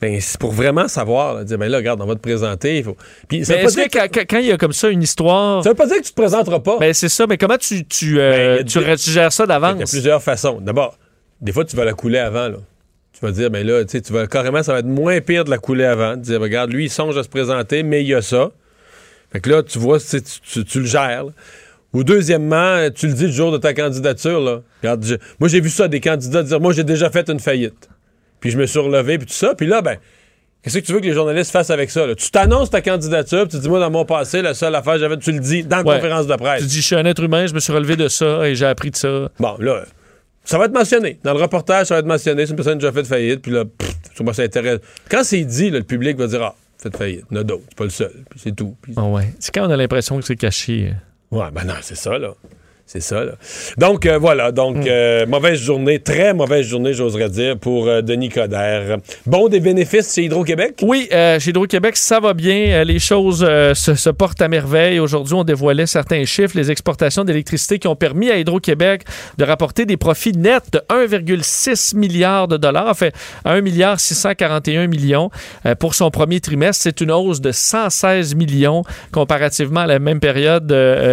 ben, 0.00 0.20
c'est 0.20 0.38
pour 0.38 0.52
vraiment 0.52 0.86
savoir, 0.86 1.34
là, 1.34 1.44
dire, 1.44 1.58
ben 1.58 1.68
là, 1.68 1.78
regarde, 1.78 2.00
on 2.00 2.06
va 2.06 2.14
te 2.14 2.20
présenter. 2.20 2.78
Il 2.78 2.84
faut... 2.84 2.96
Puis, 3.28 3.44
ça 3.44 3.54
Mais 3.56 3.64
est-ce 3.64 3.76
que 3.76 4.24
quand, 4.24 4.38
il 4.38 4.46
y 4.46 4.52
a 4.52 4.56
comme 4.56 4.72
ça 4.72 4.88
une 4.88 5.02
histoire. 5.02 5.64
Ça 5.64 5.70
veut 5.70 5.74
pas 5.74 5.86
dire 5.86 5.96
que 5.96 6.02
tu 6.04 6.10
te 6.12 6.20
présenteras 6.20 6.60
pas. 6.60 6.78
Ben 6.78 6.94
c'est 6.94 7.08
ça, 7.08 7.26
mais 7.26 7.36
comment 7.38 7.56
tu, 7.58 7.84
tu, 7.86 8.20
euh, 8.20 8.30
Ben, 8.30 8.52
il 8.54 8.56
y 8.58 8.60
a 8.60 8.64
tu, 8.64 8.78
des- 8.78 8.84
ré- 8.84 8.96
tu 8.96 9.10
gères 9.10 9.32
ça 9.32 9.42
Il 9.44 9.48
y 9.48 9.52
a 9.52 9.58
d'avance? 9.58 9.90
plusieurs 9.90 10.22
façons. 10.22 10.60
D'abord, 10.60 10.96
des 11.40 11.50
fois, 11.52 11.64
tu 11.64 11.74
vas 11.74 11.84
la 11.84 11.92
couler 11.94 12.18
avant. 12.18 12.48
Là. 12.48 12.56
Tu 13.20 13.26
vas 13.26 13.32
dire, 13.32 13.50
ben 13.50 13.66
là, 13.66 13.84
tu 13.84 13.90
sais, 13.92 14.00
tu 14.00 14.12
vas 14.12 14.26
carrément, 14.26 14.62
ça 14.62 14.72
va 14.72 14.78
être 14.80 14.86
moins 14.86 15.20
pire 15.20 15.44
de 15.44 15.50
la 15.50 15.58
couler 15.58 15.84
avant. 15.84 16.16
De 16.16 16.22
dire, 16.22 16.40
regarde, 16.40 16.72
lui, 16.72 16.86
il 16.86 16.90
songe 16.90 17.16
à 17.18 17.22
se 17.22 17.28
présenter, 17.28 17.82
mais 17.82 18.00
il 18.02 18.08
y 18.08 18.14
a 18.14 18.22
ça. 18.22 18.50
Fait 19.32 19.40
que 19.40 19.50
là, 19.50 19.62
tu 19.62 19.78
vois, 19.78 20.00
tu, 20.00 20.06
sais, 20.06 20.20
tu, 20.22 20.40
tu- 20.40 20.64
tu 20.64 20.80
le 20.80 20.86
gères. 20.86 21.24
là. 21.24 21.30
Ou 21.92 22.02
deuxièmement, 22.04 22.88
tu 22.94 23.08
le 23.08 23.12
dis 23.12 23.26
le 23.26 23.32
jour 23.32 23.52
de 23.52 23.58
ta 23.58 23.74
candidature. 23.74 24.40
Là. 24.40 24.62
Regarde, 24.82 25.04
je- 25.04 25.16
moi, 25.38 25.48
j'ai 25.48 25.60
vu 25.60 25.68
ça, 25.70 25.86
des 25.88 26.00
candidats 26.00 26.42
dire, 26.42 26.60
moi, 26.60 26.72
j'ai 26.72 26.84
déjà 26.84 27.10
fait 27.10 27.28
une 27.28 27.40
faillite. 27.40 27.88
Puis 28.40 28.50
je 28.50 28.58
me 28.58 28.64
suis 28.64 28.78
relevé, 28.78 29.18
puis 29.18 29.26
tout 29.26 29.34
ça. 29.34 29.54
Puis 29.54 29.66
là, 29.66 29.82
ben, 29.82 29.96
qu'est-ce 30.62 30.78
que 30.78 30.84
tu 30.86 30.92
veux 30.92 31.00
que 31.00 31.06
les 31.06 31.12
journalistes 31.12 31.50
fassent 31.50 31.70
avec 31.70 31.90
ça? 31.90 32.06
là? 32.06 32.14
Tu 32.14 32.30
t'annonces 32.30 32.70
ta 32.70 32.80
candidature, 32.80 33.46
puis 33.46 33.58
tu 33.58 33.62
dis, 33.62 33.68
moi, 33.68 33.80
dans 33.80 33.90
mon 33.90 34.04
passé, 34.06 34.40
la 34.40 34.54
seule 34.54 34.74
affaire, 34.74 34.98
j'avais, 34.98 35.18
tu 35.18 35.30
le 35.32 35.40
dis 35.40 35.62
dans 35.64 35.78
la 35.78 35.82
Ouais. 35.84 35.96
conférence 35.96 36.26
de 36.26 36.34
presse. 36.36 36.62
Tu 36.62 36.68
dis, 36.68 36.76
je 36.80 36.86
suis 36.86 36.96
un 36.96 37.04
être 37.04 37.22
humain, 37.22 37.46
je 37.46 37.52
me 37.54 37.60
suis 37.60 37.72
relevé 37.72 37.96
de 37.96 38.08
ça 38.08 38.48
et 38.48 38.54
j'ai 38.54 38.66
appris 38.66 38.90
de 38.92 38.96
ça. 38.96 39.28
Bon, 39.38 39.56
là, 39.58 39.84
ça 40.44 40.58
va 40.58 40.64
être 40.66 40.72
mentionné. 40.74 41.18
Dans 41.22 41.34
le 41.34 41.40
reportage, 41.40 41.86
ça 41.88 41.94
va 41.94 42.00
être 42.00 42.06
mentionné. 42.06 42.44
C'est 42.46 42.50
une 42.50 42.56
personne 42.56 42.78
qui 42.78 42.86
a 42.86 42.90
déjà 42.90 43.02
fait 43.02 43.08
faillite. 43.08 43.42
Puis 43.42 43.52
là, 43.52 43.64
pff, 43.64 44.20
moi, 44.20 44.34
ça 44.34 44.42
intéresse. 44.42 44.80
Quand 45.08 45.22
c'est 45.24 45.44
dit, 45.44 45.70
là, 45.70 45.78
le 45.78 45.84
public 45.84 46.16
va 46.16 46.26
dire 46.26 46.42
Ah, 46.42 46.54
fait 46.78 46.96
faillite. 46.96 47.24
Il 47.30 47.34
y 47.34 47.38
en 47.38 47.40
a 47.40 47.44
d'autres. 47.44 47.62
C'est 47.68 47.78
pas 47.78 47.84
le 47.84 47.90
seul. 47.90 48.12
Puis 48.30 48.40
c'est 48.42 48.56
tout. 48.56 48.76
Puis- 48.82 48.94
Ah 48.96 49.04
ouais. 49.04 49.32
C'est 49.38 49.54
quand 49.54 49.66
on 49.66 49.70
a 49.70 49.76
l'impression 49.76 50.18
que 50.18 50.24
c'est 50.24 50.36
caché. 50.36 50.92
Ouais, 51.30 51.50
ben 51.52 51.64
non, 51.64 51.74
c'est 51.82 51.94
ça, 51.96 52.18
là. 52.18 52.34
C'est 52.92 52.98
ça, 52.98 53.24
là. 53.24 53.34
Donc, 53.78 54.04
euh, 54.04 54.18
voilà. 54.18 54.50
Donc, 54.50 54.84
euh, 54.84 55.24
mauvaise 55.24 55.60
journée, 55.60 56.00
très 56.00 56.34
mauvaise 56.34 56.66
journée, 56.66 56.92
j'oserais 56.92 57.28
dire, 57.28 57.56
pour 57.56 57.86
euh, 57.86 58.02
Denis 58.02 58.30
Coderre. 58.30 58.96
Bon, 59.26 59.46
des 59.46 59.60
bénéfices 59.60 60.12
chez 60.12 60.24
Hydro-Québec? 60.24 60.80
Oui, 60.82 61.08
chez 61.08 61.50
Hydro-Québec, 61.50 61.96
ça 61.96 62.18
va 62.18 62.34
bien. 62.34 62.82
Les 62.82 62.98
choses 62.98 63.46
se, 63.74 63.94
se 63.94 64.10
portent 64.10 64.42
à 64.42 64.48
merveille. 64.48 64.98
Aujourd'hui, 64.98 65.34
on 65.34 65.44
dévoilait 65.44 65.86
certains 65.86 66.24
chiffres, 66.24 66.56
les 66.56 66.72
exportations 66.72 67.22
d'électricité 67.22 67.78
qui 67.78 67.86
ont 67.86 67.94
permis 67.94 68.28
à 68.28 68.38
Hydro-Québec 68.38 69.04
de 69.38 69.44
rapporter 69.44 69.86
des 69.86 69.96
profits 69.96 70.32
nets 70.32 70.72
de 70.72 70.80
1,6 70.88 71.96
milliard 71.96 72.48
de 72.48 72.56
dollars, 72.56 72.88
en 72.88 72.94
fait 72.94 73.14
1 73.44 73.60
milliard 73.60 74.00
641 74.00 74.88
millions 74.88 75.30
pour 75.78 75.94
son 75.94 76.10
premier 76.10 76.40
trimestre. 76.40 76.82
C'est 76.82 77.00
une 77.00 77.12
hausse 77.12 77.40
de 77.40 77.52
116 77.52 78.34
millions 78.34 78.82
comparativement 79.12 79.80
à 79.80 79.86
la 79.86 80.00
même 80.00 80.18
période 80.18 80.72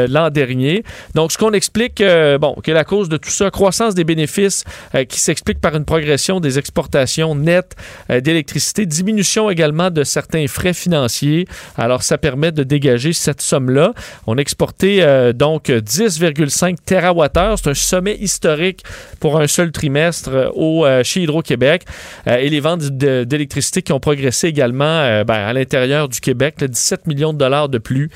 l'an 0.09 0.31
dernier. 0.31 0.83
Donc, 1.13 1.31
ce 1.31 1.37
qu'on 1.37 1.53
explique, 1.67 1.99
euh, 1.99 2.37
bon, 2.37 2.55
que 2.63 2.71
la 2.71 2.85
cause 2.85 3.09
de 3.09 3.17
tout 3.17 3.29
ça, 3.29 3.51
croissance 3.51 3.93
des 3.93 4.05
bénéfices 4.05 4.63
euh, 4.95 5.03
qui 5.03 5.19
s'explique 5.19 5.59
par 5.59 5.75
une 5.75 5.83
progression 5.83 6.39
des 6.39 6.57
exportations 6.57 7.35
nettes 7.35 7.75
euh, 8.09 8.21
d'électricité, 8.21 8.85
diminution 8.85 9.49
également 9.49 9.91
de 9.91 10.05
certains 10.05 10.47
frais 10.47 10.73
financiers. 10.73 11.45
Alors, 11.75 12.03
ça 12.03 12.17
permet 12.17 12.53
de 12.53 12.63
dégager 12.63 13.11
cette 13.11 13.41
somme-là. 13.41 13.93
On 14.27 14.37
a 14.37 14.41
exporté 14.41 15.05
donc 15.33 15.65
10,5 15.65 16.77
TWh. 16.85 17.57
C'est 17.57 17.69
un 17.69 17.73
sommet 17.73 18.15
historique 18.15 18.83
pour 19.19 19.39
un 19.39 19.47
seul 19.47 19.71
trimestre 19.71 20.51
au, 20.55 20.85
chez 21.03 21.21
Hydro-Québec. 21.21 21.83
Et 22.25 22.49
les 22.49 22.59
ventes 22.59 22.83
d'électricité 22.83 23.81
qui 23.81 23.91
ont 23.91 23.99
progressé 23.99 24.47
également 24.47 25.23
ben, 25.23 25.33
à 25.33 25.53
l'intérieur 25.53 26.07
du 26.07 26.19
Québec, 26.21 26.61
là, 26.61 26.67
17 26.67 27.07
millions 27.07 27.33
de 27.33 27.37
dollars 27.37 27.69
de 27.69 27.77
plus 27.77 28.09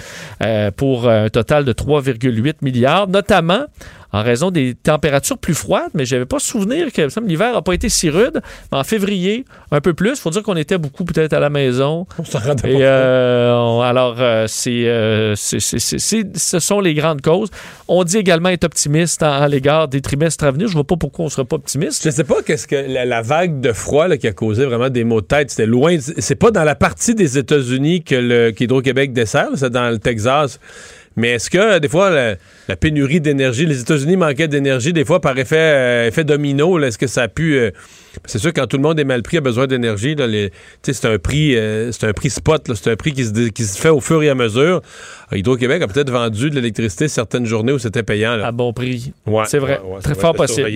pour 0.77 1.09
un 1.09 1.29
total 1.29 1.65
de 1.65 1.73
3,8 1.73 2.55
milliards, 2.61 3.07
notamment 3.07 3.40
en 4.13 4.23
raison 4.23 4.51
des 4.51 4.73
températures 4.75 5.37
plus 5.37 5.53
froides, 5.53 5.89
mais 5.93 6.03
j'avais 6.05 6.25
pas 6.25 6.39
souvenir 6.39 6.91
que 6.91 7.01
il 7.01 7.27
l'hiver 7.27 7.53
n'a 7.53 7.61
pas 7.61 7.73
été 7.73 7.87
si 7.87 8.09
rude. 8.09 8.41
Mais 8.71 8.77
en 8.77 8.83
février, 8.83 9.45
un 9.71 9.79
peu 9.79 9.93
plus. 9.93 10.19
faut 10.19 10.29
dire 10.31 10.43
qu'on 10.43 10.57
était 10.57 10.77
beaucoup 10.77 11.05
peut-être 11.05 11.31
à 11.31 11.39
la 11.39 11.49
maison. 11.49 12.05
On 12.19 12.25
s'en 12.25 12.39
rendait 12.39 12.61
pas 12.61 12.67
Et 12.67 12.73
compte. 12.73 12.81
euh, 12.81 13.53
on- 13.55 13.79
alors, 13.81 14.17
euh, 14.19 14.45
c'est, 14.49 14.83
euh, 14.85 15.33
ce 15.37 16.59
sont 16.59 16.79
les 16.81 16.93
grandes 16.93 17.21
causes. 17.21 17.49
On 17.87 18.03
dit 18.03 18.17
également 18.17 18.49
être 18.49 18.65
optimiste 18.65 19.23
à 19.23 19.47
l'égard 19.47 19.87
des 19.87 20.01
trimestres 20.01 20.43
à 20.43 20.51
venir. 20.51 20.67
Je 20.67 20.73
vois 20.73 20.83
pas 20.83 20.97
pourquoi 20.97 21.25
on 21.25 21.29
serait 21.29 21.45
pas 21.45 21.55
optimiste. 21.55 22.03
Je 22.03 22.09
sais 22.09 22.23
pas 22.25 22.41
qu'est-ce 22.45 22.67
que 22.67 22.75
la, 22.75 23.05
la 23.05 23.21
vague 23.21 23.61
de 23.61 23.71
froid 23.71 24.07
là, 24.09 24.17
qui 24.17 24.27
a 24.27 24.33
causé 24.33 24.65
vraiment 24.65 24.89
des 24.89 25.05
maux 25.05 25.21
de 25.21 25.25
tête. 25.27 25.51
C'était 25.51 25.65
loin. 25.65 25.95
C'est 25.99 26.35
pas 26.35 26.51
dans 26.51 26.63
la 26.65 26.75
partie 26.75 27.15
des 27.15 27.37
États-Unis 27.37 28.03
que 28.03 28.15
le 28.15 28.51
qu'Hydro-Québec 28.51 29.13
dessert, 29.13 29.49
c'est 29.55 29.69
dans 29.69 29.89
le 29.89 29.99
Texas. 29.99 30.59
Mais 31.15 31.31
est-ce 31.31 31.49
que 31.49 31.79
des 31.79 31.89
fois 31.89 32.09
la, 32.09 32.75
pénurie 32.75 33.19
d'énergie, 33.19 33.65
les 33.65 33.81
États-Unis 33.81 34.15
manquaient 34.15 34.47
d'énergie 34.47 34.93
des 34.93 35.05
fois 35.05 35.19
par 35.19 35.37
effet, 35.37 35.57
euh, 35.57 36.07
effet 36.07 36.23
domino, 36.23 36.79
est-ce 36.79 36.97
que 36.97 37.07
ça 37.07 37.23
a 37.23 37.27
pu 37.27 37.55
euh, 37.55 37.71
C'est 38.25 38.39
sûr, 38.39 38.51
quand 38.53 38.67
tout 38.67 38.77
le 38.77 38.83
monde 38.83 38.99
est 38.99 39.03
mal 39.05 39.21
pris, 39.23 39.37
a 39.37 39.41
besoin 39.41 39.67
d'énergie, 39.67 40.15
c'est 40.83 41.05
un 41.05 41.17
prix, 41.17 41.55
euh, 41.55 41.91
c'est 41.91 42.05
un 42.07 42.13
prix 42.13 42.29
spot, 42.29 42.69
c'est 42.75 42.91
un 42.91 42.95
prix 42.95 43.13
qui 43.13 43.25
se, 43.25 43.31
dé- 43.31 43.51
qui 43.51 43.63
se 43.63 43.79
fait 43.79 43.89
au 43.89 44.01
fur 44.01 44.21
et 44.23 44.29
à 44.29 44.35
mesure. 44.35 44.81
Hydro-Québec 45.31 45.81
a 45.81 45.87
peut-être 45.87 46.11
vendu 46.11 46.49
de 46.49 46.55
l'électricité 46.55 47.07
certaines 47.07 47.45
journées 47.45 47.71
où 47.71 47.79
c'était 47.79 48.03
payant. 48.03 48.35
Là. 48.35 48.47
À 48.47 48.51
bon 48.51 48.73
prix. 48.73 49.13
Ouais, 49.25 49.43
C'est 49.47 49.59
vrai. 49.59 49.79
ouais, 49.83 49.95
ouais, 49.95 50.01
Très 50.01 50.15
fort 50.15 50.33
possible. 50.33 50.69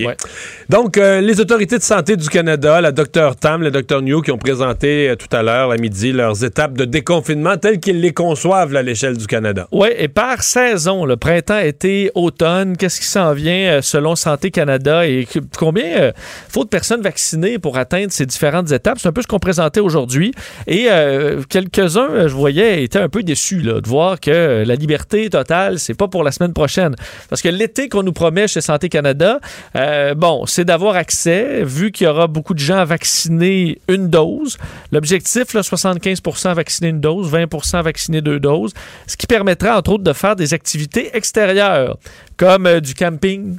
Donc, 0.70 0.96
euh, 0.96 1.20
les 1.20 1.40
autorités 1.40 1.76
de 1.76 1.82
santé 1.82 2.16
du 2.16 2.28
Canada, 2.28 2.80
la 2.80 2.92
Dr 2.92 3.36
Tam, 3.38 3.62
le 3.62 3.70
Dr 3.70 4.00
New, 4.00 4.22
qui 4.22 4.30
ont 4.30 4.38
présenté 4.38 5.10
euh, 5.10 5.16
tout 5.16 5.28
à 5.36 5.42
l'heure, 5.42 5.72
à 5.72 5.76
midi, 5.76 6.12
leurs 6.12 6.42
étapes 6.42 6.72
de 6.72 6.86
déconfinement 6.86 7.56
telles 7.58 7.80
qu'ils 7.80 8.00
les 8.00 8.12
conçoivent 8.14 8.72
là, 8.72 8.80
à 8.80 8.82
l'échelle 8.82 9.16
du 9.18 9.26
Canada. 9.26 9.68
Oui, 9.72 9.88
et 9.98 10.08
par 10.08 10.42
saison, 10.42 11.04
le 11.04 11.16
printemps, 11.16 11.58
été, 11.58 12.10
automne, 12.14 12.76
qu'est-ce 12.78 13.00
qui 13.00 13.06
s'en 13.06 13.34
vient 13.34 13.76
euh, 13.76 13.82
selon 13.82 14.16
Santé 14.16 14.50
Canada 14.50 15.06
et 15.06 15.28
combien 15.58 15.84
euh, 15.84 16.12
faut 16.48 16.64
de 16.64 16.68
personnes 16.70 17.02
vaccinées 17.02 17.25
pour 17.60 17.78
atteindre 17.78 18.12
ces 18.12 18.26
différentes 18.26 18.70
étapes? 18.72 18.98
C'est 19.00 19.08
un 19.08 19.12
peu 19.12 19.22
ce 19.22 19.26
qu'on 19.26 19.38
présentait 19.38 19.80
aujourd'hui. 19.80 20.32
Et 20.66 20.86
euh, 20.88 21.42
quelques-uns, 21.48 22.10
euh, 22.10 22.28
je 22.28 22.34
voyais, 22.34 22.82
étaient 22.84 22.98
un 22.98 23.08
peu 23.08 23.22
déçus 23.22 23.60
là, 23.60 23.80
de 23.80 23.88
voir 23.88 24.20
que 24.20 24.64
la 24.66 24.74
liberté 24.74 25.28
totale, 25.30 25.78
c'est 25.78 25.94
pas 25.94 26.08
pour 26.08 26.24
la 26.24 26.32
semaine 26.32 26.52
prochaine. 26.52 26.94
Parce 27.28 27.42
que 27.42 27.48
l'été 27.48 27.88
qu'on 27.88 28.02
nous 28.02 28.12
promet 28.12 28.48
chez 28.48 28.60
Santé 28.60 28.88
Canada, 28.88 29.40
euh, 29.76 30.14
bon, 30.14 30.46
c'est 30.46 30.64
d'avoir 30.64 30.96
accès, 30.96 31.62
vu 31.62 31.90
qu'il 31.92 32.06
y 32.06 32.10
aura 32.10 32.26
beaucoup 32.26 32.54
de 32.54 32.58
gens 32.58 32.78
à 32.78 32.84
vacciner 32.84 33.78
une 33.88 34.08
dose. 34.08 34.58
L'objectif, 34.92 35.54
là, 35.54 35.62
75% 35.62 36.54
vacciner 36.54 36.90
une 36.90 37.00
dose, 37.00 37.32
20% 37.32 37.82
vacciner 37.82 38.20
deux 38.20 38.40
doses, 38.40 38.72
ce 39.06 39.16
qui 39.16 39.26
permettra, 39.26 39.78
entre 39.78 39.92
autres, 39.92 40.04
de 40.04 40.12
faire 40.12 40.36
des 40.36 40.54
activités 40.54 41.16
extérieures, 41.16 41.98
comme 42.36 42.80
du 42.80 42.94
camping, 42.94 43.58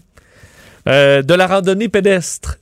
de 0.86 1.34
la 1.34 1.48
randonnée 1.48 1.90
pédestre, 1.90 2.58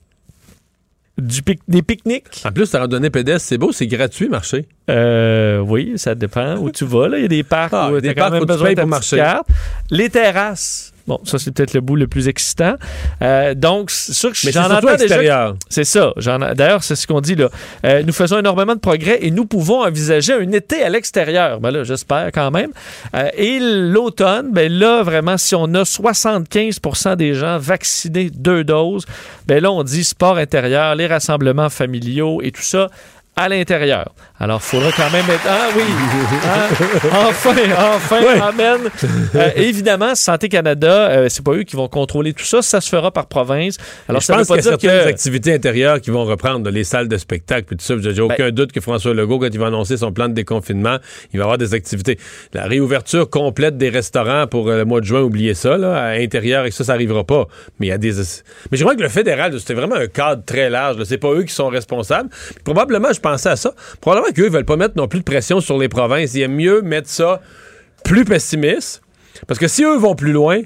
du 1.18 1.42
pic- 1.42 1.60
des 1.68 1.82
pique-niques. 1.82 2.42
En 2.44 2.52
plus, 2.52 2.72
la 2.72 2.80
randonnée 2.80 3.10
pédestre, 3.10 3.48
c'est 3.48 3.58
beau, 3.58 3.72
c'est 3.72 3.86
gratuit, 3.86 4.28
marché. 4.28 4.66
Euh, 4.90 5.58
oui, 5.60 5.94
ça 5.96 6.14
dépend 6.14 6.56
où 6.56 6.70
tu 6.70 6.84
vas. 6.84 7.08
là. 7.08 7.18
Il 7.18 7.22
y 7.22 7.24
a 7.24 7.28
des 7.28 7.42
parcs 7.42 7.72
Ah, 7.74 7.90
où 7.90 8.00
des 8.00 8.08
tu 8.08 8.14
quand 8.14 8.20
parcs 8.22 8.32
même 8.34 8.44
besoin 8.44 8.70
de 8.70 8.74
ta 8.74 8.82
pour 8.82 8.90
marcher. 8.90 9.16
carte. 9.16 9.48
Les 9.90 10.10
terrasses. 10.10 10.92
Bon, 11.06 11.20
ça, 11.24 11.38
c'est 11.38 11.52
peut-être 11.52 11.72
le 11.72 11.80
bout 11.80 11.96
le 11.96 12.08
plus 12.08 12.26
excitant. 12.28 12.74
Euh, 13.22 13.54
donc, 13.54 13.90
c'est 13.90 14.12
sûr 14.12 14.32
que 14.32 14.50
j'en 14.50 14.70
entends 14.70 14.96
déjà... 14.96 15.54
C'est 15.68 15.84
ça. 15.84 16.12
D'ailleurs, 16.54 16.82
c'est 16.82 16.96
ce 16.96 17.06
qu'on 17.06 17.20
dit 17.20 17.36
là. 17.36 17.48
Euh, 17.84 18.02
nous 18.02 18.12
faisons 18.12 18.38
énormément 18.38 18.74
de 18.74 18.80
progrès 18.80 19.18
et 19.22 19.30
nous 19.30 19.46
pouvons 19.46 19.84
envisager 19.84 20.32
un 20.32 20.50
été 20.52 20.82
à 20.82 20.88
l'extérieur. 20.88 21.60
Ben 21.60 21.70
là, 21.70 21.84
j'espère 21.84 22.30
quand 22.32 22.50
même. 22.50 22.70
Euh, 23.14 23.28
et 23.36 23.58
l'automne, 23.60 24.50
ben 24.52 24.72
là, 24.72 25.02
vraiment, 25.02 25.36
si 25.36 25.54
on 25.54 25.72
a 25.74 25.84
75% 25.84 27.16
des 27.16 27.34
gens 27.34 27.58
vaccinés 27.58 28.30
deux 28.30 28.64
doses, 28.64 29.06
ben 29.46 29.62
là, 29.62 29.70
on 29.70 29.82
dit 29.82 30.04
sport 30.04 30.38
intérieur, 30.38 30.94
les 30.96 31.06
rassemblements 31.06 31.70
familiaux 31.70 32.40
et 32.42 32.50
tout 32.50 32.62
ça 32.62 32.88
à 33.38 33.50
l'intérieur. 33.50 34.14
Alors, 34.40 34.62
il 34.62 34.66
faudra 34.66 34.90
quand 34.92 35.10
même 35.10 35.26
être... 35.28 35.46
Ah 35.46 35.68
oui! 35.76 35.82
Ah, 36.42 37.28
enfin, 37.28 37.54
enfin, 37.76 38.48
amen! 38.48 38.80
Euh, 39.34 39.50
évidemment, 39.56 40.14
Santé 40.14 40.48
Canada, 40.48 41.10
euh, 41.10 41.28
c'est 41.28 41.44
pas 41.44 41.52
eux 41.52 41.62
qui 41.62 41.76
vont 41.76 41.88
contrôler 41.88 42.32
tout 42.32 42.46
ça. 42.46 42.62
Ça 42.62 42.80
se 42.80 42.88
fera 42.88 43.10
par 43.10 43.26
province. 43.26 43.76
Alors, 44.08 44.22
je 44.22 44.26
ça 44.26 44.32
veut 44.32 44.38
pense 44.38 44.48
pas 44.48 44.56
qu'il 44.56 44.64
y 44.64 44.68
a 44.68 44.70
dire 44.70 44.80
certaines 44.80 45.04
que... 45.04 45.08
activités 45.10 45.54
intérieures 45.54 46.00
qui 46.00 46.10
vont 46.10 46.24
reprendre, 46.24 46.70
les 46.70 46.84
salles 46.84 47.08
de 47.08 47.16
spectacle 47.18 47.64
puis 47.64 47.76
tout 47.76 47.84
ça. 47.84 47.94
J'ai 47.98 48.22
aucun 48.22 48.50
doute 48.50 48.72
que 48.72 48.80
François 48.80 49.12
Legault, 49.12 49.38
quand 49.38 49.50
il 49.52 49.58
va 49.58 49.66
annoncer 49.66 49.98
son 49.98 50.12
plan 50.12 50.28
de 50.28 50.34
déconfinement, 50.34 50.96
il 51.34 51.38
va 51.38 51.44
avoir 51.44 51.58
des 51.58 51.74
activités. 51.74 52.18
La 52.54 52.64
réouverture 52.64 53.28
complète 53.28 53.76
des 53.76 53.90
restaurants 53.90 54.46
pour 54.46 54.68
euh, 54.68 54.78
le 54.78 54.86
mois 54.86 55.00
de 55.00 55.06
juin, 55.06 55.20
oubliez 55.20 55.52
ça, 55.52 55.76
là, 55.76 55.94
à 55.94 56.16
l'intérieur, 56.16 56.64
et 56.64 56.70
ça, 56.70 56.84
ça 56.84 56.94
arrivera 56.94 57.24
pas. 57.24 57.46
Mais 57.80 57.88
il 57.88 57.90
y 57.90 57.92
a 57.92 57.98
des... 57.98 58.12
Mais 58.70 58.78
je 58.78 58.82
crois 58.82 58.96
que 58.96 59.02
le 59.02 59.10
fédéral, 59.10 59.58
c'était 59.58 59.74
vraiment 59.74 59.96
un 59.96 60.06
cadre 60.06 60.42
très 60.42 60.70
large. 60.70 61.04
C'est 61.04 61.18
pas 61.18 61.32
eux 61.32 61.42
qui 61.42 61.52
sont 61.52 61.68
responsables. 61.68 62.30
Probablement, 62.64 63.12
je 63.12 63.20
pensais 63.26 63.48
à 63.48 63.56
ça, 63.56 63.74
probablement 64.00 64.32
qu'eux, 64.32 64.46
ils 64.46 64.52
veulent 64.52 64.64
pas 64.64 64.76
mettre 64.76 64.96
non 64.96 65.08
plus 65.08 65.20
de 65.20 65.24
pression 65.24 65.60
sur 65.60 65.78
les 65.78 65.88
provinces. 65.88 66.34
Il 66.34 66.42
aime 66.42 66.54
mieux 66.54 66.82
mettre 66.82 67.08
ça 67.08 67.40
plus 68.04 68.24
pessimiste. 68.24 69.02
Parce 69.46 69.58
que 69.58 69.68
si 69.68 69.84
eux 69.84 69.96
vont 69.96 70.14
plus 70.14 70.32
loin, 70.32 70.62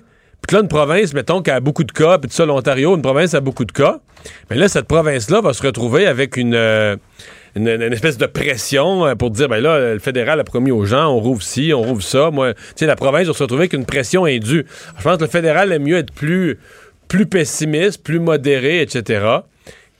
puis 0.46 0.56
là, 0.56 0.62
une 0.62 0.68
province, 0.68 1.12
mettons, 1.14 1.42
qui 1.42 1.50
a 1.50 1.60
beaucoup 1.60 1.84
de 1.84 1.92
cas, 1.92 2.18
puis 2.18 2.28
tout 2.28 2.36
ça, 2.36 2.46
l'Ontario, 2.46 2.94
une 2.96 3.02
province 3.02 3.34
a 3.34 3.40
beaucoup 3.40 3.64
de 3.64 3.72
cas, 3.72 4.00
mais 4.48 4.56
là, 4.56 4.68
cette 4.68 4.86
province-là 4.86 5.40
va 5.40 5.52
se 5.52 5.62
retrouver 5.62 6.06
avec 6.06 6.36
une, 6.36 6.54
euh, 6.54 6.96
une 7.56 7.92
espèce 7.92 8.18
de 8.18 8.26
pression 8.26 9.06
euh, 9.06 9.14
pour 9.14 9.30
dire, 9.30 9.48
ben 9.48 9.60
là, 9.60 9.94
le 9.94 9.98
fédéral 9.98 10.40
a 10.40 10.44
promis 10.44 10.70
aux 10.70 10.84
gens, 10.84 11.08
on 11.08 11.18
rouvre 11.18 11.42
ci, 11.42 11.72
on 11.74 11.82
rouvre 11.82 12.02
ça. 12.02 12.30
Moi, 12.30 12.54
tu 12.54 12.60
sais, 12.76 12.86
la 12.86 12.96
province 12.96 13.26
va 13.26 13.32
se 13.32 13.42
retrouver 13.42 13.62
avec 13.62 13.72
une 13.72 13.86
pression 13.86 14.24
indue. 14.24 14.66
Je 14.98 15.02
pense 15.02 15.16
que 15.16 15.24
le 15.24 15.30
fédéral 15.30 15.72
aime 15.72 15.82
mieux 15.82 15.96
être 15.96 16.12
plus, 16.12 16.58
plus 17.08 17.26
pessimiste, 17.26 18.02
plus 18.02 18.20
modéré, 18.20 18.82
etc., 18.82 19.40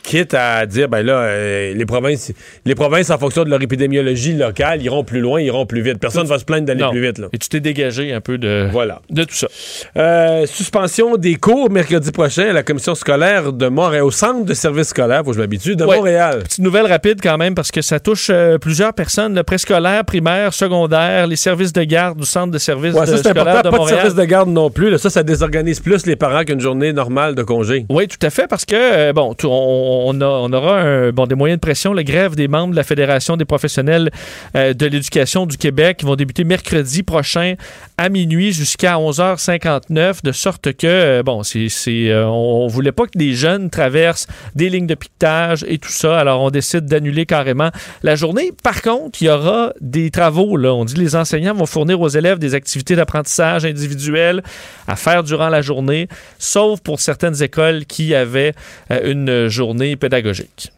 quitte 0.02 0.34
à 0.34 0.66
dire, 0.66 0.88
ben 0.88 1.02
là, 1.04 1.14
euh, 1.20 1.74
les 1.74 1.86
provinces, 1.86 2.32
les 2.64 2.74
provinces, 2.74 3.10
en 3.10 3.18
fonction 3.18 3.44
de 3.44 3.50
leur 3.50 3.62
épidémiologie 3.62 4.34
locale, 4.34 4.82
iront 4.82 5.04
plus 5.04 5.20
loin, 5.20 5.40
iront 5.40 5.66
plus 5.66 5.82
vite. 5.82 5.98
Personne 5.98 6.24
ne 6.24 6.28
va 6.28 6.38
se 6.38 6.44
plaindre 6.44 6.66
d'aller 6.66 6.84
plus 6.90 7.00
vite. 7.02 7.18
Là. 7.18 7.28
Et 7.32 7.38
tu 7.38 7.48
t'es 7.48 7.60
dégagé 7.60 8.12
un 8.12 8.20
peu 8.20 8.38
de, 8.38 8.68
Voilà. 8.72 9.02
de 9.10 9.24
tout 9.24 9.34
ça. 9.34 9.48
Euh, 9.96 10.46
suspension 10.46 11.16
des 11.16 11.34
cours 11.36 11.70
mercredi 11.70 12.10
prochain 12.12 12.48
à 12.50 12.52
la 12.52 12.62
commission 12.62 12.94
scolaire 12.94 13.52
de 13.52 13.68
Montréal, 13.68 14.04
au 14.04 14.10
centre 14.10 14.44
de 14.44 14.54
services 14.54 14.88
scolaires, 14.88 15.22
faut 15.24 15.30
que 15.30 15.36
je 15.36 15.40
m'habitue, 15.40 15.76
de 15.76 15.84
Ouais. 15.84 15.96
Montréal. 15.96 16.40
Petite 16.44 16.60
nouvelle 16.64 16.86
rapide 16.86 17.18
quand 17.22 17.36
même 17.38 17.54
parce 17.54 17.70
que 17.70 17.82
ça 17.82 18.00
touche 18.00 18.28
euh, 18.30 18.58
plusieurs 18.58 18.92
personnes, 18.94 19.34
le 19.34 19.42
préscolaire, 19.42 20.04
primaire, 20.04 20.52
secondaire, 20.54 21.26
les 21.26 21.36
services 21.36 21.72
de 21.72 21.82
garde 21.84 22.18
du 22.18 22.26
centre 22.26 22.52
de 22.52 22.58
services 22.58 22.94
Ouais, 22.94 23.02
de 23.02 23.06
ça, 23.06 23.16
c'est 23.16 23.28
scolaire 23.28 23.42
important. 23.48 23.58
de 23.58 23.62
Pas 23.70 23.70
de 23.70 23.76
Montréal. 23.80 23.98
service 24.00 24.14
de 24.14 24.24
garde 24.24 24.48
non 24.48 24.70
plus. 24.70 24.90
là. 24.90 24.98
Ça, 24.98 25.10
ça 25.10 25.22
désorganise 25.22 25.80
plus 25.80 26.06
les 26.06 26.16
parents 26.16 26.44
qu'une 26.44 26.60
journée 26.60 26.92
normale 26.92 27.34
de 27.34 27.42
congé. 27.42 27.86
Oui, 27.88 28.06
tout 28.08 28.24
à 28.24 28.30
fait, 28.30 28.46
parce 28.48 28.64
que, 28.64 29.12
bon, 29.12 29.34
tout- 29.34 29.48
on, 29.50 29.89
on 29.90 30.52
aura 30.52 31.12
des 31.26 31.34
moyens 31.34 31.58
de 31.58 31.60
pression. 31.60 31.92
La 31.92 32.04
grève 32.04 32.36
des 32.36 32.48
membres 32.48 32.72
de 32.72 32.76
la 32.76 32.84
Fédération 32.84 33.36
des 33.36 33.44
professionnels 33.44 34.10
euh, 34.56 34.74
de 34.74 34.86
l'éducation 34.86 35.46
du 35.46 35.56
Québec 35.56 35.98
qui 35.98 36.06
vont 36.06 36.16
débuter 36.16 36.44
mercredi 36.44 37.02
prochain 37.02 37.54
à 37.96 38.08
minuit 38.08 38.52
jusqu'à 38.52 38.94
11h59, 38.96 40.22
de 40.24 40.32
sorte 40.32 40.72
que, 40.72 40.86
euh, 40.86 41.22
bon, 41.22 41.42
euh, 41.56 42.24
on, 42.24 42.64
on 42.64 42.66
voulait 42.66 42.92
pas 42.92 43.06
que 43.06 43.18
des 43.18 43.34
jeunes 43.34 43.70
traversent 43.70 44.26
des 44.54 44.68
lignes 44.68 44.86
de 44.86 44.94
piquetage 44.94 45.64
et 45.68 45.78
tout 45.78 45.90
ça, 45.90 46.18
alors 46.18 46.42
on 46.42 46.50
décide 46.50 46.86
d'annuler 46.86 47.26
carrément 47.26 47.70
la 48.02 48.16
journée. 48.16 48.52
Par 48.62 48.82
contre, 48.82 49.22
il 49.22 49.26
y 49.26 49.30
aura 49.30 49.72
des 49.80 50.10
travaux. 50.10 50.58
On 50.58 50.84
dit 50.84 50.94
que 50.94 51.00
les 51.00 51.16
enseignants 51.16 51.54
vont 51.54 51.66
fournir 51.66 52.00
aux 52.00 52.08
élèves 52.08 52.38
des 52.38 52.54
activités 52.54 52.96
d'apprentissage 52.96 53.64
individuelles 53.64 54.42
à 54.88 54.96
faire 54.96 55.22
durant 55.22 55.48
la 55.48 55.62
journée, 55.62 56.08
sauf 56.38 56.80
pour 56.80 57.00
certaines 57.00 57.42
écoles 57.42 57.84
qui 57.86 58.14
avaient 58.14 58.54
une 59.04 59.48
journée 59.48 59.79
pédagogique. 59.96 60.72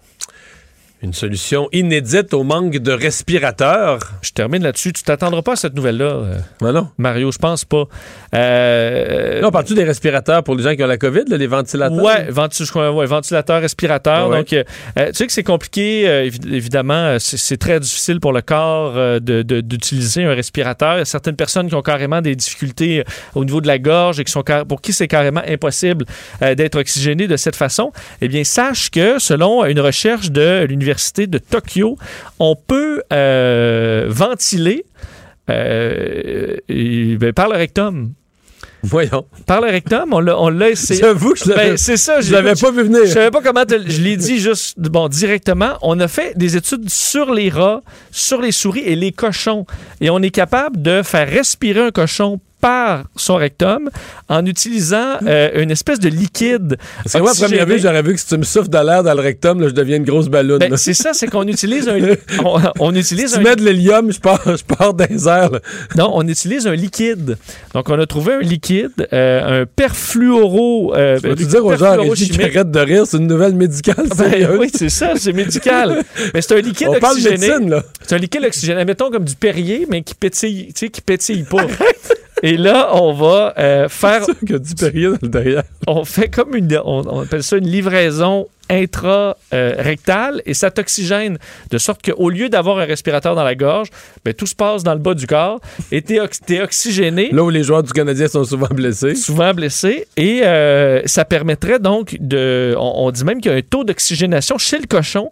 Une 1.03 1.13
solution 1.13 1.69
inédite 1.73 2.33
au 2.33 2.45
manque 2.45 2.77
de 2.79 2.93
respirateurs. 2.93 3.99
Je 4.23 4.31
termine 4.31 4.63
là-dessus. 4.63 4.93
Tu 4.93 5.03
t'attendras 5.03 5.43
pas 5.43 5.55
à 5.55 5.57
cette 5.57 5.75
nouvelle-là, 5.75 6.05
euh, 6.05 6.35
Ben 6.61 6.71
non. 6.71 6.89
Mario, 6.97 7.33
je 7.33 7.39
pense 7.39 7.65
pas. 7.65 7.87
Euh, 8.35 9.41
Là, 9.41 9.49
on 9.49 9.51
parle-tu 9.51 9.75
des 9.75 9.83
respirateurs 9.83 10.45
pour 10.45 10.55
les 10.55 10.63
gens 10.63 10.77
qui 10.77 10.83
ont 10.85 10.87
la 10.87 10.99
COVID, 10.99 11.25
là, 11.29 11.37
les 11.37 11.49
ventilateurs? 11.49 11.97
Ouais, 12.01 12.29
ouais, 12.31 13.07
ventilateur, 13.07 13.61
respirateur. 13.61 14.29
Ouais. 14.29 14.39
Donc, 14.39 14.53
euh, 14.53 14.63
euh, 14.97 15.07
tu 15.09 15.15
sais 15.15 15.27
que 15.27 15.33
c'est 15.33 15.43
compliqué. 15.43 16.09
euh, 16.09 16.25
évi- 16.29 16.55
évidemment, 16.55 16.95
euh, 16.95 17.17
c'est 17.19 17.57
très 17.57 17.81
difficile 17.81 18.21
pour 18.21 18.33
le 18.33 18.41
corps 18.43 18.93
euh, 18.97 19.19
de- 19.19 19.43
de- 19.43 19.61
d'utiliser 19.61 20.23
un 20.25 20.35
respirateur. 20.35 20.95
Il 20.95 20.99
y 20.99 21.03
a 21.03 21.05
certaines 21.05 21.35
personnes 21.37 21.69
qui 21.69 21.75
ont 21.75 21.83
carrément 21.83 22.21
des 22.21 22.37
difficultés 22.37 23.03
au 23.35 23.45
niveau 23.45 23.61
de 23.61 23.67
la 23.67 23.79
gorge 23.81 24.21
et 24.21 24.25
qui 24.25 24.31
sont 24.31 24.43
car- 24.43 24.67
pour 24.67 24.81
qui 24.81 24.93
c'est 24.93 25.09
carrément 25.09 25.43
impossible 25.49 26.05
d'être 26.41 26.77
oxygéné 26.77 27.27
de 27.27 27.37
cette 27.37 27.57
façon. 27.57 27.91
Eh 28.21 28.29
bien, 28.29 28.45
sache 28.45 28.89
que 28.91 29.19
selon 29.19 29.65
une 29.65 29.81
recherche 29.81 30.31
de 30.31 30.63
l'université 30.65 30.92
de 31.27 31.39
Tokyo, 31.39 31.97
on 32.39 32.55
peut 32.57 33.03
euh, 33.13 34.07
ventiler 34.09 34.85
euh, 35.51 36.57
et- 36.69 37.17
ben, 37.17 37.33
par 37.33 37.49
le 37.49 37.57
rectum. 37.57 38.13
Voyons. 38.85 39.27
Par 39.47 39.61
le 39.61 39.69
rectum, 39.69 40.13
on 40.13 40.19
l'a 40.19 40.37
on 40.41 40.49
l'a 40.49 40.71
essayé. 40.71 41.01
J'avoue 41.03 41.35
que 41.35 41.39
je 41.39 41.49
l'avais 41.51 41.71
Ben, 41.71 41.77
c'est 41.77 41.97
ça, 41.97 42.21
je 42.21 42.33
l'avais 42.33 42.55
pas 42.55 42.73
vu 42.73 42.83
venir. 42.83 43.03
Je 43.05 43.11
savais 43.13 43.31
pas 43.31 43.41
comment 43.41 43.65
te- 43.65 43.89
je 43.89 44.01
l'ai 44.01 44.17
dit 44.17 44.41
juste 44.41 44.77
bon 44.81 45.07
directement. 45.09 45.75
On 45.83 46.01
a 46.01 46.09
fait 46.09 46.37
des 46.37 46.57
études 46.57 46.91
sur 46.91 47.33
les 47.33 47.49
rats, 47.49 47.81
sur 48.11 48.41
les 48.43 48.51
souris 48.51 48.81
et 48.85 48.97
les 48.97 49.13
cochons 49.13 49.67
et 50.01 50.11
on 50.11 50.19
est 50.21 50.31
capable 50.31 50.83
de 50.83 51.03
faire 51.05 51.29
respirer 51.29 51.81
un 51.81 51.91
cochon 51.93 52.41
par 52.63 53.05
son 53.17 53.35
rectum 53.35 53.91
en 54.29 54.47
utilisant 54.47 55.17
euh, 55.27 55.51
une 55.61 55.71
espèce 55.73 55.99
de 55.99 56.09
liquide. 56.09 56.79
Que 57.13 57.19
moi, 57.19 57.33
à 57.33 57.35
première 57.35 57.67
vue, 57.67 57.79
j'aurais 57.81 58.03
vu 58.03 58.15
que 58.15 58.21
si 58.21 58.27
tu 58.29 58.39
me 58.39 58.45
souffles 58.45 58.69
de 58.71 58.79
l'air 58.79 59.03
dans 59.03 59.13
le 59.15 59.21
rectum, 59.21 59.61
là, 59.61 59.69
je 59.69 59.75
deviens 59.75 59.97
une 59.97 60.05
grosse 60.05 60.29
ballonne. 60.29 60.61
Ben, 60.61 60.77
c'est 60.77 60.95
ça, 60.95 61.13
c'est 61.13 61.27
qu'on 61.27 61.47
utilise 61.49 61.89
un 61.89 61.99
on, 62.45 62.61
on 62.79 62.95
utilise 62.95 63.33
si 63.33 63.39
tu 63.39 63.45
mets 63.45 63.57
de 63.57 63.63
l'hélium, 63.65 64.13
je 64.13 64.21
pars, 64.21 64.41
je 64.47 64.63
pars 64.63 64.95
dans 64.95 65.07
les 65.11 65.27
airs. 65.29 65.51
là. 65.51 65.59
Non, 65.97 66.11
on 66.15 66.27
utilise 66.29 66.67
un 66.69 66.75
liquide. 66.77 67.37
Donc, 67.75 67.89
on 67.91 67.99
a 67.99 68.07
trouvé 68.07 68.35
un 68.35 68.41
liquide, 68.41 68.93
euh, 69.13 69.63
un 69.63 69.67
perfluoro. 69.67 70.95
Euh, 70.95 71.19
Tu 71.21 71.29
vas-tu 71.29 71.47
dire 71.47 71.67
aux 71.67 71.77
gens, 71.77 72.01
Régis, 72.01 72.31
qui 72.31 72.43
arrêtent 72.43 72.71
de 72.71 72.79
rire, 72.79 73.07
c'est 73.09 73.17
une 73.17 73.27
nouvelle 73.27 73.55
médicale, 73.57 74.07
Ben, 74.09 74.31
sérieuse. 74.31 74.59
oui, 74.61 74.71
c'est 74.73 74.89
ça, 74.89 75.15
c'est 75.17 75.33
médical. 75.33 76.05
mais 76.35 76.41
c'est 76.41 76.55
un 76.57 76.61
liquide 76.61 76.89
On 76.91 76.95
oxygéné. 76.95 77.39
médecine, 77.39 77.71
là. 77.71 77.83
C'est 78.07 78.15
un 78.15 78.19
liquide 78.19 78.45
oxygéné, 78.45 78.85
mettons 78.85 79.11
comme 79.11 79.25
du 79.25 79.35
Perrier, 79.35 79.87
mais 79.91 80.03
qui 80.03 80.15
pétille, 80.15 80.67
tu 80.69 80.73
sais, 80.87 80.89
qui 80.91 81.01
pétille 81.01 81.43
pas. 81.43 81.67
Et 82.43 82.57
là, 82.57 82.91
on 82.95 83.13
va 83.13 83.55
euh, 83.59 83.89
faire, 83.91 84.25
C'est 84.25 84.33
sûr 84.33 84.41
qu'il 84.41 84.51
y 84.51 84.55
a 84.55 84.59
du 84.59 84.75
Perrier 84.75 85.07
dans 85.07 85.19
le 85.23 85.29
derrière. 85.29 85.63
on 85.87 86.05
fait 86.05 86.29
comme 86.29 86.55
une, 86.55 86.81
on, 86.85 87.03
on 87.07 87.21
appelle 87.23 87.43
ça 87.43 87.57
une 87.57 87.69
livraison 87.69 88.49
intra-rectal 88.71 90.43
et 90.47 90.55
ça 90.55 90.71
t'oxygène 90.71 91.39
de 91.71 91.79
sorte 91.79 92.03
qu'au 92.03 92.31
lieu 92.31 92.49
d'avoir 92.49 92.79
un 92.79 92.85
respirateur 92.85 93.35
dans 93.35 93.45
la 93.45 93.55
gorge, 93.55 93.89
ben, 94.25 94.35
tout 94.35 94.47
se 94.47 94.55
passe 94.55 94.83
dans 94.83 94.95
le 94.95 95.01
bas 95.01 95.15
du 95.15 95.27
corps 95.27 95.61
et 95.91 96.03
t'es 96.03 96.21
ox- 96.21 96.41
oxygéné. 96.63 97.31
Là 97.33 97.43
où 97.43 97.51
les 97.51 97.63
joueurs 97.63 97.83
du 97.83 97.93
Canadien 97.93 98.29
sont 98.29 98.45
souvent 98.45 98.69
blessés. 98.71 99.15
Souvent 99.15 99.53
blessé 99.55 100.07
et 100.17 100.41
euh, 100.45 101.03
ça 101.07 101.25
permettrait 101.25 101.79
donc 101.79 102.17
de. 102.21 102.75
On, 102.79 103.07
on 103.07 103.11
dit 103.11 103.25
même 103.25 103.41
qu'il 103.41 103.51
y 103.53 103.55
a 103.55 103.59
un 103.59 103.63
taux 103.63 103.85
d'oxygénation 103.85 104.59
chez 104.59 104.79
le 104.79 104.87
cochon, 104.87 105.31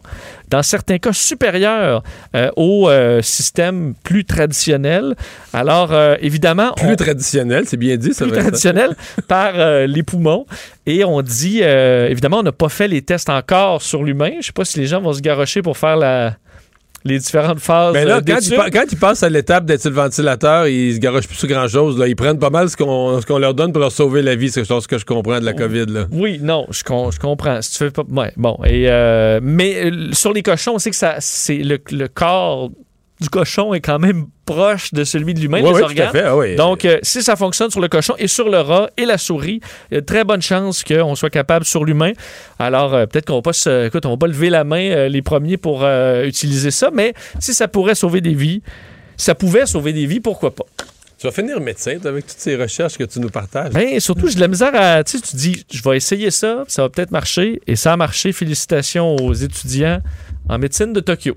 dans 0.48 0.62
certains 0.62 0.98
cas 0.98 1.12
supérieur 1.12 2.02
euh, 2.34 2.50
au 2.56 2.88
euh, 2.88 3.22
système 3.22 3.94
plus 4.02 4.24
traditionnel. 4.24 5.14
Alors, 5.52 5.92
évidemment. 6.20 6.72
Plus 6.76 6.92
on- 6.92 6.96
traditionnel, 6.96 7.64
c'est 7.66 7.76
bien 7.76 7.96
dit, 7.96 8.12
ça 8.14 8.24
plus 8.26 8.32
traditionnel 8.36 8.94
par 9.28 9.52
les 9.86 10.02
poumons. 10.02 10.46
Et 10.86 11.04
on 11.04 11.22
dit, 11.22 11.60
évidemment, 11.60 12.38
on 12.38 12.42
n'a 12.42 12.52
pas 12.52 12.68
fait 12.68 12.88
les 12.88 13.02
tests 13.02 13.29
encore 13.30 13.82
sur 13.82 14.02
l'humain. 14.02 14.30
Je 14.32 14.36
ne 14.38 14.42
sais 14.42 14.52
pas 14.52 14.64
si 14.64 14.78
les 14.78 14.86
gens 14.86 15.00
vont 15.00 15.12
se 15.12 15.20
garrocher 15.20 15.62
pour 15.62 15.76
faire 15.78 15.96
la, 15.96 16.36
les 17.04 17.18
différentes 17.18 17.60
phases. 17.60 17.94
Mais 17.94 18.02
euh, 18.02 18.08
là, 18.08 18.14
quand 18.16 18.34
d'études. 18.34 18.58
ils, 18.66 18.70
quand 18.70 18.84
ils 18.92 18.98
passent 18.98 19.22
à 19.22 19.28
l'étape 19.28 19.64
d'être 19.64 19.84
le 19.84 19.90
ventilateur, 19.92 20.66
ils 20.66 20.94
se 20.94 20.98
garochent 20.98 21.26
plus 21.26 21.36
sur 21.36 21.48
grand-chose. 21.48 21.98
là. 21.98 22.06
Ils 22.08 22.16
prennent 22.16 22.38
pas 22.38 22.50
mal 22.50 22.68
ce 22.68 22.76
qu'on 22.76 23.20
ce 23.20 23.38
leur 23.38 23.54
donne 23.54 23.72
pour 23.72 23.80
leur 23.80 23.92
sauver 23.92 24.20
la 24.22 24.34
vie. 24.34 24.50
C'est 24.50 24.64
chose 24.66 24.86
que 24.86 24.98
je 24.98 25.04
comprends 25.06 25.40
de 25.40 25.44
la 25.44 25.52
COVID. 25.54 25.86
Là. 25.86 26.06
Oui, 26.12 26.38
non, 26.42 26.66
je, 26.70 26.84
com- 26.84 27.10
je 27.12 27.18
comprends. 27.18 27.62
Si 27.62 27.72
tu 27.72 27.78
fais 27.78 27.90
pas, 27.90 28.02
ouais, 28.10 28.32
bon. 28.36 28.58
Et 28.66 28.90
euh, 28.90 29.40
mais 29.42 29.86
euh, 29.86 30.12
sur 30.12 30.32
les 30.32 30.42
cochons, 30.42 30.72
on 30.74 30.78
sait 30.78 30.90
que 30.90 30.96
ça, 30.96 31.16
c'est 31.20 31.58
le, 31.58 31.78
le 31.90 32.08
corps 32.08 32.70
du 33.20 33.28
cochon 33.28 33.74
est 33.74 33.80
quand 33.80 33.98
même 33.98 34.26
proche 34.46 34.92
de 34.92 35.04
celui 35.04 35.34
de 35.34 35.40
l'humain, 35.40 35.58
Oui, 35.62 35.68
les 35.68 35.70
oui, 35.74 35.78
tout 35.80 35.84
organes. 35.84 36.08
à 36.08 36.10
fait, 36.10 36.22
ah 36.22 36.36
oui. 36.36 36.56
Donc, 36.56 36.84
euh, 36.84 36.98
si 37.02 37.22
ça 37.22 37.36
fonctionne 37.36 37.70
sur 37.70 37.80
le 37.80 37.88
cochon 37.88 38.14
et 38.18 38.26
sur 38.26 38.48
le 38.48 38.58
rat 38.60 38.90
et 38.96 39.04
la 39.04 39.18
souris, 39.18 39.60
il 39.90 39.94
y 39.94 39.96
a 39.98 40.00
de 40.00 40.06
très 40.06 40.24
bonne 40.24 40.42
chance 40.42 40.82
qu'on 40.84 41.14
soit 41.14 41.30
capable 41.30 41.64
sur 41.64 41.84
l'humain. 41.84 42.12
Alors, 42.58 42.94
euh, 42.94 43.06
peut-être 43.06 43.26
qu'on 43.26 43.36
va 43.36 43.42
pas 43.42 43.52
se, 43.52 43.86
écoute, 43.86 44.06
on 44.06 44.10
va 44.10 44.16
pas 44.16 44.26
lever 44.26 44.50
la 44.50 44.64
main 44.64 44.90
euh, 44.90 45.08
les 45.08 45.22
premiers 45.22 45.56
pour 45.56 45.86
utiliser 45.86 46.70
ça, 46.70 46.90
mais 46.92 47.14
si 47.38 47.54
ça 47.54 47.68
pourrait 47.68 47.94
sauver 47.94 48.20
des 48.20 48.34
vies, 48.34 48.62
ça 49.16 49.34
pouvait 49.34 49.66
sauver 49.66 49.92
des 49.92 50.06
vies, 50.06 50.20
pourquoi 50.20 50.54
pas? 50.54 50.64
Tu 51.18 51.26
vas 51.26 51.32
finir 51.32 51.60
médecin 51.60 51.98
avec 52.02 52.26
toutes 52.26 52.38
ces 52.38 52.56
recherches 52.56 52.96
que 52.96 53.04
tu 53.04 53.20
nous 53.20 53.28
partages. 53.28 53.74
Ben, 53.74 54.00
surtout, 54.00 54.26
j'ai 54.28 54.36
de 54.36 54.40
la 54.40 54.48
misère 54.48 54.70
à. 54.74 55.04
Tu 55.04 55.18
sais, 55.18 55.22
tu 55.22 55.36
dis, 55.36 55.66
je 55.70 55.82
vais 55.82 55.98
essayer 55.98 56.30
ça, 56.30 56.64
ça 56.66 56.80
va 56.80 56.88
peut-être 56.88 57.10
marcher. 57.10 57.60
Et 57.66 57.76
ça 57.76 57.92
a 57.92 57.96
marché. 57.98 58.32
Félicitations 58.32 59.16
aux 59.16 59.34
étudiants 59.34 60.00
en 60.48 60.56
médecine 60.56 60.94
de 60.94 61.00
Tokyo. 61.00 61.36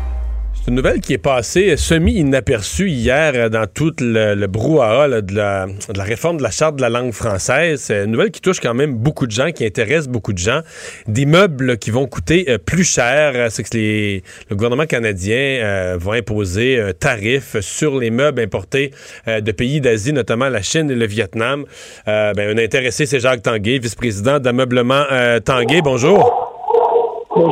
Une 0.71 0.77
nouvelle 0.77 1.01
qui 1.01 1.11
est 1.11 1.17
passée 1.17 1.75
semi-inaperçue 1.75 2.87
hier 2.87 3.33
euh, 3.35 3.49
dans 3.49 3.67
tout 3.67 3.91
le, 3.99 4.35
le 4.35 4.47
brouhaha 4.47 5.19
de, 5.19 5.35
la, 5.35 5.67
réforme 5.97 6.37
de 6.37 6.43
la 6.43 6.49
Charte 6.49 6.77
de 6.77 6.81
la 6.81 6.87
langue 6.87 7.11
française. 7.11 7.81
C'est 7.81 8.05
une 8.05 8.11
nouvelle 8.11 8.31
qui 8.31 8.39
touche 8.39 8.61
quand 8.61 8.73
même 8.73 8.95
beaucoup 8.95 9.27
de 9.27 9.33
gens, 9.33 9.51
qui 9.51 9.65
intéresse 9.65 10.07
beaucoup 10.07 10.31
de 10.31 10.37
gens. 10.37 10.61
Des 11.09 11.25
meubles 11.25 11.77
qui 11.77 11.91
vont 11.91 12.07
coûter 12.07 12.45
euh, 12.47 12.57
plus 12.57 12.85
cher. 12.85 13.33
Euh, 13.35 13.47
C'est 13.49 13.63
que 13.63 13.77
le 14.49 14.55
gouvernement 14.55 14.85
canadien 14.85 15.35
euh, 15.35 15.97
va 15.99 16.13
imposer 16.13 16.79
un 16.79 16.93
tarif 16.93 17.59
sur 17.59 17.99
les 17.99 18.09
meubles 18.09 18.39
importés 18.39 18.91
euh, 19.27 19.41
de 19.41 19.51
pays 19.51 19.81
d'Asie, 19.81 20.13
notamment 20.13 20.47
la 20.47 20.61
Chine 20.61 20.89
et 20.89 20.95
le 20.95 21.05
Vietnam. 21.05 21.65
Euh, 22.07 22.31
ben, 22.31 22.57
un 22.57 22.63
intéressé, 22.63 23.05
c'est 23.05 23.19
Jacques 23.19 23.43
Tanguay, 23.43 23.77
vice-président 23.77 24.39
d'ameublement 24.39 25.03
euh, 25.11 25.41
Tanguay. 25.41 25.81
Bonjour. 25.81 26.50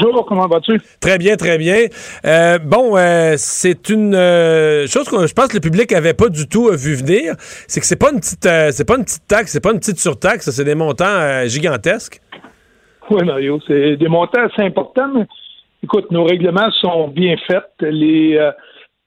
Bonjour, 0.01 0.25
comment 0.25 0.47
vas-tu? 0.47 0.79
Très 1.01 1.17
bien, 1.17 1.35
très 1.35 1.57
bien. 1.57 1.87
Euh, 2.25 2.57
bon, 2.59 2.95
euh, 2.95 3.33
c'est 3.35 3.89
une 3.89 4.15
euh, 4.15 4.87
chose 4.87 5.09
que 5.09 5.27
je 5.27 5.33
pense 5.33 5.47
que 5.47 5.55
le 5.55 5.61
public 5.61 5.91
avait 5.91 6.13
pas 6.13 6.29
du 6.29 6.47
tout 6.47 6.69
vu 6.71 6.95
venir. 6.95 7.33
C'est 7.67 7.81
que 7.81 7.85
c'est 7.85 7.99
pas 7.99 8.11
une 8.11 8.19
petite, 8.19 8.47
c'est 8.71 8.87
pas 8.87 8.95
une 8.95 9.03
petite 9.03 9.27
taxe, 9.27 9.51
c'est 9.51 9.63
pas 9.63 9.71
une 9.73 9.79
petite 9.79 9.99
surtaxe, 9.99 10.49
c'est 10.51 10.63
des 10.63 10.75
montants 10.75 11.45
gigantesques. 11.47 12.21
Oui, 13.09 13.25
Mario, 13.25 13.59
c'est 13.67 13.97
des 13.97 14.07
montants 14.07 14.43
assez 14.43 14.61
importants. 14.61 15.09
mais 15.13 15.25
écoute, 15.83 16.09
nos 16.11 16.23
règlements 16.23 16.71
sont 16.79 17.09
bien 17.09 17.35
faits. 17.47 17.65
Les, 17.81 18.39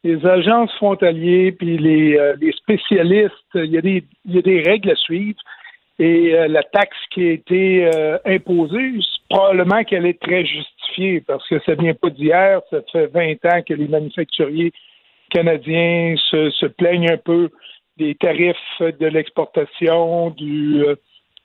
les 0.05 0.27
agences 0.27 0.73
frontaliers 0.77 1.53
puis 1.53 1.79
les, 1.79 2.35
les 2.39 2.53
spécialistes, 2.53 3.33
il 3.55 3.71
y, 3.71 3.79
a 3.79 3.81
des, 3.81 4.05
il 4.27 4.35
y 4.35 4.39
a 4.39 4.43
des 4.43 4.61
règles 4.61 4.91
à 4.91 4.97
suivre. 4.97 5.39
Et 6.03 6.35
euh, 6.35 6.49
la 6.49 6.65
taxe 6.65 6.97
qui 7.11 7.29
a 7.29 7.31
été 7.31 7.89
euh, 7.95 8.19
imposée, 8.25 8.99
probablement 9.31 9.85
qu'elle 9.85 10.05
est 10.05 10.21
très 10.21 10.45
justifiée 10.45 11.21
parce 11.21 11.47
que 11.47 11.61
ça 11.61 11.77
vient 11.77 11.95
pas 11.95 12.11
d'hier. 12.11 12.61
Ça 12.71 12.79
fait 12.91 13.07
20 13.07 13.45
ans 13.45 13.63
que 13.63 13.73
les 13.73 13.87
manufacturiers 13.87 14.73
canadiens 15.31 16.17
se, 16.29 16.67
plaignent 16.67 17.13
un 17.13 17.19
peu 17.19 17.51
des 17.99 18.17
tarifs 18.17 18.57
de 18.81 19.07
l'exportation, 19.07 20.31
du, 20.31 20.83
euh, 20.85 20.97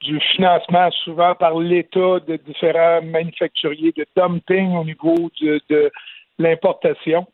du 0.01 0.19
financement 0.35 0.89
souvent 1.03 1.35
par 1.35 1.59
l'État 1.59 2.19
de 2.27 2.37
différents 2.37 3.03
manufacturiers, 3.03 3.93
de 3.95 4.07
dumping 4.15 4.75
au 4.75 4.83
niveau 4.83 5.29
de 5.39 5.91
l'importation. 6.39 7.27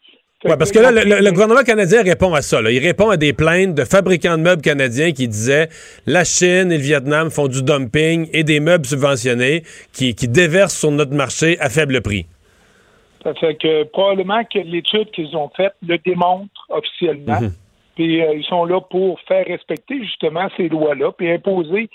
Ouais, 0.46 0.58
parce 0.58 0.72
que 0.72 0.80
là, 0.80 0.92
le, 0.92 1.32
gouvernement 1.32 1.64
canadien 1.64 2.04
répond 2.04 2.34
à 2.34 2.42
ça. 2.42 2.62
là. 2.62 2.70
Il 2.72 2.80
répond 2.80 3.10
à 3.10 3.18
des 3.18 3.34
plaintes 3.34 3.76
de 3.76 3.86
fabricants 3.86 4.38
de 4.38 4.44
meubles 4.44 4.62
canadiens 4.62 5.12
qui 5.12 5.28
disaient 5.28 5.70
la 6.06 6.24
Chine 6.24 6.72
et 6.72 6.78
le 6.78 6.84
Vietnam 6.84 7.30
font 7.30 7.48
du 7.48 7.64
dumping 7.64 8.30
et 8.34 8.44
des 8.44 8.60
meubles 8.60 8.86
subventionnés 8.86 9.64
qui, 9.94 10.16
qui 10.16 10.28
déversent 10.28 10.78
sur 10.78 10.92
notre 10.92 11.14
marché 11.14 11.58
à 11.60 11.70
faible 11.70 12.02
prix. 12.02 12.26
Ça 13.24 13.34
fait 13.36 13.56
que 13.56 13.84
probablement 13.84 14.44
que 14.44 14.60
l'étude 14.60 15.10
qu'ils 15.12 15.36
ont 15.38 15.50
faite 15.56 15.74
le 15.88 15.98
démontre 16.00 16.68
officiellement. 16.70 17.40
Mhm. 17.40 17.54
Puis 17.96 18.22
euh, 18.22 18.34
ils 18.36 18.44
sont 18.44 18.66
là 18.66 18.82
pour 18.82 19.20
faire 19.22 19.46
respecter 19.46 20.04
justement 20.04 20.50
ces 20.58 20.68
lois-là, 20.68 21.12
puis 21.12 21.32
imposer 21.32 21.90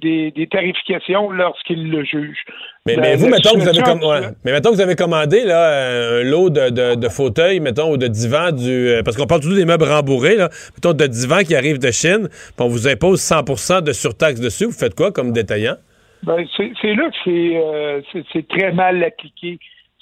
des, 0.00 0.30
des 0.30 0.46
tarifications 0.46 1.30
lorsqu'ils 1.30 1.90
le 1.90 2.04
jugent. 2.04 2.44
Mais, 2.86 2.96
La- 2.96 3.02
mais 3.02 3.16
vous, 3.16 3.28
mettons 3.28 3.50
que 3.50 3.56
vous 3.60 3.68
avez 3.68 3.74
situation 3.74 3.98
com- 4.00 4.08
ouais. 4.08 4.16
actuelle- 4.16 4.34
mais 4.44 4.52
mettons 4.52 4.70
que 4.70 4.74
vous 4.76 4.80
avez 4.80 4.94
commandé 4.96 5.44
là, 5.44 6.18
un 6.18 6.22
lot 6.24 6.50
de, 6.50 6.70
de, 6.70 6.94
de 6.96 7.08
fauteuils, 7.08 7.60
mettons, 7.60 7.92
ou 7.92 7.96
de 7.96 8.06
divans 8.08 8.52
du. 8.52 8.68
euh, 8.88 9.02
Parce 9.02 9.16
qu'on 9.16 9.26
parle 9.26 9.40
toujours 9.42 9.56
des 9.56 9.64
meubles 9.64 9.84
rembourrés, 9.84 10.36
là. 10.36 10.48
Mettons 10.74 10.92
de 10.94 11.06
divans 11.06 11.40
qui 11.40 11.54
arrivent 11.54 11.78
de 11.78 11.90
Chine, 11.90 12.28
puis 12.30 12.54
on 12.60 12.68
vous 12.68 12.88
impose 12.88 13.20
100% 13.20 13.82
de 13.82 13.92
surtaxe 13.92 14.40
dessus. 14.40 14.64
Vous 14.64 14.72
faites 14.72 14.94
quoi 14.94 15.12
comme 15.12 15.32
détaillant? 15.32 15.76
Ben, 16.22 16.44
c'est 16.56 16.94
là 16.94 17.08
que 17.10 17.16
c'est 17.24 17.56
euh, 17.56 18.00
c'est 18.32 18.46
très 18.48 18.72
mal 18.72 19.02
appliqué. 19.02 19.58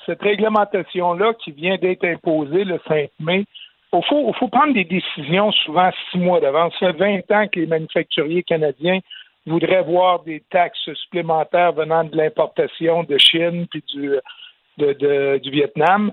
Cette 0.07 0.22
réglementation-là 0.22 1.32
qui 1.44 1.53
vient 1.53 1.76
d'être 1.76 2.05
imposée 2.05 2.64
le 2.64 2.80
5 2.88 3.11
mai, 3.20 3.44
il 3.92 4.01
faut, 4.09 4.32
faut 4.38 4.49
prendre 4.49 4.74
des 4.74 4.84
décisions 4.84 5.53
souvent 5.53 5.90
six 6.11 6.18
mois 6.18 6.40
d'avance. 6.40 6.72
Ça 6.80 6.92
fait 6.92 6.99
20 7.28 7.36
ans 7.36 7.46
que 7.53 7.61
les 7.61 7.66
manufacturiers 7.66 8.42
canadiens 8.42 8.99
voudraient 9.49 9.82
voir 9.82 10.22
des 10.22 10.42
taxes 10.51 10.92
supplémentaires 10.94 11.72
venant 11.72 12.05
de 12.05 12.16
l'importation 12.16 13.03
de 13.05 13.16
Chine 13.18 13.66
puis 13.70 13.84
du, 13.94 15.51
Vietnam. 15.51 16.12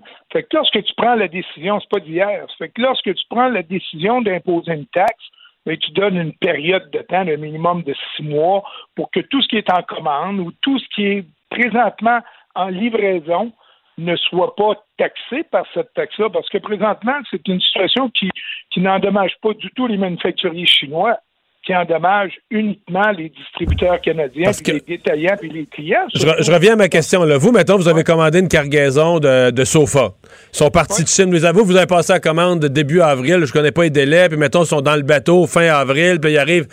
Lorsque 0.52 0.84
tu 0.84 0.94
prends 0.98 1.16
la 1.16 1.28
décision, 1.28 1.80
c'est 1.80 1.90
pas 1.90 2.00
d'hier. 2.00 2.48
Lorsque 2.78 3.14
tu 3.14 3.24
prends 3.30 3.50
la 3.50 3.62
décision 3.62 4.22
d'imposer 4.22 4.74
une 4.74 4.88
taxe, 4.88 5.24
mais 5.66 5.78
tu 5.78 5.92
donnes 5.92 6.18
une 6.18 6.34
période 6.34 6.90
de 6.92 7.00
temps, 7.00 7.28
un 7.28 7.38
minimum 7.38 7.84
de 7.84 7.94
six 8.16 8.24
mois, 8.24 8.64
pour 8.96 9.12
que 9.12 9.20
tout 9.20 9.42
ce 9.42 9.48
qui 9.48 9.58
est 9.58 9.72
en 9.72 9.84
commande 9.84 10.40
ou 10.40 10.52
tout 10.62 10.80
ce 10.80 10.86
qui 10.96 11.06
est 11.06 11.26
présentement 11.50 12.20
en 12.56 12.68
livraison 12.70 13.52
ne 13.98 14.16
soit 14.16 14.56
pas 14.56 14.74
taxé 14.98 15.44
par 15.44 15.66
cette 15.74 15.94
taxe-là, 15.94 16.30
parce 16.30 16.50
que 16.50 16.58
présentement, 16.58 17.18
c'est 17.32 17.48
une 17.48 17.62
situation 17.62 18.10
qui, 18.10 18.30
qui 18.72 18.82
n'endommage 18.82 19.36
pas 19.42 19.54
du 19.54 19.70
tout 19.72 19.88
les 19.88 19.98
manufacturiers 19.98 20.66
chinois, 20.66 21.18
qui 21.66 21.76
endommage 21.76 22.32
uniquement 22.52 23.10
les 23.18 23.30
distributeurs 23.30 24.00
canadiens, 24.02 24.52
puis 24.52 24.62
que- 24.64 24.72
les 24.74 24.98
détaillants, 24.98 25.36
puis 25.40 25.50
les 25.50 25.66
clients. 25.66 26.06
Je, 26.14 26.26
re- 26.26 26.44
je 26.44 26.52
reviens 26.52 26.74
à 26.74 26.76
ma 26.76 26.90
question. 26.90 27.24
Là. 27.24 27.38
Vous, 27.38 27.52
mettons, 27.52 27.76
vous 27.78 27.88
avez 27.88 28.04
commandé 28.04 28.40
une 28.40 28.48
cargaison 28.48 29.20
de, 29.20 29.50
de 29.50 29.64
sofas. 29.66 30.12
Ils 30.54 30.58
sont 30.58 30.70
partis 30.70 31.04
de 31.04 31.08
Chine. 31.08 31.32
Vous 31.32 31.44
avez, 31.44 31.62
vous 31.64 31.76
avez 31.76 31.88
passé 31.88 32.14
la 32.14 32.20
commande 32.20 32.64
début 32.66 33.02
avril. 33.02 33.44
Je 33.46 33.52
connais 33.52 33.72
pas 33.72 33.84
les 33.84 33.90
délais. 33.90 34.30
Puis, 34.30 34.38
mettons, 34.38 34.64
ils 34.64 34.68
sont 34.68 34.82
dans 34.82 34.96
le 34.96 35.02
bateau 35.02 35.48
fin 35.48 35.66
avril. 35.74 36.20
Puis, 36.22 36.34
ils 36.34 36.38
arrivent, 36.38 36.68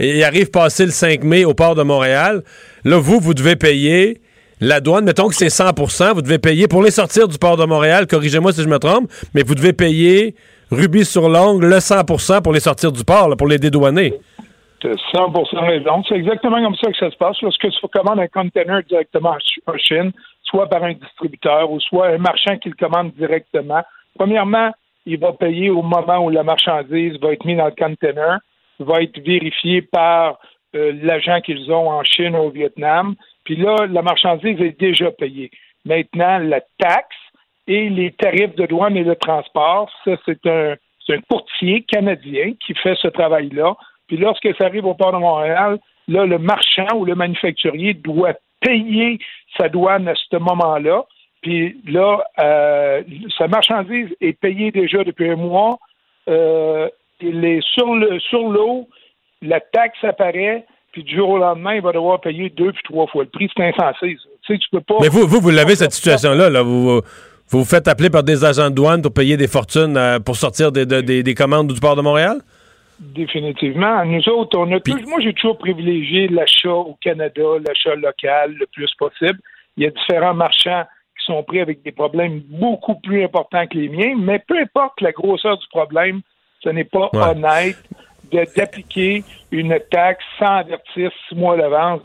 ils 0.00 0.24
arrivent 0.24 0.50
passer 0.50 0.86
le 0.86 0.92
5 0.92 1.24
mai 1.24 1.44
au 1.44 1.52
port 1.52 1.74
de 1.74 1.82
Montréal. 1.82 2.42
Là, 2.84 2.96
vous, 2.98 3.20
vous 3.20 3.34
devez 3.34 3.56
payer 3.56 4.20
la 4.60 4.80
douane. 4.80 5.04
Mettons 5.04 5.28
que 5.28 5.34
c'est 5.34 5.48
100% 5.48 6.14
Vous 6.14 6.22
devez 6.22 6.38
payer 6.38 6.68
pour 6.68 6.82
les 6.82 6.90
sortir 6.90 7.28
du 7.28 7.36
port 7.38 7.56
de 7.58 7.64
Montréal. 7.66 8.06
Corrigez-moi 8.06 8.52
si 8.54 8.62
je 8.62 8.68
me 8.68 8.78
trompe. 8.78 9.10
Mais 9.34 9.42
vous 9.42 9.54
devez 9.54 9.74
payer 9.74 10.34
rubis 10.70 11.04
sur 11.04 11.28
l'ongle 11.28 11.66
le 11.66 11.80
100 11.80 12.04
pour 12.42 12.52
les 12.52 12.60
sortir 12.60 12.92
du 12.92 13.04
port, 13.04 13.34
pour 13.36 13.46
les 13.48 13.58
dédouaner. 13.58 14.14
Tu 14.80 14.88
as 14.88 14.96
100 15.12 15.32
raison. 15.60 16.02
C'est 16.08 16.14
exactement 16.16 16.62
comme 16.62 16.76
ça 16.76 16.90
que 16.92 16.98
ça 16.98 17.10
se 17.10 17.16
passe. 17.16 17.40
Lorsque 17.42 17.68
tu 17.68 17.88
commandes 17.92 18.20
un 18.20 18.28
container 18.28 18.82
directement 18.84 19.30
en 19.30 19.38
Ch- 19.40 19.60
en 19.66 19.76
Chine, 19.76 20.12
soit 20.44 20.68
par 20.68 20.84
un 20.84 20.92
distributeur 20.92 21.70
ou 21.70 21.80
soit 21.80 22.08
un 22.08 22.18
marchand 22.18 22.56
qui 22.58 22.68
le 22.68 22.76
commande 22.76 23.12
directement, 23.14 23.82
premièrement, 24.16 24.70
il 25.04 25.18
va 25.18 25.32
payer 25.32 25.70
au 25.70 25.82
moment 25.82 26.18
où 26.24 26.30
la 26.30 26.42
marchandise 26.44 27.18
va 27.20 27.32
être 27.32 27.44
mise 27.44 27.56
dans 27.58 27.66
le 27.66 27.72
container, 27.72 28.38
va 28.78 29.02
être 29.02 29.18
vérifié 29.24 29.82
par 29.82 30.38
euh, 30.76 30.92
l'agent 31.02 31.40
qu'ils 31.40 31.72
ont 31.72 31.90
en 31.90 32.04
Chine 32.04 32.36
ou 32.36 32.40
au 32.40 32.50
Vietnam. 32.50 33.14
Puis 33.44 33.56
là, 33.56 33.74
la 33.90 34.02
marchandise 34.02 34.60
est 34.60 34.78
déjà 34.78 35.10
payée. 35.10 35.50
Maintenant, 35.84 36.38
la 36.38 36.60
taxe 36.78 37.16
et 37.68 37.88
les 37.90 38.10
tarifs 38.12 38.56
de 38.56 38.66
douane 38.66 38.96
et 38.96 39.04
de 39.04 39.14
transport. 39.14 39.90
Ça, 40.04 40.16
c'est 40.26 40.44
un, 40.46 40.74
un 41.10 41.20
courtier 41.28 41.82
canadien 41.82 42.52
qui 42.64 42.74
fait 42.74 42.96
ce 43.00 43.08
travail-là. 43.08 43.76
Puis 44.08 44.16
lorsque 44.16 44.48
ça 44.56 44.64
arrive 44.64 44.86
au 44.86 44.94
port 44.94 45.12
de 45.12 45.18
Montréal, 45.18 45.78
là, 46.08 46.24
le 46.24 46.38
marchand 46.38 46.88
ou 46.96 47.04
le 47.04 47.14
manufacturier 47.14 47.94
doit 47.94 48.34
payer 48.60 49.18
sa 49.56 49.68
douane 49.68 50.08
à 50.08 50.14
ce 50.14 50.36
moment-là. 50.36 51.04
Puis 51.42 51.80
là, 51.86 52.24
euh, 52.40 53.02
sa 53.36 53.46
marchandise 53.46 54.08
est 54.20 54.32
payée 54.32 54.72
déjà 54.72 55.04
depuis 55.04 55.30
un 55.30 55.36
mois. 55.36 55.78
Euh, 56.28 56.88
il 57.20 57.44
est 57.44 57.62
sur 57.74 57.94
le 57.94 58.18
sur 58.20 58.48
l'eau, 58.48 58.88
la 59.42 59.60
taxe 59.60 60.02
apparaît, 60.02 60.64
puis 60.92 61.04
du 61.04 61.16
jour 61.16 61.30
au 61.30 61.38
lendemain, 61.38 61.74
il 61.74 61.82
va 61.82 61.92
devoir 61.92 62.20
payer 62.20 62.50
deux 62.50 62.72
puis 62.72 62.82
trois 62.84 63.06
fois 63.06 63.24
le 63.24 63.30
prix. 63.30 63.48
C'est 63.56 63.64
insensé. 63.64 64.16
Tu 64.42 64.54
sais, 64.54 64.58
tu 64.58 64.68
peux 64.70 64.80
pas. 64.80 64.96
Mais 65.00 65.08
vous, 65.08 65.26
vous, 65.26 65.40
vous 65.40 65.50
l'avez, 65.50 65.76
cette 65.76 65.92
situation-là. 65.92 66.50
Là. 66.50 66.62
Vous, 66.62 66.96
vous 66.96 67.02
vous 67.50 67.64
faites 67.64 67.88
appeler 67.88 68.10
par 68.10 68.22
des 68.22 68.44
agents 68.44 68.70
de 68.70 68.74
douane 68.74 69.02
pour 69.02 69.12
payer 69.12 69.36
des 69.36 69.48
fortunes 69.48 69.96
euh, 69.96 70.18
pour 70.18 70.36
sortir 70.36 70.70
des, 70.72 70.86
de- 70.86 71.00
des- 71.00 71.22
des 71.22 71.34
commandes 71.34 71.72
du 71.72 71.80
port 71.80 71.96
de 71.96 72.02
Montréal? 72.02 72.38
Définitivement. 73.00 74.04
Nous 74.04 74.28
autres, 74.28 74.58
on 74.58 74.70
a 74.72 74.80
tous- 74.80 75.08
moi 75.08 75.20
j'ai 75.20 75.32
toujours 75.32 75.56
privilégié 75.58 76.28
l'achat 76.28 76.72
au 76.72 76.96
Canada, 77.00 77.42
l'achat 77.66 77.94
local 77.94 78.54
le 78.58 78.66
plus 78.66 78.90
possible. 78.98 79.38
Il 79.76 79.84
y 79.84 79.86
a 79.86 79.90
différents 79.90 80.34
marchands 80.34 80.84
qui 81.18 81.24
sont 81.32 81.42
pris 81.44 81.60
avec 81.60 81.82
des 81.84 81.92
problèmes 81.92 82.40
beaucoup 82.48 82.96
plus 82.96 83.22
importants 83.24 83.66
que 83.66 83.78
les 83.78 83.88
miens, 83.88 84.14
mais 84.18 84.40
peu 84.46 84.58
importe 84.58 85.00
la 85.00 85.12
grosseur 85.12 85.56
du 85.58 85.66
problème, 85.68 86.20
ce 86.62 86.70
n'est 86.70 86.84
pas 86.84 87.08
Ouais. 87.12 87.20
honnête 87.30 87.76
d'appliquer 88.32 89.22
une 89.52 89.78
taxe 89.90 90.24
sans 90.38 90.56
avertir 90.56 91.10
six 91.28 91.34
mois 91.36 91.56
d'avance. 91.56 92.00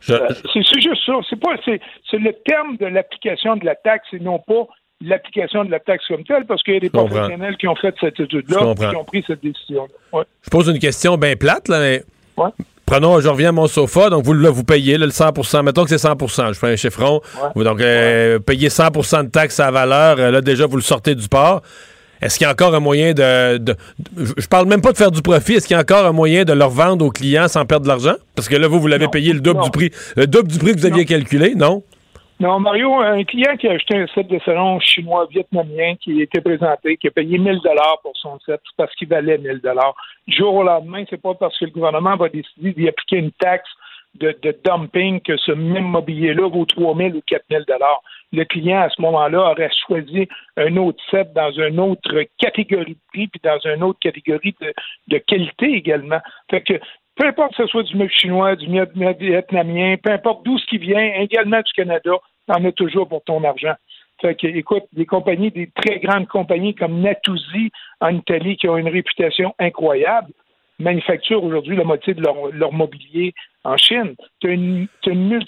Je- 0.00 0.14
euh, 0.14 0.28
c'est 0.52 0.80
juste 0.80 1.04
ça. 1.06 1.12
C'est 1.28 1.40
pas 1.40 1.50
c'est 1.64 2.18
le 2.18 2.32
terme 2.46 2.76
de 2.76 2.86
l'application 2.86 3.56
de 3.56 3.64
la 3.64 3.74
taxe 3.74 4.06
et 4.12 4.20
non 4.20 4.38
pas 4.38 4.66
l'application 5.00 5.64
de 5.64 5.70
la 5.70 5.78
taxe 5.80 6.04
comme 6.08 6.24
telle, 6.24 6.44
parce 6.46 6.62
qu'il 6.62 6.74
y 6.74 6.76
a 6.76 6.80
des 6.80 6.90
professionnels 6.90 7.56
qui 7.56 7.68
ont 7.68 7.76
fait 7.76 7.94
cette 8.00 8.18
étude-là 8.18 8.58
comprends. 8.58 8.90
qui 8.90 8.96
ont 8.96 9.04
pris 9.04 9.24
cette 9.26 9.42
décision-là. 9.42 10.18
Ouais. 10.18 10.24
Je 10.42 10.50
pose 10.50 10.68
une 10.68 10.78
question 10.80 11.16
bien 11.16 11.36
plate, 11.36 11.68
là, 11.68 11.78
mais. 11.80 12.02
Ouais. 12.36 12.50
Prenons, 12.86 13.20
je 13.20 13.28
reviens 13.28 13.50
à 13.50 13.52
mon 13.52 13.66
sofa, 13.66 14.08
donc 14.08 14.24
vous, 14.24 14.32
là, 14.32 14.48
vous 14.50 14.64
payez 14.64 14.96
là, 14.96 15.04
le 15.04 15.12
100% 15.12 15.62
Mettons 15.62 15.84
que 15.84 15.90
c'est 15.90 15.98
100% 15.98 16.48
je 16.54 16.58
fais 16.58 16.68
un 16.68 16.76
chiffron. 16.76 17.20
Donc, 17.54 17.80
euh, 17.82 18.38
payez 18.38 18.70
100% 18.70 19.24
de 19.24 19.28
taxes 19.28 19.60
à 19.60 19.66
la 19.66 19.70
valeur. 19.72 20.16
euh, 20.18 20.30
Là, 20.30 20.40
déjà, 20.40 20.66
vous 20.66 20.76
le 20.76 20.82
sortez 20.82 21.14
du 21.14 21.28
port. 21.28 21.60
Est-ce 22.20 22.38
qu'il 22.38 22.44
y 22.46 22.48
a 22.48 22.52
encore 22.52 22.74
un 22.74 22.80
moyen 22.80 23.12
de, 23.12 23.58
de- 23.58 23.72
de- 23.72 24.24
Je 24.36 24.46
parle 24.48 24.66
même 24.66 24.80
pas 24.80 24.92
de 24.92 24.96
faire 24.96 25.10
du 25.10 25.22
profit. 25.22 25.54
Est-ce 25.54 25.66
qu'il 25.66 25.74
y 25.74 25.78
a 25.78 25.82
encore 25.82 26.04
un 26.06 26.12
moyen 26.12 26.44
de 26.44 26.52
le 26.52 26.64
revendre 26.64 27.04
aux 27.04 27.10
clients 27.10 27.48
sans 27.48 27.64
perdre 27.66 27.84
de 27.84 27.88
l'argent? 27.88 28.14
Parce 28.34 28.48
que 28.48 28.56
là, 28.56 28.68
vous, 28.68 28.80
vous 28.80 28.86
l'avez 28.88 29.08
payé 29.08 29.32
le 29.32 29.40
double 29.40 29.58
non. 29.60 29.64
du 29.64 29.70
prix. 29.70 29.90
Le 30.16 30.26
double 30.26 30.48
du 30.48 30.58
prix 30.58 30.74
que 30.74 30.78
vous 30.80 30.86
aviez 30.86 31.04
calculé, 31.04 31.54
non? 31.54 31.82
Non, 32.40 32.60
Mario, 32.60 32.94
un 33.00 33.24
client 33.24 33.56
qui 33.56 33.66
a 33.66 33.72
acheté 33.72 33.96
un 33.96 34.06
set 34.14 34.28
de 34.28 34.38
salon 34.44 34.78
chinois 34.78 35.26
vietnamien 35.28 35.96
qui 36.00 36.20
a 36.20 36.22
été 36.22 36.40
présenté, 36.40 36.96
qui 36.96 37.08
a 37.08 37.10
payé 37.10 37.36
1000 37.36 37.58
dollars 37.64 37.98
pour 38.02 38.12
son 38.16 38.38
set 38.46 38.60
parce 38.76 38.94
qu'il 38.94 39.08
valait 39.08 39.38
1000 39.38 39.60
dollars. 39.60 39.94
Du 40.28 40.36
jour 40.36 40.54
au 40.54 40.62
lendemain, 40.62 41.02
c'est 41.10 41.20
pas 41.20 41.34
parce 41.34 41.58
que 41.58 41.64
le 41.64 41.72
gouvernement 41.72 42.16
va 42.16 42.28
décider 42.28 42.72
d'y 42.74 42.88
appliquer 42.88 43.16
une 43.16 43.32
taxe 43.32 43.68
de, 44.20 44.36
de 44.40 44.56
dumping 44.64 45.20
que 45.20 45.36
ce 45.36 45.50
même 45.50 45.84
mobilier-là 45.86 46.48
vaut 46.48 46.64
3000 46.64 47.16
ou 47.16 47.22
4000 47.26 47.64
dollars. 47.66 48.02
Le 48.32 48.44
client, 48.44 48.80
à 48.80 48.90
ce 48.90 49.00
moment-là, 49.02 49.50
aurait 49.50 49.70
choisi 49.86 50.28
un 50.56 50.76
autre 50.76 51.02
set 51.10 51.32
dans 51.32 51.50
une 51.50 51.80
autre 51.80 52.24
catégorie 52.38 52.94
de 52.94 53.00
prix 53.12 53.28
puis 53.28 53.40
dans 53.42 53.58
une 53.64 53.82
autre 53.82 53.98
catégorie 54.00 54.54
de, 55.08 55.18
qualité 55.18 55.72
également. 55.72 56.20
Fait 56.50 56.62
que 56.62 56.74
peu 57.16 57.26
importe 57.26 57.56
que 57.56 57.64
ce 57.64 57.68
soit 57.68 57.82
du 57.84 57.96
meuble 57.96 58.12
chinois, 58.12 58.54
du 58.54 58.68
meuble 58.68 59.16
vietnamien, 59.18 59.96
peu 59.96 60.12
importe 60.12 60.44
d'où 60.44 60.58
ce 60.58 60.66
qui 60.66 60.78
vient, 60.78 61.14
également 61.14 61.58
du 61.58 61.72
Canada, 61.72 62.12
t'en 62.46 62.64
as 62.64 62.72
toujours 62.72 63.08
pour 63.08 63.24
ton 63.24 63.42
argent. 63.44 63.74
Fait 64.20 64.34
que, 64.34 64.46
écoute, 64.46 64.84
des 64.92 65.06
compagnies, 65.06 65.50
des 65.50 65.70
très 65.74 65.98
grandes 66.00 66.26
compagnies 66.26 66.74
comme 66.74 67.00
Natuzzi 67.00 67.70
en 68.00 68.16
Italie, 68.16 68.56
qui 68.56 68.68
ont 68.68 68.76
une 68.76 68.88
réputation 68.88 69.54
incroyable, 69.58 70.32
manufacturent 70.78 71.42
aujourd'hui 71.42 71.76
la 71.76 71.84
moitié 71.84 72.14
de 72.14 72.22
leur, 72.22 72.34
leur 72.52 72.72
mobilier 72.72 73.34
en 73.64 73.76
Chine. 73.76 74.14
Une, 74.44 74.86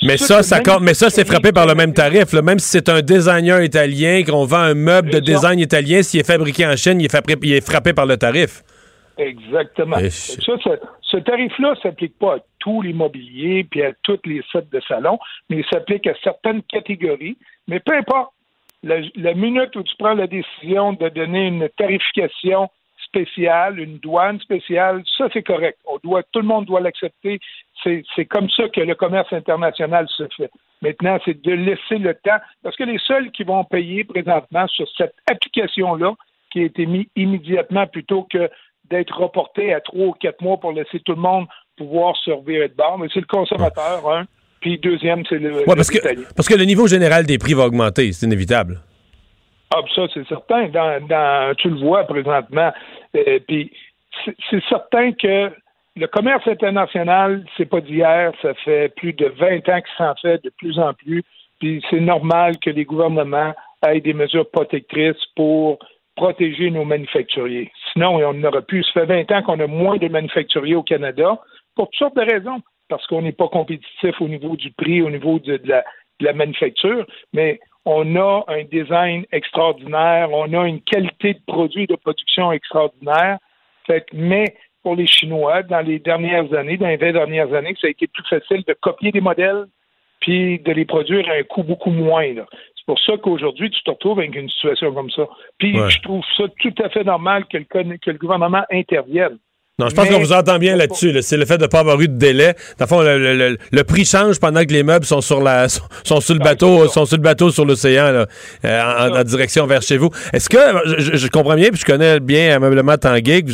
Mais 0.03 0.17
ça, 0.17 0.43
ça 0.43 0.61
compte- 0.61 0.83
mais 0.83 0.95
ça, 0.95 1.09
c'est 1.11 1.27
frappé 1.27 1.53
par 1.53 1.67
le 1.67 1.75
même 1.75 1.93
tarif. 1.95 2.33
là. 2.33 2.43
Même 2.43 2.59
si 2.59 2.69
c'est 2.69 2.89
un 2.89 3.01
designer 3.01 3.63
italien, 3.63 4.23
qu'on 4.25 4.45
vend 4.45 4.59
un 4.59 4.75
meuble 4.75 5.09
de 5.11 5.15
ça. 5.15 5.21
design 5.21 5.59
italien, 5.61 6.03
s'il 6.03 6.21
est 6.21 6.27
fabriqué 6.27 6.67
en 6.67 6.77
Chine, 6.77 7.01
il 7.01 7.07
est, 7.07 7.09
frappé, 7.11 7.35
il 7.43 7.53
est 7.53 7.67
frappé 7.67 7.93
par 7.93 8.07
le 8.07 8.17
tarif. 8.17 8.63
Exactement. 9.19 9.97
Ça, 10.09 10.53
ça- 10.65 10.77
ce 11.03 11.17
tarif-là 11.19 11.71
ne 11.71 11.81
s'applique 11.81 12.19
pas 12.19 12.37
à 12.37 12.39
tous 12.59 12.83
les 12.83 12.93
mobiliers 12.93 13.65
puis 13.71 13.83
à 13.83 13.93
tous 14.03 14.19
les 14.25 14.43
sets 14.53 14.67
de 14.73 14.81
salon, 14.89 15.19
mais 15.49 15.59
il 15.59 15.65
s'applique 15.71 16.07
à 16.07 16.15
certaines 16.23 16.63
catégories. 16.63 17.37
Mais 17.69 17.81
peu 17.81 17.95
importe, 17.95 18.31
la, 18.83 18.97
la 19.17 19.35
minute 19.35 19.77
où 19.77 19.83
tu 19.83 19.95
prends 19.99 20.15
la 20.15 20.27
décision 20.27 20.95
de 20.95 21.09
donner 21.11 21.49
une 21.49 21.69
tarification 21.77 22.69
spéciale, 23.11 23.79
une 23.79 23.99
douane 23.99 24.41
spéciale, 24.41 25.03
ça 25.19 25.29
c'est 25.33 25.43
correct. 25.43 25.79
On 25.85 25.99
doit, 26.03 26.23
tout 26.33 26.41
le 26.41 26.47
monde 26.47 26.67
doit 26.67 26.81
l'accepter. 26.81 27.41
C'est 27.83 28.25
comme 28.27 28.49
ça 28.51 28.69
que 28.69 28.81
le 28.81 28.95
commerce 28.95 29.33
international 29.33 30.07
se 30.09 30.25
fait. 30.37 30.51
Maintenant, 30.83 31.19
c'est 31.25 31.43
de 31.43 31.53
laisser 31.53 31.99
le 31.99 32.15
temps, 32.15 32.39
parce 32.63 32.77
que 32.77 32.85
les 32.85 32.99
seuls 32.99 33.31
qui 33.33 33.43
vont 33.43 33.65
payer 33.65 34.05
présentement 34.05 34.67
sur 34.69 34.87
cette 34.97 35.15
application-là, 35.31 36.15
qui 36.51 36.61
a 36.61 36.65
été 36.65 36.87
mise 36.87 37.07
immédiatement 37.17 37.87
plutôt 37.87 38.27
que 38.31 38.51
d'être 38.91 39.17
reporté 39.19 39.73
à 39.73 39.81
trois 39.81 40.07
ou 40.07 40.13
quatre 40.13 40.41
mois 40.43 40.59
pour 40.59 40.73
laisser 40.73 41.01
tout 41.01 41.13
le 41.13 41.21
monde 41.21 41.47
pouvoir 41.77 42.17
se 42.17 42.31
revirer 42.31 42.69
de 42.69 42.75
bord. 42.75 42.99
Mais 42.99 43.09
c'est 43.13 43.21
le 43.21 43.27
consommateur, 43.27 44.09
un. 44.11 44.25
Puis 44.61 44.79
deuxième, 44.79 45.23
c'est 45.29 45.39
le, 45.39 45.65
parce, 45.65 45.91
que, 45.91 45.99
parce 46.35 46.49
que 46.49 46.55
le 46.55 46.65
niveau 46.65 46.87
général 46.87 47.25
des 47.25 47.39
prix 47.39 47.55
va 47.55 47.65
augmenter, 47.65 48.13
c'est 48.13 48.27
inévitable. 48.27 48.81
Ah, 49.73 49.83
ça, 49.95 50.07
c'est 50.13 50.27
certain. 50.27 50.69
Dans, 50.69 51.07
dans- 51.07 51.55
tu 51.57 51.71
le 51.71 51.77
vois 51.77 52.05
présentement. 52.05 52.73
Euh, 53.17 53.39
puis 53.47 53.71
c'est 54.25 54.35
c'est 54.51 54.63
certain 54.69 55.13
que 55.13 55.51
le 55.97 56.07
commerce 56.07 56.47
international, 56.49 57.45
c'est 57.57 57.67
pas 57.69 57.81
d'hier. 57.81 58.33
Ça 58.43 58.55
fait 58.55 58.95
plus 58.97 59.13
de 59.13 59.27
20 59.27 59.69
ans 59.69 59.81
qu'il 59.81 59.97
s'en 59.97 60.15
fait 60.17 60.43
de 60.43 60.51
plus 60.59 60.79
en 60.79 60.93
plus. 60.95 61.23
Puis 61.61 61.83
c'est 61.91 62.01
normal 62.01 62.59
que 62.59 62.71
les 62.71 62.85
gouvernements 62.85 63.55
aient 63.87 64.01
des 64.01 64.15
mesures 64.15 64.49
protectrices 64.51 65.25
pour 65.37 65.79
protéger 66.17 66.71
nos 66.71 66.85
manufacturiers. 66.85 67.71
Sinon, 67.93 68.17
on 68.17 68.35
n'aurait 68.35 68.63
plus. 68.63 68.85
Ça 68.93 69.07
fait 69.07 69.25
20 69.25 69.31
ans 69.33 69.43
qu'on 69.43 69.61
a 69.61 69.67
moins 69.67 69.97
de 69.99 70.09
manufacturiers 70.09 70.75
au 70.75 70.83
Canada 70.83 71.39
pour 71.77 71.87
toutes 71.91 71.99
sortes 71.99 72.17
de 72.17 72.23
raisons. 72.33 72.61
Parce 72.89 73.07
qu'on 73.07 73.23
n'est 73.23 73.31
pas 73.33 73.47
compétitif 73.49 74.21
au 74.21 74.27
niveau 74.27 74.57
du 74.57 74.73
prix, 74.73 75.01
au 75.01 75.11
niveau 75.11 75.39
de, 75.39 75.59
de 75.59 75.69
la, 75.69 75.85
de 76.19 76.25
la 76.27 76.33
manufacture, 76.33 77.07
mais 77.33 77.61
on 77.85 78.17
a 78.17 78.45
un 78.49 78.65
design 78.65 79.25
extraordinaire, 79.33 80.29
on 80.33 80.53
a 80.53 80.67
une 80.67 80.81
qualité 80.83 81.35
de 81.35 81.41
produit 81.47 81.87
de 81.87 81.97
production 81.97 82.53
extraordinaire. 82.53 83.39
Fait 83.87 84.03
que- 84.03 84.17
mais 84.17 84.45
pour 84.83 84.97
les 84.97 85.07
Chinois, 85.07 85.63
dans 85.63 85.81
les 85.81 85.99
dernières 85.99 86.53
années, 86.55 86.77
dans 86.77 86.89
les 86.89 86.97
20 86.97 87.13
dernières 87.13 87.53
années, 87.55 87.75
ça 87.81 87.87
a 87.87 87.91
été 87.91 88.07
plus 88.07 88.25
facile 88.29 88.63
de 88.67 88.75
copier 88.81 89.13
des 89.13 89.21
modèles 89.21 89.65
puis 90.21 90.59
de 90.59 90.73
les 90.73 90.85
produire 90.85 91.29
à 91.31 91.33
un 91.35 91.43
coût 91.45 91.63
beaucoup 91.63 91.91
moins. 91.91 92.33
là. 92.35 92.45
C'est 92.77 92.87
pour 92.87 92.99
ça 93.01 93.17
qu'aujourd'hui, 93.19 93.71
tu 93.71 93.83
te 93.83 93.91
retrouves 93.91 94.19
avec 94.19 94.35
une 94.35 94.49
situation 94.49 94.93
comme 94.93 95.11
ça. 95.11 95.27
Puis 95.59 95.79
Ouais. 95.79 95.89
je 95.91 96.01
trouve 96.01 96.25
ça 96.37 96.45
tout 96.61 96.75
à 96.83 96.89
fait 96.91 97.05
normal 97.05 97.45
que 97.47 97.59
le, 97.59 97.65
que 97.65 98.11
le 98.11 98.19
gouvernement 98.19 98.65
intervienne. 98.71 99.39
Non, 99.81 99.89
je 99.89 99.95
pense 99.95 100.09
qu'on 100.09 100.19
vous 100.21 100.33
entend 100.33 100.59
bien 100.59 100.77
là-dessus. 100.77 101.11
là. 101.13 101.23
C'est 101.23 101.37
le 101.37 101.45
fait 101.47 101.57
de 101.59 101.63
ne 101.63 101.67
pas 101.69 101.81
avoir 101.81 102.01
eu 102.01 102.09
de 102.09 102.17
délai. 102.17 102.55
Dans 102.79 102.85
le 102.85 102.89
fond, 102.89 103.01
le, 103.03 103.19
le- 103.19 103.37
le- 103.37 103.59
le 103.73 103.85
prix 103.85 104.05
change 104.05 104.39
pendant 104.39 104.63
que 104.65 104.73
les 104.73 104.83
meubles 104.83 105.05
sont 105.07 105.21
sur 105.21 105.41
la 105.43 105.69
sont, 105.69 105.83
sont 106.05 106.21
sur 106.21 106.35
le 106.35 106.39
Ben, 106.41 106.45
bateau, 106.51 106.87
sont 106.89 107.07
sur 107.07 107.17
le 107.17 107.23
bateau 107.23 107.51
sur 107.51 107.65
l'océan, 107.65 108.13
là, 108.13 108.27
euh, 108.65 109.09
en, 109.11 109.17
en 109.21 109.25
direction 109.25 109.67
vers 109.67 109.83
chez 109.83 109.97
vous. 109.97 110.11
Est-ce 110.33 110.49
que 110.49 110.59
je, 110.99 111.17
je- 111.17 111.27
comprends 111.29 111.55
bien, 111.55 111.71
puis 111.71 111.81
je 111.81 111.85
connais 111.85 112.21
bien 112.21 112.55
ameublement 112.57 112.97
Tanguay, 112.99 113.45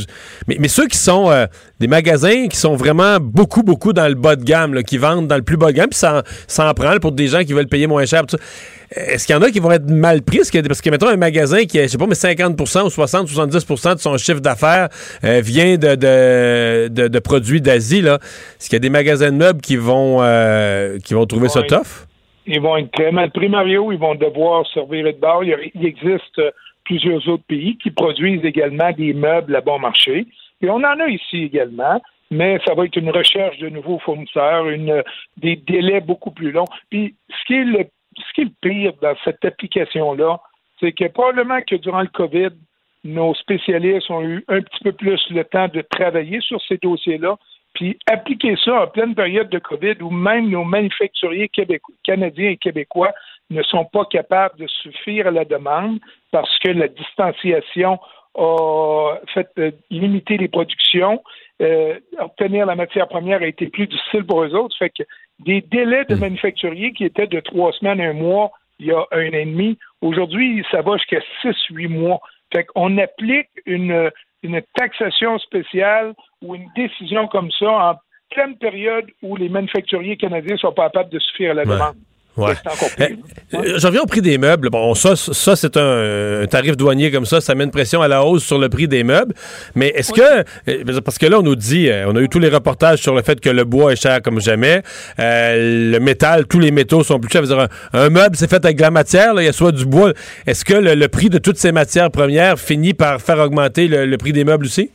mais, 0.49 0.57
mais 0.59 0.69
ceux 0.69 0.87
qui 0.89 0.99
sont 0.99 1.31
euh, 1.31 1.47
des 1.81 1.87
magasins 1.89 2.49
qui 2.49 2.57
sont 2.57 2.75
vraiment 2.75 3.19
beaucoup, 3.21 3.63
beaucoup 3.63 3.93
dans 3.93 4.09
le 4.09 4.15
bas 4.15 4.35
de 4.37 4.45
gamme, 4.45 4.75
là, 4.75 4.83
qui 4.83 4.99
vendent 4.99 5.29
dans 5.29 5.37
le 5.37 5.43
plus 5.43 5.57
bas 5.57 5.67
de 5.69 5.77
gamme, 5.77 5.91
puis 5.91 5.99
ça, 5.99 6.19
en- 6.19 6.23
ça 6.47 6.69
en 6.69 6.75
prend 6.75 6.91
là, 6.93 7.01
pour 7.01 7.13
des 7.13 7.29
gens 7.29 7.45
qui 7.45 7.53
veulent 7.53 7.69
payer 7.69 7.87
moins 7.87 8.05
cher. 8.07 8.23
tout 8.27 8.37
ça. 8.37 8.43
Est-ce 8.91 9.27
qu'il 9.27 9.35
y 9.35 9.39
en 9.39 9.43
a 9.43 9.51
qui 9.51 9.59
vont 9.61 9.71
être 9.73 9.91
mal 9.91 10.23
pris? 10.23 10.39
Parce 10.39 10.81
que, 10.81 10.91
mettons, 10.91 11.09
un 11.09 11.17
magasin 11.17 11.65
qui, 11.65 11.79
est, 11.79 11.85
je 11.85 11.89
sais 11.89 11.99
pas, 11.99 12.07
mais 12.07 12.15
50% 12.15 12.87
ou 12.87 12.91
60, 12.91 13.29
70% 13.29 13.95
de 13.95 13.99
son 14.01 14.17
chiffre 14.17 14.41
d'affaires 14.41 14.89
euh, 15.25 15.41
vient 15.41 15.77
de, 15.77 15.95
de, 15.97 16.89
de- 16.89 17.09
de 17.09 17.19
produits 17.19 17.61
d'Asie, 17.61 18.03
là. 18.03 18.19
Est-ce 18.59 18.69
qu'il 18.69 18.75
y 18.77 18.77
a 18.77 18.81
des 18.81 18.91
magasins 18.91 19.33
de 19.33 19.37
meubles 19.37 19.61
qui 19.61 19.77
vont, 19.77 20.19
euh, 20.23 20.99
qui 20.99 21.15
vont 21.15 21.27
trouver 21.27 21.49
ça 21.49 21.61
Ouais. 21.61 21.67
tough? 21.67 22.07
Ils 22.47 22.61
vont 22.61 22.77
être 22.77 22.93
très 22.93 23.11
mal 23.11 23.31
pris, 23.33 23.49
Mario. 23.49 23.91
Ils 23.91 23.99
vont 23.99 24.15
devoir 24.15 24.65
servir 24.73 25.05
de 25.05 25.13
bord. 25.19 25.43
Il, 25.43 25.53
a- 25.55 25.85
existe 25.87 26.39
euh, 26.39 26.51
plusieurs 26.85 27.27
autres 27.29 27.43
pays 27.49 27.77
qui 27.83 27.91
produisent 27.91 28.45
également 28.45 28.93
des 28.93 29.13
meubles 29.13 29.57
à 29.57 29.61
bon 29.61 29.81
marché. 29.81 30.27
Et 30.63 30.71
on 30.71 30.77
en 30.77 31.01
a 31.01 31.09
ici 31.09 31.43
également, 31.43 32.01
mais 32.31 32.59
ça 32.65 32.75
va 32.75 32.85
être 32.85 32.97
une 32.97 33.11
recherche 33.11 33.59
de 33.59 33.69
nouveaux 33.69 33.99
fournisseurs, 33.99 34.69
une, 34.69 35.03
des 35.37 35.57
délais 35.57 36.01
beaucoup 36.01 36.31
plus 36.31 36.53
longs. 36.53 36.65
Puis, 36.89 37.15
ce 37.29 37.47
qui 37.47 37.55
est 37.55 37.65
le, 37.65 37.85
ce 38.17 38.33
qui 38.35 38.41
est 38.43 38.45
le 38.45 38.51
pire 38.61 38.93
dans 39.01 39.15
cette 39.25 39.45
application-là, 39.45 40.41
c'est 40.81 40.93
que 40.93 41.09
probablement 41.09 41.61
que 41.63 41.77
durant 41.77 42.03
le 42.03 42.09
COVID, 42.09 42.51
nos 43.05 43.35
spécialistes 43.35 44.11
ont 44.11 44.23
eu 44.23 44.45
un 44.49 44.61
petit 44.61 44.83
peu 44.83 44.93
plus 44.93 45.21
le 45.31 45.45
temps 45.45 45.69
de 45.69 45.83
travailler 45.83 46.41
sur 46.41 46.61
ces 46.63 46.77
dossiers-là, 46.79 47.37
puis 47.75 47.99
appliquer 48.11 48.57
ça 48.65 48.83
en 48.83 48.87
pleine 48.87 49.15
période 49.15 49.49
de 49.51 49.59
COVID 49.59 49.97
où 50.01 50.11
même 50.11 50.49
nos 50.49 50.65
manufacturiers 50.65 51.51
canadiens 52.05 52.51
et 52.51 52.57
québécois 52.57 53.13
ne 53.51 53.63
sont 53.63 53.85
pas 53.85 54.05
capables 54.07 54.59
de 54.59 54.67
suffire 54.67 55.29
à 55.29 55.31
la 55.31 55.45
demande 55.45 56.01
parce 56.33 56.59
que 56.59 56.71
la 56.71 56.89
distanciation 56.89 57.99
a 58.35 59.19
fait 59.33 59.49
euh, 59.59 59.71
limiter 59.91 60.37
les 60.37 60.49
productions. 60.49 61.23
Euh, 61.63 61.99
obtenir 62.19 62.67
la 62.67 62.75
matière 62.75 63.09
première 63.09 63.41
a 63.41 63.47
été 63.47 63.69
plus 63.69 63.87
difficile 63.87 64.25
pour 64.25 64.43
eux 64.43 64.55
autres. 64.55 64.77
Fait 64.79 64.91
que 64.91 65.05
des 65.41 65.61
délais 65.61 66.05
de 66.07 66.15
manufacturiers 66.15 66.93
qui 66.93 67.05
étaient 67.05 67.27
de 67.27 67.41
trois 67.41 67.73
semaines, 67.73 68.01
un 68.01 68.13
mois, 68.13 68.51
il 68.79 68.87
y 68.87 68.93
a 68.93 69.05
un 69.13 69.29
an 69.29 69.33
et 69.33 69.45
demi, 69.45 69.79
aujourd'hui, 70.01 70.65
ça 70.71 70.83
va 70.83 70.97
jusqu'à 70.97 71.21
six, 71.43 71.57
huit 71.71 71.89
mois. 71.89 72.21
Fait 72.53 72.65
qu'on 72.65 72.97
applique 72.99 73.49
une, 73.67 74.11
une 74.43 74.63
taxation 74.75 75.39
spéciale 75.39 76.15
ou 76.43 76.55
une 76.55 76.69
décision 76.77 77.27
comme 77.29 77.51
ça 77.53 77.71
en 77.71 77.95
pleine 78.31 78.57
période 78.57 79.07
où 79.23 79.37
les 79.37 79.49
manufacturiers 79.49 80.17
canadiens 80.17 80.57
sont 80.57 80.73
pas 80.73 80.85
capables 80.91 81.11
de 81.11 81.19
suffire 81.19 81.53
à 81.53 81.55
la 81.55 81.63
Ouais. 81.65 81.75
demande. 81.75 81.97
Ouais. 82.37 82.53
Eh, 82.99 83.05
plus. 83.07 83.19
euh, 83.55 83.79
Je 83.79 83.87
reviens 83.87 84.03
au 84.03 84.07
prix 84.07 84.21
des 84.21 84.37
meubles. 84.39 84.69
Bon, 84.71 84.95
ça, 84.95 85.17
ça 85.17 85.57
c'est 85.57 85.77
un, 85.77 86.43
un 86.43 86.47
tarif 86.47 86.77
douanier 86.77 87.11
comme 87.11 87.25
ça, 87.27 87.41
ça 87.41 87.55
met 87.55 87.65
une 87.65 87.71
pression 87.71 88.03
à 88.03 88.09
la 88.09 88.25
hausse 88.25 88.45
sur 88.45 88.59
le 88.59 88.69
prix 88.69 88.89
des 88.89 89.05
meubles. 89.05 89.35
Mais 89.75 89.89
est-ce 89.89 90.13
que, 90.13 90.45
euh, 90.69 91.01
parce 91.05 91.19
que 91.19 91.27
là, 91.27 91.39
on 91.39 91.43
nous 91.43 91.57
dit, 91.57 91.89
euh, 91.89 92.05
on 92.09 92.17
a 92.17 92.21
eu 92.21 92.29
tous 92.29 92.39
les 92.39 92.49
reportages 92.51 93.01
sur 93.01 93.15
le 93.15 93.23
fait 93.23 93.41
que 93.41 93.49
le 93.51 93.65
bois 93.65 93.93
est 93.93 93.97
cher 94.03 94.21
comme 94.23 94.41
jamais, 94.41 94.83
euh, 95.19 95.93
le 95.93 95.99
métal, 95.99 96.47
tous 96.47 96.59
les 96.61 96.71
métaux 96.71 97.03
sont 97.03 97.19
plus 97.19 97.31
chers. 97.31 97.43
Dire, 97.43 97.61
un, 97.61 97.69
un 97.95 98.11
meuble, 98.11 98.37
c'est 98.37 98.51
fait 98.51 98.65
avec 98.65 98.77
de 98.77 98.83
la 98.83 98.91
matière, 98.91 99.33
là, 99.35 99.43
il 99.43 99.47
y 99.47 99.49
a 99.49 99.53
soit 99.53 99.73
du 99.73 99.87
bois. 99.87 100.13
Est-ce 100.47 100.65
que 100.65 100.75
le, 100.75 100.95
le 100.95 101.09
prix 101.09 101.31
de 101.31 101.39
toutes 101.39 101.57
ces 101.59 101.73
matières 101.73 102.11
premières 102.11 102.59
finit 102.59 102.95
par 102.95 103.21
faire 103.21 103.39
augmenter 103.39 103.89
le, 103.89 104.05
le 104.05 104.17
prix 104.19 104.33
des 104.33 104.45
meubles 104.45 104.67
aussi? 104.67 104.91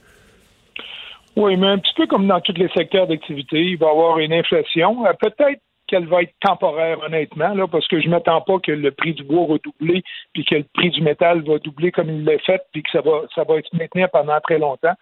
Oui, 1.36 1.56
mais 1.56 1.68
un 1.68 1.78
petit 1.80 1.94
peu 1.96 2.08
comme 2.08 2.28
dans 2.28 2.42
tous 2.42 2.54
les 2.58 2.68
secteurs 2.76 3.08
d'activité, 3.08 3.58
il 3.58 3.78
va 3.78 3.88
y 3.88 3.90
avoir 3.90 4.20
une 4.20 4.34
inflation. 4.34 5.06
Euh, 5.06 5.12
Peut-être 5.20 5.62
qu'elle 5.92 6.08
va 6.08 6.22
être 6.22 6.34
temporaire, 6.40 7.04
honnêtement, 7.04 7.54
là, 7.54 7.68
parce 7.68 7.86
que 7.88 8.00
je 8.00 8.08
ne 8.08 8.12
m'attends 8.12 8.40
pas 8.40 8.60
que 8.60 8.72
le 8.72 8.92
prix 8.92 9.14
du 9.14 9.24
bois 9.24 9.46
va 9.46 9.58
doubler, 9.62 10.02
puis 10.34 10.46
que 10.46 10.56
le 10.56 10.66
prix 10.74 10.90
du 10.90 11.02
métal 11.02 11.42
va 11.42 11.60
doubler 11.60 11.92
comme 11.92 12.10
il 12.10 12.24
l'a 12.24 12.40
fait, 12.40 12.62
puis 12.72 12.82
que 12.82 12.90
ça 12.92 13.02
va, 13.02 13.24
ça 13.36 13.44
va 13.44 13.58
être 13.58 13.72
maintenu 13.74 14.06
pendant 14.12 14.40
très 14.40 14.58
longtemps. 14.58 14.94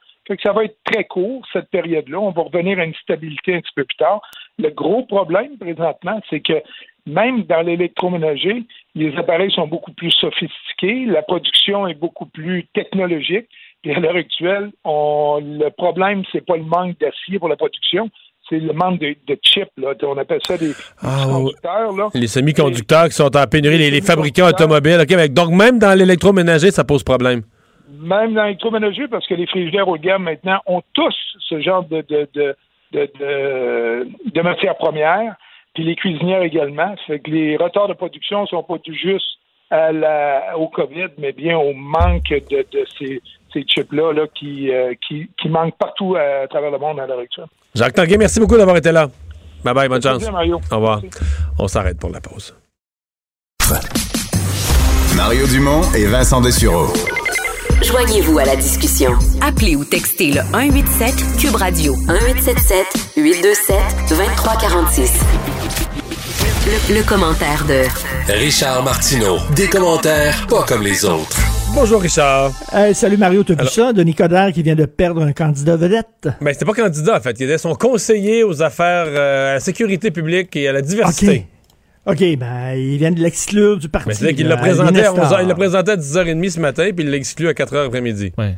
Ça 0.44 0.52
va 0.52 0.66
être 0.66 0.78
très 0.84 1.06
court, 1.06 1.44
cette 1.54 1.70
période-là. 1.70 2.20
On 2.20 2.32
va 2.32 2.44
revenir 2.44 2.80
à 2.80 2.86
une 2.86 2.94
stabilité 2.96 3.56
un 3.56 3.62
petit 3.62 3.74
peu 3.76 3.84
plus 3.84 3.98
tard. 3.98 4.22
Le 4.58 4.70
gros 4.70 5.04
problème, 5.04 5.58
présentement, 5.58 6.20
c'est 6.30 6.42
que 6.42 6.62
même 7.08 7.44
dans 7.44 7.62
l'électroménager, 7.62 8.64
les 8.94 9.16
appareils 9.16 9.52
sont 9.52 9.68
beaucoup 9.68 9.94
plus 9.94 10.12
sophistiqués, 10.12 11.06
la 11.06 11.24
production 11.24 11.88
est 11.88 11.96
beaucoup 11.96 12.28
plus 12.28 12.68
technologique. 12.74 13.48
Et 13.84 13.96
à 13.96 14.00
l'heure 14.00 14.16
actuelle, 14.16 14.72
on, 14.84 15.40
le 15.42 15.70
problème, 15.70 16.24
c'est 16.32 16.46
pas 16.46 16.58
le 16.58 16.64
manque 16.64 17.00
d'acier 17.00 17.40
pour 17.40 17.48
la 17.48 17.56
production, 17.56 18.10
c'est 18.50 18.60
le 18.60 18.74
manque 18.74 19.00
de, 19.00 19.16
de 19.28 19.38
chips. 19.42 19.70
Là. 19.78 19.94
On 20.04 20.18
appelle 20.18 20.40
ça 20.46 20.58
des 20.58 20.72
Ah, 21.02 21.26
conducteurs. 21.26 21.92
Là. 21.96 22.10
Les 22.14 22.28
semi-conducteurs 22.28 23.06
qui 23.06 23.14
sont 23.14 23.36
en 23.36 23.46
pénurie, 23.48 23.78
les, 23.78 23.92
les 23.92 24.02
fabricants 24.02 24.48
automobiles. 24.48 25.00
OK, 25.02 25.12
mais 25.16 25.30
donc 25.30 25.52
même 25.52 25.80
dans 25.80 25.98
l'électroménager, 25.98 26.72
ça 26.72 26.84
pose 26.84 27.04
problème. 27.04 27.44
Même 28.02 28.34
dans 28.34 28.44
l'électroménager, 28.44 29.08
parce 29.08 29.28
que 29.28 29.34
les 29.36 29.48
frigidaires 29.48 29.88
haut 29.88 29.98
de 29.98 30.04
gamme 30.04 30.24
maintenant 30.24 30.60
ont 30.66 30.82
tous 30.94 31.16
ce 31.48 31.60
genre 31.62 31.84
de, 31.84 32.02
de, 32.10 32.28
de, 32.34 32.56
de, 32.94 33.10
de, 33.20 34.08
de 34.34 34.42
matières 34.42 34.78
premières, 34.78 35.36
puis 35.74 35.84
les 35.84 35.96
cuisinières 35.96 36.42
également. 36.44 36.96
Fait 37.08 37.20
que 37.20 37.30
les 37.30 37.58
retards 37.58 37.88
de 37.88 37.94
production 37.94 38.46
sont 38.48 38.64
pas 38.64 38.78
dus 38.84 38.96
juste 38.96 39.26
à 39.72 39.92
la, 39.92 40.58
au 40.58 40.68
COVID, 40.68 41.10
mais 41.20 41.32
bien 41.32 41.58
au 41.58 41.74
manque 41.74 42.30
de, 42.30 42.66
de 42.72 42.86
ces, 42.98 43.22
ces 43.54 43.64
chips-là 43.64 44.14
là, 44.14 44.26
qui, 44.34 44.72
euh, 44.72 44.94
qui, 45.08 45.30
qui 45.40 45.50
manquent 45.50 45.78
partout 45.78 46.16
à, 46.16 46.48
travers 46.48 46.72
le 46.72 46.80
monde 46.80 47.00
à 47.00 47.06
l'heure 47.06 47.20
actuelle. 47.20 47.46
Jacques 47.76 47.94
Tanguay, 47.94 48.18
merci 48.18 48.40
beaucoup 48.40 48.58
d'avoir 48.58 48.78
été 48.78 48.92
là. 48.92 49.10
Bye 49.64 49.74
bye, 49.74 49.90
bonne 49.90 50.02
chance. 50.02 50.24
Mario. 50.32 50.60
Au 50.72 50.76
revoir. 50.76 51.02
On 51.58 51.68
s'arrête 51.68 51.98
pour 52.00 52.10
la 52.10 52.22
pause. 52.22 52.56
Mario 55.16 55.46
Dumont 55.48 55.82
et 55.96 56.06
Vincent 56.06 56.42
Dessureau. 56.42 56.88
Joignez-vous 57.84 58.40
à 58.40 58.46
la 58.46 58.56
discussion. 58.56 59.12
Appelez 59.42 59.76
ou 59.76 59.86
textez 59.86 60.32
le 60.32 60.42
187 60.52 61.38
Cube 61.38 61.56
Radio 61.56 61.96
1877 61.96 62.86
827 63.18 63.76
2346. 64.10 65.12
Le, 66.90 66.96
le 66.96 67.04
commentaire 67.04 67.66
de 67.66 67.84
Richard 68.34 68.84
Martineau. 68.84 69.38
Des 69.56 69.68
commentaires 69.68 70.46
pas 70.48 70.64
comme 70.64 70.84
les 70.84 71.06
autres. 71.06 71.38
Bonjour 71.74 72.02
Richard. 72.02 72.52
Hey, 72.74 72.94
salut 72.96 73.18
Mario, 73.18 73.44
ça? 73.68 73.94
Denis 73.94 74.16
Coderre 74.16 74.52
qui 74.52 74.64
vient 74.64 74.76
de 74.76 74.86
perdre 74.86 75.22
un 75.22 75.32
candidat 75.32 75.76
vedette. 75.78 76.28
Ben, 76.42 76.52
c'était 76.54 76.66
pas 76.66 76.74
candidat, 76.74 77.18
en 77.18 77.22
fait. 77.22 77.40
Il 77.40 77.44
était 77.44 77.58
son 77.58 77.76
conseiller 77.76 78.44
aux 78.44 78.62
affaires, 78.62 79.06
euh, 79.08 79.52
à 79.52 79.54
la 79.56 79.60
sécurité 79.60 80.12
publique 80.12 80.56
et 80.56 80.68
à 80.68 80.74
la 80.74 80.82
diversité. 80.82 81.48
OK, 82.06 82.24
ben, 82.38 82.74
il 82.76 82.98
vient 82.98 83.12
de 83.12 83.20
l'exclure 83.20 83.78
du 83.78 83.88
parti. 83.88 84.10
Mais 84.10 84.14
c'est 84.16 84.26
vrai 84.26 84.34
qu'il 84.34 84.48
l'a 84.48 84.58
présenté, 84.58 85.02
à 85.02 85.12
l'Inestar. 85.12 85.32
11h 85.32 85.42
il 85.44 85.48
l'a 85.48 85.56
présenté 85.56 85.92
à 85.92 85.96
10h30 85.98 86.50
ce 86.50 86.60
matin, 86.60 86.90
puis 86.96 87.06
il 87.06 87.12
l'a 87.12 87.18
exclu 87.18 87.48
à 87.48 87.54
4h 87.54 87.86
après-midi. 87.88 88.34
Ben, 88.36 88.56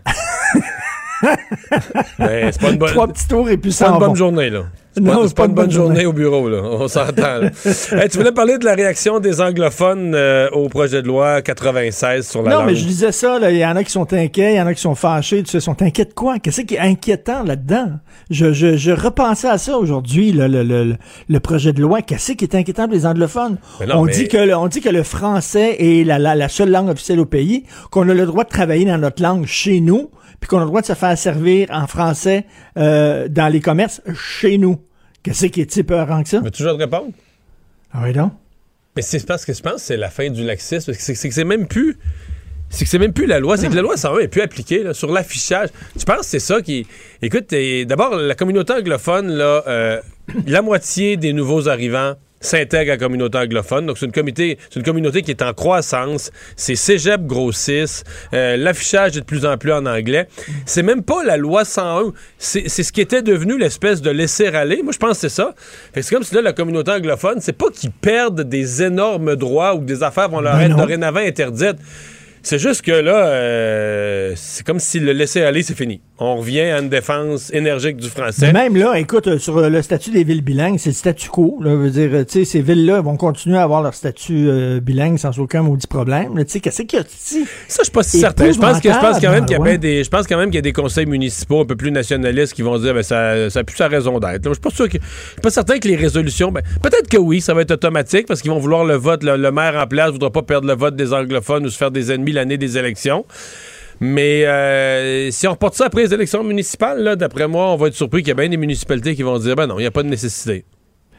c'est 2.52 2.62
pas 2.62 2.70
une 2.72 2.78
bonne, 2.78 2.90
Trois 2.92 3.08
petits 3.08 3.28
tours 3.28 3.50
et 3.50 3.58
puis 3.58 3.72
c'est 3.72 3.84
pas 3.84 3.92
ça 3.92 3.96
une 3.96 4.00
bonne 4.00 4.16
journée, 4.16 4.50
là. 4.50 4.64
C'est 4.94 5.02
pas, 5.04 5.18
c'est 5.26 5.38
pas 5.38 5.46
une 5.46 5.54
bonne 5.54 5.72
journée 5.72 6.06
au 6.06 6.12
bureau, 6.12 6.50
là. 6.50 6.62
On 6.64 6.88
s'entend. 6.88 7.42
Hey, 7.94 8.10
tu 8.10 8.18
voulais 8.18 8.32
parler 8.34 8.58
de 8.58 8.66
la 8.66 8.74
réaction 8.76 9.20
des 9.20 9.40
anglophones 9.42 10.14
euh, 10.16 10.50
au 10.52 10.68
projet 10.68 11.02
de 11.02 11.08
loi 11.08 11.42
96 11.42 12.28
sur 12.28 12.42
la 12.44 12.50
Non, 12.52 12.58
langue. 12.60 12.66
mais 12.68 12.76
je 12.76 12.86
disais 12.86 13.12
ça, 13.12 13.38
il 13.50 13.58
y 13.58 13.66
en 13.66 13.76
a 13.76 13.84
qui 13.84 13.92
sont 13.92 14.12
inquiets, 14.14 14.54
il 14.54 14.58
y 14.58 14.62
en 14.62 14.68
a 14.68 14.74
qui 14.74 14.82
sont 14.82 14.96
fâchés, 14.96 15.44
tu 15.44 15.52
sais, 15.52 15.60
sont 15.60 15.82
inquiets 15.82 16.06
de 16.06 16.14
quoi? 16.14 16.40
Qu'est-ce 16.40 16.62
qui 16.62 16.76
est 16.76 16.80
inquiétant 16.80 17.44
là-dedans? 17.44 17.88
Je, 18.30 18.52
je, 18.54 18.76
je 18.78 18.92
repensais 18.92 19.48
à 19.48 19.58
ça 19.58 19.78
aujourd'hui, 19.78 20.32
le, 20.34 20.48
le, 20.48 20.96
le, 21.30 21.40
projet 21.40 21.72
de 21.74 21.82
loi. 21.82 22.02
Qu'est-ce 22.02 22.34
qui 22.34 22.44
est 22.46 22.56
inquiétant 22.56 22.86
pour 22.86 22.94
les 22.94 23.06
anglophones? 23.06 23.58
Non, 23.88 23.96
on, 24.00 24.04
mais- 24.06 24.12
dit 24.14 24.28
que, 24.28 24.38
le- 24.38 24.56
on 24.56 24.68
dit 24.68 24.82
que 24.82 24.90
le 24.90 25.04
français 25.04 25.78
est 25.80 26.04
la, 26.06 26.20
la, 26.20 26.36
la 26.36 26.50
seule 26.50 26.70
langue 26.72 26.90
officielle 26.90 27.20
au 27.20 27.26
pays, 27.26 27.64
qu'on 27.92 28.08
a 28.10 28.14
le 28.14 28.26
droit 28.26 28.44
de 28.44 28.50
travailler 28.50 28.86
dans 28.86 28.98
notre 28.98 29.22
langue 29.24 29.46
chez 29.46 29.80
nous, 29.80 30.10
puis 30.42 30.50
qu'on 30.50 30.58
a 30.58 30.62
le 30.62 30.68
droit 30.68 30.82
de 30.82 30.88
se 30.88 30.94
faire 30.96 31.18
servir 31.18 31.70
en 31.72 31.88
français 31.88 32.46
euh, 32.78 33.30
dans 33.30 33.48
les 33.48 33.62
commerces 33.62 34.02
chez 34.14 34.58
nous. 34.58 34.82
Qu'est-ce 35.24 35.46
qui 35.46 35.62
est 35.62 35.72
si 35.72 35.84
peurant 35.84 36.24
que 36.24 36.30
ça? 36.30 36.40
Veux-tu 36.40 36.58
toujours 36.64 36.74
te 36.74 36.80
répondre? 36.84 37.12
Ah 37.94 38.02
oui, 38.04 38.12
donc? 38.12 38.34
Mais 38.96 39.04
c'est 39.04 39.26
parce 39.26 39.46
que 39.46 39.54
je 39.54 39.62
pense 39.62 39.76
que 39.76 39.82
c'est 39.82 39.98
la 39.98 40.10
fin 40.10 40.30
du 40.30 40.44
laxisme. 40.44 40.88
parce 40.92 40.98
que 40.98 41.16
C'est 41.16 41.30
que 41.30 41.34
c'est 41.34 41.44
même 41.44 41.68
plus. 41.68 41.98
C'est 42.70 42.86
que 42.86 42.90
c'est 42.90 43.00
même 43.00 43.14
plus 43.14 43.26
la 43.28 43.40
loi, 43.40 43.56
c'est 43.58 43.70
que 43.70 43.76
la 43.76 43.82
loi 43.82 43.98
101 43.98 44.20
est 44.20 44.28
plus 44.30 44.42
appliquée 44.42 44.82
là, 44.82 44.94
sur 44.94 45.12
l'affichage. 45.12 45.70
Tu 45.98 46.06
penses 46.06 46.20
que 46.20 46.26
c'est 46.26 46.40
ça 46.40 46.62
qui. 46.62 46.88
Écoute, 47.22 47.54
d'abord, 47.86 48.16
la 48.16 48.34
communauté 48.34 48.74
anglophone, 48.74 49.28
là, 49.28 49.64
euh, 49.68 50.02
la 50.48 50.62
moitié 50.62 51.18
des 51.18 51.34
nouveaux 51.34 51.68
arrivants 51.68 52.16
s'intègrent 52.42 52.92
à 52.92 52.96
la 52.96 52.98
communauté 52.98 53.38
anglophone. 53.38 53.86
Donc, 53.86 53.98
c'est 53.98 54.06
une, 54.06 54.12
communauté- 54.12 54.58
c'est 54.70 54.80
une 54.80 54.86
communauté 54.86 55.22
qui 55.22 55.32
est 55.32 55.42
en 55.42 55.54
croissance. 55.54 56.32
Ces 56.58 56.76
cégeps 56.76 57.24
grossissent. 57.24 58.04
Euh, 58.34 58.58
l'affichage 58.58 59.16
est 59.16 59.22
de 59.22 59.26
plus 59.26 59.46
en 59.46 59.58
plus 59.58 59.72
en 59.72 59.86
anglais. 59.86 60.28
C'est 60.66 60.84
même 60.84 61.04
pas 61.04 61.24
la 61.24 61.38
loi 61.38 61.64
101. 61.64 62.12
C'est 62.38 62.68
c'est 62.68 62.84
ce 62.84 62.92
qui 62.92 63.02
était 63.02 63.22
devenu 63.22 63.58
l'espèce 63.58 64.02
de 64.02 64.10
laisser-aller. 64.12 64.82
Moi, 64.84 64.92
je 64.92 64.98
pense 64.98 65.14
que 65.14 65.22
c'est 65.22 65.30
ça. 65.30 65.54
Fait 65.94 66.02
que 66.02 66.06
c'est 66.06 66.14
comme 66.16 66.24
si 66.24 66.36
là, 66.36 66.42
la 66.42 66.54
communauté 66.54 66.92
anglophone, 66.92 67.38
c'est 67.40 67.54
pas 67.54 67.70
qu'ils 67.74 67.92
perdent 67.92 68.42
des 68.42 68.82
énormes 68.84 69.36
droits 69.36 69.76
ou 69.76 69.80
que 69.80 69.86
des 69.86 70.04
affaires 70.04 70.30
vont 70.30 70.42
leur 70.42 70.56
Ben 70.58 70.72
être 70.72 70.78
dorénavant 70.78 71.20
interdites. 71.20 71.78
C'est 72.44 72.58
juste 72.58 72.82
que 72.82 72.92
là, 72.92 73.28
euh, 73.28 74.34
c'est 74.36 74.66
comme 74.66 74.80
si 74.80 75.00
le 75.00 75.12
laisser-aller, 75.12 75.62
c'est 75.62 75.78
fini. 75.78 76.02
On 76.18 76.38
revient 76.38 76.62
à 76.62 76.80
une 76.80 76.90
défense 76.90 77.52
énergique 77.54 77.98
du 77.98 78.10
français. 78.10 78.52
Mais 78.52 78.70
même 78.70 78.76
là, 78.76 78.98
écoute, 78.98 79.28
euh, 79.28 79.38
sur 79.38 79.58
euh, 79.58 79.70
le 79.70 79.82
statut 79.82 80.10
des 80.10 80.24
villes 80.24 80.42
bilingues, 80.44 80.78
c'est 80.80 80.90
le 80.90 80.96
statu 80.96 81.30
quo. 81.30 81.60
Là, 81.62 81.76
veut 81.76 81.90
dire, 81.90 82.10
tu 82.26 82.40
sais, 82.40 82.46
ces 82.46 82.62
villes-là 82.62 83.02
vont 83.02 83.16
continuer 83.16 83.58
à 83.58 83.64
avoir 83.64 83.84
leur 83.84 83.94
statut 83.94 84.48
euh, 84.48 84.80
bilingue 84.80 85.18
sans 85.18 85.38
aucun 85.40 85.62
maudit 85.62 85.88
problème. 85.88 86.34
Tu 86.44 86.46
sais, 86.48 86.60
qu'est-ce 86.60 86.82
qu'il 86.84 87.00
y 87.00 87.02
a 87.02 87.06
ici? 87.06 87.46
Ça, 87.68 87.80
je 87.80 87.84
suis 87.86 87.92
pas 87.92 88.04
si 88.04 88.20
certain. 88.20 88.52
Je 88.52 88.60
pense, 88.60 88.80
que, 88.80 88.92
je 88.92 89.00
pense 89.00 89.20
quand 89.20 89.32
même 89.32 89.46
qu'il 89.46 89.58
y 89.58 89.78
des, 89.78 90.04
je 90.04 90.10
pense 90.10 90.28
quand 90.28 90.38
même 90.38 90.50
qu'il 90.50 90.56
y 90.56 90.60
a 90.60 90.64
des 90.64 90.74
conseils 90.74 91.06
municipaux 91.06 91.62
un 91.62 91.66
peu 91.66 91.76
plus 91.76 91.92
nationalistes 91.92 92.54
qui 92.54 92.64
vont 92.64 92.78
dire, 92.80 92.94
ben, 92.94 93.04
ça, 93.04 93.50
ça 93.50 93.60
a 93.60 93.64
plus 93.64 93.78
sa 93.78 93.88
raison 93.88 94.20
d'être. 94.20 94.44
Je 94.46 94.54
suis 94.54 94.62
pas 94.62 94.70
sûr 94.70 94.90
que, 94.90 94.98
je 94.98 95.32
suis 95.32 95.42
pas 95.42 95.52
certain 95.52 95.78
que 95.78 95.88
les 95.88 95.96
résolutions, 95.96 96.52
ben, 96.52 96.62
peut-être 96.82 97.08
que 97.08 97.18
oui, 97.18 97.42
ça 97.42 97.54
va 97.54 97.62
être 97.62 97.72
automatique 97.72 98.28
parce 98.28 98.42
qu'ils 98.42 98.52
vont 98.52 98.60
vouloir 98.60 98.84
le 98.84 98.96
vote, 98.96 99.24
le, 99.24 99.38
le 99.38 99.52
maire 99.52 99.76
en 99.76 99.88
place 99.88 100.12
voudra 100.12 100.32
pas 100.32 100.44
perdre 100.44 100.68
le 100.68 100.76
vote 100.76 100.96
des 100.96 101.14
anglophones 101.14 101.66
ou 101.66 101.70
se 101.70 101.78
faire 101.78 101.92
des 101.92 102.12
ennemis 102.12 102.31
l'année 102.32 102.58
des 102.58 102.78
élections. 102.78 103.26
Mais 103.99 104.45
euh, 104.45 105.30
si 105.30 105.48
on 105.48 105.52
reporte 105.52 105.76
ça 105.76 105.86
après 105.86 106.02
les 106.02 106.14
élections 106.14 106.44
municipales, 106.44 107.16
d'après 107.18 107.48
moi, 107.48 107.72
on 107.72 107.76
va 107.76 107.88
être 107.88 107.94
surpris 107.94 108.22
qu'il 108.22 108.30
y 108.30 108.32
a 108.32 108.36
bien 108.36 108.49
des 108.49 108.58
municipalités 108.58 109.16
qui 109.16 109.22
vont 109.22 109.38
dire, 109.38 109.56
ben 109.56 109.68
non, 109.68 109.78
il 109.78 109.84
n'y 109.84 109.88
a 109.88 109.91
pas 109.91 110.02
de 110.02 110.10
nécessité. 110.10 110.66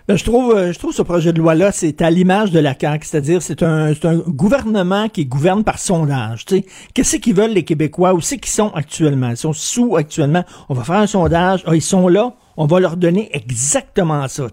Ben, 0.08 0.18
je 0.18 0.24
trouve, 0.24 0.56
euh, 0.56 0.72
je 0.72 0.78
trouve 0.80 0.92
ce 0.92 1.02
projet 1.02 1.32
de 1.32 1.38
loi-là, 1.38 1.70
c'est 1.70 2.02
à 2.02 2.10
l'image 2.10 2.50
de 2.50 2.58
la 2.58 2.74
CAQ, 2.76 3.06
c'est-à-dire 3.06 3.40
c'est 3.40 3.62
un, 3.62 3.92
un 4.02 4.16
gouvernement 4.16 5.08
qui 5.08 5.26
gouverne 5.26 5.62
par 5.62 5.78
sondage. 5.78 6.44
Qu'est-ce 6.92 7.18
qu'ils 7.18 7.34
veulent 7.34 7.52
les 7.52 7.62
Québécois? 7.62 8.14
Où 8.14 8.20
c'est 8.20 8.38
qu'ils 8.38 8.50
sont 8.50 8.72
actuellement? 8.74 9.30
Ils 9.30 9.36
sont 9.36 9.52
sous 9.52 9.94
actuellement? 9.94 10.42
On 10.68 10.74
va 10.74 10.82
faire 10.82 10.96
un 10.96 11.06
sondage. 11.06 11.62
Ah, 11.66 11.76
ils 11.76 11.82
sont 11.82 12.08
là? 12.08 12.34
On 12.56 12.66
va 12.66 12.80
leur 12.80 12.96
donner 12.96 13.30
exactement 13.32 14.28
ça. 14.28 14.46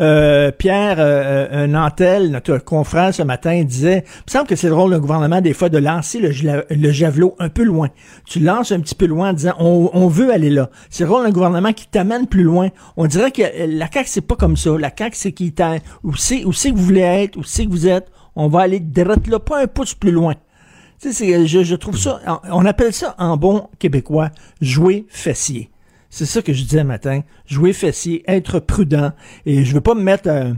Euh, 0.00 0.50
Pierre 0.52 0.96
euh, 0.98 1.46
euh, 1.52 1.66
Nantel, 1.66 2.30
notre 2.30 2.58
confrère 2.58 3.14
ce 3.14 3.22
matin, 3.22 3.62
disait, 3.62 4.04
il 4.06 4.22
me 4.26 4.30
semble 4.30 4.46
que 4.46 4.56
c'est 4.56 4.68
le 4.68 4.74
rôle 4.74 4.92
d'un 4.92 5.00
gouvernement 5.00 5.40
des 5.42 5.52
fois 5.52 5.68
de 5.68 5.76
lancer 5.78 6.18
le, 6.20 6.92
javelot 6.92 7.34
un 7.38 7.50
peu 7.50 7.62
loin. 7.62 7.88
Tu 8.26 8.40
lances 8.40 8.72
un 8.72 8.80
petit 8.80 8.94
peu 8.94 9.06
loin 9.06 9.30
en 9.30 9.32
disant, 9.34 9.54
on, 9.58 10.08
veut 10.08 10.32
aller 10.32 10.50
là. 10.50 10.70
C'est 10.88 11.04
le 11.04 11.10
rôle 11.10 11.24
d'un 11.24 11.30
gouvernement 11.30 11.72
qui 11.72 11.86
t'amène 11.86 12.26
plus 12.26 12.42
loin. 12.42 12.68
On 12.96 13.06
dirait 13.06 13.32
que 13.32 13.42
euh, 13.42 13.66
la 13.68 13.90
CAQ, 13.90 14.08
c'est 14.08 14.20
pas 14.22 14.36
comme 14.36 14.56
ça. 14.56 14.70
La 14.78 14.90
CAQ, 14.96 15.16
c'est 15.16 15.32
qui 15.32 15.52
t'a, 15.52 15.76
où 16.04 16.16
c'est, 16.16 16.42
c'est 16.52 16.70
que 16.70 16.76
vous 16.76 16.84
voulez 16.84 17.00
être, 17.00 17.36
où 17.36 17.44
c'est 17.44 17.66
que 17.66 17.70
vous 17.70 17.86
êtes. 17.86 18.06
on 18.34 18.48
va 18.48 18.60
aller 18.60 18.80
direct 18.80 19.26
là, 19.26 19.38
pas 19.40 19.62
un 19.62 19.66
pouce 19.66 19.94
plus 19.94 20.12
loin. 20.12 20.34
Tu 21.00 21.12
sais, 21.12 21.46
je, 21.46 21.62
je 21.62 21.74
trouve 21.74 21.98
ça, 21.98 22.20
on 22.50 22.64
appelle 22.64 22.94
ça 22.94 23.14
en 23.18 23.36
bon 23.36 23.68
québécois, 23.78 24.30
jouer 24.62 25.04
fessier. 25.10 25.70
C'est 26.16 26.24
ça 26.24 26.40
que 26.40 26.54
je 26.54 26.62
disais 26.62 26.82
matin. 26.82 27.20
Jouer 27.44 27.74
fessier, 27.74 28.24
être 28.26 28.58
prudent. 28.58 29.12
Et 29.44 29.66
je 29.66 29.74
veux 29.74 29.82
pas 29.82 29.94
me 29.94 30.00
mettre 30.00 30.30
euh, 30.30 30.54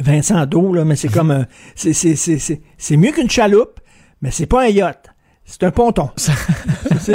Vincent 0.00 0.44
d'eau, 0.46 0.72
là, 0.74 0.84
mais 0.84 0.96
c'est 0.96 1.06
comme, 1.06 1.30
euh, 1.30 1.44
c'est, 1.76 1.92
c'est, 1.92 2.16
c'est, 2.16 2.40
c'est, 2.40 2.60
c'est 2.76 2.96
mieux 2.96 3.12
qu'une 3.12 3.30
chaloupe, 3.30 3.78
mais 4.20 4.32
c'est 4.32 4.46
pas 4.46 4.64
un 4.64 4.66
yacht. 4.66 5.10
C'est 5.44 5.62
un 5.62 5.70
ponton. 5.70 6.10
C'est- 6.16 7.12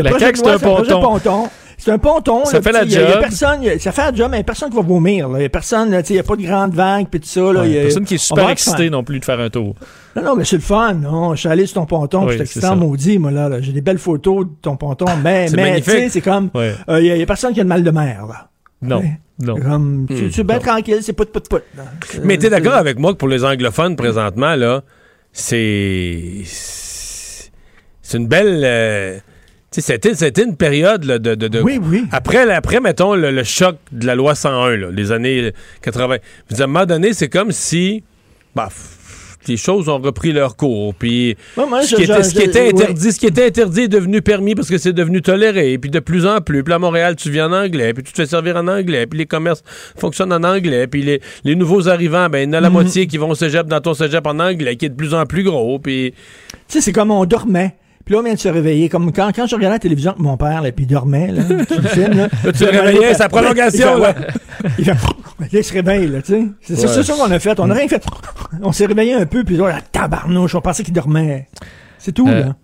la 0.00 0.12
de 0.12 0.36
c'est 0.36 0.42
loi, 0.44 0.54
un 0.54 0.58
ponton. 0.60 1.00
ponton. 1.00 1.48
C'est 1.86 1.92
un 1.92 1.98
ponton. 1.98 2.44
Ça 2.44 2.54
là, 2.56 2.62
fait 2.62 2.72
la 2.72 2.80
puis 2.80 2.88
il 2.90 2.94
y 2.94 2.96
a- 2.96 3.00
il 3.00 3.04
y 3.04 3.06
a 3.06 3.12
job. 3.12 3.20
personne, 3.20 3.58
il 3.62 3.66
y 3.66 3.70
a- 3.70 3.78
ça 3.78 3.92
fait 3.92 4.02
la 4.10 4.12
job, 4.12 4.28
mais 4.28 4.38
il 4.38 4.40
y 4.40 4.42
a 4.42 4.44
personne 4.44 4.70
qui 4.70 4.74
va 4.76 4.82
vomir. 4.82 5.30
Il 5.36 5.42
y 5.42 5.44
a 5.44 5.48
personne, 5.48 6.02
tu 6.02 6.14
il 6.14 6.16
y 6.16 6.18
a 6.18 6.24
pas 6.24 6.34
de 6.34 6.42
grande 6.42 6.74
vague 6.74 7.06
puis 7.08 7.20
tout 7.20 7.28
ça. 7.28 7.40
Là, 7.52 7.60
Ouais, 7.60 7.70
y 7.70 7.78
a- 7.78 7.82
personne 7.82 8.04
qui 8.04 8.16
est 8.16 8.18
super 8.18 8.50
excité 8.50 8.90
non 8.90 9.04
plus 9.04 9.20
de 9.20 9.24
faire 9.24 9.38
un 9.38 9.48
tour. 9.50 9.76
Non, 10.16 10.22
non, 10.24 10.34
mais 10.34 10.44
c'est 10.44 10.56
le 10.56 10.62
fun. 10.62 10.94
Non, 10.94 11.34
je 11.36 11.40
suis 11.40 11.48
allé 11.48 11.64
sur 11.64 11.74
ton 11.74 11.86
ponton, 11.86 12.22
Oui, 12.22 12.24
je 12.26 12.30
suis 12.30 12.38
c'est 12.38 12.42
excitant 12.44 12.68
ça. 12.70 12.74
maudit, 12.74 13.18
moi, 13.20 13.30
là. 13.30 13.48
là. 13.48 13.60
J'ai 13.60 13.70
des 13.70 13.82
belles 13.82 13.98
photos 13.98 14.46
de 14.46 14.50
ton 14.60 14.76
ponton, 14.76 15.04
mais, 15.22 15.46
C'est 15.48 15.54
mais 15.56 15.62
tu 15.62 15.68
magnifique. 15.68 15.90
sais, 15.92 16.08
c'est 16.08 16.20
comme, 16.22 16.50
il 16.54 16.58
Ouais. 16.58 17.04
y, 17.04 17.10
a- 17.12 17.16
y 17.18 17.22
a 17.22 17.26
personne 17.26 17.52
qui 17.54 17.60
a 17.60 17.62
de 17.62 17.68
mal 17.68 17.84
de 17.84 17.90
mer, 17.92 18.26
là. 18.28 18.48
Non, 18.82 18.98
Ouais. 18.98 19.20
non. 19.38 19.54
Comme, 19.54 20.06
tu, 20.08 20.14
Hmm. 20.24 20.30
tu 20.30 20.40
es 20.40 20.44
bien 20.44 20.58
tranquille, 20.58 20.98
c'est 21.02 21.12
put, 21.12 21.26
put. 21.26 21.54
là. 21.76 21.84
Mais 22.24 22.36
t'es 22.36 22.48
Euh, 22.48 22.50
d'accord 22.50 22.74
avec 22.74 22.98
moi 22.98 23.12
que 23.12 23.18
pour 23.18 23.28
les 23.28 23.44
anglophones 23.44 23.94
présentement, 23.94 24.56
là, 24.56 24.82
c'est. 25.32 26.42
C'est 28.02 28.18
une 28.18 28.26
belle. 28.26 29.22
C'était, 29.80 30.14
c'était 30.14 30.44
une 30.44 30.56
période 30.56 31.04
là, 31.04 31.18
de, 31.18 31.34
de, 31.34 31.48
de- 31.48 31.60
Oui, 31.60 31.78
oui. 31.82 32.04
Après, 32.12 32.50
après 32.52 32.80
mettons, 32.80 33.14
le, 33.14 33.30
le 33.30 33.44
choc 33.44 33.76
de 33.92 34.06
la 34.06 34.14
loi 34.14 34.34
101, 34.34 34.76
là, 34.76 34.88
les 34.92 35.12
années 35.12 35.52
80. 35.82 36.16
Je 36.48 36.54
veux 36.54 36.56
dire, 36.56 36.60
à 36.62 36.64
un 36.64 36.66
moment 36.66 36.86
donné, 36.86 37.12
c'est 37.12 37.28
comme 37.28 37.52
si. 37.52 38.02
Bah, 38.54 38.68
les 39.48 39.56
choses 39.56 39.88
ont 39.88 39.98
repris 39.98 40.32
leur 40.32 40.56
cours. 40.56 40.92
Puis 40.94 41.36
moi, 41.56 41.80
ce, 41.82 41.90
je- 41.90 41.96
qui 41.96 42.02
était, 42.02 42.16
je- 42.16 42.22
ce 42.22 42.30
qui 42.34 42.40
je- 42.40 42.44
était 42.46 42.62
ouais. 42.62 42.68
interdit, 42.82 43.12
ce 43.12 43.18
qui 43.20 43.26
était 43.26 43.46
interdit 43.46 43.82
est 43.82 43.88
devenu 43.88 44.20
permis 44.20 44.56
parce 44.56 44.68
que 44.68 44.76
c'est 44.76 44.92
devenu 44.92 45.22
toléré. 45.22 45.72
Et 45.72 45.78
puis 45.78 45.88
de 45.88 46.00
plus 46.00 46.26
en 46.26 46.40
plus. 46.40 46.64
Puis 46.64 46.74
à 46.74 46.80
Montréal, 46.80 47.14
tu 47.14 47.30
viens 47.30 47.48
en 47.48 47.64
anglais. 47.64 47.94
Puis 47.94 48.02
tu 48.02 48.10
te 48.12 48.16
fais 48.16 48.26
servir 48.26 48.56
en 48.56 48.66
anglais. 48.66 49.06
Puis 49.06 49.18
les 49.20 49.26
commerces 49.26 49.62
fonctionnent 49.96 50.32
en 50.32 50.42
anglais. 50.42 50.88
Puis 50.88 51.02
les, 51.02 51.20
les 51.44 51.54
nouveaux 51.54 51.88
arrivants, 51.88 52.28
ben, 52.28 52.38
il 52.40 52.46
y 52.46 52.56
en 52.56 52.58
a 52.58 52.60
la 52.60 52.68
Mhm. 52.70 52.72
moitié 52.72 53.06
qui 53.06 53.18
vont 53.18 53.30
au 53.30 53.34
cégep 53.36 53.68
dans 53.68 53.80
ton 53.80 53.94
cégep 53.94 54.26
en 54.26 54.40
anglais, 54.40 54.74
qui 54.74 54.86
est 54.86 54.88
de 54.88 54.96
plus 54.96 55.14
en 55.14 55.24
plus 55.26 55.44
gros. 55.44 55.78
Puis 55.78 56.12
Tu 56.50 56.56
sais, 56.66 56.80
c'est 56.80 56.92
comme 56.92 57.12
on 57.12 57.24
dormait. 57.24 57.76
Puis 58.06 58.14
là, 58.14 58.20
on 58.20 58.22
vient 58.24 58.32
de 58.34 58.38
se 58.38 58.48
réveiller. 58.48 58.88
Comme 58.88 59.12
quand, 59.12 59.30
quand 59.34 59.46
je 59.46 59.54
regardais 59.56 59.74
la 59.74 59.78
télévision 59.80 60.12
avec 60.12 60.22
mon 60.22 60.36
père, 60.38 60.62
là, 60.62 60.70
puis 60.72 60.84
il 60.84 60.88
dormait, 60.88 61.32
là, 61.32 61.42
tu 61.68 61.74
le 61.82 61.88
filmes, 61.88 62.16
là. 62.16 62.28
Tu 62.52 62.64
le 62.64 62.70
réveillais, 62.80 63.12
sa 63.14 63.28
prolongation, 63.28 63.96
Il 63.98 64.02
là. 64.02 64.14
fait. 64.14 64.32
Il 64.78 64.84
fait, 64.84 64.92
là, 64.92 64.98
il 65.52 65.64
se 65.64 65.72
réveille, 65.74 66.06
là, 66.06 66.22
tu 66.22 66.32
sais. 66.32 66.46
C'est 66.62 66.76
ça, 66.76 66.96
Ouais. 66.96 67.02
ça 67.02 67.12
qu'on 67.14 67.30
a 67.30 67.38
fait. 67.40 67.58
On 67.60 67.68
a 67.68 67.74
rien 67.74 67.88
fait. 67.88 68.02
On 68.62 68.70
s'est 68.72 68.86
réveillé 68.86 69.14
un 69.14 69.26
peu, 69.26 69.42
puis 69.44 69.56
là, 69.56 69.68
la 69.68 69.80
tabarnouche, 69.80 70.54
on 70.54 70.60
pensait 70.60 70.84
qu'il 70.84 70.94
dormait. 70.94 71.48
C'est 71.98 72.12
tout, 72.12 72.28
Euh, 72.28 72.40
là. 72.46 72.54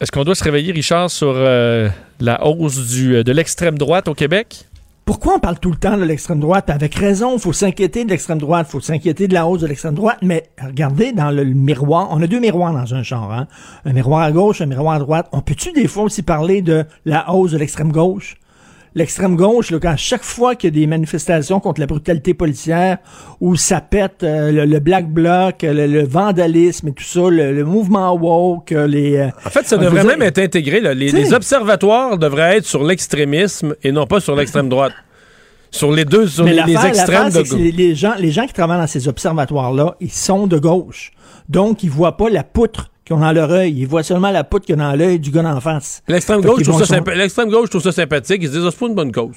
Est-ce 0.00 0.10
qu'on 0.10 0.24
doit 0.24 0.34
se 0.34 0.42
réveiller, 0.44 0.72
Richard, 0.72 1.10
sur 1.10 1.34
euh, 1.36 1.88
la 2.20 2.46
hausse 2.46 2.78
du, 2.88 3.16
euh, 3.16 3.22
de 3.24 3.32
l'extrême 3.32 3.76
droite 3.76 4.08
au 4.08 4.14
Québec? 4.14 4.64
Pourquoi 5.08 5.36
on 5.36 5.38
parle 5.38 5.58
tout 5.58 5.70
le 5.70 5.78
temps 5.78 5.96
de 5.96 6.04
l'extrême 6.04 6.38
droite? 6.38 6.68
Avec 6.68 6.94
raison, 6.94 7.36
il 7.36 7.40
faut 7.40 7.54
s'inquiéter 7.54 8.04
de 8.04 8.10
l'extrême 8.10 8.36
droite, 8.36 8.66
il 8.68 8.72
faut 8.72 8.80
s'inquiéter 8.80 9.26
de 9.26 9.32
la 9.32 9.46
hausse 9.46 9.62
de 9.62 9.66
l'extrême 9.66 9.94
droite, 9.94 10.18
mais 10.20 10.50
regardez 10.62 11.12
dans 11.12 11.30
le, 11.30 11.44
miroir, 11.44 12.08
on 12.10 12.20
a 12.20 12.26
deux 12.26 12.40
miroirs 12.40 12.74
dans 12.74 12.94
un 12.94 13.02
genre, 13.02 13.32
hein? 13.32 13.48
un 13.86 13.94
miroir 13.94 14.20
à 14.20 14.30
gauche, 14.32 14.60
un 14.60 14.66
miroir 14.66 14.96
à 14.96 14.98
droite. 14.98 15.26
On 15.32 15.40
peut-tu 15.40 15.72
des 15.72 15.88
fois 15.88 16.02
aussi 16.02 16.20
parler 16.20 16.60
de 16.60 16.84
la 17.06 17.32
hausse 17.32 17.52
de 17.52 17.56
l'extrême 17.56 17.90
gauche? 17.90 18.36
L'extrême 18.98 19.36
gauche, 19.36 19.70
là, 19.70 19.78
quand 19.80 19.94
chaque 19.96 20.24
fois 20.24 20.56
qu'il 20.56 20.74
y 20.74 20.76
a 20.76 20.80
des 20.80 20.86
manifestations 20.88 21.60
contre 21.60 21.78
la 21.80 21.86
brutalité 21.86 22.34
policière, 22.34 22.98
où 23.40 23.54
ça 23.54 23.80
pète 23.80 24.24
euh, 24.24 24.50
le, 24.50 24.64
le 24.64 24.80
black 24.80 25.08
bloc, 25.08 25.62
le, 25.62 25.86
le 25.86 26.04
vandalisme 26.04 26.88
et 26.88 26.92
tout 26.92 27.04
ça, 27.04 27.20
le, 27.30 27.52
le 27.54 27.64
mouvement 27.64 28.12
woke, 28.14 28.72
euh, 28.72 28.88
les... 28.88 29.16
euh, 29.16 29.28
En 29.46 29.50
fait, 29.50 29.66
ça 29.68 29.76
devrait 29.76 30.02
même 30.02 30.18
dire- 30.18 30.26
être 30.26 30.38
intégré. 30.40 30.80
là. 30.80 30.94
Les, 30.94 31.32
observatoires 31.32 32.18
devraient 32.18 32.56
être 32.56 32.66
sur 32.66 32.82
l'extrémisme 32.82 33.76
et 33.84 33.92
non 33.92 34.06
pas 34.06 34.18
sur 34.18 34.34
l'extrême 34.34 34.68
droite. 34.68 34.92
Sur 35.70 35.92
les 35.92 36.04
deux, 36.04 36.26
sur 36.26 36.44
Mais 36.44 36.54
les, 36.54 36.86
extrêmes 36.86 37.30
de 37.30 37.94
gens, 37.94 38.14
les 38.18 38.30
gens 38.32 38.46
qui 38.46 38.52
travaillent 38.52 38.80
dans 38.80 38.86
ces 38.86 39.06
observatoires-là, 39.06 39.94
ils 40.00 40.10
sont 40.10 40.46
de 40.48 40.58
gauche. 40.58 41.12
Donc, 41.48 41.82
ils 41.84 41.90
voient 41.90 42.16
pas 42.16 42.30
la 42.30 42.42
poutre 42.42 42.90
qu'ils 43.08 43.16
ont 43.16 43.20
dans 43.20 43.32
leur 43.32 43.50
œil. 43.50 43.74
Ils 43.76 43.86
voient 43.88 44.04
seulement 44.04 44.30
la 44.30 44.44
poutre 44.44 44.66
qu'il 44.66 44.76
y 44.76 44.80
a 44.80 44.82
dans 44.90 44.94
l'œil 44.96 45.18
du 45.18 45.30
gars 45.32 45.42
d'en 45.42 45.60
face. 45.60 46.02
L'extrême 46.06 46.40
gauche, 46.42 46.62
trouve 46.62 46.84
ça 46.84 47.00
l'extrême 47.16 47.48
gauche, 47.50 47.70
trouve 47.70 47.82
ça 47.82 47.90
sympathique. 47.92 48.38
Ils 48.40 48.46
se 48.48 48.52
disent, 48.52 48.62
Ah, 48.64 48.70
c'est 48.70 48.78
pas 48.78 48.86
une 48.86 48.94
bonne 48.94 49.10
cause. 49.12 49.36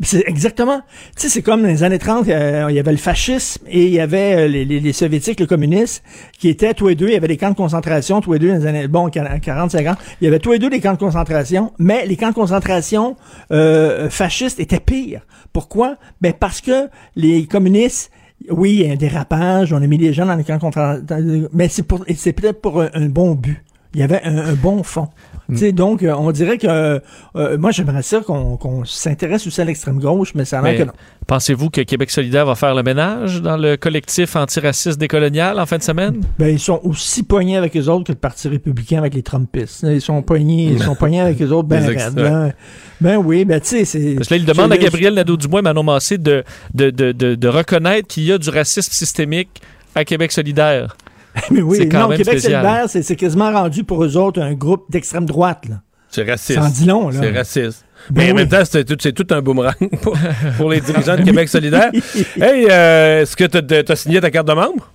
C'est 0.00 0.24
exactement. 0.26 0.80
Tu 1.14 1.22
sais, 1.22 1.28
c'est 1.28 1.42
comme 1.42 1.62
dans 1.62 1.68
les 1.68 1.84
années 1.84 2.00
30, 2.00 2.26
euh, 2.26 2.66
il 2.68 2.74
y 2.74 2.80
avait 2.80 2.90
le 2.90 2.96
fascisme 2.98 3.62
et 3.68 3.84
il 3.86 3.92
y 3.92 4.00
avait 4.00 4.34
euh, 4.34 4.48
les, 4.48 4.64
les- 4.64 4.80
les 4.80 4.92
soviétiques, 4.92 5.38
le 5.38 5.46
communisme, 5.46 6.02
qui 6.36 6.48
étaient 6.48 6.74
tous 6.74 6.88
les 6.88 6.96
deux, 6.96 7.06
il 7.06 7.12
y 7.12 7.16
avait 7.16 7.28
des 7.28 7.36
camps 7.36 7.50
de 7.52 7.54
concentration, 7.54 8.20
tous 8.20 8.32
les 8.32 8.40
deux 8.40 8.48
dans 8.48 8.58
les 8.58 8.66
années, 8.66 8.88
bon, 8.88 9.08
40, 9.08 9.70
50, 9.70 9.98
il 10.20 10.24
y 10.24 10.26
avait 10.26 10.40
tous 10.40 10.50
les 10.50 10.58
deux 10.58 10.68
des 10.68 10.80
camps 10.80 10.94
de 10.94 10.98
concentration, 10.98 11.72
mais 11.78 12.06
les 12.06 12.16
camps 12.16 12.30
de 12.30 12.34
concentration 12.34 13.14
euh, 13.52 14.10
fascistes 14.10 14.58
étaient 14.58 14.80
pires. 14.80 15.20
Pourquoi? 15.52 15.94
Ben 16.20 16.32
parce 16.32 16.60
que 16.60 16.88
les 17.14 17.46
communistes, 17.46 18.10
oui, 18.50 18.74
il 18.74 18.86
y 18.86 18.90
a 18.90 18.92
un 18.92 18.96
dérapage, 18.96 19.72
on 19.72 19.82
a 19.82 19.86
mis 19.86 19.98
les 19.98 20.12
gens 20.12 20.26
dans 20.26 20.34
les 20.34 20.44
camps 20.44 20.58
concentration, 20.58 21.48
mais 21.52 21.68
c'est 21.68 21.82
pour, 21.82 22.04
c'est 22.14 22.32
peut-être 22.32 22.60
pour 22.60 22.82
un 22.82 23.08
bon 23.08 23.34
but. 23.34 23.62
Il 23.94 24.00
y 24.00 24.02
avait 24.02 24.22
un, 24.24 24.38
un 24.38 24.54
bon 24.54 24.82
fond. 24.82 25.08
Sais, 25.52 25.72
donc, 25.72 26.02
euh, 26.02 26.14
on 26.16 26.32
dirait 26.32 26.56
que 26.56 26.66
euh, 26.66 26.98
euh, 27.36 27.58
moi, 27.58 27.70
j'aimerais 27.70 28.02
ça 28.02 28.20
qu'on 28.20 28.56
qu'on 28.56 28.84
s'intéresse 28.84 29.46
aussi 29.46 29.60
à 29.60 29.64
l'extrême 29.64 30.00
gauche, 30.00 30.32
mais 30.34 30.46
ça 30.46 30.60
a 30.60 30.62
l'air 30.62 30.78
que 30.78 30.84
non. 30.84 30.92
Pensez-vous 31.26 31.68
que 31.68 31.82
Québec 31.82 32.10
solidaire 32.10 32.46
va 32.46 32.54
faire 32.54 32.74
le 32.74 32.82
ménage 32.82 33.42
dans 33.42 33.56
le 33.56 33.76
collectif 33.76 34.36
antiraciste 34.36 34.98
décolonial 34.98 35.58
en 35.60 35.66
fin 35.66 35.76
de 35.76 35.82
semaine? 35.82 36.20
Ben, 36.38 36.48
ils 36.48 36.58
sont 36.60 36.80
aussi 36.82 37.22
poignés 37.22 37.56
avec 37.58 37.76
eux 37.76 37.88
autres 37.88 38.04
que 38.04 38.12
le 38.12 38.18
Parti 38.18 38.48
républicain 38.48 38.98
avec 38.98 39.14
les 39.14 39.22
Trumpistes. 39.22 39.84
Ils 39.88 40.00
sont 40.00 40.22
poignés, 40.22 40.72
ils 40.72 40.82
sont 40.82 40.94
poignés 40.94 41.20
avec 41.20 41.40
eux 41.42 41.50
autres, 41.50 41.68
ben, 41.68 41.86
Les 41.86 42.22
là. 42.22 42.52
Ben 43.00 43.16
oui, 43.16 43.44
ben 43.44 43.60
tu 43.60 43.68
sais, 43.68 43.84
c'est... 43.84 44.14
Parce 44.14 44.28
que 44.28 44.34
là, 44.34 44.40
il 44.40 44.46
demande 44.46 44.72
à 44.72 44.78
Gabriel 44.78 45.14
Nadeau-Dubois 45.14 45.60
et 45.60 45.62
Manon 45.62 45.82
Massé 45.82 46.16
de, 46.16 46.42
de, 46.72 46.90
de, 46.90 47.12
de, 47.12 47.34
de 47.34 47.48
reconnaître 47.48 48.08
qu'il 48.08 48.24
y 48.24 48.32
a 48.32 48.38
du 48.38 48.48
racisme 48.48 48.92
systémique 48.92 49.60
à 49.94 50.04
Québec 50.04 50.32
solidaire. 50.32 50.96
Mais 51.50 51.62
oui, 51.62 51.88
quand 51.88 52.00
non, 52.00 52.08
même 52.08 52.18
Québec 52.18 52.40
solidaire, 52.40 52.84
c'est 52.88 53.16
quasiment 53.16 53.52
rendu 53.52 53.84
pour 53.84 54.04
eux 54.04 54.16
autres 54.16 54.40
un 54.40 54.54
groupe 54.54 54.84
d'extrême 54.90 55.24
droite, 55.26 55.64
là. 55.68 55.76
C'est 56.10 56.22
raciste. 56.30 56.60
Ça 56.60 56.64
en 56.66 56.68
dit 56.70 56.84
long, 56.86 57.08
là. 57.08 57.18
C'est 57.20 57.30
raciste. 57.32 57.84
Ben 58.10 58.22
Mais 58.22 58.24
en 58.30 58.34
oui. 58.36 58.40
même 58.42 58.48
temps, 58.48 58.62
c'est 58.70 58.84
tout, 59.14 59.26
un 59.34 59.40
boomerang 59.42 59.74
pour, 60.02 60.16
pour 60.58 60.70
les 60.70 60.80
dirigeants 60.80 61.16
de 61.16 61.22
Québec 61.22 61.48
solidaire. 61.48 61.90
Hey, 62.40 62.66
euh, 62.70 63.22
est-ce 63.22 63.34
que 63.36 63.44
tu 63.44 63.92
as 63.92 63.96
signé 63.96 64.20
ta 64.20 64.30
carte 64.30 64.46
de 64.46 64.52
membre? 64.52 64.90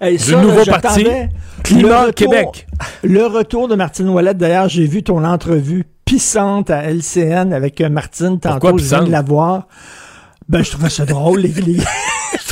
Hey, 0.00 0.16
Du 0.16 0.22
ça, 0.24 0.40
nouveau 0.40 0.64
parti, 0.64 1.02
le 1.04 1.26
Climat 1.64 2.04
retour- 2.06 2.14
Québec. 2.14 2.66
Le 3.02 3.26
retour 3.26 3.68
de 3.68 3.74
Martine 3.74 4.08
Ouellette. 4.08 4.38
D'ailleurs, 4.38 4.68
j'ai 4.68 4.86
vu 4.86 5.02
ton 5.02 5.24
entrevue 5.24 5.84
pissante 6.04 6.70
à 6.70 6.84
LCN 6.84 7.52
avec 7.52 7.80
euh, 7.80 7.90
Martine 7.90 8.38
tantôt. 8.40 8.58
Pourquoi 8.60 8.78
je 8.80 8.84
viens 8.88 9.02
de 9.02 9.10
la 9.10 9.22
voir. 9.22 9.66
Ben, 10.48 10.62
je 10.64 10.70
trouvais 10.70 10.88
ça 10.90 11.04
drôle, 11.04 11.40
les, 11.40 11.48
les- 11.48 11.76
je 12.32 12.48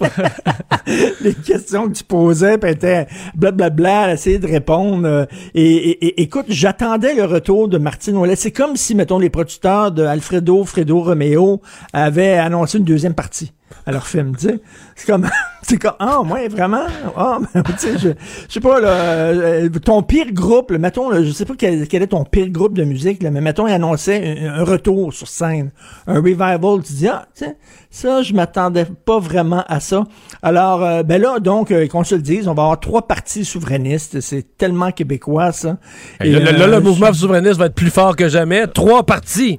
les 1.22 1.34
questions 1.34 1.88
que 1.88 1.94
tu 1.94 2.04
posais, 2.04 2.58
puis 2.58 2.70
elle 2.70 2.76
était 2.76 3.06
blablabla, 3.34 4.12
essayait 4.12 4.38
de 4.38 4.46
répondre. 4.46 5.06
euh, 5.06 5.26
et- 5.54 6.22
écoute, 6.22 6.46
j'attendais 6.48 7.14
le 7.14 7.24
retour 7.24 7.68
de 7.68 7.78
Martine 7.78 8.16
Ouellet. 8.16 8.36
C'est 8.36 8.50
comme 8.50 8.76
si, 8.76 8.94
mettons, 8.94 9.18
les 9.18 9.30
producteurs 9.30 9.92
de 9.92 10.02
Alfredo, 10.04 10.64
Fredo 10.64 11.00
Romeo 11.00 11.60
avaient 11.92 12.38
annoncé 12.38 12.78
une 12.78 12.84
deuxième 12.84 13.14
partie 13.14 13.52
leur 13.86 14.06
film, 14.06 14.36
tu 14.36 14.48
sais. 14.48 14.60
C'est 14.96 15.06
comme, 15.06 15.28
c'est 15.62 15.78
comme, 15.78 15.94
ah, 15.98 16.20
ouais, 16.22 16.48
vraiment? 16.48 16.86
Ah, 17.16 17.38
ben, 17.54 17.62
tu 17.62 17.78
sais, 17.78 17.98
je, 17.98 18.08
je 18.48 18.52
sais 18.52 18.60
pas, 18.60 18.80
là, 18.80 18.88
euh, 18.88 19.68
ton 19.68 20.02
pire 20.02 20.32
groupe, 20.32 20.70
là, 20.70 20.78
mettons, 20.78 21.10
là, 21.10 21.22
je 21.22 21.30
sais 21.30 21.44
pas 21.44 21.54
quel, 21.56 21.88
quel 21.88 22.02
est 22.02 22.08
ton 22.08 22.24
pire 22.24 22.48
groupe 22.48 22.74
de 22.74 22.84
musique, 22.84 23.22
là, 23.22 23.30
mais 23.30 23.40
mettons, 23.40 23.66
il 23.66 23.72
annonçait 23.72 24.38
un, 24.40 24.60
un 24.60 24.64
retour 24.64 25.12
sur 25.12 25.28
scène, 25.28 25.70
un 26.06 26.16
revival, 26.16 26.82
tu 26.84 26.92
dis, 26.92 27.08
ah, 27.08 27.26
tu 27.34 27.44
sais, 27.44 27.56
ça, 27.90 28.22
je 28.22 28.32
m'attendais 28.34 28.84
pas 28.84 29.18
vraiment 29.18 29.64
à 29.66 29.80
ça. 29.80 30.04
Alors, 30.42 30.84
euh, 30.84 31.02
ben 31.02 31.20
là, 31.20 31.40
donc, 31.40 31.72
euh, 31.72 31.88
qu'on 31.88 32.04
se 32.04 32.14
le 32.14 32.22
dise, 32.22 32.46
on 32.46 32.54
va 32.54 32.62
avoir 32.62 32.80
trois 32.80 33.06
partis 33.06 33.44
souverainistes, 33.44 34.20
c'est 34.20 34.56
tellement 34.56 34.92
québécois, 34.92 35.50
ça. 35.52 35.78
Et, 36.22 36.30
là, 36.30 36.52
là, 36.52 36.66
le 36.68 36.80
mouvement 36.80 37.12
souverainiste 37.12 37.58
va 37.58 37.66
être 37.66 37.74
plus 37.74 37.90
fort 37.90 38.14
que 38.14 38.28
jamais. 38.28 38.66
Trois 38.68 39.04
partis. 39.04 39.58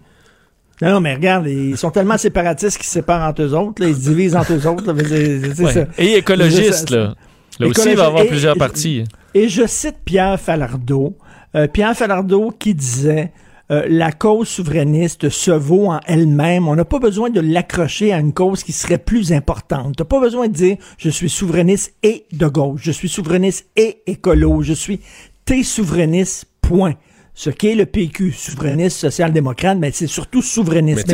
Non, 0.82 0.92
non, 0.92 1.00
mais 1.02 1.14
regarde, 1.14 1.48
ils 1.48 1.78
sont 1.78 1.92
tellement 1.92 2.18
séparatistes 2.18 2.78
qu'ils 2.78 2.88
se 2.88 2.94
séparent 2.94 3.30
entre 3.30 3.44
eux 3.44 3.54
autres, 3.54 3.82
là, 3.84 3.90
ils 3.90 3.96
se 3.96 4.02
divisent 4.10 4.36
entre 4.36 4.54
eux 4.54 4.68
autres. 4.68 4.92
là, 4.92 5.04
c'est- 5.08 5.54
c'est 5.56 5.64
Ouais. 5.64 5.74
ça. 5.74 5.86
Et 5.98 6.16
écologiste, 6.18 6.74
C'est 6.90 6.90
ça. 6.90 6.96
là. 6.96 7.16
Là 7.60 7.68
aussi, 7.68 7.90
il 7.90 7.96
va 7.96 8.04
y 8.04 8.06
avoir 8.08 8.24
Et- 8.24 8.28
plusieurs 8.28 8.56
partis. 8.58 9.04
Et 9.36 9.48
je 9.48 9.68
cite 9.68 9.98
Pierre 10.04 10.40
Falardeau. 10.40 11.16
Euh, 11.56 11.68
Pierre 11.68 11.96
Falardeau 11.96 12.52
qui 12.58 12.74
disait 12.74 13.32
euh, 13.70 13.86
la 13.88 14.12
cause 14.12 14.50
souverainiste 14.50 15.30
se 15.30 15.52
vaut 15.52 15.88
en 15.92 16.02
elle-même. 16.06 16.68
On 16.68 16.76
n'a 16.76 16.84
pas 16.84 17.00
besoin 17.00 17.30
de 17.30 17.40
l'accrocher 17.40 18.12
à 18.12 18.20
une 18.20 18.34
cause 18.34 18.64
qui 18.64 18.74
serait 18.74 18.98
plus 18.98 19.32
importante. 19.32 19.96
T'as 19.96 20.04
pas 20.04 20.20
besoin 20.20 20.48
de 20.50 20.54
dire 20.54 20.76
je 20.98 21.10
suis 21.10 21.30
souverainiste 21.30 21.94
et 22.04 22.26
de 22.34 22.48
gauche, 22.48 22.82
je 22.84 22.92
suis 22.92 23.08
souverainiste 23.08 23.68
et 23.78 24.00
écolo, 24.08 24.62
je 24.62 24.74
suis 24.74 25.00
t'es 25.46 25.64
souverainiste, 25.64 26.48
point. 26.62 26.96
Ce 27.34 27.50
qu'est 27.50 27.76
le 27.76 27.86
PQ, 27.86 28.34
souverainiste 28.34 28.98
social-démocrate, 28.98 29.78
mais 29.80 29.92
c'est 29.94 30.08
surtout 30.08 30.42
souverainiste. 30.42 31.08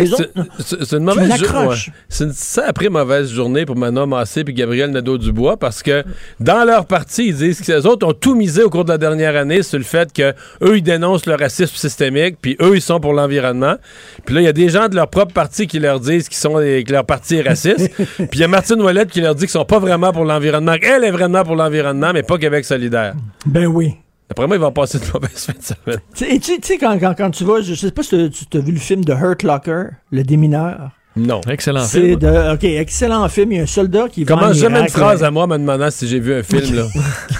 C'est- 0.60 0.92
une 0.98 1.04
mauvaise 1.04 1.38
journée. 1.38 1.76
C'est 2.10 2.24
une 2.24 2.34
sacrée 2.34 2.90
mauvaise 2.90 3.32
journée 3.32 3.66
pour 3.66 3.76
Manon 3.76 4.08
Massé 4.08 4.42
et 4.42 4.54
Gabriel 4.54 4.92
Nadeau-Dubois 4.92 5.58
parce 5.58 5.84
que 5.84 6.04
dans 6.40 6.66
leur 6.66 6.86
parti, 6.86 7.28
ils 7.28 7.36
disent 7.36 7.62
que 7.62 7.72
les 7.72 7.86
autres 7.86 8.06
ont 8.08 8.14
tout 8.14 8.36
misé 8.36 8.64
au 8.64 8.70
cours 8.70 8.84
de 8.84 8.90
la 8.90 8.98
dernière 8.98 9.36
année 9.36 9.62
sur 9.62 9.78
le 9.78 9.84
fait 9.84 10.12
que 10.12 10.34
eux 10.64 10.78
ils 10.78 10.82
dénoncent 10.82 11.28
le 11.28 11.36
racisme 11.36 11.76
systémique, 11.76 12.38
puis 12.42 12.58
eux 12.62 12.76
ils 12.76 12.82
sont 12.82 13.00
pour 13.00 13.14
l'environnement. 13.14 13.76
Puis 14.26 14.34
là, 14.36 14.42
il 14.42 14.46
y 14.46 14.50
a 14.50 14.54
des 14.54 14.70
gens 14.70 14.88
de 14.90 14.96
leur 14.96 15.10
propre 15.10 15.34
parti 15.34 15.68
qui 15.68 15.80
leur 15.80 16.00
disent 16.00 16.28
qu'ils 16.28 16.38
sont 16.38 16.56
que 16.56 16.92
leur 16.92 17.06
parti 17.06 17.36
est 17.36 17.48
raciste. 17.48 17.92
puis 17.96 18.28
il 18.34 18.40
y 18.40 18.44
a 18.44 18.48
Martine 18.48 18.82
Ouellette 18.82 19.12
qui 19.12 19.22
leur 19.22 19.36
dit 19.36 19.42
qu'ils 19.42 19.50
sont 19.50 19.66
pas 19.66 19.80
vraiment 19.80 20.12
pour 20.12 20.26
l'environnement. 20.26 20.76
Elle 20.82 21.04
est 21.04 21.12
vraiment 21.12 21.44
pour 21.44 21.56
l'environnement, 21.56 22.12
mais 22.14 22.24
pas 22.24 22.38
Québec 22.38 22.66
solidaire. 22.66 23.14
Ben 23.46 23.68
oui. 23.68 23.96
Après 24.30 24.46
moi, 24.46 24.58
ils 24.58 24.60
vont 24.60 24.72
passer 24.72 25.00
de 25.00 25.06
mauvaises 25.14 25.46
fin 25.46 25.54
de 25.54 25.64
semaine. 25.64 26.00
Tu 26.14 26.26
sais- 26.26 26.40
tu 26.40 26.68
sais, 26.68 26.78
quand, 26.78 27.00
quand, 27.00 27.14
quand 27.18 27.32
tu 27.32 27.44
vas, 27.46 27.62
je 27.62 27.74
sais 27.74 27.92
pas 27.92 28.04
si 28.04 28.30
tu 28.50 28.58
as 28.58 28.62
vu 28.62 28.72
le 28.74 28.80
film 28.80 29.06
de 29.06 29.14
Hurt 29.14 29.44
Locker, 29.44 29.84
Le 30.12 30.24
démineur. 30.24 30.92
Non. 31.16 31.42
Excellent 31.50 31.84
C'est 31.84 32.02
film. 32.02 32.20
de, 32.20 32.54
OK, 32.54 32.64
excellent 32.64 33.28
film. 33.30 33.52
Il 33.54 33.58
y 33.58 33.60
a 33.60 33.64
un 33.64 33.68
soldat 33.68 34.08
qui 34.08 34.24
va 34.24 34.36
en 34.36 34.40
Commence 34.40 34.58
jamais 34.58 34.82
une 34.82 34.90
phrase 34.90 35.24
à 35.24 35.32
moi 35.32 35.48
me 35.48 35.58
demandant 35.58 35.90
si 35.90 36.08
j'ai 36.08 36.20
vu 36.20 36.34
un 36.36 36.44
film. 36.44 36.76
Là? 36.76 36.84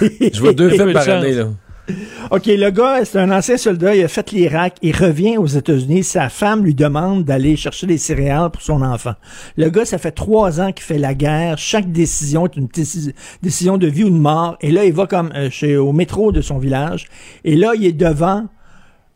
Je 0.32 0.40
vois 0.40 0.52
deux 0.52 0.70
films 0.70 0.92
par 0.92 1.08
année. 1.08 1.32
Là. 1.32 1.44
OK, 2.30 2.46
le 2.46 2.70
gars, 2.70 3.04
c'est 3.04 3.18
un 3.18 3.30
ancien 3.30 3.56
soldat, 3.56 3.94
il 3.94 4.04
a 4.04 4.08
fait 4.08 4.30
l'Irak, 4.32 4.76
il 4.82 4.94
revient 4.94 5.38
aux 5.38 5.46
États-Unis, 5.46 6.04
sa 6.04 6.28
femme 6.28 6.64
lui 6.64 6.74
demande 6.74 7.24
d'aller 7.24 7.56
chercher 7.56 7.86
des 7.86 7.98
céréales 7.98 8.50
pour 8.50 8.62
son 8.62 8.82
enfant. 8.82 9.14
Le 9.56 9.68
gars, 9.70 9.84
ça 9.84 9.98
fait 9.98 10.12
trois 10.12 10.60
ans 10.60 10.72
qu'il 10.72 10.84
fait 10.84 10.98
la 10.98 11.14
guerre, 11.14 11.58
chaque 11.58 11.90
décision 11.90 12.46
est 12.46 12.56
une 12.56 12.66
déci- 12.66 13.12
décision 13.42 13.78
de 13.78 13.86
vie 13.86 14.04
ou 14.04 14.10
de 14.10 14.18
mort, 14.18 14.56
et 14.60 14.70
là, 14.70 14.84
il 14.84 14.92
va 14.92 15.06
comme 15.06 15.30
euh, 15.34 15.50
chez, 15.50 15.76
au 15.76 15.92
métro 15.92 16.32
de 16.32 16.40
son 16.40 16.58
village, 16.58 17.06
et 17.44 17.56
là, 17.56 17.72
il 17.74 17.84
est 17.86 17.92
devant 17.92 18.46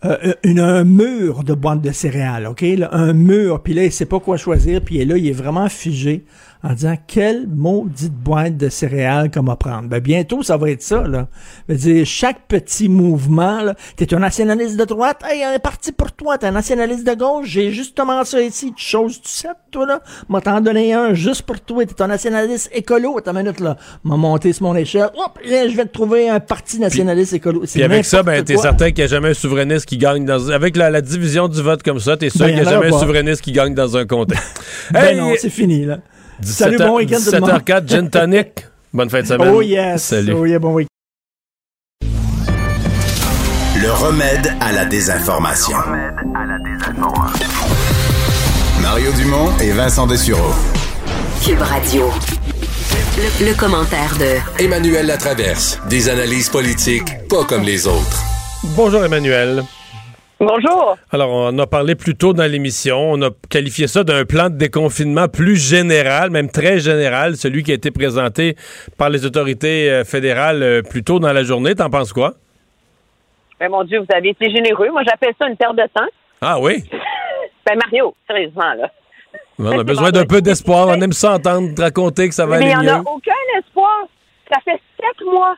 euh, 0.05 0.32
une, 0.43 0.61
un 0.61 0.85
mur 0.85 1.44
de 1.44 1.55
boîtes 1.55 1.82
de 1.82 1.93
céréales, 1.93 2.47
OK? 2.47 2.65
un 2.90 3.12
mur, 3.12 3.62
puis 3.62 3.74
là, 3.74 3.85
il 3.85 3.93
sait 3.93 4.07
pas 4.07 4.20
quoi 4.20 4.36
choisir, 4.36 4.81
puis 4.81 5.05
là, 5.05 5.16
il 5.16 5.28
est 5.28 5.32
vraiment 5.32 5.69
figé 5.69 6.24
en 6.64 6.74
disant 6.74 6.97
quelle 7.06 7.48
maudite 7.48 8.12
boîte 8.12 8.56
de 8.56 8.68
céréales 8.68 9.30
qu'on 9.30 9.43
va 9.43 9.56
prendre. 9.56 9.89
Ben, 9.89 10.01
bientôt, 10.01 10.43
ça 10.43 10.56
va 10.56 10.70
être 10.70 10.82
ça, 10.82 11.02
là. 11.02 11.26
Je 11.68 11.74
veux 11.74 11.78
dire, 11.78 12.06
chaque 12.06 12.47
petit 12.47 12.89
mouvement, 12.89 13.62
là, 13.62 13.74
t'es 13.97 14.14
un 14.14 14.20
nationaliste 14.20 14.76
de 14.76 14.84
droite, 14.84 15.22
hey, 15.28 15.43
un 15.43 15.59
parti 15.59 15.93
pour 15.93 16.12
toi, 16.12 16.39
t'es 16.39 16.47
un 16.47 16.52
nationaliste 16.52 17.06
de 17.06 17.14
gauche, 17.14 17.48
j'ai 17.48 17.72
justement 17.72 18.24
ça 18.24 18.40
ici, 18.40 18.72
tu 18.76 18.84
choses 18.84 19.20
tu 19.20 19.30
sais, 19.30 19.48
toi, 19.70 19.86
là, 19.86 20.01
m'a 20.28 20.40
t'en 20.40 20.60
donné 20.60 20.93
un 20.94 21.14
juste 21.14 21.43
pour 21.43 21.60
toi, 21.60 21.84
t'es 21.84 22.01
un 22.01 22.06
nationaliste 22.06 22.70
écolo, 22.72 23.18
attends 23.18 23.32
une 23.32 23.39
minute, 23.39 23.60
là, 23.60 23.76
m'a 24.05 24.16
monté 24.16 24.52
sur 24.52 24.64
mon 24.64 24.76
échelle, 24.76 25.10
hop, 25.16 25.39
je 25.44 25.76
vais 25.76 25.84
te 25.84 25.93
trouver 25.93 26.28
un 26.28 26.40
parti 26.40 26.78
nationaliste 26.78 27.32
écolo. 27.32 27.64
Puis 27.72 27.82
avec 27.82 28.05
ça, 28.05 28.22
ben, 28.22 28.44
t'es 28.44 28.56
certain 28.56 28.86
qu'il 28.86 28.98
n'y 28.98 29.05
a 29.05 29.06
jamais 29.09 29.30
un 29.30 29.34
souverainiste 29.34 29.86
qui 29.86 29.98
gagne 29.98 30.24
dans. 30.24 30.51
Avec 30.51 30.76
la, 30.76 30.90
la 30.90 31.01
division 31.01 31.48
du 31.48 31.60
vote 31.62 31.82
comme 31.82 31.98
ça, 31.98 32.16
t'es 32.16 32.30
sûr 32.30 32.40
Ben, 32.40 32.47
qu'il 32.47 32.62
n'y 32.62 32.66
a 32.66 32.70
jamais 32.70 32.94
un 32.94 32.98
souverainiste 32.98 33.43
qui 33.43 33.52
gagne 33.52 33.74
dans 33.74 33.97
un 33.97 34.06
comté. 34.06 34.36
Ben 34.90 35.16
non, 35.16 35.32
c'est 35.39 35.51
fini, 35.51 35.84
là. 35.84 35.98
Salut, 36.44 36.78
bon 36.78 36.97
week-end 36.97 37.19
tout 37.24 37.31
le 37.32 37.40
monde. 37.40 37.51
17h04, 37.51 37.89
Gin 37.89 38.10
Tonic. 38.10 38.66
Bonne 38.93 39.10
fin 39.10 39.23
de 39.23 39.27
semaine. 39.27 39.48
Oh 39.55 39.62
yes. 39.62 40.02
Salut. 40.02 40.32
Oh 40.35 40.44
yeah, 40.47 40.59
bon 40.59 40.74
week 40.74 40.89
Le 43.81 43.90
remède 43.90 44.52
à 44.60 44.73
la 44.73 44.85
désinformation. 44.85 45.77
Mario 48.81 49.12
Dumont 49.12 49.51
et 49.60 49.70
Vincent 49.73 50.06
Dessureau. 50.06 50.52
Cube 51.44 51.60
Radio. 51.62 52.10
Le, 53.16 53.47
le 53.47 53.55
commentaire 53.55 54.16
de 54.19 54.62
Emmanuel 54.62 55.06
Latraverse. 55.06 55.78
Des 55.89 56.09
analyses 56.09 56.48
politiques 56.48 57.27
pas 57.28 57.44
comme 57.44 57.62
les 57.62 57.86
autres. 57.86 58.23
Bonjour 58.77 59.05
Emmanuel. 59.05 59.64
Bonjour. 60.44 60.97
Alors, 61.12 61.31
on 61.31 61.56
a 61.60 61.69
parlé 61.69 61.94
plus 61.94 62.16
tôt 62.16 62.32
dans 62.32 62.51
l'émission. 62.51 62.98
On 63.12 63.23
a 63.23 63.28
qualifié 63.48 63.86
ça 63.86 64.02
d'un 64.02 64.24
plan 64.24 64.51
de 64.51 64.56
déconfinement 64.56 65.28
plus 65.28 65.55
général, 65.55 66.31
même 66.31 66.51
très 66.51 66.81
général, 66.81 67.36
celui 67.36 67.62
qui 67.62 67.70
a 67.70 67.74
été 67.74 67.93
présenté 67.93 68.56
par 68.98 69.09
les 69.09 69.24
autorités 69.24 69.89
euh, 69.89 70.05
fédérales 70.05 70.64
euh, 70.64 70.82
plus 70.82 71.05
tôt 71.05 71.20
dans 71.20 71.32
la 71.32 71.44
journée. 71.44 71.77
T'en 71.77 71.90
penses 71.90 72.12
quoi? 72.12 72.32
Ben, 73.60 73.70
mon 73.70 73.85
Dieu, 73.85 74.01
vous 74.01 74.16
avez 74.16 74.31
été 74.31 74.51
généreux. 74.51 74.89
Moi, 74.90 75.05
j'appelle 75.05 75.32
ça 75.39 75.47
une 75.47 75.56
perte 75.56 75.77
de 75.77 75.86
temps. 75.94 76.10
Ah 76.40 76.59
oui? 76.59 76.82
Ben, 77.64 77.78
Mario, 77.78 78.12
sérieusement, 78.27 78.74
là. 78.74 78.90
On 79.60 79.78
a 79.78 79.85
besoin 79.85 80.10
d'un 80.10 80.27
peu 80.27 80.43
d'espoir. 80.43 80.89
On 80.89 81.01
aime 81.01 81.12
ça 81.12 81.35
entendre 81.35 81.73
te 81.73 81.81
raconter 81.81 82.28
que 82.28 82.35
ça 82.35 82.47
va 82.47 82.59
Mais 82.59 82.66
il 82.66 82.73
aller 82.73 82.86
n'y 82.86 82.90
en 82.90 82.97
a 82.97 83.01
aucun 83.02 83.32
espoir. 83.60 84.09
Ça 84.52 84.59
fait 84.64 84.81
sept 84.97 85.24
mois 85.24 85.55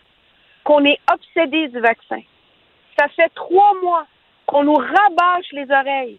qu'on 0.63 0.85
est 0.85 0.99
obsédé 1.11 1.69
du 1.69 1.81
vaccin. 1.81 2.21
Ça 2.99 3.07
fait 3.17 3.31
trois 3.35 3.73
mois 3.83 4.05
qu'on 4.47 4.65
nous 4.65 4.75
rabâche 4.75 5.51
les 5.53 5.71
oreilles. 5.71 6.19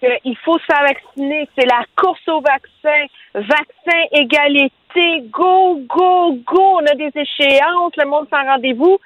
qu'il 0.00 0.36
faut 0.38 0.58
se 0.58 0.64
faire 0.64 0.82
vacciner, 0.82 1.48
c'est 1.56 1.66
la 1.66 1.82
course 1.96 2.26
au 2.28 2.40
vaccin. 2.40 3.06
Vaccin, 3.34 4.00
égalité, 4.12 5.22
go, 5.30 5.80
go, 5.86 6.32
go. 6.44 6.80
On 6.80 6.86
a 6.86 6.94
des 6.94 7.10
échéances, 7.14 7.96
le 7.96 8.08
monde 8.08 8.28
s'en 8.30 8.44
rendez-vous. 8.44 8.98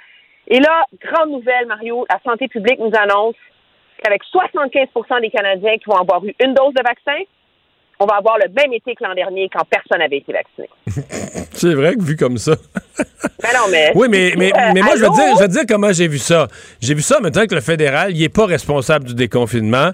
Et 0.48 0.60
là, 0.60 0.86
grande 1.00 1.30
nouvelle, 1.30 1.66
Mario, 1.66 2.06
la 2.10 2.18
santé 2.24 2.48
publique 2.48 2.78
nous 2.78 2.92
annonce 2.98 3.36
qu'avec 4.02 4.22
75% 4.24 5.20
des 5.20 5.30
Canadiens 5.30 5.76
qui 5.76 5.84
vont 5.86 5.98
avoir 5.98 6.24
eu 6.24 6.34
une 6.42 6.54
dose 6.54 6.74
de 6.74 6.82
vaccin, 6.82 7.22
on 8.00 8.06
va 8.06 8.16
avoir 8.16 8.38
le 8.38 8.52
même 8.54 8.72
été 8.72 8.94
que 8.94 9.04
l'an 9.04 9.14
dernier 9.14 9.48
quand 9.52 9.64
personne 9.68 9.98
n'avait 9.98 10.18
été 10.18 10.32
vacciné. 10.32 10.68
C'est 11.52 11.74
vrai 11.74 11.94
que 11.96 12.02
vu 12.02 12.16
comme 12.16 12.38
ça. 12.38 12.54
Ben 13.40 13.50
non, 13.54 13.70
mais. 13.70 13.92
Oui, 13.94 14.08
mais, 14.10 14.34
mais, 14.36 14.52
Euh, 14.52 14.72
mais 14.74 14.80
moi, 14.80 14.94
je 14.96 15.04
te 15.04 15.14
dire, 15.14 15.36
je 15.36 15.40
vais 15.40 15.48
te 15.48 15.52
dire 15.52 15.64
comment 15.68 15.92
j'ai 15.92 16.08
vu 16.08 16.18
ça. 16.18 16.48
J'ai 16.80 16.94
vu 16.94 17.02
ça 17.02 17.20
maintenant 17.20 17.46
que 17.46 17.54
le 17.54 17.60
fédéral, 17.60 18.10
il 18.12 18.20
n'est 18.20 18.28
pas 18.28 18.46
responsable 18.46 19.04
du 19.06 19.14
déconfinement. 19.14 19.90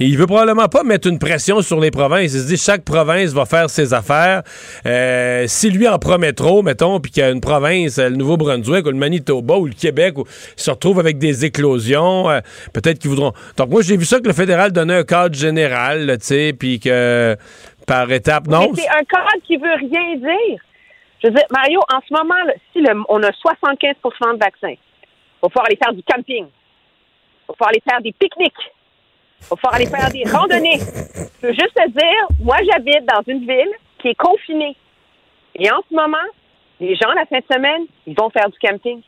Et 0.00 0.06
il 0.06 0.16
veut 0.16 0.26
probablement 0.26 0.68
pas 0.68 0.82
mettre 0.82 1.08
une 1.08 1.18
pression 1.18 1.62
sur 1.62 1.80
les 1.80 1.90
provinces. 1.90 2.32
Il 2.32 2.40
se 2.40 2.46
dit 2.46 2.56
chaque 2.56 2.84
province 2.84 3.32
va 3.32 3.46
faire 3.46 3.70
ses 3.70 3.94
affaires. 3.94 4.42
Euh, 4.86 5.44
si 5.46 5.70
lui 5.70 5.88
en 5.88 5.98
promet 5.98 6.32
trop, 6.32 6.62
mettons, 6.62 7.00
puis 7.00 7.12
qu'il 7.12 7.22
y 7.22 7.26
a 7.26 7.30
une 7.30 7.40
province, 7.40 7.98
le 7.98 8.10
Nouveau-Brunswick 8.10 8.86
ou 8.86 8.90
le 8.90 8.96
Manitoba 8.96 9.56
ou 9.56 9.66
le 9.66 9.74
Québec, 9.74 10.18
où 10.18 10.24
ils 10.56 10.62
se 10.62 10.70
retrouvent 10.70 11.00
avec 11.00 11.18
des 11.18 11.44
éclosions, 11.44 12.28
euh, 12.30 12.40
peut-être 12.72 12.98
qu'ils 12.98 13.10
voudront. 13.10 13.32
Donc 13.56 13.70
moi, 13.70 13.82
j'ai 13.82 13.96
vu 13.96 14.04
ça 14.04 14.20
que 14.20 14.26
le 14.26 14.34
fédéral 14.34 14.72
donnait 14.72 14.96
un 14.96 15.04
cadre 15.04 15.36
général, 15.36 16.16
tu 16.20 16.26
sais, 16.26 16.52
puis 16.58 16.80
que 16.80 17.36
par 17.88 18.10
étape, 18.12 18.46
non. 18.46 18.70
C'est 18.74 18.88
un 18.88 19.02
cadre 19.04 19.42
qui 19.44 19.56
veut 19.56 19.74
rien 19.74 20.16
dire. 20.16 20.60
Je 21.22 21.26
veux 21.28 21.34
dire, 21.34 21.46
Mario, 21.50 21.80
en 21.92 21.98
ce 22.06 22.12
moment, 22.14 22.40
là, 22.46 22.52
si 22.72 22.80
le- 22.80 23.02
on 23.08 23.20
a 23.22 23.32
75% 23.32 24.34
de 24.34 24.38
vaccins, 24.38 24.68
il 24.70 24.78
va 25.42 25.48
falloir 25.48 25.66
aller 25.66 25.78
faire 25.82 25.92
du 25.92 26.02
camping. 26.04 26.46
Il 26.46 27.46
va 27.48 27.54
falloir 27.54 27.70
aller 27.70 27.82
faire 27.88 28.00
des 28.00 28.12
pique-niques. 28.12 28.52
Il 29.40 29.46
va 29.50 29.56
falloir 29.56 29.74
aller 29.74 29.86
faire 29.86 30.10
des 30.10 30.24
randonnées. 30.30 30.78
Je 31.42 31.46
veux 31.48 31.52
juste 31.54 31.74
te 31.74 31.88
dire, 31.90 32.28
moi, 32.40 32.56
j'habite 32.70 33.04
dans 33.06 33.22
une 33.26 33.40
ville 33.40 33.72
qui 33.98 34.08
est 34.08 34.14
confinée. 34.14 34.76
Et 35.56 35.68
en 35.70 35.80
ce 35.88 35.94
moment, 35.94 36.16
les 36.78 36.94
gens, 36.94 37.10
la 37.12 37.26
fin 37.26 37.38
de 37.38 37.44
semaine, 37.52 37.82
ils 38.06 38.14
vont 38.16 38.30
faire 38.30 38.48
du 38.48 38.58
camping. 38.60 39.00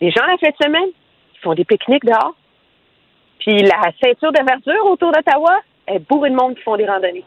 Les 0.00 0.10
gens, 0.10 0.26
la 0.26 0.36
fin 0.36 0.50
de 0.50 0.56
semaine, 0.62 0.88
ils 1.34 1.40
font 1.40 1.54
des 1.54 1.64
pique-niques 1.64 2.04
dehors. 2.04 2.34
Puis 3.38 3.62
la 3.62 3.80
ceinture 4.02 4.32
de 4.32 4.44
verdure 4.44 4.84
autour 4.86 5.12
d'Ottawa 5.12 5.60
est 5.86 5.98
bourrée 6.00 6.30
de 6.30 6.34
monde 6.34 6.54
qui 6.56 6.62
font 6.62 6.76
des 6.76 6.86
randonnées. 6.86 7.24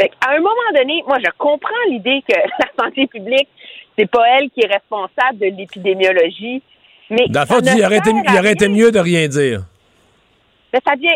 Fait 0.00 0.10
à 0.26 0.32
un 0.32 0.38
moment 0.38 0.70
donné, 0.74 1.02
moi, 1.06 1.18
je 1.24 1.30
comprends 1.38 1.70
l'idée 1.88 2.22
que 2.28 2.34
la 2.60 2.84
santé 2.84 3.06
publique, 3.06 3.48
c'est 3.98 4.10
pas 4.10 4.24
elle 4.36 4.50
qui 4.50 4.60
est 4.60 4.72
responsable 4.72 5.38
de 5.38 5.46
l'épidémiologie. 5.46 6.62
Mais 7.10 7.26
Dans 7.28 7.44
il 7.44 7.84
aurait, 7.84 7.98
été, 7.98 8.10
il 8.10 8.38
aurait 8.38 8.52
été 8.52 8.68
mieux 8.68 8.90
de 8.90 8.98
rien 8.98 9.28
dire. 9.28 9.60
Mais 10.72 10.80
ça 10.84 10.94
vient, 10.96 11.14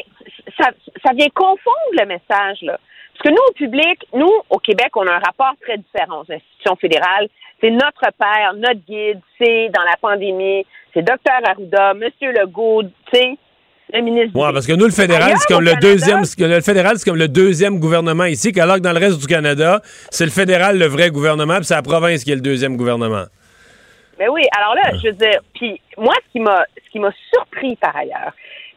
ça, 0.56 0.70
ça 1.04 1.12
vient 1.12 1.28
confondre 1.34 1.92
le 1.92 2.06
message, 2.06 2.62
là. 2.62 2.78
Parce 3.12 3.34
que 3.34 3.38
nous, 3.38 3.48
au 3.50 3.52
public, 3.52 4.06
nous, 4.14 4.32
au 4.48 4.58
Québec, 4.58 4.96
on 4.96 5.06
a 5.06 5.12
un 5.12 5.18
rapport 5.18 5.52
très 5.60 5.76
différent 5.76 6.22
aux 6.22 6.32
institutions 6.32 6.76
fédérales. 6.76 7.28
C'est 7.60 7.70
notre 7.70 8.06
père, 8.18 8.54
notre 8.54 8.80
guide, 8.86 9.20
c'est 9.38 9.68
dans 9.68 9.82
la 9.82 9.96
pandémie, 10.00 10.64
c'est 10.94 11.02
Dr 11.02 11.40
Arruda, 11.44 11.90
M. 11.90 12.08
Legault, 12.22 12.84
tu 12.84 12.90
sais, 13.12 13.36
le 13.92 14.00
ministre 14.02 14.38
Ouais, 14.38 14.52
parce 14.52 14.66
que 14.66 14.72
nous, 14.72 14.86
le 14.86 14.92
fédéral, 14.92 15.34
c'est 15.38 15.52
comme 15.52 15.64
le 15.64 15.70
Canada- 15.72 15.88
deuxième, 15.88 16.22
le 16.38 16.60
fédéral, 16.60 16.96
c'est 16.98 17.08
comme 17.10 17.18
le 17.18 17.28
deuxième 17.28 17.78
gouvernement 17.78 18.24
ici, 18.24 18.52
qu'alors 18.52 18.76
que 18.76 18.82
dans 18.82 18.92
le 18.92 18.98
reste 18.98 19.18
du 19.20 19.26
Canada, 19.26 19.80
c'est 20.10 20.24
le 20.24 20.30
fédéral 20.30 20.78
le 20.78 20.86
vrai 20.86 21.10
gouvernement, 21.10 21.56
puis 21.56 21.64
c'est 21.64 21.74
la 21.74 21.82
province 21.82 22.24
qui 22.24 22.32
est 22.32 22.36
le 22.36 22.40
deuxième 22.40 22.76
gouvernement. 22.76 23.24
Mais 24.18 24.28
oui, 24.28 24.42
alors 24.56 24.74
là, 24.74 24.90
je 25.02 25.08
veux 25.08 25.14
dire, 25.14 25.40
puis 25.54 25.80
moi, 25.96 26.14
ce 26.26 26.32
qui 26.32 26.40
m'a, 26.40 26.64
ce 26.84 26.90
qui 26.90 26.98
m'a 26.98 27.10
surpris 27.32 27.76
par 27.76 27.96
ailleurs, 27.96 28.32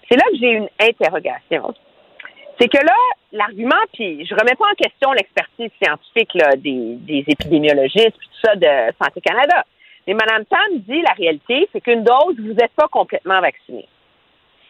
c'est 0.10 0.15
là 0.15 0.23
que 0.31 0.38
j'ai 0.40 0.52
une 0.52 0.68
interrogation. 0.80 1.73
C'est 2.60 2.68
que 2.69 2.77
là, 2.77 2.95
l'argument, 3.31 3.76
puis 3.94 4.26
je 4.26 4.34
remets 4.35 4.56
pas 4.56 4.65
en 4.72 4.76
question 4.76 5.11
l'expertise 5.11 5.72
scientifique 5.84 6.30
là, 6.35 6.56
des, 6.56 6.95
des 7.02 7.23
épidémiologistes 7.27 8.15
puis 8.18 8.27
tout 8.30 8.48
ça 8.48 8.56
de 8.56 8.94
Santé 9.03 9.22
Canada. 9.22 9.65
Mais 10.07 10.14
Mme 10.14 10.45
Tam 10.45 10.60
dit 10.88 11.02
la 11.02 11.14
réalité, 11.14 11.68
c'est 11.73 11.81
qu'une 11.81 12.03
dose, 12.03 12.35
vous 12.38 12.53
n'êtes 12.53 12.73
pas 12.76 12.88
complètement 12.91 13.41
vacciné. 13.41 13.88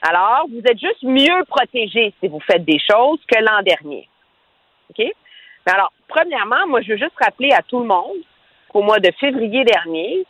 Alors, 0.05 0.47
vous 0.49 0.59
êtes 0.65 0.79
juste 0.79 1.03
mieux 1.03 1.45
protégé 1.47 2.13
si 2.19 2.27
vous 2.27 2.41
faites 2.41 2.65
des 2.65 2.79
choses 2.79 3.19
que 3.25 3.39
l'an 3.39 3.61
dernier. 3.63 4.09
OK? 4.89 4.99
Mais 5.65 5.73
alors, 5.73 5.93
premièrement, 6.09 6.67
moi, 6.67 6.81
je 6.81 6.91
veux 6.91 6.97
juste 6.97 7.15
rappeler 7.17 7.51
à 7.53 7.61
tout 7.61 7.79
le 7.79 7.85
monde 7.85 8.17
qu'au 8.67 8.81
mois 8.81 8.99
de 8.99 9.09
février 9.19 9.63
dernier, 9.63 10.25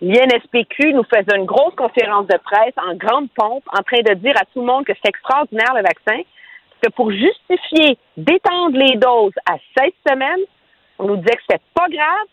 l'INSPQ 0.00 0.92
nous 0.94 1.04
faisait 1.04 1.36
une 1.36 1.44
grosse 1.44 1.74
conférence 1.76 2.26
de 2.26 2.36
presse 2.38 2.74
en 2.76 2.94
grande 2.94 3.30
pompe 3.30 3.64
en 3.68 3.82
train 3.82 4.02
de 4.02 4.14
dire 4.14 4.34
à 4.36 4.44
tout 4.46 4.60
le 4.60 4.66
monde 4.66 4.84
que 4.84 4.92
c'est 4.94 5.08
extraordinaire 5.08 5.72
le 5.74 5.82
vaccin, 5.82 6.20
que 6.82 6.90
pour 6.90 7.12
justifier 7.12 7.96
d'étendre 8.16 8.76
les 8.76 8.96
doses 8.96 9.34
à 9.46 9.54
16 9.78 9.92
semaines, 10.08 10.44
on 10.98 11.04
nous 11.06 11.16
disait 11.16 11.36
que 11.36 11.42
c'était 11.48 11.62
pas 11.74 11.86
grave 11.88 12.26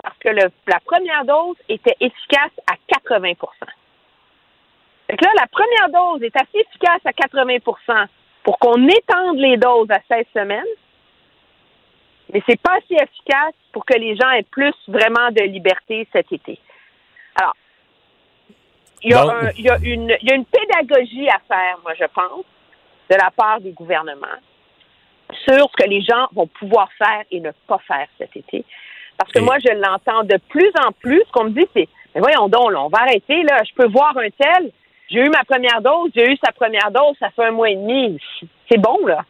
parce 0.00 0.18
que 0.18 0.28
le- 0.28 0.52
la 0.68 0.78
première 0.84 1.24
dose 1.24 1.56
était 1.68 1.96
efficace 1.98 2.52
à 2.70 2.74
80 2.86 3.32
Fait 5.10 5.16
que 5.16 5.24
là, 5.24 5.30
la 5.40 5.46
première 5.46 5.88
dose 5.90 6.22
est 6.22 6.36
assez 6.36 6.58
efficace 6.66 7.00
à 7.04 7.10
80% 7.12 8.06
pour 8.42 8.58
qu'on 8.58 8.86
étende 8.88 9.38
les 9.38 9.56
doses 9.56 9.90
à 9.90 9.98
16 10.08 10.24
semaines, 10.34 10.64
mais 12.32 12.42
c'est 12.48 12.60
pas 12.60 12.74
assez 12.76 12.94
efficace 13.02 13.54
pour 13.72 13.84
que 13.84 13.94
les 13.98 14.16
gens 14.16 14.30
aient 14.30 14.42
plus 14.50 14.74
vraiment 14.88 15.30
de 15.30 15.42
liberté 15.42 16.08
cet 16.12 16.32
été. 16.32 16.58
Alors, 17.36 17.54
il 19.02 19.10
y 19.10 19.14
a, 19.14 19.22
Donc- 19.22 19.32
un- 19.32 19.50
il 19.58 19.64
y 19.64 19.70
a 19.70 19.78
une, 19.82 20.16
il 20.22 20.28
y 20.28 20.32
a 20.32 20.34
une 20.34 20.46
pédagogie 20.46 21.28
à 21.28 21.38
faire, 21.46 21.78
moi, 21.82 21.92
je 21.94 22.04
pense, 22.06 22.44
de 23.10 23.16
la 23.16 23.30
part 23.30 23.60
des 23.60 23.72
gouvernements 23.72 24.26
sur 25.46 25.68
ce 25.70 25.84
que 25.84 25.88
les 25.88 26.00
gens 26.00 26.26
vont 26.32 26.46
pouvoir 26.46 26.88
faire 26.92 27.22
et 27.30 27.40
ne 27.40 27.50
pas 27.66 27.78
faire 27.86 28.06
cet 28.18 28.34
été. 28.36 28.64
Parce 29.18 29.30
que 29.32 29.40
moi, 29.40 29.56
je 29.58 29.72
l'entends 29.74 30.24
de 30.24 30.38
plus 30.48 30.72
en 30.84 30.92
plus. 30.92 31.22
Ce 31.26 31.32
qu'on 31.32 31.44
me 31.44 31.50
dit, 31.50 31.66
c'est, 31.74 31.88
mais 32.14 32.20
voyons 32.20 32.48
donc, 32.48 32.72
là, 32.72 32.82
on 32.82 32.88
va 32.88 33.02
arrêter, 33.02 33.42
là. 33.42 33.62
Je 33.64 33.72
peux 33.74 33.86
voir 33.88 34.16
un 34.16 34.28
tel. 34.30 34.70
J'ai 35.10 35.20
eu 35.20 35.28
ma 35.28 35.44
première 35.44 35.82
dose, 35.82 36.10
j'ai 36.14 36.32
eu 36.32 36.36
sa 36.42 36.52
première 36.52 36.90
dose, 36.90 37.14
ça 37.18 37.30
fait 37.30 37.44
un 37.44 37.50
mois 37.50 37.70
et 37.70 37.76
demi. 37.76 38.18
C'est 38.70 38.78
bon, 38.78 39.06
là. 39.06 39.24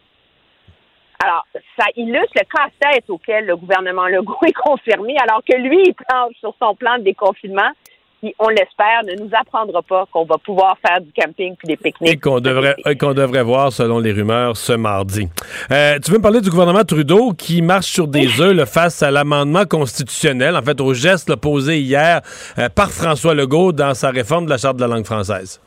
Alors, 1.23 1.47
ça 1.79 1.87
illustre 1.97 2.35
le 2.35 2.45
casse-tête 2.45 3.09
auquel 3.09 3.47
le 3.47 3.57
gouvernement 3.57 4.07
Legault 4.07 4.39
est 4.47 4.53
confirmé, 4.53 5.17
alors 5.19 5.43
que 5.43 5.57
lui, 5.57 5.83
il 5.87 5.95
planche 5.95 6.35
sur 6.41 6.55
son 6.61 6.75
plan 6.75 6.99
de 6.99 7.05
déconfinement 7.05 7.71
qui, 8.25 8.35
on 8.39 8.49
l'espère, 8.49 9.03
ne 9.05 9.23
nous 9.23 9.31
apprendra 9.39 9.83
pas 9.83 10.07
qu'on 10.11 10.25
va 10.25 10.37
pouvoir 10.39 10.77
faire 10.87 11.01
du 11.01 11.11
camping 11.13 11.55
puis 11.57 11.69
des 11.69 11.75
Et 11.75 11.77
pique-niques. 11.77 12.21
qu'on 12.21 12.41
devrait, 12.41 12.77
et 12.87 12.97
qu'on 12.97 13.13
devrait 13.13 13.43
voir, 13.43 13.73
selon 13.73 13.99
les 13.99 14.13
rumeurs, 14.13 14.57
ce 14.57 14.73
mardi. 14.73 15.29
Euh, 15.71 15.99
tu 16.03 16.11
veux 16.11 16.19
me 16.19 16.23
parler 16.23 16.41
du 16.41 16.51
gouvernement 16.51 16.85
Trudeau 16.85 17.33
qui 17.33 17.61
marche 17.63 17.87
sur 17.87 18.07
des 18.07 18.41
œufs 18.41 18.55
là, 18.55 18.67
face 18.67 19.03
à 19.03 19.11
l'amendement 19.11 19.65
constitutionnel, 19.65 20.57
en 20.57 20.63
fait, 20.63 20.81
au 20.81 20.95
geste 20.95 21.29
là, 21.29 21.37
posé 21.37 21.79
hier 21.79 22.21
euh, 22.59 22.69
par 22.69 22.91
François 22.91 23.35
Legault 23.35 23.73
dans 23.73 23.95
sa 23.95 24.11
réforme 24.11 24.47
de 24.47 24.51
la 24.51 24.59
Charte 24.59 24.77
de 24.77 24.83
la 24.83 24.89
langue 24.89 25.07
française? 25.07 25.61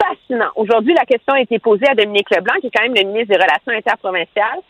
fascinant. 0.00 0.50
Aujourd'hui, 0.54 0.94
la 0.94 1.04
question 1.04 1.34
a 1.34 1.40
été 1.40 1.58
posée 1.58 1.86
à 1.88 1.94
Dominique 1.94 2.30
Leblanc, 2.30 2.54
qui 2.60 2.68
est 2.68 2.70
quand 2.70 2.82
même 2.82 2.94
le 2.94 3.02
ministre 3.02 3.34
des 3.34 3.42
Relations 3.42 3.72
interprovinciales. 3.72 4.60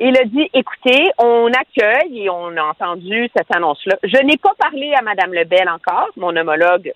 Il 0.00 0.18
a 0.18 0.24
dit, 0.24 0.50
écoutez, 0.52 1.10
on 1.18 1.46
accueille 1.52 2.24
et 2.24 2.30
on 2.30 2.56
a 2.56 2.62
entendu 2.62 3.28
cette 3.36 3.54
annonce-là. 3.54 3.96
Je 4.02 4.22
n'ai 4.22 4.36
pas 4.36 4.52
parlé 4.58 4.92
à 4.92 5.02
Mme 5.02 5.32
Lebel 5.32 5.68
encore, 5.68 6.08
mon 6.16 6.34
homologue 6.34 6.92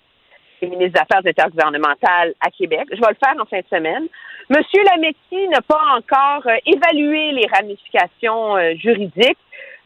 et 0.61 0.67
ministre 0.67 0.93
des 0.93 0.99
Affaires 0.99 1.25
intergouvernementales 1.25 2.33
à 2.41 2.51
Québec. 2.51 2.87
Je 2.91 2.99
vais 2.99 3.07
le 3.09 3.17
faire 3.23 3.41
en 3.41 3.45
fin 3.45 3.59
de 3.59 3.65
semaine. 3.69 4.07
Monsieur 4.49 4.83
Lametti 4.83 5.47
n'a 5.49 5.61
pas 5.61 5.81
encore 5.95 6.45
euh, 6.47 6.57
évalué 6.65 7.31
les 7.31 7.47
ramifications 7.53 8.57
euh, 8.57 8.73
juridiques. 8.75 9.37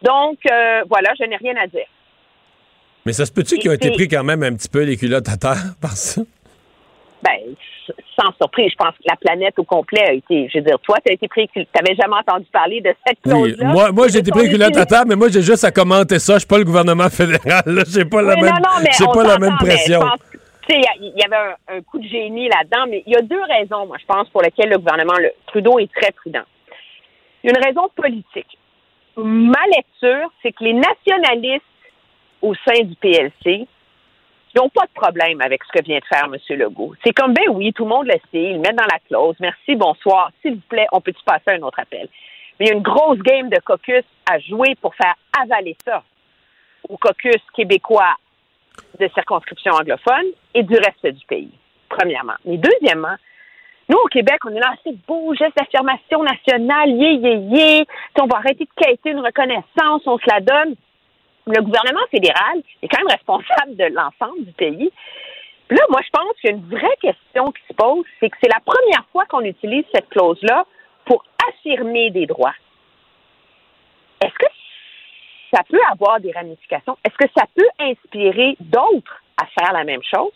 Donc, 0.02 0.40
euh, 0.50 0.84
voilà, 0.90 1.14
je 1.20 1.26
n'ai 1.26 1.38
rien 1.38 1.56
à 1.58 1.68
dire. 1.68 1.86
Mais 3.06 3.14
ça 3.14 3.26
se 3.26 3.32
peut-tu 3.32 3.58
qu'ils 3.58 3.70
ont 3.70 3.74
été 3.74 3.92
pris 3.92 4.08
quand 4.08 4.24
même 4.24 4.42
un 4.44 4.54
petit 4.54 4.70
peu 4.70 4.84
les 4.84 4.98
culottes 4.98 5.28
à 5.30 5.38
terre 5.38 5.76
par 5.82 5.92
ça? 5.92 6.22
Ben, 7.24 7.56
sans 8.20 8.34
surprise, 8.36 8.72
je 8.72 8.76
pense 8.76 8.96
que 8.96 9.04
la 9.06 9.16
planète 9.16 9.58
au 9.58 9.64
complet 9.64 10.04
a 10.08 10.14
été, 10.14 10.50
je 10.52 10.58
veux 10.58 10.64
dire, 10.66 10.78
toi, 10.80 10.98
tu 11.06 11.12
as 11.12 11.14
été 11.14 11.28
pris, 11.28 11.48
tu 11.54 11.60
n'avais 11.60 11.96
jamais 11.96 12.16
entendu 12.16 12.46
parler 12.52 12.82
de 12.82 12.94
cette 13.06 13.20
Oui, 13.26 13.56
moi, 13.60 13.92
moi 13.92 14.08
j'ai 14.10 14.20
été 14.20 14.32
pris 14.32 14.62
à 14.62 14.86
terre, 14.86 15.06
mais 15.08 15.16
moi, 15.16 15.30
j'ai 15.30 15.42
juste 15.42 15.64
à 15.64 15.72
commenter 15.72 16.20
ça. 16.20 16.34
Je 16.34 16.40
suis 16.40 16.48
pas 16.48 16.58
le 16.58 16.66
gouvernement 16.66 17.10
fédéral. 17.10 17.64
là. 17.66 17.84
J'ai 17.88 18.06
pas 18.06 18.22
la 18.22 18.36
même, 18.36 18.46
non, 18.46 19.12
pas 19.14 19.24
la 19.24 19.38
même 19.38 19.56
pression. 19.58 20.02
je 20.70 20.76
il 21.00 21.14
y 21.16 21.24
avait 21.24 21.56
un, 21.70 21.78
un 21.78 21.82
coup 21.82 22.00
de 22.00 22.08
génie 22.08 22.50
là-dedans, 22.50 22.86
mais 22.90 23.04
il 23.06 23.14
y 23.14 23.16
a 23.16 23.22
deux 23.22 23.42
raisons, 23.44 23.86
moi, 23.86 23.98
je 24.00 24.06
pense, 24.06 24.28
pour 24.30 24.42
lesquelles 24.42 24.70
le 24.70 24.78
gouvernement 24.78 25.18
le, 25.20 25.32
Trudeau 25.48 25.80
est 25.80 25.92
très 25.94 26.12
prudent. 26.12 26.44
Il 27.44 27.50
y 27.50 27.54
a 27.54 27.58
une 27.58 27.66
raison 27.66 27.90
politique. 27.96 28.58
Ma 29.18 29.62
lecture, 29.76 30.32
c'est 30.42 30.52
que 30.52 30.64
les 30.64 30.74
nationalistes 30.74 31.64
au 32.42 32.54
sein 32.68 32.84
du 32.84 32.96
PLC 32.96 33.68
n'ont 34.56 34.70
pas 34.70 34.86
de 34.86 34.94
problème 34.94 35.42
avec 35.42 35.64
ce 35.64 35.72
que 35.72 35.84
vient 35.84 36.00
de 36.00 36.06
faire 36.06 36.26
M. 36.26 36.38
Legault. 36.58 36.94
C'est 37.04 37.14
comme, 37.14 37.34
ben 37.34 37.46
oui, 37.50 37.74
tout 37.74 37.84
le 37.84 37.90
monde 37.90 38.08
le 38.08 38.14
sait, 38.32 38.44
ils 38.44 38.54
le 38.54 38.60
mettent 38.60 38.76
dans 38.76 38.84
la 38.92 39.00
clause. 39.08 39.36
Merci, 39.40 39.76
bonsoir. 39.76 40.32
S'il 40.42 40.56
vous 40.56 40.68
plaît, 40.70 40.88
on 40.92 41.02
peut-tu 41.02 41.24
passer 41.24 41.58
un 41.58 41.62
autre 41.64 41.80
appel? 41.80 42.08
Mais 42.60 42.66
il 42.66 42.70
y 42.70 42.72
a 42.72 42.76
une 42.76 42.84
grosse 42.84 43.20
game 43.20 43.50
de 43.50 43.60
caucus 43.66 44.04
à 44.30 44.40
jouer 44.40 44.76
pour 44.82 44.94
faire 44.96 45.16
avaler 45.42 45.76
ça 45.86 46.04
au 46.88 46.98
caucus 46.98 47.42
québécois 47.56 48.16
de 49.00 49.08
circonscription 49.14 49.74
anglophone 49.74 50.26
et 50.54 50.64
du 50.64 50.76
reste 50.76 51.06
du 51.06 51.26
pays, 51.26 51.52
premièrement. 51.90 52.36
Mais 52.46 52.58
deuxièmement, 52.58 53.16
nous, 53.90 53.98
au 53.98 54.08
Québec, 54.08 54.38
on 54.46 54.50
est 54.50 54.60
là, 54.60 54.74
c'est 54.84 54.96
beau, 55.06 55.34
geste 55.36 55.58
d'affirmation 55.58 56.24
nationale, 56.24 56.90
yé, 56.90 57.14
yé, 57.14 57.36
yé. 57.36 57.86
On 58.20 58.28
va 58.28 58.38
arrêter 58.38 58.66
de 58.66 58.84
quêter 58.84 59.10
une 59.12 59.20
reconnaissance, 59.20 60.02
on 60.06 60.18
se 60.18 60.30
la 60.30 60.40
donne. 60.40 60.76
Le 61.46 61.62
gouvernement 61.62 62.06
fédéral 62.10 62.62
est 62.82 62.88
quand 62.88 63.00
même 63.00 63.12
responsable 63.12 63.76
de 63.76 63.86
l'ensemble 63.86 64.46
du 64.46 64.52
pays. 64.54 64.92
Là, 65.70 65.82
moi, 65.90 66.02
je 66.04 66.10
pense 66.10 66.36
qu'il 66.40 66.50
y 66.50 66.54
a 66.54 66.56
une 66.56 66.70
vraie 66.70 66.98
question 67.02 67.52
qui 67.52 67.62
se 67.68 67.74
pose, 67.74 68.06
c'est 68.20 68.30
que 68.30 68.38
c'est 68.42 68.50
la 68.50 68.60
première 68.60 69.06
fois 69.12 69.26
qu'on 69.26 69.42
utilise 69.42 69.86
cette 69.94 70.10
clause-là 70.10 70.66
pour 71.06 71.24
affirmer 71.50 72.12
des 72.12 72.26
droits. 72.26 72.56
Est-ce 74.24 74.34
que 74.34 74.46
ça 75.54 75.64
peut 75.70 75.80
avoir 75.92 76.20
des 76.20 76.32
ramifications? 76.32 76.98
Est-ce 77.04 77.16
que 77.18 77.32
ça 77.36 77.46
peut 77.56 77.68
inspirer 77.80 78.56
d'autres 78.60 79.22
à 79.42 79.46
faire 79.48 79.74
la 79.74 79.84
même 79.84 80.04
chose? 80.04 80.32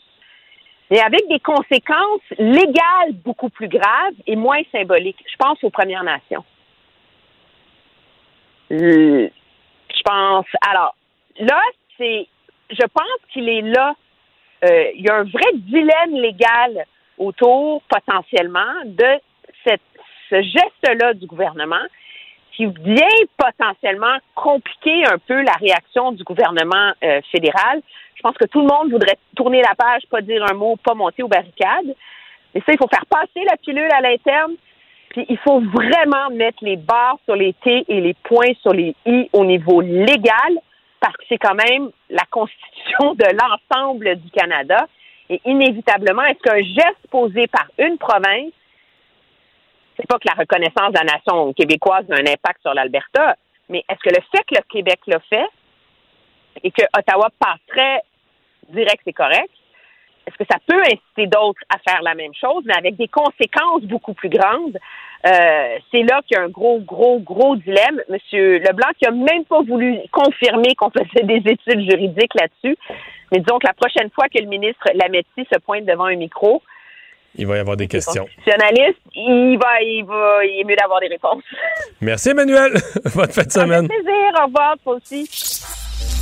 Mais 0.90 1.00
avec 1.00 1.28
des 1.28 1.40
conséquences 1.40 2.22
légales 2.38 3.14
beaucoup 3.24 3.50
plus 3.50 3.68
graves 3.68 4.14
et 4.26 4.36
moins 4.36 4.62
symboliques. 4.72 5.24
Je 5.30 5.36
pense 5.38 5.62
aux 5.64 5.70
Premières 5.70 6.04
Nations. 6.04 6.46
Alors, 10.62 10.96
là, 11.40 11.62
c'est. 11.98 12.28
Je 12.70 12.86
pense 12.94 13.32
qu'il 13.32 13.48
est 13.48 13.62
là. 13.62 13.96
euh, 14.64 14.92
il 14.96 15.06
y 15.06 15.10
a 15.10 15.16
un 15.16 15.24
vrai 15.24 15.52
dilemme 15.54 16.16
légal 16.16 16.86
autour, 17.18 17.82
potentiellement, 17.84 18.74
de 18.86 19.20
ce 20.30 20.42
geste-là 20.42 21.14
du 21.14 21.26
gouvernement 21.26 21.86
qui 22.54 22.66
vient 22.66 23.26
potentiellement 23.38 24.18
compliquer 24.36 25.06
un 25.06 25.18
peu 25.20 25.42
la 25.42 25.54
réaction 25.54 26.12
du 26.12 26.24
gouvernement 26.24 26.92
euh, 27.04 27.22
fédéral. 27.32 27.82
Je 28.16 28.22
pense 28.22 28.36
que 28.36 28.46
tout 28.46 28.62
le 28.62 28.68
monde 28.68 28.92
voudrait 28.92 29.18
tourner 29.36 29.62
la 29.62 29.76
page, 29.76 30.02
pas 30.10 30.22
dire 30.22 30.44
un 30.50 30.56
mot, 30.56 30.76
pas 30.78 30.96
monter 30.96 31.22
aux 31.24 31.28
barricades. 31.28 31.96
Mais 32.54 32.62
ça, 32.62 32.74
il 32.74 32.78
faut 32.78 32.88
faire 32.88 33.06
passer 33.06 33.46
la 33.46 33.58
pilule 33.58 33.92
à 33.92 34.02
l'interne. 34.02 34.54
Puis 35.10 35.26
il 35.30 35.38
faut 35.38 35.62
vraiment 35.62 36.30
mettre 36.32 36.64
les 36.64 36.76
barres 36.76 37.20
sur 37.26 37.36
les 37.36 37.54
T 37.54 37.86
et 37.88 38.02
les 38.02 38.14
points 38.14 38.54
sur 38.62 38.74
les 38.74 38.96
I 39.06 39.30
au 39.34 39.46
niveau 39.46 39.82
légal, 39.82 40.60
parce 41.00 41.16
que 41.18 41.24
c'est 41.30 41.38
quand 41.38 41.56
même 41.56 41.90
la 42.10 42.24
constitution 42.30 43.14
de 43.14 43.26
l'ensemble 43.38 44.16
du 44.18 44.30
Canada. 44.32 44.88
Et 45.30 45.42
inévitablement, 45.46 46.24
est-ce 46.24 46.40
qu'un 46.40 46.62
geste 46.62 47.08
posé 47.12 47.48
par 47.48 47.68
une 47.78 47.98
province, 47.98 48.52
c'est 49.98 50.08
pas 50.08 50.20
que 50.20 50.28
la 50.28 50.36
reconnaissance 50.36 50.94
de 50.94 51.00
la 51.00 51.16
nation 51.16 51.54
québécoise 51.54 52.06
a 52.12 52.16
un 52.16 52.32
impact 52.32 52.62
sur 52.62 52.74
l'Alberta, 52.74 53.36
mais 53.70 53.84
est-ce 53.90 54.00
que 54.00 54.10
le 54.10 54.22
fait 54.32 54.44
que 54.46 54.56
le 54.56 54.64
Québec 54.70 55.00
l'a 55.08 55.20
fait 55.22 55.48
et 56.64 56.72
que 56.72 56.84
Ottawa 56.98 57.30
passerait 57.40 58.02
direct, 58.70 59.02
c'est 59.06 59.14
correct, 59.14 59.52
est-ce 60.28 60.36
que 60.38 60.44
ça 60.52 60.58
peut 60.68 60.82
inciter 60.82 61.26
d'autres 61.28 61.62
à 61.74 61.78
faire 61.80 62.02
la 62.04 62.14
même 62.14 62.34
chose, 62.40 62.64
mais 62.66 62.76
avec 62.78 62.96
des 62.98 63.08
conséquences 63.08 63.82
beaucoup 63.84 64.14
plus 64.14 64.30
grandes? 64.30 64.78
Euh, 65.26 65.78
c'est 65.92 66.04
là 66.04 66.22
qu'il 66.28 66.38
y 66.38 66.40
a 66.40 66.44
un 66.44 66.50
gros, 66.50 66.80
gros, 66.80 67.20
gros 67.20 67.56
dilemme. 67.56 68.02
Monsieur 68.10 68.60
Leblanc 68.60 68.90
qui 69.00 69.06
a 69.08 69.12
même 69.12 69.46
pas 69.46 69.62
voulu 69.62 69.98
confirmer 70.12 70.76
qu'on 70.76 70.92
faisait 70.92 71.24
des 71.26 71.42
études 71.52 71.90
juridiques 71.90 72.34
là-dessus. 72.36 72.78
Mais 73.32 73.40
disons 73.40 73.58
que 73.58 73.68
la 73.68 73.74
prochaine 73.74 74.10
fois 74.14 74.26
que 74.30 74.40
le 74.40 74.48
ministre 74.48 74.88
Lametti 74.94 75.48
se 75.52 75.60
pointe 75.60 75.86
devant 75.86 76.06
un 76.06 76.16
micro, 76.16 76.62
Il 77.36 77.48
va 77.48 77.58
y 77.58 77.60
avoir 77.60 77.76
des 77.78 77.88
questions. 77.88 78.24
constitutionnaliste, 78.26 79.00
il 79.16 79.58
va, 79.62 79.82
il 79.82 80.04
va, 80.06 80.46
il 80.46 80.62
est 80.62 80.64
mieux 80.64 80.76
d'avoir 80.76 81.00
des 81.00 81.08
réponses. 81.08 81.44
Merci, 82.00 82.30
Emmanuel. 82.30 82.74
Bonne 83.16 83.32
fin 83.32 83.44
de 83.44 83.52
semaine. 83.52 83.88
plaisir. 83.88 84.32
Au 84.42 84.46
revoir, 84.46 84.76
toi 84.84 84.96
aussi. 84.96 85.87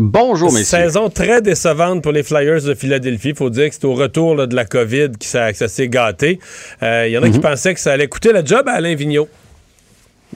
Bonjour, 0.00 0.52
messieurs. 0.52 0.78
Saison 0.78 1.08
très 1.10 1.42
décevante 1.42 2.02
pour 2.04 2.12
les 2.12 2.22
Flyers 2.22 2.62
de 2.62 2.74
Philadelphie. 2.74 3.34
faut 3.34 3.50
dire 3.50 3.68
que 3.68 3.74
c'est 3.74 3.84
au 3.84 3.94
retour 3.94 4.36
là, 4.36 4.46
de 4.46 4.54
la 4.54 4.64
COVID 4.64 5.10
que 5.18 5.24
ça, 5.26 5.50
que 5.50 5.58
ça 5.58 5.66
s'est 5.66 5.88
gâté. 5.88 6.38
Euh, 6.84 7.06
Il 7.08 7.12
y 7.12 7.18
en 7.18 7.22
a 7.24 7.28
qui 7.28 7.38
Mhm. 7.38 7.42
pensaient 7.42 7.74
que 7.74 7.80
ça 7.80 7.92
allait 7.92 8.06
coûter 8.06 8.32
le 8.32 8.46
job 8.46 8.68
à 8.68 8.74
Alain 8.74 8.94
Vigneault. 8.94 9.28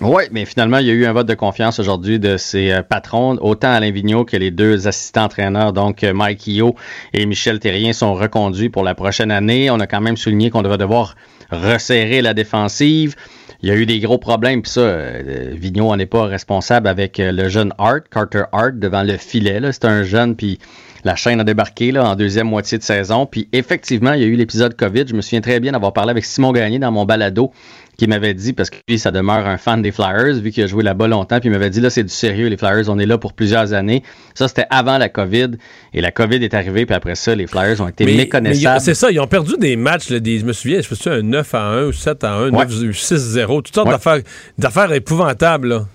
Oui, 0.01 0.25
mais 0.33 0.47
finalement, 0.47 0.79
il 0.79 0.87
y 0.87 0.91
a 0.91 0.95
eu 0.95 1.07
un 1.07 1.13
vote 1.13 1.29
de 1.29 1.35
confiance 1.35 1.79
aujourd'hui 1.79 2.19
de 2.19 2.39
ses 2.39 2.73
euh, 2.73 2.83
patrons, 2.83 3.37
autant 3.41 3.71
Alain 3.71 3.93
Vigneault 3.93 4.25
que 4.25 4.37
les 4.37 4.51
deux 4.51 4.89
assistants 4.89 5.25
entraîneurs, 5.25 5.73
donc 5.73 6.03
euh, 6.03 6.13
Mike 6.13 6.45
Io 6.49 6.75
et 7.13 7.25
Michel 7.25 7.61
Terrien, 7.61 7.93
sont 7.93 8.15
reconduits 8.15 8.69
pour 8.71 8.83
la 8.83 8.97
prochaine 8.97 9.31
année. 9.31 9.71
On 9.71 9.79
a 9.79 9.87
quand 9.87 10.01
même 10.01 10.17
souligné 10.17 10.51
qu'on 10.51 10.63
devait 10.63 10.79
devoir 10.79 11.15
resserrer 11.53 12.21
la 12.23 12.35
défensive. 12.35 13.15
Il 13.63 13.69
y 13.69 13.73
a 13.73 13.77
eu 13.77 13.87
des 13.87 14.01
gros 14.01 14.19
problèmes, 14.19 14.61
puis 14.61 14.73
ça, 14.73 14.81
euh, 14.81 15.51
Vigneault 15.53 15.91
en 15.91 15.99
est 16.01 16.07
pas 16.07 16.25
responsable 16.25 16.89
avec 16.89 17.21
euh, 17.21 17.31
le 17.31 17.49
jeune 17.49 17.73
Hart, 17.79 18.09
Carter 18.11 18.43
Hart, 18.51 18.75
devant 18.75 19.05
le 19.05 19.17
filet. 19.17 19.61
C'est 19.71 19.85
un 19.85 20.03
jeune, 20.03 20.35
puis 20.35 20.59
la 21.05 21.15
chaîne 21.15 21.39
a 21.41 21.45
débarqué 21.45 21.93
là, 21.93 22.05
en 22.05 22.17
deuxième 22.17 22.49
moitié 22.49 22.77
de 22.79 22.83
saison. 22.83 23.25
Puis 23.25 23.49
effectivement, 23.53 24.15
il 24.15 24.21
y 24.21 24.25
a 24.25 24.27
eu 24.27 24.35
l'épisode 24.35 24.75
COVID. 24.75 25.05
Je 25.07 25.15
me 25.15 25.21
souviens 25.21 25.41
très 25.41 25.61
bien 25.61 25.73
d'avoir 25.73 25.93
parlé 25.93 26.11
avec 26.11 26.25
Simon 26.25 26.51
Gagné 26.51 26.81
dans 26.81 26.91
mon 26.91 27.05
balado 27.05 27.53
qui 27.99 28.07
m'avait 28.07 28.35
dit, 28.35 28.53
parce 28.53 28.71
que 28.71 28.77
lui, 28.89 28.99
ça 28.99 29.11
demeure 29.11 29.47
un 29.47 29.59
fan 29.59 29.83
des 29.83 29.93
Flyers, 29.93 30.35
vu 30.41 30.51
qu'il 30.51 30.65
a 30.65 30.67
joué 30.67 30.83
là-bas 30.83 31.09
longtemps, 31.09 31.39
puis 31.41 31.49
il 31.51 31.53
m'avait 31.53 31.71
dit, 31.71 31.81
là, 31.81 31.91
c'est 31.91 32.03
du 32.03 32.09
sérieux, 32.13 32.49
les 32.49 32.57
Flyers, 32.57 32.89
on 32.89 32.99
est 32.99 33.07
là 33.07 33.19
pour 33.19 33.33
plusieurs 33.35 33.75
années. 33.75 34.03
Ça, 34.35 34.49
c'était 34.49 34.67
avant 34.71 34.97
la 34.99 35.09
COVID, 35.09 35.51
et 35.93 36.01
la 36.01 36.11
COVID 36.11 36.37
est 36.43 36.55
arrivée, 36.55 36.87
puis 36.87 36.95
après 36.95 37.15
ça, 37.15 37.35
les 37.35 37.47
Flyers 37.47 37.81
ont 37.81 37.89
été 37.89 38.05
Mais- 38.07 38.15
méconnaissables. 38.17 38.81
C'est 38.81 38.95
ça, 38.95 39.11
ils 39.11 39.21
ont 39.21 39.27
perdu 39.27 39.53
des 39.59 39.77
matchs, 39.77 40.09
là, 40.11 40.21
des- 40.21 40.39
je 40.39 40.45
me 40.47 40.53
souviens, 40.53 40.81
je 40.81 40.89
me 40.91 40.95
souviens, 40.97 41.19
un 41.19 41.23
9 41.23 41.55
à 41.55 41.63
1 41.65 41.85
ou 41.87 41.93
7 41.93 42.25
à 42.25 42.33
1, 42.33 42.51
Ouais. 42.51 42.65
9, 42.65 42.93
6-0, 42.97 43.61
toutes 43.63 43.75
sortes 43.75 43.87
Ouais. 43.89 43.93
d'affaires, 43.95 44.21
d'affaires 44.59 44.93
épouvantables. 44.93 45.69
Là. 45.69 45.87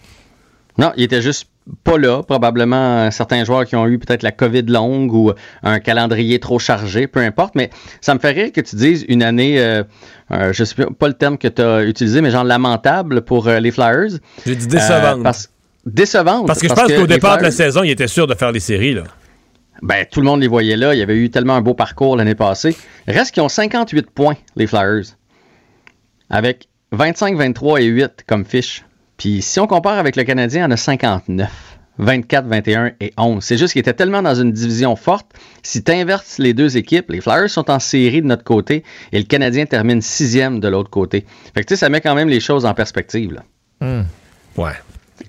Non, 0.78 0.94
il 0.98 1.04
était 1.04 1.22
juste 1.24 1.48
pas 1.84 1.98
là. 1.98 2.24
Probablement 2.24 3.08
euh, 3.08 3.12
certains 3.12 3.44
joueurs 3.44 3.66
qui 3.66 3.76
ont 3.76 3.88
eu 3.88 4.00
peut-être 4.00 4.24
la 4.24 4.32
COVID 4.32 4.64
longue 4.64 5.14
ou 5.14 5.32
un 5.64 5.80
calendrier 5.80 6.40
trop 6.40 6.60
chargé, 6.60 7.08
peu 7.08 7.20
importe. 7.20 7.56
Mais 7.56 7.70
ça 8.02 8.14
me 8.14 8.20
fait 8.20 8.32
rire 8.32 8.52
que 8.52 8.62
tu 8.62 8.76
dises 8.76 9.06
une 9.08 9.24
année, 9.24 9.60
euh, 9.60 9.84
euh, 10.32 10.54
je 10.54 10.64
sais 10.64 10.76
pas- 10.76 11.08
le 11.08 11.14
terme 11.14 11.38
que 11.38 11.48
tu 11.48 11.62
as 11.62 11.84
utilisé, 11.84 12.22
mais 12.22 12.32
genre 12.32 12.44
lamentable 12.44 13.22
pour 13.22 13.48
euh, 13.48 13.60
les 13.60 13.72
Flyers. 13.72 14.20
J'ai 14.46 14.56
dit 14.56 14.68
décevante. 14.68 15.20
Euh, 15.20 15.24
parce, 15.24 15.50
décevante. 15.86 16.48
Parce 16.48 16.60
que 16.60 16.68
je 16.68 16.74
pense 16.74 16.92
qu'au 16.92 17.08
départ 17.08 17.38
de 17.38 17.44
la 17.44 17.52
saison, 17.52 17.84
ils 17.84 17.92
étaient 17.92 18.08
sûrs 18.08 18.28
de 18.28 18.36
faire 18.36 18.52
les 18.52 18.60
séries. 18.60 18.94
Là. 18.94 19.04
ben, 19.82 20.06
tout 20.10 20.22
le 20.22 20.26
monde 20.26 20.42
les 20.42 20.48
voyait 20.48 20.78
là. 20.78 20.94
Il 20.94 21.00
y 21.00 21.04
avait 21.04 21.18
eu 21.18 21.30
tellement 21.30 21.56
un 21.56 21.62
beau 21.62 21.74
parcours 21.74 22.16
l'année 22.16 22.36
passée. 22.36 22.76
Reste 23.08 23.34
qu'ils 23.34 23.44
ont 23.44 23.50
58 23.50 24.10
points, 24.12 24.36
les 24.56 24.68
Flyers. 24.68 25.04
Avec 26.30 26.68
25, 26.92 27.36
23 27.38 27.82
et 27.82 27.86
8 27.86 28.24
comme 28.28 28.46
fiche. 28.46 28.84
Puis 29.18 29.42
si 29.42 29.60
on 29.60 29.68
compare 29.68 29.98
avec 29.98 30.16
le 30.16 30.24
Canadien, 30.24 30.68
on 30.68 30.72
a 30.72 30.78
59. 30.78 31.50
24, 32.00 32.46
21 32.46 32.92
et 33.02 33.12
11. 33.18 33.44
C'est 33.44 33.58
juste 33.58 33.74
qu'ils 33.74 33.80
étaient 33.80 33.94
tellement 33.94 34.22
dans 34.22 34.36
une 34.36 34.52
division 34.52 34.96
forte. 34.96 35.26
Si 35.64 35.84
tu 35.84 35.92
inverses 35.92 36.38
les 36.38 36.54
deux 36.54 36.78
équipes, 36.78 37.10
les 37.10 37.22
Flyers 37.22 37.50
sont 37.50 37.72
en 37.72 37.80
série 37.80 38.22
de 38.22 38.28
notre 38.28 38.44
côté 38.44 38.84
et 39.12 39.18
le 39.18 39.24
Canadien 39.24 39.66
termine 39.66 40.00
sixième 40.04 40.60
de 40.60 40.68
l'autre 40.68 40.92
côté. 40.92 41.26
Fait 41.56 41.62
que 41.62 41.66
tu 41.68 41.74
sais, 41.74 41.80
ça 41.80 41.90
met 41.90 42.00
quand 42.00 42.14
même 42.14 42.30
les 42.30 42.40
choses 42.40 42.66
en 42.66 42.76
perspective. 42.76 43.34
Là. 43.34 44.04
Ouais. 44.56 44.72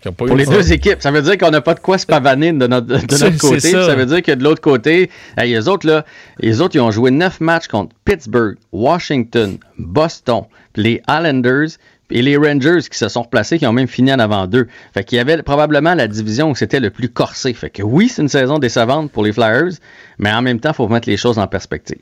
Ont 0.06 0.12
pas 0.12 0.26
Pour 0.26 0.36
les 0.36 0.44
ça. 0.44 0.52
deux 0.52 0.70
équipes, 0.72 1.00
ça 1.00 1.10
veut 1.10 1.22
dire 1.22 1.38
qu'on 1.38 1.50
n'a 1.50 1.62
pas 1.62 1.72
de 1.74 1.80
quoi 1.80 1.96
se 1.96 2.04
pavaner 2.04 2.52
de 2.52 2.66
notre, 2.66 2.86
de 2.86 2.98
C'est- 3.16 3.24
notre 3.24 3.38
côté. 3.38 3.60
ça. 3.60 3.86
Ça. 3.86 3.94
veut 3.94 4.04
dire 4.04 4.22
que 4.22 4.32
de 4.32 4.44
l'autre 4.44 4.60
côté, 4.60 5.10
hey, 5.38 5.50
les 5.54 5.66
autres, 5.66 5.86
là, 5.86 6.04
les 6.38 6.60
autres, 6.60 6.76
ils 6.76 6.80
ont 6.80 6.90
joué 6.90 7.10
neuf 7.10 7.40
matchs 7.40 7.66
contre 7.68 7.96
Pittsburgh, 8.04 8.56
Washington, 8.70 9.56
Boston, 9.78 10.42
les 10.76 11.00
Islanders 11.08 11.68
et 12.10 12.22
les 12.22 12.36
Rangers 12.36 12.80
qui 12.90 12.96
se 12.96 13.08
sont 13.08 13.22
replacés, 13.22 13.58
qui 13.58 13.66
ont 13.66 13.72
même 13.72 13.88
fini 13.88 14.12
en 14.12 14.18
avant 14.18 14.46
d'eux. 14.46 14.68
Fait 14.94 15.04
qu'il 15.04 15.16
y 15.16 15.20
avait 15.20 15.42
probablement 15.42 15.94
la 15.94 16.08
division 16.08 16.50
où 16.50 16.54
c'était 16.54 16.80
le 16.80 16.90
plus 16.90 17.08
corsé. 17.08 17.52
Fait 17.54 17.70
que 17.70 17.82
oui, 17.82 18.08
c'est 18.08 18.22
une 18.22 18.28
saison 18.28 18.58
décevante 18.58 19.10
pour 19.10 19.24
les 19.24 19.32
Flyers, 19.32 19.72
mais 20.18 20.32
en 20.32 20.42
même 20.42 20.60
temps, 20.60 20.70
il 20.70 20.74
faut 20.74 20.88
mettre 20.88 21.08
les 21.08 21.16
choses 21.16 21.38
en 21.38 21.46
perspective. 21.46 21.98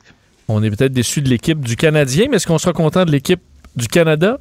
On 0.47 0.63
est 0.63 0.69
peut-être 0.69 0.93
déçu 0.93 1.21
de 1.21 1.29
l'équipe 1.29 1.59
du 1.59 1.75
Canadien, 1.75 2.27
mais 2.29 2.37
est-ce 2.37 2.47
qu'on 2.47 2.57
sera 2.57 2.73
content 2.73 3.03
de 3.03 3.11
l'équipe 3.11 3.41
du 3.75 3.87
Canada? 3.87 4.37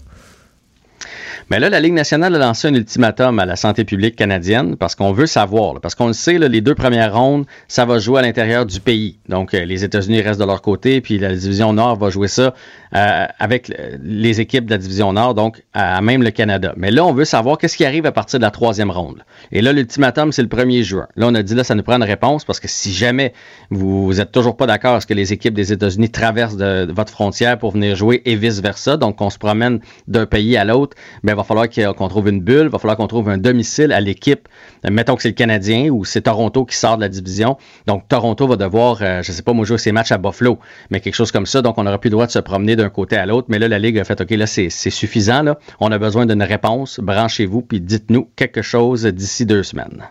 Mais 1.49 1.61
là, 1.61 1.71
la 1.71 1.79
Ligue 1.79 1.93
nationale 1.93 2.35
a 2.35 2.39
lancé 2.39 2.67
un 2.67 2.75
ultimatum 2.75 3.39
à 3.39 3.47
la 3.47 3.55
santé 3.55 3.85
publique 3.85 4.17
canadienne 4.17 4.75
parce 4.75 4.97
qu'on 4.97 5.13
veut 5.13 5.27
savoir. 5.27 5.81
parce 5.81 5.95
qu'on 5.95 6.09
le 6.09 6.13
sait, 6.13 6.39
les 6.39 6.61
deux 6.61 6.75
premières 6.75 7.15
rondes, 7.15 7.47
ça 7.69 7.85
va 7.85 8.01
jouer 8.01 8.19
à 8.19 8.23
l'intérieur 8.23 8.67
du 8.67 8.81
pays. 8.81 9.21
Donc, 9.29 9.55
euh, 9.55 9.65
les 9.65 9.85
États-Unis 9.85 10.23
restent 10.23 10.41
de 10.41 10.45
leur 10.45 10.61
côté, 10.61 11.01
puis 11.01 11.19
la 11.19 11.33
division 11.33 11.73
Nord 11.73 11.99
va 11.99 12.11
jouer 12.11 12.27
ça 12.27 12.53
euh, 12.97 13.27
avec 13.39 13.71
euh, 13.71 13.97
les 14.03 14.41
équipes 14.41 14.65
de 14.65 14.73
la 14.73 14.79
division 14.79 15.13
Nord, 15.13 15.35
donc 15.35 15.63
à, 15.73 16.01
même 16.01 16.25
le 16.25 16.33
Canada. 16.33 16.75
Mais 16.77 16.91
là, 16.91 17.05
on 17.05 17.13
veut 17.13 17.25
savoir 17.25 17.59
qu'est-ce 17.59 17.77
qui 17.77 17.85
arrive 17.85 18.07
à 18.07 18.13
partir 18.13 18.41
de 18.41 18.45
la 18.45 18.51
troisième 18.51 18.91
ronde. 18.91 19.23
Et 19.53 19.63
là, 19.63 19.73
l'ultimatum, 19.73 20.33
c'est 20.33 20.43
le 20.43 20.49
1er 20.49 20.83
juin. 20.83 21.07
Là, 21.15 21.29
on 21.29 21.35
a 21.37 21.45
dit 21.45 21.55
là, 21.55 21.63
ça 21.63 21.77
nous 21.77 21.85
prend 21.85 21.95
une 21.95 22.03
réponse 22.03 22.45
parce 22.45 22.59
que 22.59 22.67
si 22.67 22.93
jamais 22.93 23.33
vous, 23.71 24.05
vous 24.05 24.21
êtes 24.21 24.33
toujours 24.33 24.57
pas 24.57 24.67
d'accord 24.67 24.97
à 24.97 25.01
ce 25.01 25.07
que 25.07 25.15
les 25.15 25.33
équipes 25.33 25.55
des 25.55 25.73
États-Unis 25.73 26.11
traversent 26.11 26.57
votre 26.57 27.13
frontière 27.13 27.57
pour 27.57 27.71
venir 27.71 27.95
jouer 27.95 28.21
et 28.25 28.35
vice-versa, 28.35 28.97
donc 28.97 29.21
on 29.21 29.31
se 29.31 29.39
promène 29.39 29.79
d'un 30.09 30.27
pays 30.27 30.57
à 30.57 30.65
l'autre, 30.65 30.97
ben, 31.23 31.36
va 31.37 31.45
falloir 31.45 31.67
qu'on 31.69 32.09
trouve 32.09 32.29
une 32.29 32.41
bulle, 32.41 32.65
il 32.65 32.69
va 32.69 32.79
falloir 32.79 32.97
qu'on 32.97 33.07
trouve 33.07 33.29
un 33.29 33.39
domicile 33.39 33.93
à 33.93 34.01
l'équipe. 34.01 34.49
Mettons 34.89 35.17
que 35.17 35.23
c'est 35.23 35.29
le 35.29 35.35
Canadien 35.35 35.91
ou 35.91 36.05
c'est 36.05 36.23
Toronto 36.23 36.65
qui 36.65 36.77
sort 36.77 36.97
de 36.97 37.03
la 37.03 37.09
division. 37.09 37.57
Donc, 37.87 38.09
Toronto 38.09 38.47
va 38.47 38.57
devoir, 38.57 38.99
euh, 39.01 39.23
je 39.23 39.33
sais 39.33 39.43
pas, 39.43 39.53
moi, 39.53 39.65
jouer 39.65 39.79
ses 39.79 39.93
matchs 39.93 40.13
à 40.13 40.19
Buffalo, 40.19 40.59
mais 40.91 41.01
quelque 41.01 41.15
chose 41.15 41.33
comme 41.33 41.47
ça. 41.47 41.63
Donc, 41.63 41.79
on 41.79 41.85
n'aura 41.85 41.99
plus 41.99 42.09
le 42.09 42.13
droit 42.13 42.27
de 42.27 42.33
se 42.33 42.39
promener 42.39 42.77
d'un 42.77 42.89
côté 42.89 43.17
à 43.17 43.27
l'autre. 43.27 43.47
Mais 43.51 43.59
là, 43.59 43.69
la 43.69 43.79
Ligue 43.79 43.99
a 43.99 44.05
fait, 44.05 44.21
OK, 44.21 44.31
là, 44.31 44.47
c'est 44.47 44.71
suffisant, 44.71 45.43
là. 45.43 45.59
On 45.81 45.93
a 45.93 45.99
besoin 45.99 46.27
d'une 46.27 46.43
réponse. 46.43 47.01
Branchez-vous, 47.01 47.63
puis 47.63 47.81
dites-nous 47.81 48.29
quelque 48.37 48.63
chose 48.63 49.05
d'ici 49.05 49.47
deux 49.47 49.63
semaines. 49.63 50.05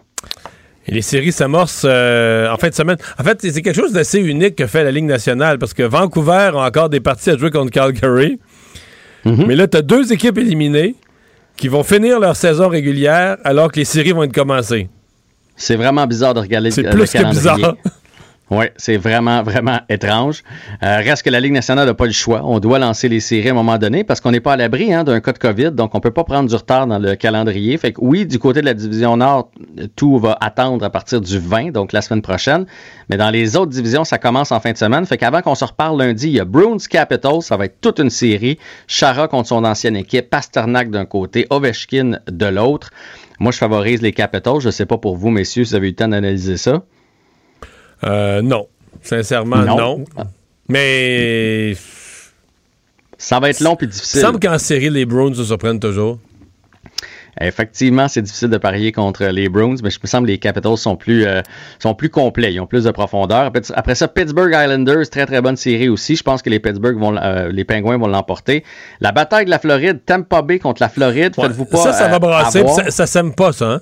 Et 0.87 0.91
les 0.91 1.01
séries 1.01 1.31
s'amorcent 1.31 1.85
euh, 1.85 2.51
en 2.51 2.57
fin 2.57 2.69
de 2.69 2.75
semaine. 2.75 2.97
En 3.17 3.23
fait, 3.23 3.41
c'est 3.41 3.61
quelque 3.61 3.75
chose 3.75 3.93
d'assez 3.93 4.19
unique 4.19 4.55
que 4.55 4.67
fait 4.67 4.83
la 4.83 4.91
Ligue 4.91 5.05
nationale 5.05 5.57
parce 5.57 5.73
que 5.73 5.81
Vancouver 5.81 6.51
a 6.53 6.67
encore 6.67 6.89
des 6.89 6.99
parties 6.99 7.31
à 7.31 7.37
jouer 7.37 7.49
contre 7.49 7.71
Calgary. 7.71 8.39
Mais 9.25 9.55
là, 9.55 9.67
tu 9.67 9.77
as 9.77 9.81
deux 9.81 10.13
équipes 10.13 10.37
éliminées 10.37 10.95
qui 11.57 11.67
vont 11.67 11.83
finir 11.83 12.19
leur 12.19 12.35
saison 12.35 12.67
régulière 12.67 13.37
alors 13.43 13.71
que 13.71 13.79
les 13.79 13.85
séries 13.85 14.11
vont 14.11 14.23
être 14.23 14.33
commencées. 14.33 14.89
C'est 15.55 15.75
vraiment 15.75 16.05
bizarre 16.05 16.33
de 16.33 16.41
regarder 16.41 16.71
C'est 16.71 16.83
plus 16.83 17.13
le 17.13 17.19
que 17.23 17.29
bizarre. 17.29 17.75
Oui, 18.51 18.65
c'est 18.77 18.97
vraiment, 18.97 19.41
vraiment 19.41 19.79
étrange. 19.89 20.43
Euh, 20.83 20.97
reste 20.97 21.23
que 21.23 21.31
la 21.31 21.39
Ligue 21.39 21.53
nationale 21.53 21.87
n'a 21.87 21.95
pas 21.95 22.05
le 22.05 22.11
choix. 22.11 22.41
On 22.43 22.59
doit 22.59 22.77
lancer 22.77 23.09
les 23.09 23.19
séries 23.19 23.49
à 23.49 23.51
un 23.51 23.55
moment 23.55 23.79
donné 23.79 24.03
parce 24.03 24.21
qu'on 24.21 24.29
n'est 24.29 24.39
pas 24.39 24.53
à 24.53 24.55
l'abri 24.55 24.93
hein, 24.93 25.03
d'un 25.03 25.19
cas 25.19 25.33
de 25.33 25.39
COVID, 25.39 25.71
donc 25.71 25.95
on 25.95 25.99
peut 25.99 26.11
pas 26.11 26.23
prendre 26.23 26.47
du 26.47 26.55
retard 26.55 26.85
dans 26.85 26.99
le 26.99 27.15
calendrier. 27.15 27.75
Fait 27.79 27.93
que 27.93 28.01
oui, 28.01 28.27
du 28.27 28.37
côté 28.37 28.61
de 28.61 28.65
la 28.65 28.75
division 28.75 29.17
Nord, 29.17 29.49
tout 29.95 30.19
va 30.19 30.37
attendre 30.41 30.85
à 30.85 30.91
partir 30.91 31.21
du 31.21 31.39
20, 31.39 31.71
donc 31.71 31.91
la 31.91 32.01
semaine 32.01 32.21
prochaine. 32.21 32.67
Mais 33.09 33.17
dans 33.17 33.31
les 33.31 33.55
autres 33.55 33.71
divisions, 33.71 34.03
ça 34.03 34.19
commence 34.19 34.51
en 34.51 34.59
fin 34.59 34.73
de 34.73 34.77
semaine. 34.77 35.07
Fait 35.07 35.17
qu'avant 35.17 35.41
qu'on 35.41 35.55
se 35.55 35.65
reparle 35.65 35.97
lundi, 35.97 36.27
il 36.27 36.35
y 36.35 36.39
a 36.39 36.45
Bruins 36.45 36.77
Capitals, 36.87 37.41
ça 37.41 37.57
va 37.57 37.65
être 37.65 37.81
toute 37.81 37.97
une 37.97 38.11
série. 38.11 38.59
Chara 38.87 39.27
contre 39.27 39.49
son 39.49 39.65
ancienne 39.65 39.95
équipe, 39.95 40.29
Pasternak 40.29 40.91
d'un 40.91 41.05
côté, 41.05 41.47
Ovechkin 41.49 42.19
de 42.27 42.45
l'autre. 42.45 42.91
Moi, 43.39 43.51
je 43.51 43.57
favorise 43.57 44.03
les 44.03 44.13
Capitals. 44.13 44.59
Je 44.59 44.69
sais 44.69 44.85
pas 44.85 44.99
pour 44.99 45.17
vous, 45.17 45.31
messieurs, 45.31 45.63
si 45.63 45.71
vous 45.71 45.75
avez 45.75 45.87
eu 45.87 45.91
le 45.91 45.95
temps 45.95 46.07
d'analyser 46.07 46.57
ça. 46.57 46.83
Euh, 48.03 48.41
non. 48.41 48.67
Sincèrement, 49.01 49.57
non. 49.57 49.77
Non. 49.77 50.05
Mais. 50.69 51.75
Ça 53.17 53.39
va 53.39 53.49
être 53.49 53.61
long 53.61 53.75
puis 53.75 53.87
Il 53.87 53.91
difficile. 53.91 54.21
semble 54.21 54.39
qu'en 54.39 54.57
série, 54.57 54.89
les 54.89 55.05
Browns 55.05 55.35
se 55.35 55.45
surprennent 55.45 55.79
toujours. 55.79 56.19
Effectivement, 57.41 58.07
c'est 58.07 58.21
difficile 58.21 58.49
de 58.49 58.57
parier 58.57 58.93
contre 58.93 59.25
les 59.25 59.49
Bruins, 59.49 59.75
mais 59.83 59.89
je 59.89 59.99
me 60.01 60.07
semble 60.07 60.27
que 60.27 60.31
les 60.31 60.37
Capitals 60.37 60.77
sont 60.77 60.95
plus, 60.95 61.25
euh, 61.25 61.41
sont 61.79 61.93
plus 61.93 62.09
complets. 62.09 62.53
Ils 62.53 62.61
ont 62.61 62.65
plus 62.65 62.85
de 62.85 62.91
profondeur. 62.91 63.51
Après, 63.73 63.95
ça, 63.95 64.07
Pittsburgh 64.07 64.53
Islanders, 64.53 65.09
très 65.09 65.25
très 65.25 65.41
bonne 65.41 65.57
série 65.57 65.89
aussi. 65.89 66.15
Je 66.15 66.23
pense 66.23 66.41
que 66.41 66.49
les 66.49 66.59
Pittsburgh 66.59 66.97
vont, 66.97 67.17
euh, 67.17 67.51
les 67.51 67.65
Penguins 67.65 67.97
vont 67.97 68.07
l'emporter. 68.07 68.63
La 69.01 69.11
bataille 69.11 69.45
de 69.45 69.49
la 69.49 69.59
Floride, 69.59 69.99
Tampa 70.05 70.41
Bay 70.43 70.59
contre 70.59 70.81
la 70.81 70.87
Floride, 70.87 71.35
faites-vous 71.35 71.65
pas. 71.65 71.77
ça, 71.77 71.93
ça 71.93 72.07
va 72.07 72.19
brasser. 72.19 72.65
Ça, 72.69 72.89
ça 72.89 73.05
s'aime 73.05 73.33
pas, 73.35 73.51
ça. 73.51 73.65
Hein? 73.65 73.81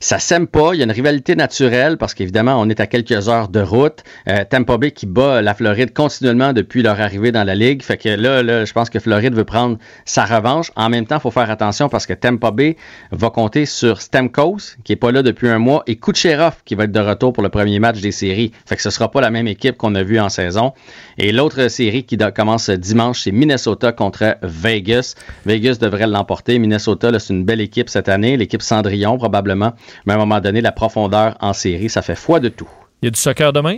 Ça 0.00 0.18
s'aime 0.18 0.46
pas. 0.46 0.74
Il 0.74 0.78
y 0.78 0.80
a 0.82 0.84
une 0.84 0.92
rivalité 0.92 1.36
naturelle 1.36 1.96
parce 1.96 2.14
qu'évidemment, 2.14 2.60
on 2.60 2.68
est 2.68 2.80
à 2.80 2.86
quelques 2.86 3.28
heures 3.28 3.48
de 3.48 3.60
route. 3.60 4.02
Euh, 4.28 4.44
Tampa 4.48 4.76
Bay 4.76 4.90
qui 4.90 5.06
bat 5.06 5.42
la 5.42 5.54
Floride 5.54 5.92
continuellement 5.92 6.52
depuis 6.52 6.82
leur 6.82 7.00
arrivée 7.00 7.32
dans 7.32 7.44
la 7.44 7.54
Ligue. 7.54 7.82
Fait 7.82 7.96
que 7.96 8.08
là, 8.08 8.42
là, 8.42 8.64
je 8.64 8.72
pense 8.72 8.90
que 8.90 8.98
Floride 8.98 9.34
veut 9.34 9.44
prendre 9.44 9.78
sa 10.04 10.24
revanche. 10.24 10.70
En 10.76 10.88
même 10.88 11.06
temps, 11.06 11.16
il 11.16 11.20
faut 11.20 11.30
faire 11.30 11.50
attention 11.50 11.88
parce 11.88 12.06
que 12.06 12.12
Tampa 12.12 12.50
Bay 12.50 12.76
va 13.12 13.30
compter 13.30 13.66
sur 13.66 14.00
Stamkos, 14.00 14.76
qui 14.84 14.92
est 14.92 14.96
pas 14.96 15.12
là 15.12 15.22
depuis 15.22 15.48
un 15.48 15.58
mois, 15.58 15.82
et 15.86 15.96
Kucherov, 15.96 16.56
qui 16.64 16.74
va 16.74 16.84
être 16.84 16.92
de 16.92 17.00
retour 17.00 17.32
pour 17.32 17.42
le 17.42 17.48
premier 17.48 17.78
match 17.78 18.00
des 18.00 18.12
séries. 18.12 18.52
Fait 18.66 18.76
que 18.76 18.82
ce 18.82 18.90
sera 18.90 19.10
pas 19.10 19.20
la 19.20 19.30
même 19.30 19.48
équipe 19.48 19.76
qu'on 19.76 19.94
a 19.94 20.02
vue 20.02 20.20
en 20.20 20.28
saison. 20.28 20.72
Et 21.18 21.32
l'autre 21.32 21.68
série 21.68 22.04
qui 22.04 22.16
commence 22.34 22.70
dimanche, 22.70 23.22
c'est 23.22 23.32
Minnesota 23.32 23.92
contre 23.92 24.36
Vegas. 24.42 25.14
Vegas 25.44 25.76
devrait 25.80 26.06
l'emporter. 26.06 26.58
Minnesota, 26.58 27.16
c'est 27.18 27.32
une 27.32 27.44
belle 27.44 27.60
équipe 27.60 27.88
cette 27.88 28.08
année. 28.08 28.36
L'équipe 28.36 28.62
Cendrillon, 28.62 29.16
probablement. 29.16 29.72
Mais 30.04 30.12
à 30.12 30.16
un 30.16 30.18
moment 30.18 30.40
donné, 30.40 30.60
la 30.60 30.72
profondeur 30.72 31.36
en 31.40 31.52
série, 31.52 31.88
ça 31.88 32.02
fait 32.02 32.14
foi 32.14 32.40
de 32.40 32.48
tout. 32.48 32.68
Il 33.02 33.06
y 33.06 33.08
a 33.08 33.10
du 33.10 33.20
soccer 33.20 33.52
demain? 33.52 33.76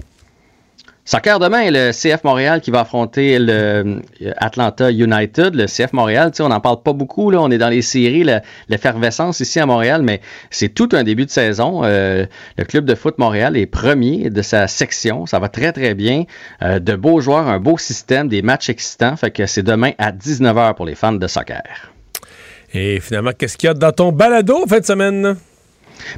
Soccer 1.08 1.38
demain, 1.38 1.70
le 1.70 1.90
CF 1.90 2.22
Montréal 2.22 2.60
qui 2.60 2.70
va 2.70 2.80
affronter 2.80 3.38
le 3.38 3.50
euh, 3.50 4.32
Atlanta 4.36 4.90
United. 4.90 5.54
Le 5.54 5.64
CF 5.64 5.94
Montréal, 5.94 6.32
tu 6.32 6.36
sais, 6.36 6.42
on 6.42 6.50
n'en 6.50 6.60
parle 6.60 6.82
pas 6.82 6.92
beaucoup, 6.92 7.30
là. 7.30 7.40
On 7.40 7.50
est 7.50 7.56
dans 7.56 7.70
les 7.70 7.80
séries, 7.80 8.26
l'effervescence 8.68 9.40
ici 9.40 9.58
à 9.58 9.64
Montréal, 9.64 10.02
mais 10.02 10.20
c'est 10.50 10.68
tout 10.68 10.90
un 10.92 11.04
début 11.04 11.24
de 11.24 11.30
saison. 11.30 11.80
Euh, 11.82 12.26
le 12.58 12.64
club 12.66 12.84
de 12.84 12.94
foot 12.94 13.16
Montréal 13.16 13.56
est 13.56 13.64
premier 13.64 14.28
de 14.28 14.42
sa 14.42 14.68
section. 14.68 15.24
Ça 15.24 15.38
va 15.38 15.48
très, 15.48 15.72
très 15.72 15.94
bien. 15.94 16.24
Euh, 16.60 16.78
de 16.78 16.94
beaux 16.94 17.22
joueurs, 17.22 17.48
un 17.48 17.58
beau 17.58 17.78
système, 17.78 18.28
des 18.28 18.42
matchs 18.42 18.68
excitants. 18.68 19.16
Fait 19.16 19.30
que 19.30 19.46
c'est 19.46 19.62
demain 19.62 19.92
à 19.96 20.12
19h 20.12 20.74
pour 20.74 20.84
les 20.84 20.94
fans 20.94 21.12
de 21.12 21.26
soccer. 21.26 21.62
Et 22.74 23.00
finalement, 23.00 23.30
qu'est-ce 23.32 23.56
qu'il 23.56 23.68
y 23.68 23.70
a 23.70 23.74
dans 23.74 23.92
ton 23.92 24.12
balado 24.12 24.66
fin 24.68 24.80
de 24.80 24.84
semaine? 24.84 25.38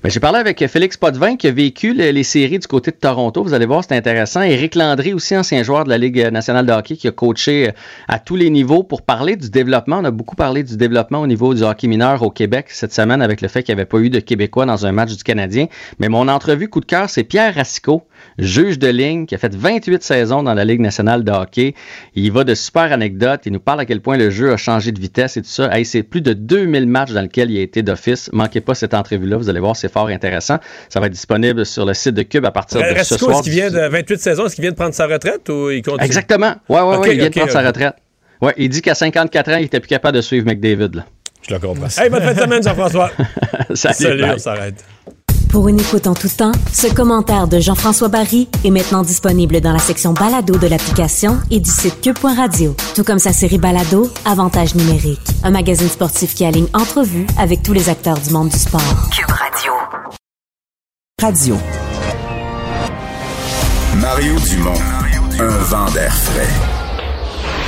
Ben, 0.03 0.11
J'ai 0.11 0.21
parlé 0.21 0.39
avec 0.39 0.67
Félix 0.67 0.97
Potvin 0.97 1.37
qui 1.37 1.47
a 1.49 1.51
vécu 1.53 1.95
le- 1.95 2.11
les 2.11 2.23
séries 2.23 2.59
du 2.59 2.67
côté 2.67 2.91
de 2.91 2.97
Toronto. 2.97 3.43
Vous 3.43 3.55
allez 3.55 3.67
voir, 3.67 3.83
c'est 3.87 3.97
intéressant. 3.97 4.43
Éric 4.43 4.75
Landry, 4.75 5.13
aussi 5.13 5.37
ancien 5.37 5.63
joueur 5.63 5.85
de 5.85 5.89
la 5.91 5.99
Ligue 5.99 6.29
nationale 6.31 6.67
de 6.67 6.73
hockey, 6.73 6.97
qui 6.97 7.09
a 7.09 7.13
coaché 7.13 7.69
euh, 7.69 7.73
à 8.09 8.19
tous 8.19 8.37
les 8.37 8.51
niveaux 8.51 8.83
pour 8.83 9.03
parler 9.03 9.37
du 9.37 9.51
développement. 9.51 9.99
On 9.99 10.05
a 10.05 10.11
beaucoup 10.11 10.37
parlé 10.37 10.63
du 10.63 10.77
développement 10.77 11.21
au 11.21 11.27
niveau 11.27 11.55
du 11.55 11.63
hockey 11.63 11.87
mineur 11.89 12.23
au 12.23 12.31
Québec 12.31 12.67
cette 12.69 12.93
semaine 12.93 13.23
avec 13.23 13.41
le 13.41 13.49
fait 13.49 13.63
qu'il 13.63 13.75
n'y 13.75 13.81
avait 13.81 13.89
pas 13.89 13.99
eu 13.99 14.11
de 14.11 14.21
Québécois 14.21 14.67
dans 14.67 14.87
un 14.87 14.93
match 14.93 15.17
du 15.17 15.23
Canadien. 15.25 15.67
Mais 15.99 16.09
mon 16.09 16.29
entrevue 16.29 16.69
coup 16.69 16.81
de 16.81 16.87
cœur, 16.87 17.09
c'est 17.11 17.25
Pierre 17.25 17.55
Racicot, 17.55 18.03
juge 18.39 18.79
de 18.79 18.89
ligne, 18.89 19.27
qui 19.27 19.35
a 19.35 19.39
fait 19.39 19.55
28 19.55 20.03
saisons 20.03 20.43
dans 20.43 20.55
la 20.55 20.65
Ligue 20.65 20.81
nationale 20.81 21.25
de 21.25 21.33
hockey. 21.33 21.75
Il 22.15 22.33
va 22.33 22.45
de 22.45 22.55
super 22.55 22.93
anecdotes. 22.93 23.43
Il 23.47 23.53
nous 23.53 23.61
parle 23.61 23.81
à 23.81 23.87
quel 23.87 24.01
point 24.01 24.17
le 24.17 24.31
jeu 24.31 24.53
a 24.53 24.57
changé 24.57 24.93
de 24.93 25.01
vitesse 25.01 25.37
et 25.37 25.43
tout 25.43 25.49
ça. 25.49 25.75
Hey, 25.77 25.85
c'est 25.85 26.03
plus 26.03 26.21
de 26.21 26.33
2000 26.33 26.87
matchs 26.87 27.13
dans 27.13 27.23
lesquels 27.23 27.51
il 27.51 27.59
a 27.59 27.63
été 27.63 27.83
d'office. 27.83 28.31
Manquez 28.33 28.61
pas 28.61 28.75
cette 28.75 28.95
entrevue-là. 28.95 29.37
Vous 29.37 29.49
allez 29.49 29.61
voir, 29.61 29.77
c'est 29.77 29.93
fort 29.93 30.09
intéressant. 30.09 30.59
Ça 30.89 31.01
va 31.01 31.07
être 31.07 31.13
disponible 31.13 31.67
sur 31.67 31.85
le 31.85 31.95
site 31.95 32.15
de 32.15 32.23
Cube 32.23 32.45
à 32.45 32.51
partir 32.51 32.81
de 32.81 33.03
ce 33.03 33.17
soir. 33.17 33.33
est-ce 33.33 33.43
qu'il 33.43 33.53
vient 33.53 33.71
de 33.71 33.89
28 33.89 34.19
saisons? 34.21 34.47
Est-ce 34.47 34.55
qu'il 34.55 34.63
vient 34.63 34.73
de 34.73 34.77
prendre 34.77 34.95
sa 34.95 35.07
retraite 35.07 35.49
ou 35.49 35.71
il 35.71 35.83
continue? 35.83 36.05
Exactement. 36.05 36.55
Ouais, 36.69 36.81
ouais, 36.81 36.97
Ok, 36.97 37.03
ouais, 37.05 37.15
il 37.15 37.21
vient 37.21 37.31
de 37.31 37.35
prendre 37.35 37.51
sa 37.51 37.63
retraite. 37.63 37.95
Ouais, 38.41 38.55
il 38.57 38.69
dit 38.69 38.81
qu'à 38.81 38.95
54 38.95 39.51
ans, 39.51 39.57
il 39.59 39.67
était 39.67 39.81
plus 39.81 39.89
capable 39.89 40.17
de 40.17 40.23
suivre 40.23 40.47
McDavid. 40.47 40.95
Là. 40.95 41.05
Je 41.47 41.55
le 41.55 41.61
comprends. 41.61 41.87
Hey, 41.99 42.11
bonne 42.11 42.23
fin 42.23 42.35
de 42.35 42.41
semaine, 42.41 42.63
Jean-François. 42.63 43.11
Salut, 43.75 43.95
Salut, 43.95 44.25
on 44.25 44.39
s'arrête. 44.39 44.85
Pour 45.51 45.69
une 45.69 45.81
écoute 45.81 46.07
en 46.07 46.15
tout 46.15 46.29
temps, 46.29 46.53
ce 46.73 46.87
commentaire 46.87 47.49
de 47.49 47.59
Jean-François 47.59 48.07
Barry 48.07 48.49
est 48.65 48.71
maintenant 48.71 49.03
disponible 49.03 49.61
dans 49.61 49.73
la 49.73 49.81
section 49.81 50.13
balado 50.13 50.57
de 50.57 50.69
l'application 50.69 51.41
et 51.51 51.59
du 51.59 51.69
site 51.69 52.01
cube.radio. 52.01 52.77
Tout 52.95 53.03
comme 53.03 53.19
sa 53.19 53.33
série 53.33 53.59
balado, 53.59 54.09
Avantage 54.25 54.77
numérique. 54.77 55.19
Un 55.43 55.51
magazine 55.51 55.89
sportif 55.89 56.35
qui 56.37 56.45
aligne 56.45 56.69
entrevues 56.73 57.27
avec 57.37 57.65
tous 57.65 57.73
les 57.73 57.89
acteurs 57.89 58.19
du 58.21 58.31
monde 58.31 58.49
du 58.49 58.59
sport. 58.59 58.81
Cube 59.11 59.29
Radio. 59.29 59.73
Radio. 61.21 61.57
Mario 63.97 64.35
Dumont, 64.49 64.81
un 65.41 65.59
vent 65.65 65.91
d'air 65.91 66.15
frais. 66.15 66.49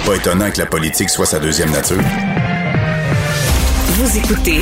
Pas 0.07 0.15
étonnant 0.15 0.53
que 0.53 0.59
la 0.59 0.67
politique 0.67 1.11
soit 1.11 1.27
sa 1.27 1.41
deuxième 1.41 1.73
nature. 1.73 2.01
Vous 3.89 4.19
écoutez 4.19 4.61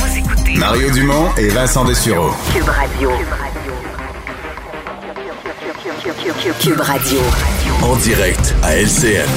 Mario 0.57 0.91
Dumont 0.91 1.29
et 1.37 1.49
Vincent 1.49 1.85
Dessureau. 1.85 2.31
Cube 2.53 2.69
Radio. 2.69 3.11
Cube 6.61 6.81
Radio. 6.81 7.21
En 7.83 7.97
direct 7.97 8.55
à 8.63 8.77
LCN. 8.77 9.29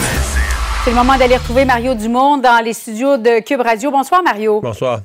C'est 0.84 0.90
le 0.90 0.96
moment 0.96 1.18
d'aller 1.18 1.38
retrouver 1.38 1.66
Mario 1.66 1.94
Dumont 1.94 2.38
dans 2.38 2.64
les 2.64 2.74
studios 2.74 3.18
de 3.18 3.40
Cube 3.42 3.62
Radio. 3.62 3.92
Bonsoir, 3.92 4.24
Mario. 4.24 4.62
Bonsoir. 4.62 5.02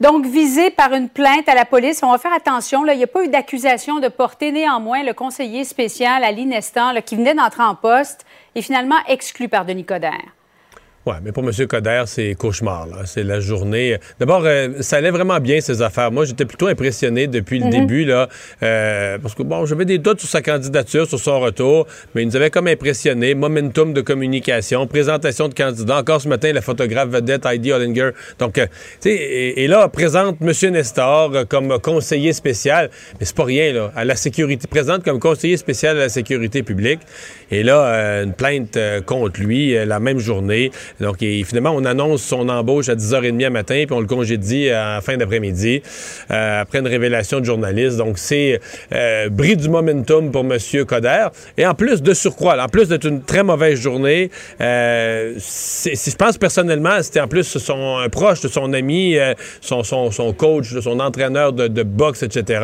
Donc, 0.00 0.26
visé 0.26 0.70
par 0.70 0.92
une 0.92 1.08
plainte 1.08 1.48
à 1.48 1.54
la 1.54 1.64
police, 1.64 2.00
on 2.02 2.10
va 2.10 2.18
faire 2.18 2.32
attention. 2.32 2.84
Là, 2.84 2.94
il 2.94 2.98
n'y 2.98 3.04
a 3.04 3.08
pas 3.08 3.24
eu 3.24 3.28
d'accusation 3.28 4.00
de 4.00 4.08
porter. 4.08 4.52
Néanmoins, 4.52 5.02
le 5.02 5.12
conseiller 5.12 5.64
spécial 5.64 6.24
à 6.24 6.30
l'Inestan, 6.32 6.92
là, 6.92 7.02
qui 7.02 7.16
venait 7.16 7.34
d'entrer 7.34 7.62
en 7.62 7.74
poste, 7.74 8.24
est 8.54 8.62
finalement 8.62 8.98
exclu 9.08 9.48
par 9.48 9.64
Denis 9.64 9.84
Coderre. 9.84 10.34
Oui, 11.06 11.14
mais 11.24 11.32
pour 11.32 11.42
M. 11.42 11.50
Coder, 11.66 12.02
c'est 12.04 12.34
cauchemar. 12.34 12.86
là. 12.86 12.96
C'est 13.06 13.22
la 13.22 13.40
journée. 13.40 13.96
D'abord, 14.18 14.42
euh, 14.44 14.68
ça 14.80 14.96
allait 14.98 15.10
vraiment 15.10 15.40
bien, 15.40 15.58
ses 15.62 15.80
affaires. 15.80 16.12
Moi, 16.12 16.26
j'étais 16.26 16.44
plutôt 16.44 16.66
impressionné 16.66 17.26
depuis 17.26 17.58
le 17.58 17.64
Mhm. 17.64 17.70
début, 17.70 18.04
là, 18.04 18.28
euh, 18.62 19.16
parce 19.16 19.34
que, 19.34 19.42
bon, 19.42 19.64
j'avais 19.64 19.86
des 19.86 19.96
doutes 19.96 20.20
sur 20.20 20.28
sa 20.28 20.42
candidature, 20.42 21.08
sur 21.08 21.18
son 21.18 21.40
retour, 21.40 21.86
mais 22.14 22.20
il 22.22 22.26
nous 22.26 22.36
avait 22.36 22.50
comme 22.50 22.66
impressionné. 22.66 23.34
Momentum 23.34 23.94
de 23.94 24.02
communication, 24.02 24.86
présentation 24.86 25.48
de 25.48 25.54
candidats. 25.54 25.96
Encore 26.00 26.20
ce 26.20 26.28
matin, 26.28 26.52
la 26.52 26.60
photographe 26.60 27.08
vedette 27.08 27.46
Heidi 27.46 27.72
Hollinger. 27.72 28.10
Donc, 28.38 28.58
euh, 28.58 28.66
tu 29.00 29.08
sais, 29.08 29.14
et, 29.14 29.64
et 29.64 29.68
là, 29.68 29.88
présente 29.88 30.36
M. 30.42 30.52
Nestor 30.70 31.32
comme 31.48 31.78
conseiller 31.80 32.34
spécial, 32.34 32.90
mais 33.18 33.24
c'est 33.24 33.34
pas 33.36 33.44
rien, 33.44 33.72
là, 33.72 33.90
à 33.96 34.04
la 34.04 34.16
sécurité, 34.16 34.66
présente 34.68 35.02
comme 35.02 35.18
conseiller 35.18 35.56
spécial 35.56 35.96
à 35.96 36.00
la 36.00 36.08
sécurité 36.10 36.62
publique. 36.62 37.00
Et 37.50 37.62
là, 37.62 38.20
une 38.22 38.34
plainte 38.34 38.78
contre 39.06 39.40
lui 39.40 39.72
la 39.86 39.98
même 39.98 40.18
journée. 40.18 40.70
Donc, 41.00 41.22
et 41.22 41.42
finalement, 41.44 41.72
on 41.74 41.84
annonce 41.84 42.22
son 42.22 42.48
embauche 42.48 42.88
à 42.88 42.94
10h30 42.94 43.44
à 43.46 43.50
matin, 43.50 43.84
puis 43.86 43.94
on 43.96 44.00
le 44.00 44.06
congédie 44.06 44.70
en 44.74 45.00
fin 45.00 45.16
d'après-midi, 45.16 45.82
euh, 46.30 46.60
après 46.62 46.78
une 46.78 46.88
révélation 46.88 47.40
de 47.40 47.44
journaliste. 47.44 47.96
Donc, 47.96 48.18
c'est 48.18 48.60
euh, 48.92 49.28
bris 49.28 49.56
du 49.56 49.68
momentum 49.68 50.30
pour 50.30 50.42
M. 50.44 50.58
Coder. 50.86 51.26
Et 51.56 51.66
en 51.66 51.74
plus 51.74 52.02
de 52.02 52.14
surcroît, 52.14 52.62
en 52.62 52.68
plus 52.68 52.88
d'être 52.88 53.06
une 53.06 53.22
très 53.22 53.42
mauvaise 53.42 53.78
journée, 53.80 54.30
euh, 54.60 55.34
c'est- 55.38 56.10
je 56.10 56.16
pense 56.16 56.38
personnellement, 56.38 57.02
c'était 57.02 57.20
en 57.20 57.28
plus 57.28 57.44
son 57.58 57.98
un 57.98 58.08
proche 58.08 58.40
de 58.40 58.48
son 58.48 58.72
ami, 58.72 59.16
son, 59.60 59.82
son, 59.82 60.10
son 60.10 60.32
coach, 60.32 60.66
son 60.80 61.00
entraîneur 61.00 61.52
de, 61.52 61.68
de 61.68 61.82
boxe, 61.82 62.22
etc. 62.22 62.60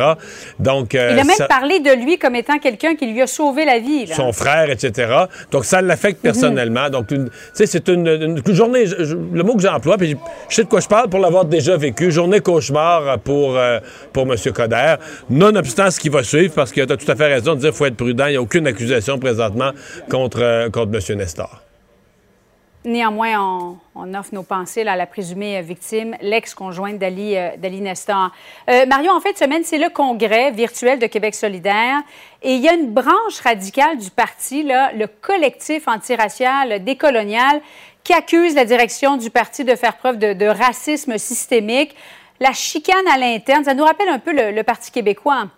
Donc, 0.59 0.93
Il 0.93 0.99
a 0.99 1.13
même 1.15 1.29
ça- 1.35 1.47
parlé 1.47 1.79
de 1.79 1.91
lui 2.03 2.17
comme 2.17 2.35
étant 2.35 2.59
quelqu'un 2.59 2.95
qui 2.95 3.05
lui 3.11 3.21
a 3.21 3.27
sauvé 3.27 3.65
la 3.65 3.79
vie. 3.79 4.05
là. 4.05 4.15
son 4.15 4.31
frère, 4.31 4.69
etc. 4.69 5.11
Donc, 5.51 5.65
ça 5.65 5.81
l'affecte 5.81 6.21
personnellement. 6.21 6.89
Donc, 6.89 7.07
tu 7.07 7.17
sais, 7.53 7.65
c'est 7.65 7.87
une, 7.89 8.07
une 8.21 8.53
journée, 8.53 8.85
le 8.85 9.43
mot 9.43 9.55
que 9.55 9.61
j'emploie, 9.61 9.97
puis 9.97 10.15
je 10.49 10.55
sais 10.55 10.63
de 10.63 10.69
quoi 10.69 10.79
je 10.79 10.87
parle 10.87 11.09
pour 11.09 11.19
l'avoir 11.19 11.45
déjà 11.45 11.77
vécu, 11.77 12.11
journée 12.11 12.39
cauchemar 12.39 13.19
pour, 13.19 13.57
euh, 13.57 13.79
pour 14.13 14.23
M. 14.23 14.35
Coder. 14.53 14.95
Nonobstant 15.29 15.91
ce 15.91 15.99
qui 15.99 16.09
va 16.09 16.23
suivre, 16.23 16.53
parce 16.53 16.71
que 16.71 16.81
tu 16.81 16.93
as 16.93 16.97
tout 16.97 17.11
à 17.11 17.15
fait 17.15 17.27
raison 17.27 17.55
de 17.55 17.59
dire 17.59 17.69
qu'il 17.69 17.77
faut 17.77 17.85
être 17.85 17.97
prudent. 17.97 18.27
Il 18.27 18.31
n'y 18.31 18.37
a 18.37 18.41
aucune 18.41 18.67
accusation 18.67 19.19
présentement 19.19 19.71
contre, 20.09 20.39
euh, 20.41 20.69
contre 20.69 20.91
M. 20.93 21.17
Nestor. 21.17 21.61
Néanmoins, 22.85 23.33
on, 23.37 23.77
on 23.95 24.13
offre 24.13 24.33
nos 24.33 24.43
pensées 24.43 24.87
à 24.87 24.95
la 24.95 25.05
présumée 25.05 25.57
euh, 25.57 25.61
victime, 25.61 26.15
l'ex-conjointe 26.21 26.97
d'Ali 26.97 27.35
d'Ali 27.57 27.81
Nestor. 27.81 28.31
Euh, 28.69 28.85
Mario, 28.85 29.11
en 29.11 29.19
fin 29.19 29.31
de 29.31 29.37
semaine, 29.37 29.63
c'est 29.65 29.77
le 29.77 29.89
congrès 29.89 30.51
virtuel 30.51 30.97
de 30.97 31.07
Québec 31.07 31.35
solidaire. 31.35 31.97
Et 32.41 32.53
il 32.53 32.61
y 32.61 32.69
a 32.69 32.73
une 32.73 32.93
branche 32.93 33.41
radicale 33.43 33.97
du 33.97 34.09
parti, 34.09 34.63
là, 34.63 34.91
le 34.93 35.07
collectif 35.07 35.87
antiracial 35.87 36.81
décolonial, 36.83 37.59
qui 38.07 38.13
accuse 38.13 38.55
la 38.55 38.63
direction 38.63 39.17
du 39.17 39.29
parti 39.29 39.65
de 39.65 39.75
faire 39.75 39.97
preuve 39.97 40.17
de, 40.17 40.45
racisme 40.45 41.17
systémique. 41.17 41.93
La 42.39 42.53
chicane 42.53 43.05
à 43.13 43.17
l'interne, 43.17 43.65
ça 43.65 43.73
nous 43.73 43.83
rappelle 43.83 44.07
un 44.07 44.19
peu 44.19 44.31
le, 44.31 44.55
le 44.55 44.63
Parti 44.63 44.91
québécois. 44.91 45.49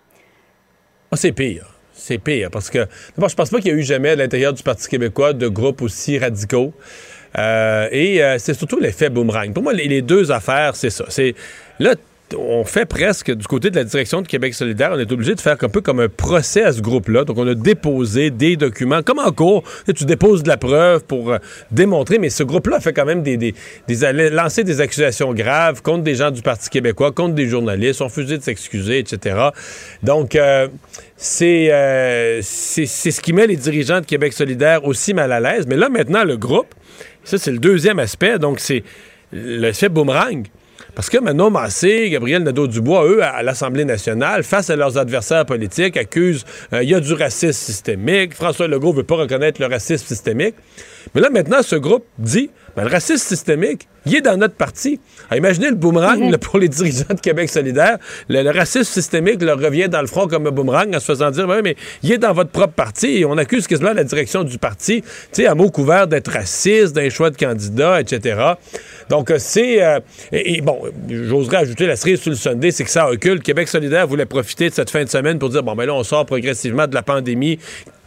Ah, 1.12 1.16
c'est 1.16 1.30
pire. 1.30 1.66
C'est 1.94 2.18
pire 2.18 2.50
parce 2.50 2.68
que, 2.68 2.88
d'abord, 3.14 3.28
je 3.28 3.36
pense 3.36 3.50
pas 3.50 3.58
qu'il 3.60 3.70
y 3.70 3.74
a 3.74 3.76
eu 3.76 3.84
jamais 3.84 4.08
à 4.08 4.16
l'intérieur 4.16 4.52
du 4.52 4.64
Parti 4.64 4.88
québécois 4.88 5.32
de 5.32 5.46
groupes 5.46 5.80
aussi 5.80 6.18
radicaux. 6.18 6.72
Euh, 7.38 7.88
et 7.92 8.20
euh, 8.20 8.36
c'est 8.38 8.54
surtout 8.54 8.80
l'effet 8.80 9.10
boomerang. 9.10 9.52
Pour 9.52 9.62
moi, 9.62 9.72
les, 9.72 9.86
les 9.86 10.02
deux 10.02 10.32
affaires, 10.32 10.74
c'est 10.74 10.90
ça. 10.90 11.04
C'est 11.08 11.36
là, 11.78 11.94
on 12.36 12.64
fait 12.64 12.86
presque 12.86 13.30
du 13.30 13.46
côté 13.46 13.70
de 13.70 13.76
la 13.76 13.84
direction 13.84 14.22
de 14.22 14.26
Québec 14.26 14.54
solidaire, 14.54 14.90
on 14.94 14.98
est 14.98 15.10
obligé 15.10 15.34
de 15.34 15.40
faire 15.40 15.56
un 15.60 15.68
peu 15.68 15.80
comme 15.80 16.00
un 16.00 16.08
procès 16.08 16.62
à 16.62 16.72
ce 16.72 16.80
groupe-là. 16.80 17.24
Donc, 17.24 17.38
on 17.38 17.46
a 17.46 17.54
déposé 17.54 18.30
des 18.30 18.56
documents, 18.56 19.02
comme 19.02 19.18
en 19.18 19.32
cours. 19.32 19.64
Tu, 19.94 20.04
déposes 20.04 20.42
de 20.42 20.48
la 20.48 20.56
preuve 20.56 21.04
pour 21.04 21.32
euh, 21.32 21.38
démontrer, 21.70 22.18
mais 22.18 22.30
ce 22.30 22.42
groupe-là 22.42 22.80
fait 22.80 22.92
quand 22.92 23.04
même 23.04 23.22
des, 23.22 23.36
des, 23.36 23.54
des, 23.88 24.30
lancer 24.30 24.64
des 24.64 24.80
accusations 24.80 25.32
graves 25.34 25.82
contre 25.82 26.04
des 26.04 26.14
gens 26.14 26.30
du 26.30 26.42
Parti 26.42 26.70
québécois, 26.70 27.12
contre 27.12 27.34
des 27.34 27.46
journalistes, 27.46 28.00
ont 28.00 28.06
refusé 28.06 28.38
de 28.38 28.42
s'excuser, 28.42 28.98
etc. 28.98 29.36
Donc, 30.02 30.34
euh, 30.34 30.68
c'est 31.16 31.72
euh, 31.72 32.40
c'est 32.42 32.86
ce 32.86 33.20
qui 33.20 33.32
met 33.32 33.46
les 33.46 33.56
dirigeants 33.56 34.00
de 34.00 34.06
Québec 34.06 34.32
solidaire 34.32 34.84
aussi 34.84 35.14
mal 35.14 35.32
à 35.32 35.40
l'aise. 35.40 35.66
Mais 35.66 35.76
là, 35.76 35.88
maintenant, 35.88 36.24
le 36.24 36.36
groupe, 36.36 36.74
ça, 37.24 37.38
c'est 37.38 37.52
le 37.52 37.58
deuxième 37.58 37.98
aspect. 37.98 38.38
Donc, 38.38 38.60
c'est 38.60 38.82
l'effet 39.32 39.88
boomerang. 39.88 40.46
Parce 40.94 41.08
que 41.08 41.18
Manon 41.18 41.50
Massé, 41.50 42.10
Gabriel 42.10 42.42
Nadeau-Dubois, 42.42 43.06
eux, 43.06 43.22
à 43.22 43.42
l'Assemblée 43.42 43.84
nationale, 43.84 44.42
face 44.42 44.70
à 44.70 44.76
leurs 44.76 44.98
adversaires 44.98 45.46
politiques, 45.46 45.96
accusent 45.96 46.44
euh, 46.72 46.82
il 46.82 46.90
y 46.90 46.94
a 46.94 47.00
du 47.00 47.12
racisme 47.12 47.52
systémique. 47.52 48.34
François 48.34 48.68
Legault 48.68 48.92
ne 48.92 48.98
veut 48.98 49.04
pas 49.04 49.16
reconnaître 49.16 49.60
le 49.60 49.66
racisme 49.66 50.06
systémique. 50.06 50.54
Mais 51.14 51.20
là, 51.20 51.30
maintenant, 51.30 51.62
ce 51.62 51.76
groupe 51.76 52.04
dit 52.18 52.50
ben, 52.76 52.84
le 52.84 52.90
racisme 52.90 53.26
systémique, 53.26 53.88
il 54.06 54.16
est 54.16 54.20
dans 54.20 54.36
notre 54.36 54.54
parti. 54.54 54.98
Alors, 55.28 55.38
imaginez 55.38 55.68
le 55.68 55.74
boomerang 55.76 56.30
là, 56.30 56.38
pour 56.38 56.58
les 56.58 56.68
dirigeants 56.68 57.14
de 57.14 57.20
Québec 57.20 57.50
solidaire. 57.50 57.98
Le, 58.28 58.42
le 58.42 58.50
racisme 58.50 58.84
systémique 58.84 59.42
leur 59.42 59.58
revient 59.58 59.88
dans 59.88 60.00
le 60.00 60.06
front 60.06 60.26
comme 60.26 60.46
un 60.46 60.50
boomerang 60.50 60.94
en 60.94 61.00
se 61.00 61.04
faisant 61.04 61.30
dire 61.30 61.46
ben, 61.46 61.60
mais 61.62 61.76
il 62.02 62.12
est 62.12 62.18
dans 62.18 62.32
votre 62.32 62.50
propre 62.50 62.72
parti 62.72 63.18
et 63.18 63.24
on 63.24 63.36
accuse 63.36 63.66
quasiment 63.66 63.92
la 63.92 64.04
direction 64.04 64.44
du 64.44 64.58
parti, 64.58 65.02
tu 65.02 65.08
sais, 65.32 65.46
à 65.46 65.54
mot 65.54 65.70
couvert 65.70 66.06
d'être 66.06 66.30
raciste, 66.30 66.94
d'un 66.94 67.10
choix 67.10 67.30
de 67.30 67.36
candidat, 67.36 68.00
etc. 68.00 68.40
Donc, 69.08 69.30
euh, 69.30 69.36
c'est. 69.38 69.82
euh, 69.82 70.00
et, 70.32 70.56
et 70.56 70.60
bon, 70.60 70.80
j'oserais 71.08 71.58
ajouter 71.58 71.86
la 71.86 71.96
cerise 71.96 72.20
sur 72.20 72.30
le 72.30 72.36
Sunday, 72.36 72.70
c'est 72.70 72.84
que 72.84 72.90
ça 72.90 73.10
occulte. 73.10 73.42
Québec 73.42 73.68
solidaire 73.68 74.06
voulait 74.06 74.26
profiter 74.26 74.68
de 74.70 74.74
cette 74.74 74.90
fin 74.90 75.04
de 75.04 75.08
semaine 75.08 75.38
pour 75.38 75.50
dire 75.50 75.62
bon, 75.62 75.74
ben 75.74 75.86
là, 75.86 75.94
on 75.94 76.04
sort 76.04 76.24
progressivement 76.26 76.86
de 76.86 76.94
la 76.94 77.02
pandémie 77.02 77.58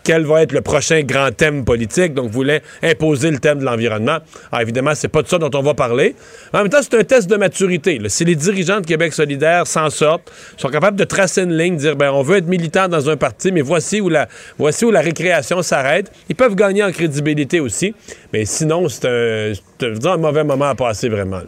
quel 0.03 0.25
va 0.25 0.43
être 0.43 0.51
le 0.51 0.61
prochain 0.61 1.01
grand 1.01 1.31
thème 1.31 1.65
politique, 1.65 2.13
donc 2.13 2.29
voulait 2.29 2.61
imposer 2.81 3.31
le 3.31 3.39
thème 3.39 3.59
de 3.59 3.65
l'environnement. 3.65 4.19
Alors 4.51 4.61
évidemment, 4.61 4.95
c'est 4.95 5.07
pas 5.07 5.21
de 5.21 5.27
ça 5.27 5.37
dont 5.37 5.51
on 5.53 5.61
va 5.61 5.73
parler. 5.73 6.15
En 6.53 6.59
même 6.59 6.69
temps, 6.69 6.79
c'est 6.81 6.95
un 6.95 7.03
test 7.03 7.29
de 7.29 7.35
maturité. 7.35 7.99
Si 8.07 8.25
les 8.25 8.35
dirigeants 8.35 8.81
de 8.81 8.85
Québec 8.85 9.13
solidaire 9.13 9.67
s'en 9.67 9.89
sortent, 9.89 10.31
sont 10.57 10.69
capables 10.69 10.97
de 10.97 11.03
tracer 11.03 11.43
une 11.43 11.57
ligne, 11.57 11.77
dire 11.77 11.95
ben 11.95 12.11
on 12.11 12.21
veut 12.21 12.37
être 12.37 12.47
militant 12.47 12.87
dans 12.87 13.09
un 13.09 13.17
parti, 13.17 13.51
mais 13.51 13.61
voici 13.61 14.01
où 14.01 14.09
la 14.09 15.01
récréation 15.01 15.61
s'arrête. 15.61 16.11
Ils 16.29 16.35
peuvent 16.35 16.55
gagner 16.55 16.83
en 16.83 16.91
crédibilité 16.91 17.59
aussi, 17.59 17.93
mais 18.31 18.45
sinon 18.45 18.87
c'est 18.89 19.05
un, 19.05 20.17
mauvais 20.17 20.43
moment 20.43 20.69
à 20.69 20.75
passer 20.75 21.09
vraiment. 21.09 21.41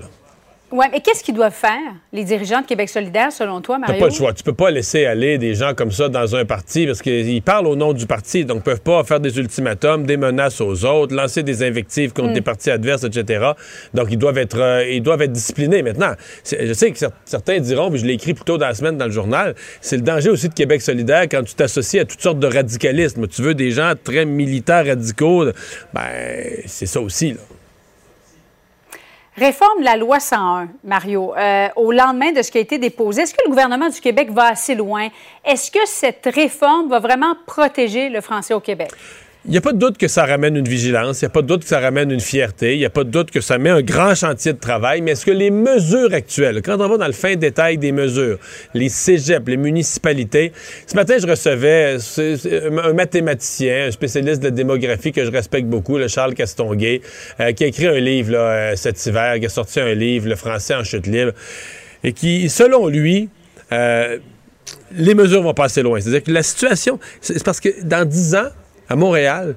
Ouais, 0.76 0.88
mais 0.92 1.00
qu'est-ce 1.00 1.24
qu'ils 1.24 1.34
doivent 1.36 1.54
faire, 1.54 1.80
les 2.12 2.26
dirigeants 2.26 2.60
de 2.60 2.66
Québec 2.66 2.90
solidaire, 2.90 3.32
selon 3.32 3.62
toi, 3.62 3.78
Mario? 3.78 3.98
pas 3.98 4.08
le 4.08 4.12
choix. 4.14 4.34
Tu 4.34 4.44
peux 4.44 4.54
pas 4.54 4.70
laisser 4.72 5.06
aller 5.06 5.38
des 5.38 5.56
gens 5.56 5.74
comme 5.74 5.92
ça 5.92 6.10
dans 6.10 6.36
un 6.36 6.44
parti 6.44 6.86
parce 6.86 7.02
qu'ils 7.02 7.42
parlent 7.42 7.68
au 7.68 7.78
nom 7.78 7.94
du 7.94 8.06
parti, 8.06 8.44
donc 8.44 8.58
ils 8.58 8.64
peuvent 8.64 8.82
pas 8.82 9.04
faire 9.06 9.22
des 9.22 9.38
ultimatums, 9.40 10.06
des 10.06 10.18
menaces 10.18 10.60
aux 10.60 10.84
autres, 10.84 11.16
lancer 11.16 11.44
des 11.44 11.64
invectives 11.64 12.12
contre 12.12 12.32
Mm. 12.32 12.34
des 12.34 12.42
partis 12.42 12.72
adverses, 12.72 13.06
etc. 13.06 13.52
Donc 13.94 14.08
ils 14.12 14.18
doivent 14.18 14.38
être, 14.38 14.60
euh, 14.60 14.86
ils 14.90 15.02
doivent 15.02 15.22
être 15.22 15.32
disciplinés. 15.32 15.82
Maintenant, 15.82 16.12
je 16.44 16.74
sais 16.74 16.92
que 16.92 16.98
cer- 16.98 17.12
certains 17.24 17.60
diront, 17.60 17.90
puis 17.90 18.00
je 18.00 18.06
l'ai 18.06 18.14
écrit 18.16 18.34
plus 18.34 18.44
tôt 18.44 18.58
dans 18.58 18.68
la 18.68 18.74
semaine 18.74 18.98
dans 18.98 19.06
le 19.06 19.12
journal, 19.12 19.56
c'est 19.80 19.96
le 19.96 20.02
danger 20.04 20.30
aussi 20.30 20.50
de 20.50 20.54
Québec 20.54 20.82
solidaire 20.82 21.24
quand 21.32 21.44
tu 21.44 21.56
t'associes 21.56 22.02
à 22.02 22.06
toutes 22.06 22.22
sortes 22.22 22.40
de 22.40 22.48
radicalisme. 22.48 23.28
Tu 23.28 23.42
veux 23.42 23.54
des 23.56 23.72
gens 23.72 23.94
très 24.04 24.26
militants, 24.26 24.84
radicaux, 24.84 25.46
ben 25.94 26.02
c'est 26.66 26.86
ça 26.86 27.00
aussi. 27.00 27.32
Là. 27.32 27.40
Réforme 29.38 29.84
la 29.84 29.98
loi 29.98 30.22
101, 30.22 30.70
Mario, 30.86 31.36
euh, 31.36 31.68
au 31.76 31.92
lendemain 31.92 32.32
de 32.32 32.42
ce 32.42 32.50
qui 32.50 32.58
a 32.58 32.62
été 32.62 32.78
déposé. 32.78 33.24
Est-ce 33.24 33.34
que 33.34 33.42
le 33.44 33.50
gouvernement 33.50 33.90
du 33.90 34.00
Québec 34.00 34.32
va 34.32 34.46
assez 34.46 34.76
loin? 34.76 35.10
Est-ce 35.44 35.70
que 35.70 35.86
cette 35.86 36.26
réforme 36.34 36.88
va 36.88 37.00
vraiment 37.00 37.36
protéger 37.46 38.08
le 38.08 38.22
français 38.22 38.54
au 38.54 38.62
Québec? 38.62 38.92
Il 39.48 39.52
n'y 39.52 39.58
a 39.58 39.62
pas 39.62 39.74
de 39.74 39.78
doute 39.78 40.00
que 40.00 40.08
ça 40.08 40.26
ramène 40.26 40.56
une 40.56 40.68
vigilance, 40.68 41.22
il 41.22 41.26
n'y 41.26 41.28
a 41.28 41.30
pas 41.30 41.44
de 41.44 41.48
doute 41.48 41.62
que 41.62 41.68
ça 41.68 41.80
ramène 41.80 42.10
une 42.10 42.20
fierté, 42.20 42.74
il 42.74 42.80
n'y 42.80 42.86
a 42.86 42.90
pas 42.90 43.04
de 43.04 43.12
doute 43.12 43.30
que 43.30 43.42
ça 43.42 43.60
met 43.60 43.70
un 43.70 43.84
grand 43.84 44.16
chantier 44.16 44.54
de 44.54 44.58
travail, 44.58 45.02
mais 45.02 45.12
est-ce 45.12 45.24
que 45.24 45.30
les 45.30 45.52
mesures 45.52 46.12
actuelles, 46.16 46.64
quand 46.64 46.82
on 46.82 46.88
va 46.88 46.98
dans 46.98 47.06
le 47.06 47.14
fin 47.14 47.36
détail 47.36 47.78
des 47.78 47.92
mesures, 47.92 48.40
les 48.74 48.90
cégeps, 48.90 49.48
les 49.48 49.58
municipalités, 49.58 50.52
ce 50.88 50.96
matin, 50.96 51.18
je 51.22 51.28
recevais 51.28 51.98
un 52.84 52.94
mathématicien, 52.94 53.86
un 53.86 53.92
spécialiste 53.92 54.40
de 54.40 54.46
la 54.46 54.52
démographie 54.52 55.12
que 55.12 55.24
je 55.24 55.30
respecte 55.30 55.68
beaucoup, 55.68 56.00
le 56.00 56.08
Charles 56.08 56.34
Castonguay, 56.34 57.02
euh, 57.40 57.52
qui 57.52 57.66
a 57.66 57.68
écrit 57.68 57.86
un 57.86 58.00
livre 58.00 58.34
euh, 58.34 58.76
cet 58.76 59.06
hiver, 59.06 59.40
qui 59.40 59.46
a 59.46 59.50
sorti 59.50 59.80
un 59.80 59.94
livre, 59.94 60.28
Le 60.28 60.36
français 60.36 60.74
en 60.74 60.84
chute 60.84 61.06
libre, 61.06 61.34
et 62.04 62.14
qui, 62.14 62.50
selon 62.50 62.88
lui, 62.88 63.30
euh, 63.72 64.18
les 64.92 65.14
mesures 65.14 65.44
vont 65.44 65.54
pas 65.54 65.66
assez 65.66 65.84
loin. 65.84 66.00
C'est-à-dire 66.00 66.24
que 66.24 66.32
la 66.32 66.42
situation, 66.42 67.00
c'est 67.22 67.44
parce 67.44 67.60
que 67.60 67.70
dans 67.84 68.06
10 68.06 68.36
ans, 68.38 68.50
à 68.90 68.96
Montréal, 68.96 69.56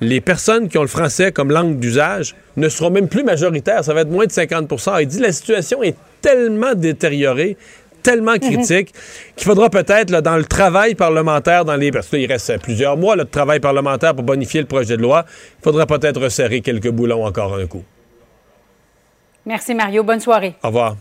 les 0.00 0.20
personnes 0.20 0.68
qui 0.68 0.78
ont 0.78 0.82
le 0.82 0.88
français 0.88 1.32
comme 1.32 1.50
langue 1.50 1.78
d'usage 1.78 2.34
ne 2.56 2.68
seront 2.68 2.90
même 2.90 3.08
plus 3.08 3.24
majoritaires. 3.24 3.84
Ça 3.84 3.94
va 3.94 4.02
être 4.02 4.10
moins 4.10 4.26
de 4.26 4.32
50% 4.32 5.00
Il 5.00 5.08
dit 5.08 5.18
la 5.18 5.32
situation 5.32 5.82
est 5.82 5.96
tellement 6.20 6.74
détériorée, 6.74 7.56
tellement 8.02 8.38
critique, 8.38 8.94
qu'il 9.36 9.46
faudra 9.46 9.70
peut-être, 9.70 10.10
dans 10.20 10.36
le 10.36 10.44
travail 10.44 10.94
parlementaire, 10.94 11.64
dans 11.64 11.76
les. 11.76 11.90
Parce 11.90 12.08
que 12.08 12.16
là, 12.16 12.22
il 12.22 12.26
reste 12.26 12.60
plusieurs 12.62 12.96
mois 12.96 13.16
là, 13.16 13.24
de 13.24 13.30
travail 13.30 13.60
parlementaire 13.60 14.14
pour 14.14 14.24
bonifier 14.24 14.60
le 14.60 14.66
projet 14.66 14.96
de 14.96 15.02
loi, 15.02 15.24
il 15.60 15.64
faudra 15.64 15.86
peut-être 15.86 16.20
resserrer 16.20 16.60
quelques 16.60 16.90
boulons 16.90 17.24
encore 17.24 17.56
un 17.56 17.66
coup. 17.66 17.84
Merci, 19.46 19.74
Mario. 19.74 20.02
Bonne 20.02 20.20
soirée. 20.20 20.54
Au 20.62 20.68
revoir. 20.68 20.96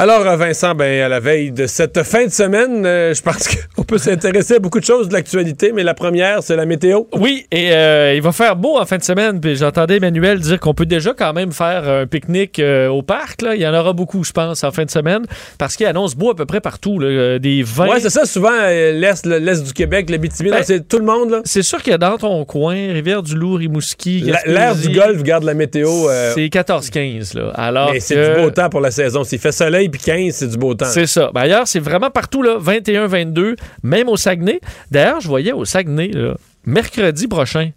Alors, 0.00 0.24
euh, 0.28 0.36
Vincent, 0.36 0.76
ben, 0.76 1.02
à 1.02 1.08
la 1.08 1.18
veille 1.18 1.50
de 1.50 1.66
cette 1.66 2.04
fin 2.04 2.24
de 2.24 2.30
semaine, 2.30 2.86
euh, 2.86 3.12
je 3.14 3.20
pense 3.20 3.48
qu'on 3.76 3.82
peut 3.82 3.98
s'intéresser 3.98 4.54
à 4.54 4.58
beaucoup 4.60 4.78
de 4.78 4.84
choses 4.84 5.08
de 5.08 5.12
l'actualité, 5.12 5.72
mais 5.74 5.82
la 5.82 5.92
première, 5.94 6.40
c'est 6.44 6.54
la 6.54 6.66
météo. 6.66 7.02
Oui, 7.14 7.46
et 7.50 7.72
euh, 7.72 8.14
il 8.14 8.22
va 8.22 8.30
faire 8.30 8.54
beau 8.54 8.78
en 8.78 8.86
fin 8.86 8.96
de 8.96 9.02
semaine. 9.02 9.40
Puis 9.40 9.56
j'entendais 9.56 9.96
Emmanuel 9.96 10.38
dire 10.38 10.60
qu'on 10.60 10.72
peut 10.72 10.86
déjà 10.86 11.14
quand 11.18 11.32
même 11.32 11.50
faire 11.50 11.88
un 11.88 12.06
pique-nique 12.06 12.60
euh, 12.60 12.86
au 12.86 13.02
parc. 13.02 13.42
Là. 13.42 13.56
Il 13.56 13.60
y 13.60 13.66
en 13.66 13.74
aura 13.74 13.92
beaucoup, 13.92 14.22
je 14.22 14.30
pense, 14.30 14.62
en 14.62 14.70
fin 14.70 14.84
de 14.84 14.90
semaine, 14.90 15.22
parce 15.58 15.74
qu'il 15.74 15.86
annonce 15.86 16.14
beau 16.14 16.30
à 16.30 16.36
peu 16.36 16.46
près 16.46 16.60
partout. 16.60 17.00
là, 17.00 17.40
des 17.40 17.64
vins. 17.64 17.88
Ouais, 17.88 17.98
c'est 17.98 18.10
ça, 18.10 18.24
souvent, 18.24 18.56
l'Est, 18.68 19.26
le- 19.26 19.38
l'Est 19.38 19.64
du 19.64 19.72
Québec, 19.72 20.10
l'Abitibi, 20.10 20.50
Ben, 20.50 20.58
non, 20.58 20.62
c'est 20.64 20.86
tout 20.86 20.98
le 20.98 21.06
monde, 21.06 21.30
là. 21.30 21.40
C'est 21.44 21.62
sûr 21.62 21.82
qu'il 21.82 21.90
y 21.90 21.94
a 21.94 21.98
dans 21.98 22.18
ton 22.18 22.44
coin, 22.44 22.74
Rivière-du-Loup, 22.92 23.54
Rimouski, 23.54 24.30
L'air 24.46 24.76
du 24.76 24.90
Golfe 24.90 25.24
garde 25.24 25.42
la 25.42 25.54
météo. 25.54 25.90
C'est 26.34 26.46
14-15. 26.46 27.36
là. 27.36 27.50
Alors 27.56 27.90
mais 27.92 27.98
c'est 27.98 28.14
du 28.36 28.40
beau 28.40 28.50
temps 28.52 28.68
pour 28.68 28.80
la 28.80 28.92
saison. 28.92 29.24
S'il 29.24 29.40
fait 29.40 29.50
soleil 29.50 29.87
puis 29.90 30.00
15, 30.00 30.34
c'est 30.34 30.48
du 30.48 30.56
beau 30.56 30.74
temps. 30.74 30.86
C'est 30.86 31.06
ça. 31.06 31.30
Ben, 31.34 31.42
ailleurs, 31.42 31.66
c'est 31.66 31.80
vraiment 31.80 32.10
partout, 32.10 32.42
là, 32.42 32.56
21, 32.58 33.06
22, 33.06 33.56
même 33.82 34.08
au 34.08 34.16
Saguenay. 34.16 34.60
D'ailleurs, 34.90 35.20
je 35.20 35.28
voyais 35.28 35.52
au 35.52 35.64
Saguenay, 35.64 36.08
là, 36.08 36.36
mercredi 36.64 37.28
prochain, 37.28 37.70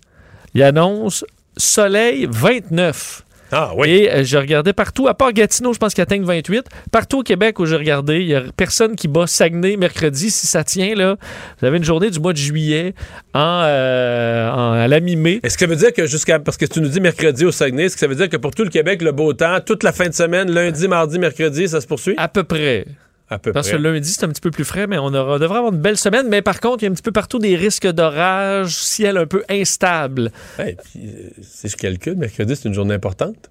il 0.53 0.63
annonce 0.63 1.25
soleil 1.57 2.27
29. 2.29 3.23
Ah 3.51 3.71
oui. 3.75 3.89
Et 3.89 4.11
euh, 4.11 4.23
je 4.23 4.37
regardais 4.37 4.73
partout, 4.73 5.07
à 5.07 5.13
part 5.13 5.33
Gatineau, 5.33 5.73
je 5.73 5.79
pense 5.79 5.93
qu'il 5.93 6.01
atteigne 6.01 6.23
28. 6.23 6.63
Partout 6.91 7.19
au 7.19 7.23
Québec 7.23 7.59
où 7.59 7.65
j'ai 7.65 7.75
regardé, 7.75 8.21
il 8.21 8.27
n'y 8.27 8.33
a 8.35 8.43
personne 8.55 8.95
qui 8.95 9.07
bat 9.07 9.27
Saguenay 9.27 9.75
mercredi. 9.77 10.31
Si 10.31 10.47
ça 10.47 10.63
tient, 10.63 10.95
là, 10.95 11.17
vous 11.59 11.65
avez 11.67 11.77
une 11.77 11.83
journée 11.83 12.09
du 12.09 12.19
mois 12.19 12.33
de 12.33 12.37
juillet 12.37 12.93
en, 13.33 13.61
euh, 13.63 14.49
en- 14.49 14.71
à 14.73 14.87
la 14.87 14.99
mi-mai. 14.99 15.39
Est-ce 15.43 15.57
que 15.57 15.65
ça 15.65 15.69
veut 15.69 15.75
dire 15.75 15.93
que 15.93 16.05
jusqu'à. 16.07 16.39
Parce 16.39 16.57
que 16.57 16.65
tu 16.65 16.79
nous 16.81 16.87
dis 16.89 17.01
mercredi 17.01 17.45
au 17.45 17.51
Saguenay, 17.51 17.83
est-ce 17.85 17.95
que 17.95 17.99
ça 17.99 18.07
veut 18.07 18.15
dire 18.15 18.29
que 18.29 18.37
pour 18.37 18.55
tout 18.55 18.63
le 18.63 18.69
Québec, 18.69 19.01
le 19.01 19.11
beau 19.11 19.33
temps, 19.33 19.57
toute 19.65 19.83
la 19.83 19.91
fin 19.91 20.07
de 20.07 20.13
semaine, 20.13 20.49
lundi, 20.51 20.87
mardi, 20.87 21.19
mercredi, 21.19 21.67
ça 21.67 21.81
se 21.81 21.87
poursuit? 21.87 22.13
À 22.17 22.27
peu 22.27 22.43
près. 22.43 22.85
À 23.31 23.39
peu 23.39 23.53
Parce 23.53 23.69
près. 23.69 23.77
que 23.77 23.81
lundi, 23.81 24.09
c'est 24.09 24.25
un 24.25 24.27
petit 24.27 24.41
peu 24.41 24.51
plus 24.51 24.65
frais, 24.65 24.87
mais 24.87 24.97
on 24.97 25.05
aura, 25.13 25.39
devrait 25.39 25.59
avoir 25.59 25.71
une 25.73 25.79
belle 25.79 25.97
semaine. 25.97 26.27
Mais 26.27 26.41
par 26.41 26.59
contre, 26.59 26.83
il 26.83 26.85
y 26.85 26.89
a 26.89 26.91
un 26.91 26.93
petit 26.93 27.01
peu 27.01 27.13
partout 27.13 27.39
des 27.39 27.55
risques 27.55 27.87
d'orage, 27.87 28.75
ciel 28.75 29.15
un 29.15 29.25
peu 29.25 29.41
instable. 29.49 30.31
Hey, 30.59 30.75
puis, 30.83 31.07
euh, 31.07 31.29
si 31.41 31.69
je 31.69 31.77
calcule, 31.77 32.17
mercredi, 32.17 32.57
c'est 32.57 32.67
une 32.67 32.73
journée 32.73 32.93
importante. 32.93 33.49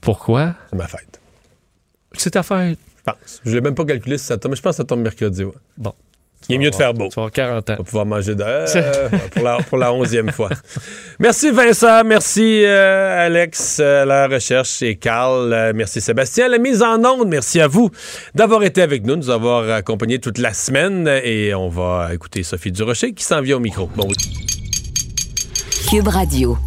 Pourquoi? 0.00 0.56
C'est 0.68 0.76
ma 0.76 0.88
fête. 0.88 1.20
C'est 2.14 2.30
ta 2.30 2.42
fête. 2.42 2.78
Je 2.98 3.02
pense. 3.12 3.40
Je 3.44 3.52
l'ai 3.54 3.60
même 3.60 3.76
pas 3.76 3.84
calculé 3.84 4.18
si 4.18 4.24
ça 4.24 4.36
tombe, 4.36 4.50
mais 4.50 4.56
je 4.56 4.62
pense 4.62 4.72
que 4.72 4.76
ça 4.78 4.84
tombe 4.84 5.00
mercredi. 5.00 5.44
ouais. 5.44 5.52
Bon. 5.78 5.94
Il 6.48 6.56
est 6.56 6.58
mieux 6.58 6.70
de 6.70 6.74
faire 6.74 6.92
beau. 6.92 7.08
Tu 7.08 7.14
vas 7.16 7.22
avoir 7.22 7.32
40 7.32 7.70
ans. 7.70 7.72
On 7.74 7.76
va 7.78 7.84
pouvoir 7.84 8.06
manger 8.06 8.34
de... 8.34 8.42
euh, 8.42 9.08
pour, 9.32 9.42
la, 9.44 9.56
pour 9.58 9.78
la 9.78 9.92
onzième 9.92 10.30
fois. 10.30 10.50
Merci 11.18 11.50
Vincent, 11.50 12.04
merci 12.04 12.62
euh, 12.64 13.26
Alex 13.26 13.78
euh, 13.80 14.02
à 14.02 14.04
la 14.04 14.26
recherche 14.28 14.82
et 14.82 14.96
Carl, 14.96 15.52
euh, 15.52 15.72
merci 15.74 16.00
Sébastien 16.00 16.46
à 16.46 16.48
la 16.48 16.58
mise 16.58 16.82
en 16.82 17.02
onde, 17.04 17.28
merci 17.28 17.60
à 17.60 17.68
vous 17.68 17.90
d'avoir 18.34 18.62
été 18.64 18.82
avec 18.82 19.04
nous, 19.06 19.14
de 19.14 19.20
nous 19.20 19.30
avoir 19.30 19.70
accompagnés 19.70 20.18
toute 20.18 20.38
la 20.38 20.52
semaine 20.52 21.08
et 21.22 21.54
on 21.54 21.68
va 21.68 22.10
écouter 22.12 22.42
Sophie 22.42 22.72
Durocher 22.72 23.12
qui 23.12 23.24
s'en 23.24 23.40
vient 23.40 23.56
au 23.56 23.60
micro. 23.60 23.88
Bon, 23.96 24.08
Cube 25.88 26.08
Radio. 26.08 26.58